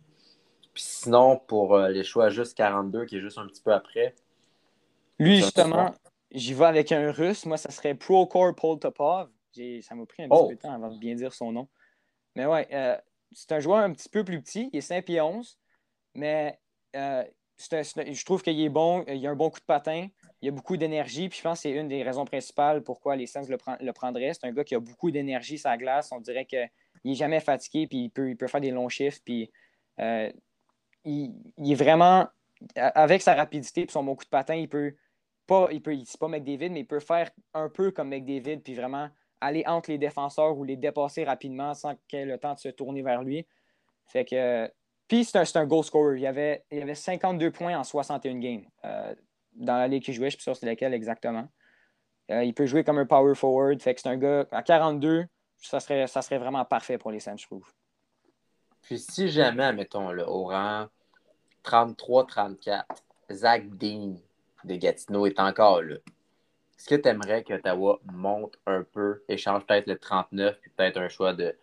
Puis 0.72 0.82
sinon, 0.84 1.40
pour 1.48 1.74
euh, 1.74 1.88
les 1.88 2.04
choix 2.04 2.28
juste 2.28 2.56
42, 2.56 3.04
qui 3.04 3.16
est 3.16 3.20
juste 3.20 3.38
un 3.38 3.46
petit 3.46 3.62
peu 3.62 3.72
après. 3.72 4.14
Lui, 5.18 5.38
justement, 5.38 5.94
j'y 6.30 6.54
vais 6.54 6.66
avec 6.66 6.92
un 6.92 7.10
russe. 7.10 7.46
Moi, 7.46 7.56
ça 7.56 7.70
serait 7.70 7.94
Procore 7.94 8.54
Poltopov. 8.54 9.28
Ça 9.82 9.94
m'a 9.94 10.06
pris 10.06 10.22
un 10.22 10.28
petit 10.28 10.38
oh! 10.38 10.48
peu 10.48 10.54
de 10.54 10.60
temps 10.60 10.72
avant 10.72 10.90
de 10.90 10.98
bien 10.98 11.14
dire 11.14 11.32
son 11.32 11.52
nom. 11.52 11.68
Mais 12.36 12.46
ouais, 12.46 12.68
euh, 12.72 12.96
c'est 13.32 13.52
un 13.52 13.60
joueur 13.60 13.78
un 13.78 13.92
petit 13.92 14.08
peu 14.08 14.24
plus 14.24 14.40
petit. 14.40 14.70
Il 14.72 14.78
est 14.78 14.82
5 14.82 15.04
pieds 15.04 15.20
11. 15.20 15.58
Mais 16.14 16.58
euh, 16.96 17.24
je 17.58 18.24
trouve 18.24 18.42
qu'il 18.42 18.60
est 18.60 18.68
bon. 18.68 19.04
Il 19.08 19.26
a 19.26 19.30
un 19.30 19.36
bon 19.36 19.50
coup 19.50 19.60
de 19.60 19.64
patin. 19.64 20.08
Il 20.42 20.48
a 20.48 20.52
beaucoup 20.52 20.76
d'énergie. 20.76 21.28
Puis 21.28 21.38
je 21.38 21.42
pense 21.42 21.58
que 21.58 21.62
c'est 21.62 21.72
une 21.72 21.88
des 21.88 22.02
raisons 22.02 22.24
principales 22.24 22.82
pourquoi 22.82 23.16
les 23.16 23.26
Sens 23.26 23.48
le, 23.48 23.58
le 23.80 23.92
prendraient. 23.92 24.32
C'est 24.34 24.46
un 24.46 24.52
gars 24.52 24.64
qui 24.64 24.74
a 24.74 24.80
beaucoup 24.80 25.10
d'énergie 25.10 25.60
la 25.64 25.76
glace. 25.76 26.10
On 26.12 26.20
dirait 26.20 26.46
qu'il 26.46 26.68
n'est 27.04 27.14
jamais 27.14 27.40
fatigué. 27.40 27.86
Puis 27.86 28.04
il 28.04 28.10
peut, 28.10 28.30
il 28.30 28.36
peut 28.36 28.46
faire 28.46 28.60
des 28.60 28.70
longs 28.70 28.88
chiffres. 28.88 29.20
Puis 29.24 29.50
euh, 30.00 30.30
il, 31.04 31.34
est 31.58 31.74
vraiment. 31.74 32.28
Avec 32.76 33.22
sa 33.22 33.34
rapidité 33.34 33.82
et 33.82 33.90
son 33.90 34.04
bon 34.04 34.14
coup 34.14 34.24
de 34.24 34.30
patin, 34.30 34.54
il 34.54 34.68
peut 34.68 34.94
pas. 35.46 35.68
Il 35.72 35.82
peut, 35.82 35.96
c'est 36.04 36.20
pas 36.20 36.28
McDavid, 36.28 36.70
mais 36.70 36.80
il 36.80 36.86
peut 36.86 37.00
faire 37.00 37.30
un 37.54 37.68
peu 37.68 37.90
comme 37.90 38.10
McDavid. 38.10 38.58
Puis 38.62 38.74
vraiment 38.74 39.08
aller 39.40 39.64
entre 39.66 39.90
les 39.90 39.98
défenseurs 39.98 40.56
ou 40.56 40.64
les 40.64 40.76
dépasser 40.76 41.24
rapidement 41.24 41.74
sans 41.74 41.94
qu'il 42.08 42.20
ait 42.20 42.24
le 42.24 42.38
temps 42.38 42.54
de 42.54 42.58
se 42.58 42.68
tourner 42.68 43.02
vers 43.02 43.22
lui. 43.22 43.46
Fait 44.06 44.24
que. 44.24 44.70
Puis 45.08 45.24
c'est 45.24 45.38
un, 45.38 45.60
un, 45.60 45.66
goal 45.66 45.84
scorer. 45.84 46.18
Il 46.18 46.26
avait, 46.26 46.64
il 46.70 46.82
avait 46.82 46.94
52 46.94 47.50
points 47.50 47.76
en 47.76 47.82
61 47.82 48.38
games 48.38 48.64
euh, 48.84 49.14
dans 49.54 49.76
la 49.76 49.88
ligue 49.88 50.04
qu'il 50.04 50.14
jouait. 50.14 50.30
Je 50.30 50.36
ne 50.36 50.40
suis 50.40 50.44
sûr 50.44 50.56
c'est 50.56 50.66
laquelle 50.66 50.94
exactement. 50.94 51.48
Euh, 52.30 52.44
il 52.44 52.54
peut 52.54 52.66
jouer 52.66 52.84
comme 52.84 52.98
un 52.98 53.06
power 53.06 53.34
forward. 53.34 53.80
Fait 53.82 53.94
que 53.94 54.00
c'est 54.00 54.08
un 54.08 54.16
gars 54.16 54.46
à 54.52 54.62
42, 54.62 55.26
ça 55.56 55.80
serait, 55.80 56.06
ça 56.06 56.22
serait 56.22 56.38
vraiment 56.38 56.64
parfait 56.64 56.98
pour 56.98 57.10
les 57.10 57.20
Saints, 57.20 57.36
je 57.36 57.46
trouve. 57.46 57.66
Puis 58.82 58.98
si 58.98 59.28
jamais, 59.28 59.72
mettons, 59.72 60.12
le 60.12 60.26
au 60.26 60.44
rang 60.44 60.86
33-34, 61.64 62.84
Zach 63.32 63.68
Dean 63.70 64.16
de 64.64 64.74
Gatineau 64.76 65.26
est 65.26 65.38
encore 65.38 65.82
là. 65.82 65.96
Est-ce 66.80 66.88
que 66.88 66.94
tu 66.94 67.08
aimerais 67.10 67.44
que 67.44 67.52
Ottawa 67.52 68.00
monte 68.10 68.58
un 68.64 68.82
peu, 68.82 69.22
échange 69.28 69.66
peut-être 69.66 69.86
le 69.86 69.98
39, 69.98 70.58
puis 70.62 70.70
peut-être 70.70 70.96
un 70.96 71.10
choix 71.10 71.34
de 71.34 71.54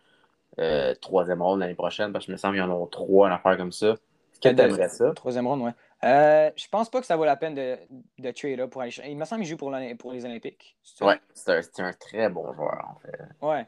euh, 0.59 0.93
troisième 0.93 1.41
ronde 1.41 1.59
l'année 1.59 1.73
prochaine, 1.73 2.13
parce 2.13 2.25
que 2.25 2.27
je 2.27 2.33
me 2.33 2.37
sens 2.37 2.51
qu'il 2.51 2.59
y 2.59 2.61
en 2.61 2.69
a 2.69 2.87
trois, 2.87 3.27
une 3.27 3.33
affaire 3.33 3.57
comme 3.57 3.71
ça. 3.71 3.87
Est-ce 3.87 4.39
que 4.41 4.49
tu 4.49 4.61
aimerais 4.61 4.89
ça? 4.89 5.11
Troisième 5.15 5.47
ronde, 5.47 5.61
oui. 5.63 5.71
Euh, 6.03 6.51
je 6.55 6.67
pense 6.67 6.91
pas 6.91 6.99
que 6.99 7.07
ça 7.07 7.15
vaut 7.15 7.25
la 7.25 7.35
peine 7.35 7.55
de, 7.55 7.79
de 8.19 8.29
trade 8.29 8.63
pour 8.67 8.83
aller. 8.83 8.91
Il 9.07 9.17
me 9.17 9.25
semble 9.25 9.41
qu'il 9.41 9.49
joue 9.49 9.57
pour, 9.57 9.75
pour 9.97 10.11
les 10.11 10.23
Olympiques. 10.23 10.77
Oui, 11.01 11.15
c'est 11.33 11.79
un, 11.79 11.93
très 11.93 12.29
bon 12.29 12.53
joueur, 12.53 12.87
en 12.87 12.99
fait. 12.99 13.17
Ouais. 13.41 13.65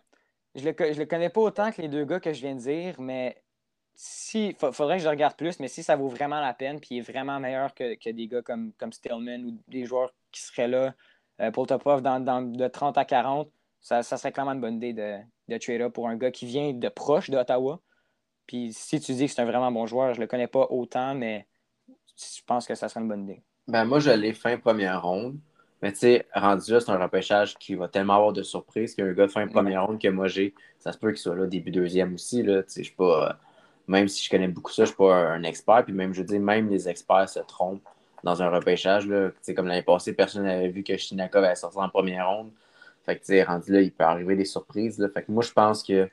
Je 0.54 0.64
le, 0.70 0.94
je 0.94 1.00
le 1.00 1.06
connais 1.08 1.30
pas 1.30 1.42
autant 1.42 1.72
que 1.72 1.82
les 1.82 1.88
deux 1.88 2.06
gars 2.06 2.20
que 2.20 2.32
je 2.32 2.42
viens 2.42 2.54
de 2.54 2.60
dire, 2.60 3.02
mais 3.02 3.42
si 3.96 4.56
faudrait 4.72 4.98
que 4.98 5.04
je 5.04 5.10
regarde 5.10 5.36
plus, 5.36 5.60
mais 5.60 5.68
si 5.68 5.82
ça 5.82 5.96
vaut 5.96 6.10
vraiment 6.10 6.42
la 6.42 6.54
peine, 6.54 6.80
puis 6.80 6.90
il 6.92 6.98
est 7.00 7.12
vraiment 7.12 7.40
meilleur 7.40 7.74
que, 7.74 7.96
que 7.96 8.12
des 8.12 8.28
gars 8.28 8.44
comme, 8.44 8.72
comme 8.78 8.94
Stillman 8.94 9.40
ou 9.46 9.58
des 9.68 9.86
joueurs 9.86 10.14
qui 10.32 10.42
seraient 10.42 10.68
là 10.68 10.94
pour 11.54 11.68
top 11.68 11.86
off 11.86 12.02
dans, 12.02 12.20
de 12.20 12.68
30 12.68 12.98
à 12.98 13.06
40, 13.06 13.50
ça, 13.82 14.04
serait 14.04 14.32
clairement 14.32 14.54
une 14.54 14.62
bonne 14.62 14.76
idée 14.76 14.94
de, 14.94 15.18
de 15.48 15.58
trade 15.58 15.88
pour 15.90 16.08
un 16.08 16.16
gars 16.16 16.32
qui 16.32 16.46
vient 16.46 16.74
de 16.74 16.90
proche 16.90 17.30
d'Ottawa. 17.30 17.80
Puis 18.46 18.74
si 18.74 19.00
tu 19.00 19.14
dis 19.14 19.28
que 19.28 19.32
c'est 19.32 19.42
un 19.42 19.46
vraiment 19.46 19.72
bon 19.72 19.86
joueur, 19.86 20.14
je 20.14 20.20
le 20.20 20.28
connais 20.28 20.48
pas 20.48 20.68
autant, 20.70 21.16
mais 21.16 21.48
je 22.18 22.42
pense 22.46 22.66
que 22.66 22.76
ça 22.76 22.90
serait 22.90 23.02
une 23.02 23.08
bonne 23.08 23.24
idée. 23.24 23.42
Ben, 23.68 23.86
moi, 23.86 24.00
je 24.00 24.10
l'ai 24.10 24.34
fin 24.34 24.58
première 24.58 25.02
ronde. 25.02 25.38
Mais 25.82 25.94
tu 25.94 26.00
sais, 26.00 26.26
rendu 26.34 26.74
là, 26.74 26.82
c'est 26.82 26.92
un 26.92 26.98
repêchage 26.98 27.58
qui 27.58 27.76
va 27.76 27.88
tellement 27.88 28.16
avoir 28.16 28.34
de 28.34 28.44
surprises 28.44 28.94
qu'il 28.94 29.06
y 29.06 29.08
a 29.08 29.12
un 29.12 29.14
gars 29.14 29.28
de 29.28 29.32
fin 29.32 29.48
première 29.48 29.86
ronde 29.86 30.02
que 30.02 30.10
moi 30.10 30.28
j'ai. 30.28 30.54
Ça 30.78 30.92
se 30.92 30.98
peut 30.98 31.10
qu'il 31.10 31.20
soit 31.20 31.36
là 31.36 31.46
début 31.46 31.72
deuxième 31.72 32.16
aussi. 32.16 32.44
Là. 32.44 32.64
Pas. 32.98 33.40
Même 33.88 34.08
si 34.10 34.26
je 34.26 34.30
connais 34.30 34.50
beaucoup 34.50 34.72
ça, 34.72 34.78
je 34.78 34.82
ne 34.82 34.88
suis 34.88 34.98
pas 34.98 35.16
un 35.16 35.44
expert. 35.44 35.86
Puis 35.86 35.94
même, 35.94 36.14
je 36.14 36.22
dis, 36.22 36.38
même 36.38 36.70
les 36.70 36.90
experts 36.90 37.30
se 37.30 37.40
trompent 37.40 37.88
dans 38.24 38.42
un 38.42 38.50
repêchage. 38.50 39.08
Là. 39.08 39.32
Comme 39.56 39.68
l'année 39.68 39.84
passée, 39.84 40.14
personne 40.14 40.44
n'avait 40.44 40.70
vu 40.70 40.84
que 40.84 40.96
Shinakov 40.98 41.44
allait 41.44 41.56
sortir 41.56 41.82
en 41.82 41.90
première 41.90 42.30
ronde. 42.30 42.52
Fait 43.06 43.18
que, 43.18 43.46
rendu 43.46 43.72
là, 43.72 43.82
il 43.82 43.92
peut 43.92 44.04
arriver 44.04 44.36
des 44.36 44.46
surprises. 44.46 44.98
Fait 45.14 45.24
que 45.24 45.32
moi, 45.32 45.44
je 45.44 45.52
pense 45.52 45.84
que 45.84 46.10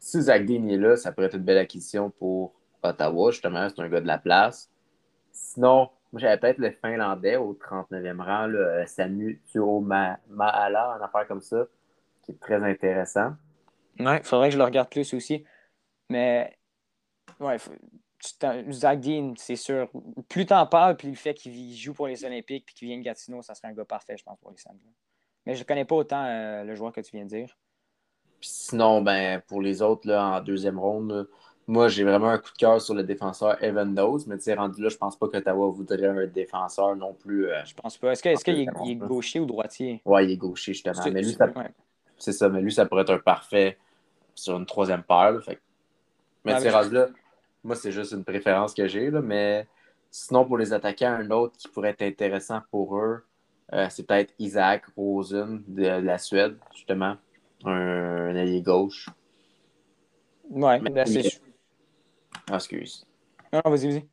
si 0.00 0.22
Zach 0.22 0.44
Dean 0.44 0.66
est 0.68 0.76
là, 0.76 0.96
ça 0.96 1.12
pourrait 1.12 1.26
être 1.26 1.36
une 1.36 1.44
belle 1.44 1.58
acquisition 1.58 2.10
pour 2.10 2.54
Ottawa. 2.82 3.30
Justement, 3.30 3.68
c'est 3.68 3.80
un 3.80 3.88
gars 3.88 4.00
de 4.00 4.06
la 4.06 4.18
place. 4.18 4.70
Sinon, 5.32 5.90
moi, 6.12 6.20
j'avais 6.20 6.38
peut-être 6.38 6.58
le 6.58 6.70
Finlandais 6.70 7.36
au 7.36 7.52
39e 7.54 8.20
rang, 8.22 8.46
là, 8.46 8.86
Samu 8.86 9.40
Maala, 10.28 10.96
une 10.96 11.02
affaire 11.02 11.28
comme 11.28 11.42
ça, 11.42 11.66
qui 12.22 12.32
est 12.32 12.40
très 12.40 12.62
intéressant. 12.62 13.32
Ouais, 14.00 14.18
il 14.18 14.24
faudrait 14.24 14.48
que 14.48 14.54
je 14.54 14.58
le 14.58 14.64
regarde 14.64 14.88
plus 14.88 15.12
aussi. 15.12 15.44
Mais, 16.08 16.56
ouais, 17.40 17.56
Zach 18.70 19.00
Dean, 19.00 19.34
c'est 19.36 19.56
sûr. 19.56 19.88
Plus 20.28 20.46
t'en 20.46 20.66
parles, 20.66 20.96
plus 20.96 21.10
le 21.10 21.16
fait 21.16 21.34
qu'il 21.34 21.74
joue 21.74 21.94
pour 21.94 22.08
les 22.08 22.24
Olympiques 22.24 22.64
puis 22.66 22.74
qu'il 22.74 22.88
vient 22.88 22.98
de 22.98 23.02
Gatineau, 23.02 23.42
ça 23.42 23.54
serait 23.54 23.68
un 23.68 23.72
gars 23.72 23.84
parfait, 23.84 24.16
je 24.16 24.24
pense, 24.24 24.38
pour 24.38 24.50
les 24.50 24.56
Samuels. 24.56 24.82
Mais 25.46 25.54
je 25.54 25.60
ne 25.60 25.64
connais 25.64 25.84
pas 25.84 25.94
autant 25.94 26.24
euh, 26.24 26.64
le 26.64 26.74
joueur 26.74 26.92
que 26.92 27.00
tu 27.00 27.12
viens 27.12 27.24
de 27.24 27.30
dire. 27.30 27.56
sinon, 28.40 29.02
ben, 29.02 29.40
pour 29.46 29.62
les 29.62 29.82
autres, 29.82 30.06
là, 30.08 30.38
en 30.38 30.40
deuxième 30.40 30.78
ronde, 30.78 31.28
moi, 31.68 31.88
j'ai 31.88 32.02
vraiment 32.02 32.30
un 32.30 32.38
coup 32.38 32.50
de 32.50 32.56
cœur 32.56 32.80
sur 32.80 32.94
le 32.94 33.02
défenseur 33.02 33.62
Evan 33.62 33.94
Dose, 33.94 34.26
mais 34.26 34.38
tu 34.38 34.44
sais, 34.44 34.54
rendu 34.54 34.82
là, 34.82 34.88
je 34.88 34.96
pense 34.96 35.16
pas 35.16 35.28
que 35.28 35.36
Tawa 35.36 35.68
voudrait 35.68 36.06
un 36.06 36.26
défenseur 36.26 36.96
non 36.96 37.12
plus. 37.12 37.50
Euh, 37.50 37.62
je 37.64 37.74
pense 37.74 37.98
pas. 37.98 38.12
Est-ce 38.12 38.22
qu'il 38.42 38.60
est, 38.60 38.94
gaucher 38.96 39.38
ou 39.38 39.44
droitier? 39.44 40.00
Ouais, 40.06 40.24
il 40.24 40.30
est 40.30 40.36
gaucher, 40.38 40.72
justement. 40.72 40.94
Mais 41.12 41.20
lui, 41.20 41.32
ça... 41.32 41.46
c'est 42.16 42.32
ça, 42.32 42.48
mais 42.48 42.62
lui, 42.62 42.72
ça 42.72 42.86
pourrait 42.86 43.02
être 43.02 43.12
un 43.12 43.18
parfait 43.18 43.76
sur 44.34 44.56
une 44.56 44.64
troisième 44.64 45.02
paire. 45.02 45.38
Fait... 45.44 45.60
Mais 46.44 46.56
tu 46.56 46.62
sais, 46.62 46.70
rendu 46.70 46.94
là, 46.94 47.08
moi, 47.64 47.76
c'est 47.76 47.92
juste 47.92 48.12
une 48.12 48.24
préférence 48.24 48.74
que 48.74 48.86
j'ai, 48.86 49.10
mais 49.10 49.66
sinon, 50.10 50.44
pour 50.44 50.58
les 50.58 50.72
attaquants, 50.72 51.18
un 51.20 51.30
autre 51.30 51.56
qui 51.56 51.68
pourrait 51.68 51.90
être 51.90 52.02
intéressant 52.02 52.60
pour 52.70 52.96
eux, 52.96 53.24
euh, 53.72 53.86
c'est 53.90 54.06
peut-être 54.06 54.32
Isaac 54.38 54.84
Rosen 54.96 55.62
de, 55.66 55.82
la 55.82 56.18
Suède, 56.18 56.58
justement. 56.74 57.16
Un, 57.64 58.36
allié 58.36 58.62
gauche. 58.62 59.08
Ouais, 60.48 60.80
mais, 60.80 61.04
c'est 61.06 61.40
ah, 62.50 62.54
excuse. 62.54 63.06
Non, 63.52 63.60
vas-y, 63.64 63.88
vas-y. 63.88 64.08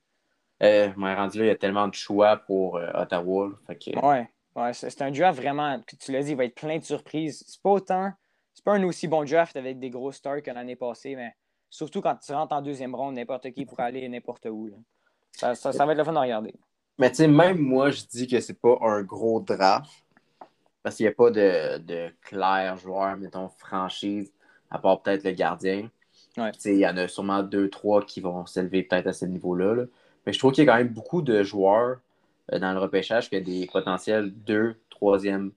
Euh, 0.64 0.90
rendu 0.96 1.40
là, 1.40 1.46
il 1.46 1.48
y 1.48 1.52
a 1.52 1.56
tellement 1.56 1.88
de 1.88 1.94
choix 1.94 2.38
pour 2.38 2.78
euh, 2.78 2.90
Ottawa. 2.94 3.52
Ouais, 3.70 4.30
ouais 4.56 4.74
c'est 4.74 5.02
un 5.02 5.12
draft 5.12 5.40
vraiment, 5.40 5.82
tu 6.00 6.12
l'as 6.12 6.24
dit, 6.24 6.32
il 6.32 6.38
va 6.38 6.46
être 6.46 6.56
plein 6.56 6.78
de 6.78 6.84
surprises. 6.84 7.44
C'est 7.46 7.62
pas 7.62 7.72
autant, 7.72 8.12
c'est 8.54 8.64
pas 8.64 8.74
un 8.74 8.84
aussi 8.84 9.08
bon 9.08 9.24
draft 9.24 9.56
avec 9.56 9.80
des 9.80 9.90
gros 9.90 10.12
stars 10.12 10.42
que 10.42 10.52
l'année 10.52 10.76
passée, 10.76 11.16
mais 11.16 11.34
surtout 11.76 12.02
quand 12.02 12.16
tu 12.16 12.32
rentres 12.32 12.54
en 12.54 12.62
deuxième 12.62 12.96
ronde, 12.96 13.16
n'importe 13.16 13.52
qui 13.52 13.66
pourrait 13.66 13.84
aller 13.84 14.08
n'importe 14.08 14.48
où. 14.50 14.70
Ça, 15.34 15.54
va 15.54 15.92
être 15.92 15.98
le 15.98 16.04
fun 16.04 16.16
à 16.16 16.22
regarder. 16.22 16.54
Mais 16.98 17.10
tu 17.10 17.18
sais, 17.18 17.28
même 17.28 17.58
moi, 17.58 17.92
je 17.92 18.04
dis 18.06 18.28
que 18.28 18.40
c'est 18.40 18.60
pas 18.60 18.78
un 18.82 19.04
gros 19.04 19.42
draft 19.42 19.92
parce 20.82 20.96
qu'il 20.96 21.06
n'y 21.06 21.12
a 21.12 21.16
pas 21.16 21.32
de, 21.32 21.80
de 21.80 22.14
clair 22.22 22.78
joueur, 22.78 23.18
mettons, 23.18 23.50
franchise, 23.50 24.32
à 24.70 24.80
part 24.80 25.02
peut-être 25.02 25.24
le 25.26 25.32
gardien. 25.32 25.90
Il 26.38 26.78
y 26.78 26.88
en 26.88 26.96
a 26.98 27.08
sûrement 27.08 27.44
deux, 27.44 27.70
trois 27.70 28.04
qui 28.04 28.22
vont 28.22 28.46
s'élever 28.46 28.84
peut-être 28.84 29.08
à 29.08 29.14
ce 29.14 29.26
niveau-là. 29.26 29.86
Mais 30.26 30.34
je 30.34 30.40
trouve 30.40 30.54
qu'il 30.54 30.64
y 30.64 30.70
a 30.70 30.72
quand 30.72 30.78
même 30.78 30.94
beaucoup 30.94 31.22
de 31.22 31.44
joueurs 31.44 31.98
euh, 32.54 32.60
dans 32.60 32.72
le 32.74 32.80
repêchage 32.80 33.30
qui 33.30 33.38
ont 33.38 33.42
des 33.42 33.68
potentiels 33.72 34.32
deux, 34.32 34.76
troisième 34.90 35.52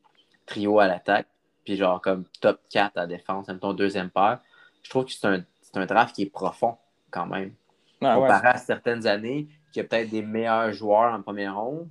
trio 0.47 0.81
à 0.81 0.89
l'attaque, 0.89 1.28
puis 1.65 1.77
genre 1.77 2.01
comme 2.01 2.24
top 2.40 2.61
4 2.70 2.97
à 2.97 3.07
défense, 3.07 3.49
même 3.49 3.59
ton 3.59 3.74
deuxième 3.74 4.11
paire. 4.11 4.40
Je 4.82 4.90
trouve 4.90 5.05
que 5.05 5.12
c'est 5.12 5.27
un, 5.27 5.45
un, 5.77 5.86
draft 5.86 6.15
qui 6.15 6.23
est 6.23 6.31
profond 6.31 6.77
quand 7.11 7.27
même. 7.27 7.55
Comparé 8.01 8.49
à 8.49 8.57
certaines 8.57 9.07
années, 9.07 9.49
qui 9.73 9.81
a 9.81 9.85
peut-être 9.85 10.11
des 10.11 10.23
meilleurs 10.23 10.73
joueurs 10.73 11.12
en 11.12 11.20
première 11.23 11.59
ronde, 11.59 11.89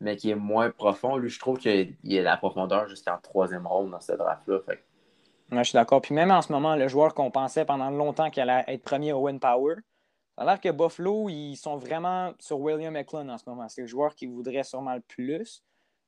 mais 0.00 0.16
qui 0.16 0.30
est 0.30 0.36
moins 0.36 0.70
profond. 0.70 1.16
Lui, 1.16 1.28
je 1.28 1.38
trouve 1.38 1.58
qu'il 1.58 1.96
y 2.04 2.18
a 2.18 2.22
la 2.22 2.36
profondeur 2.36 2.88
jusqu'en 2.88 3.18
troisième 3.18 3.66
ronde 3.66 3.90
dans 3.90 4.00
ce 4.00 4.12
draft-là. 4.12 4.60
Fait 4.66 4.84
je 5.52 5.62
suis 5.64 5.72
d'accord. 5.74 6.00
Puis 6.00 6.14
même 6.14 6.30
en 6.30 6.42
ce 6.42 6.52
moment, 6.52 6.76
le 6.76 6.88
joueur 6.88 7.14
qu'on 7.14 7.30
pensait 7.30 7.64
pendant 7.64 7.90
longtemps 7.90 8.30
qu'il 8.30 8.48
allait 8.48 8.64
être 8.68 8.82
premier 8.82 9.12
au 9.12 9.20
Win 9.20 9.40
Power, 9.40 9.76
ça 10.36 10.42
a 10.42 10.46
l'air 10.46 10.60
que 10.60 10.70
Buffalo, 10.70 11.28
ils 11.28 11.56
sont 11.56 11.76
vraiment 11.76 12.32
sur 12.38 12.60
William 12.60 12.96
Eklund 12.96 13.28
en 13.28 13.36
ce 13.36 13.44
moment. 13.48 13.68
C'est 13.68 13.82
le 13.82 13.86
joueur 13.86 14.14
qui 14.14 14.26
voudrait 14.26 14.62
sûrement 14.62 14.94
le 14.94 15.00
plus. 15.00 15.62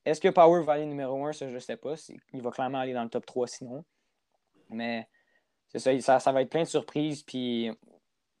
Est-ce 0.05 0.19
que 0.19 0.29
Power 0.29 0.63
va 0.63 0.73
aller 0.73 0.85
numéro 0.85 1.25
1? 1.25 1.33
Ça, 1.33 1.49
je 1.49 1.53
ne 1.53 1.59
sais 1.59 1.77
pas. 1.77 1.93
Il 2.33 2.41
va 2.41 2.51
clairement 2.51 2.79
aller 2.79 2.93
dans 2.93 3.03
le 3.03 3.09
top 3.09 3.25
3 3.25 3.47
sinon. 3.47 3.83
Mais 4.69 5.07
ça, 5.75 6.19
ça, 6.19 6.31
va 6.31 6.41
être 6.41 6.49
plein 6.49 6.63
de 6.63 6.67
surprises. 6.67 7.23
Puis 7.23 7.71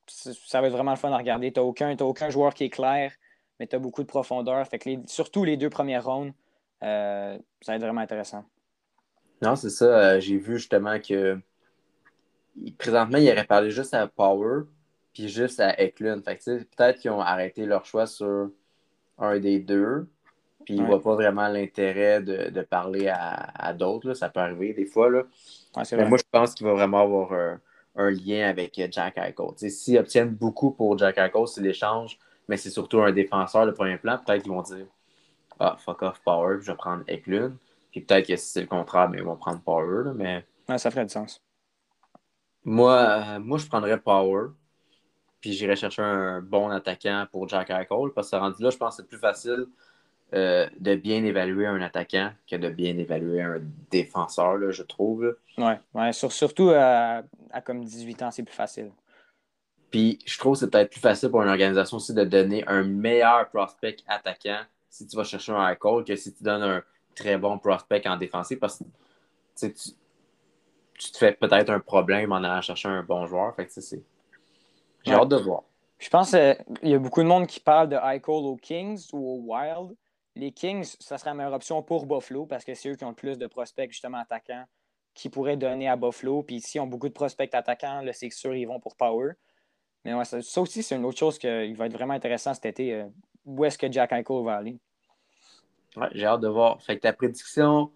ça 0.07 0.61
va 0.61 0.67
être 0.67 0.73
vraiment 0.73 0.91
le 0.91 0.97
fun 0.97 1.11
à 1.11 1.17
regarder. 1.17 1.51
Tu 1.51 1.59
n'as 1.59 1.65
aucun, 1.65 1.95
aucun 1.97 2.29
joueur 2.29 2.53
qui 2.53 2.65
est 2.65 2.69
clair, 2.69 3.11
mais 3.59 3.67
tu 3.67 3.75
as 3.75 3.79
beaucoup 3.79 4.01
de 4.01 4.07
profondeur. 4.07 4.65
Fait 4.67 4.79
que 4.79 4.89
surtout 5.07 5.43
les 5.43 5.57
deux 5.57 5.69
premières 5.69 6.05
rondes, 6.05 6.33
euh, 6.83 7.37
ça 7.61 7.71
va 7.71 7.75
être 7.75 7.83
vraiment 7.83 8.01
intéressant. 8.01 8.43
Non, 9.41 9.55
c'est 9.55 9.69
ça. 9.69 9.85
Euh, 9.85 10.19
j'ai 10.19 10.37
vu 10.37 10.57
justement 10.57 10.99
que 10.99 11.39
présentement, 12.77 13.17
il 13.17 13.29
aurait 13.31 13.45
parlé 13.45 13.71
juste 13.71 13.93
à 13.93 14.07
Power 14.07 14.63
puis 15.13 15.29
juste 15.29 15.59
à 15.59 15.79
Eklund. 15.79 16.23
Peut-être 16.23 16.99
qu'ils 16.99 17.11
ont 17.11 17.21
arrêté 17.21 17.65
leur 17.65 17.85
choix 17.85 18.07
sur 18.07 18.49
un 19.17 19.39
des 19.39 19.59
deux. 19.59 20.07
Puis 20.63 20.75
ils 20.75 20.81
ne 20.81 20.87
voient 20.87 21.01
pas 21.01 21.15
vraiment 21.15 21.47
l'intérêt 21.47 22.21
de, 22.21 22.61
parler 22.61 23.07
à, 23.09 23.73
d'autres. 23.73 24.13
Ça 24.13 24.29
peut 24.29 24.39
arriver 24.39 24.73
des 24.73 24.85
fois. 24.85 25.09
Là. 25.09 25.23
Mais 25.91 26.05
moi, 26.05 26.17
je 26.17 26.23
pense 26.31 26.53
qu'il 26.53 26.65
va 26.65 26.73
vraiment 26.73 27.01
avoir 27.01 27.33
un, 27.95 28.09
lien 28.09 28.49
avec 28.49 28.81
Jack 28.91 29.17
Eichel. 29.17 29.69
S'ils 29.71 29.97
obtiennent 29.97 30.33
beaucoup 30.33 30.71
pour 30.71 30.97
Jack 30.97 31.17
Eichel, 31.17 31.47
c'est 31.47 31.61
l'échange, 31.61 32.17
mais 32.47 32.57
c'est 32.57 32.69
surtout 32.69 33.01
un 33.01 33.11
défenseur 33.11 33.65
de 33.65 33.71
premier 33.71 33.97
plan, 33.97 34.17
peut-être 34.17 34.43
qu'ils 34.43 34.51
vont 34.51 34.61
dire 34.61 34.85
Ah, 35.59 35.75
fuck 35.77 36.01
off 36.01 36.19
Power, 36.23 36.57
je 36.61 36.71
vais 36.71 36.77
prendre 36.77 37.03
Eklund. 37.07 37.55
Puis 37.91 38.01
peut-être 38.01 38.27
que 38.27 38.35
si 38.35 38.47
c'est 38.47 38.61
le 38.61 38.67
contraire, 38.67 39.09
mais 39.09 39.17
ben, 39.17 39.23
ils 39.23 39.27
vont 39.27 39.35
prendre 39.35 39.61
Power. 39.61 40.13
mais... 40.15 40.45
ça 40.77 40.89
ferait 40.89 41.05
du 41.05 41.11
sens. 41.11 41.41
Moi, 42.65 42.93
euh, 42.93 43.39
moi 43.39 43.57
je 43.57 43.67
prendrais 43.67 43.99
Power. 43.99 44.49
Puis 45.41 45.51
j'irais 45.51 45.75
chercher 45.75 46.01
un 46.01 46.41
bon 46.41 46.69
attaquant 46.69 47.27
pour 47.31 47.47
Jack 47.49 47.69
Eichel. 47.69 48.11
Parce 48.15 48.31
que 48.31 48.35
rendu 48.37 48.63
là, 48.63 48.69
je 48.69 48.77
pense 48.77 48.95
que 48.95 49.03
c'est 49.03 49.07
plus 49.07 49.17
facile 49.17 49.67
euh, 50.33 50.67
de 50.79 50.95
bien 50.95 51.23
évaluer 51.23 51.67
un 51.67 51.81
attaquant 51.81 52.31
que 52.49 52.55
de 52.55 52.69
bien 52.69 52.97
évaluer 52.97 53.41
un 53.41 53.61
défenseur, 53.91 54.57
là, 54.57 54.71
je 54.71 54.83
trouve. 54.83 55.37
Oui, 55.57 55.73
ouais, 55.93 56.13
surtout 56.13 56.71
à, 56.75 57.21
à, 57.51 57.61
comme 57.61 57.83
18 57.83 58.23
ans, 58.23 58.31
c'est 58.31 58.43
plus 58.43 58.55
facile. 58.55 58.91
Puis 59.91 60.17
je 60.25 60.39
trouve 60.39 60.53
que 60.53 60.61
c'est 60.61 60.71
peut-être 60.71 60.89
plus 60.89 60.99
facile 60.99 61.29
pour 61.29 61.43
une 61.43 61.49
organisation 61.49 61.97
aussi 61.97 62.15
de 62.15 62.23
donner 62.23 62.63
un 62.65 62.83
meilleur 62.83 63.47
prospect 63.49 63.97
attaquant 64.07 64.61
si 64.89 65.05
tu 65.05 65.15
vas 65.15 65.23
chercher 65.23 65.51
un 65.51 65.69
Eichel 65.69 66.03
que 66.03 66.15
si 66.15 66.33
tu 66.33 66.43
donnes 66.43 66.63
un 66.63 66.83
très 67.13 67.37
bon 67.37 67.59
prospect 67.59 68.07
en 68.07 68.17
défensif 68.17 68.59
parce 68.59 68.79
que 68.79 68.85
tu, 69.55 69.71
tu 70.97 71.11
te 71.11 71.17
fais 71.17 71.33
peut-être 71.33 71.69
un 71.69 71.79
problème 71.79 72.31
en 72.31 72.37
allant 72.37 72.61
chercher 72.61 72.89
un 72.89 73.03
bon 73.03 73.27
joueur. 73.27 73.55
Fait 73.55 73.67
que 73.67 73.71
c'est. 73.71 74.03
J'ai 75.03 75.13
hâte 75.13 75.29
de 75.29 75.35
voir. 75.35 75.63
Je 75.99 76.09
pense 76.09 76.31
qu'il 76.31 76.89
y 76.89 76.93
a 76.93 76.99
beaucoup 76.99 77.21
de 77.21 77.27
monde 77.27 77.45
qui 77.45 77.59
parle 77.59 77.89
de 77.89 77.95
Eichel 77.95 78.21
aux 78.27 78.57
Kings 78.57 79.07
ou 79.13 79.17
aux 79.17 79.53
Wild. 79.53 79.95
Les 80.35 80.51
Kings, 80.51 80.95
ça 80.99 81.17
serait 81.17 81.29
la 81.29 81.35
meilleure 81.35 81.53
option 81.53 81.81
pour 81.83 82.05
Buffalo 82.05 82.45
parce 82.45 82.65
que 82.65 82.73
c'est 82.73 82.89
eux 82.89 82.95
qui 82.95 83.03
ont 83.03 83.09
le 83.09 83.15
plus 83.15 83.37
de 83.37 83.47
prospects 83.47 83.91
justement 83.91 84.19
attaquants 84.19 84.65
qui 85.13 85.29
pourraient 85.29 85.57
donner 85.57 85.87
à 85.87 85.95
Buffalo. 85.95 86.43
Puis 86.43 86.55
ici, 86.55 86.77
ils 86.77 86.81
ont 86.81 86.87
beaucoup 86.87 87.07
de 87.07 87.13
prospects 87.13 87.53
attaquants. 87.53 88.03
C'est 88.13 88.29
sûr, 88.31 88.55
ils 88.55 88.65
vont 88.65 88.79
pour 88.79 88.95
Power. 88.95 89.33
Mais 90.03 90.13
ouais, 90.13 90.25
ça, 90.25 90.37
aussi, 90.61 90.83
c'est 90.83 90.95
une 90.95 91.05
autre 91.05 91.17
chose 91.17 91.37
qui 91.37 91.47
va 91.73 91.85
être 91.85 91.93
vraiment 91.93 92.13
intéressant 92.13 92.53
cet 92.53 92.65
été. 92.65 92.93
Euh, 92.93 93.05
où 93.45 93.63
est-ce 93.63 93.77
que 93.77 93.91
Jack 93.91 94.11
Eichel 94.11 94.43
va 94.43 94.55
aller? 94.55 94.77
Ouais, 95.95 96.07
j'ai 96.13 96.25
hâte 96.25 96.41
de 96.41 96.47
voir. 96.47 96.81
Fait 96.81 96.95
que 96.95 97.01
ta 97.01 97.13
prédiction 97.13 97.91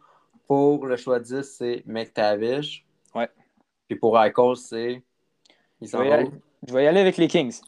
pour 0.47 0.85
le 0.85 0.95
choix 0.95 1.19
10, 1.19 1.41
c'est 1.41 1.83
McTavish. 1.85 2.85
Ouais. 3.13 3.29
Puis 3.87 3.97
pour 3.97 4.17
Eichel, 4.21 4.55
c'est. 4.55 5.03
Je 5.81 6.73
vais, 6.73 6.83
y 6.83 6.87
aller 6.87 7.01
avec 7.01 7.17
les 7.17 7.27
Kings. 7.27 7.59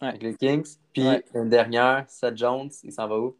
Avec 0.00 0.22
les 0.22 0.34
Kings. 0.34 0.76
Puis 0.92 1.06
une 1.34 1.48
dernière, 1.48 2.04
Seth 2.08 2.36
Jones, 2.36 2.70
il 2.82 2.92
s'en 2.92 3.06
va 3.06 3.18
où? 3.18 3.36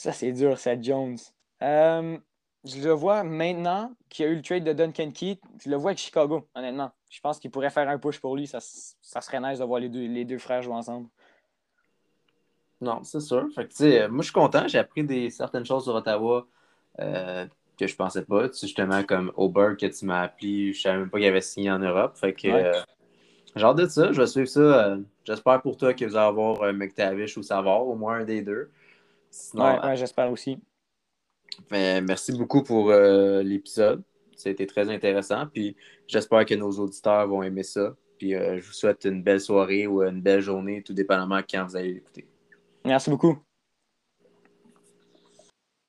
Ça, 0.00 0.12
c'est 0.12 0.32
dur, 0.32 0.58
Seth 0.58 0.82
Jones. 0.82 1.18
Euh, 1.62 2.16
je 2.64 2.80
le 2.80 2.90
vois 2.90 3.22
maintenant 3.22 3.92
qu'il 4.08 4.24
y 4.24 4.28
a 4.30 4.32
eu 4.32 4.36
le 4.36 4.40
trade 4.40 4.64
de 4.64 4.72
Duncan 4.72 5.10
Keith. 5.10 5.42
Je 5.62 5.68
le 5.68 5.76
vois 5.76 5.90
avec 5.90 5.98
Chicago, 5.98 6.48
honnêtement. 6.54 6.90
Je 7.10 7.20
pense 7.20 7.38
qu'il 7.38 7.50
pourrait 7.50 7.68
faire 7.68 7.86
un 7.86 7.98
push 7.98 8.18
pour 8.18 8.34
lui. 8.34 8.46
Ça, 8.46 8.60
ça 8.62 9.20
serait 9.20 9.40
nice 9.40 9.58
de 9.58 9.64
voir 9.64 9.78
les 9.78 9.90
deux, 9.90 10.06
les 10.06 10.24
deux 10.24 10.38
frères 10.38 10.62
jouer 10.62 10.72
ensemble. 10.72 11.06
Non, 12.80 13.04
c'est 13.04 13.20
sûr. 13.20 13.46
Fait 13.54 13.68
que, 13.68 14.06
moi, 14.06 14.22
je 14.22 14.24
suis 14.24 14.32
content. 14.32 14.66
J'ai 14.68 14.78
appris 14.78 15.04
des, 15.04 15.28
certaines 15.28 15.66
choses 15.66 15.84
sur 15.84 15.94
Ottawa 15.94 16.46
euh, 16.98 17.46
que 17.78 17.86
je 17.86 17.94
pensais 17.94 18.24
pas. 18.24 18.46
justement, 18.58 19.02
comme 19.02 19.30
Oberg 19.36 19.76
que 19.76 19.84
tu 19.84 20.06
m'as 20.06 20.22
appelé, 20.22 20.72
je 20.72 20.80
savais 20.80 20.96
même 20.96 21.10
pas 21.10 21.18
qu'il 21.18 21.26
avait 21.26 21.42
signé 21.42 21.70
en 21.70 21.78
Europe. 21.78 22.16
Fait 22.16 22.32
que 22.32 22.48
euh, 22.48 22.72
j'ai 23.54 23.64
hâte 23.66 23.76
de 23.76 23.84
ça. 23.86 24.12
Je 24.12 24.20
vais 24.22 24.26
suivre 24.26 24.48
ça. 24.48 24.60
Euh, 24.60 24.96
j'espère 25.26 25.60
pour 25.60 25.76
toi 25.76 25.92
que 25.92 26.06
vous 26.06 26.16
allez 26.16 26.26
avoir 26.26 26.72
McTavish 26.72 27.36
ou 27.36 27.42
Savard, 27.42 27.86
au 27.86 27.96
moins 27.96 28.20
un 28.20 28.24
des 28.24 28.40
deux. 28.40 28.70
Ouais, 29.54 29.96
j'espère 29.96 30.30
aussi. 30.30 30.58
merci 31.70 32.32
beaucoup 32.32 32.62
pour 32.62 32.90
euh, 32.90 33.42
l'épisode. 33.42 34.02
Ça 34.36 34.48
a 34.48 34.52
été 34.52 34.66
très 34.66 34.88
intéressant. 34.88 35.46
Puis 35.46 35.76
j'espère 36.06 36.44
que 36.46 36.54
nos 36.54 36.70
auditeurs 36.70 37.28
vont 37.28 37.42
aimer 37.42 37.62
ça. 37.62 37.94
Puis 38.18 38.32
je 38.32 38.64
vous 38.64 38.72
souhaite 38.72 39.04
une 39.06 39.22
belle 39.22 39.40
soirée 39.40 39.86
ou 39.86 40.02
une 40.02 40.20
belle 40.20 40.40
journée, 40.40 40.82
tout 40.82 40.92
dépendamment 40.92 41.40
quand 41.48 41.64
vous 41.64 41.76
allez 41.76 41.94
l'écouter. 41.94 42.28
Merci 42.84 43.10
beaucoup. 43.10 43.38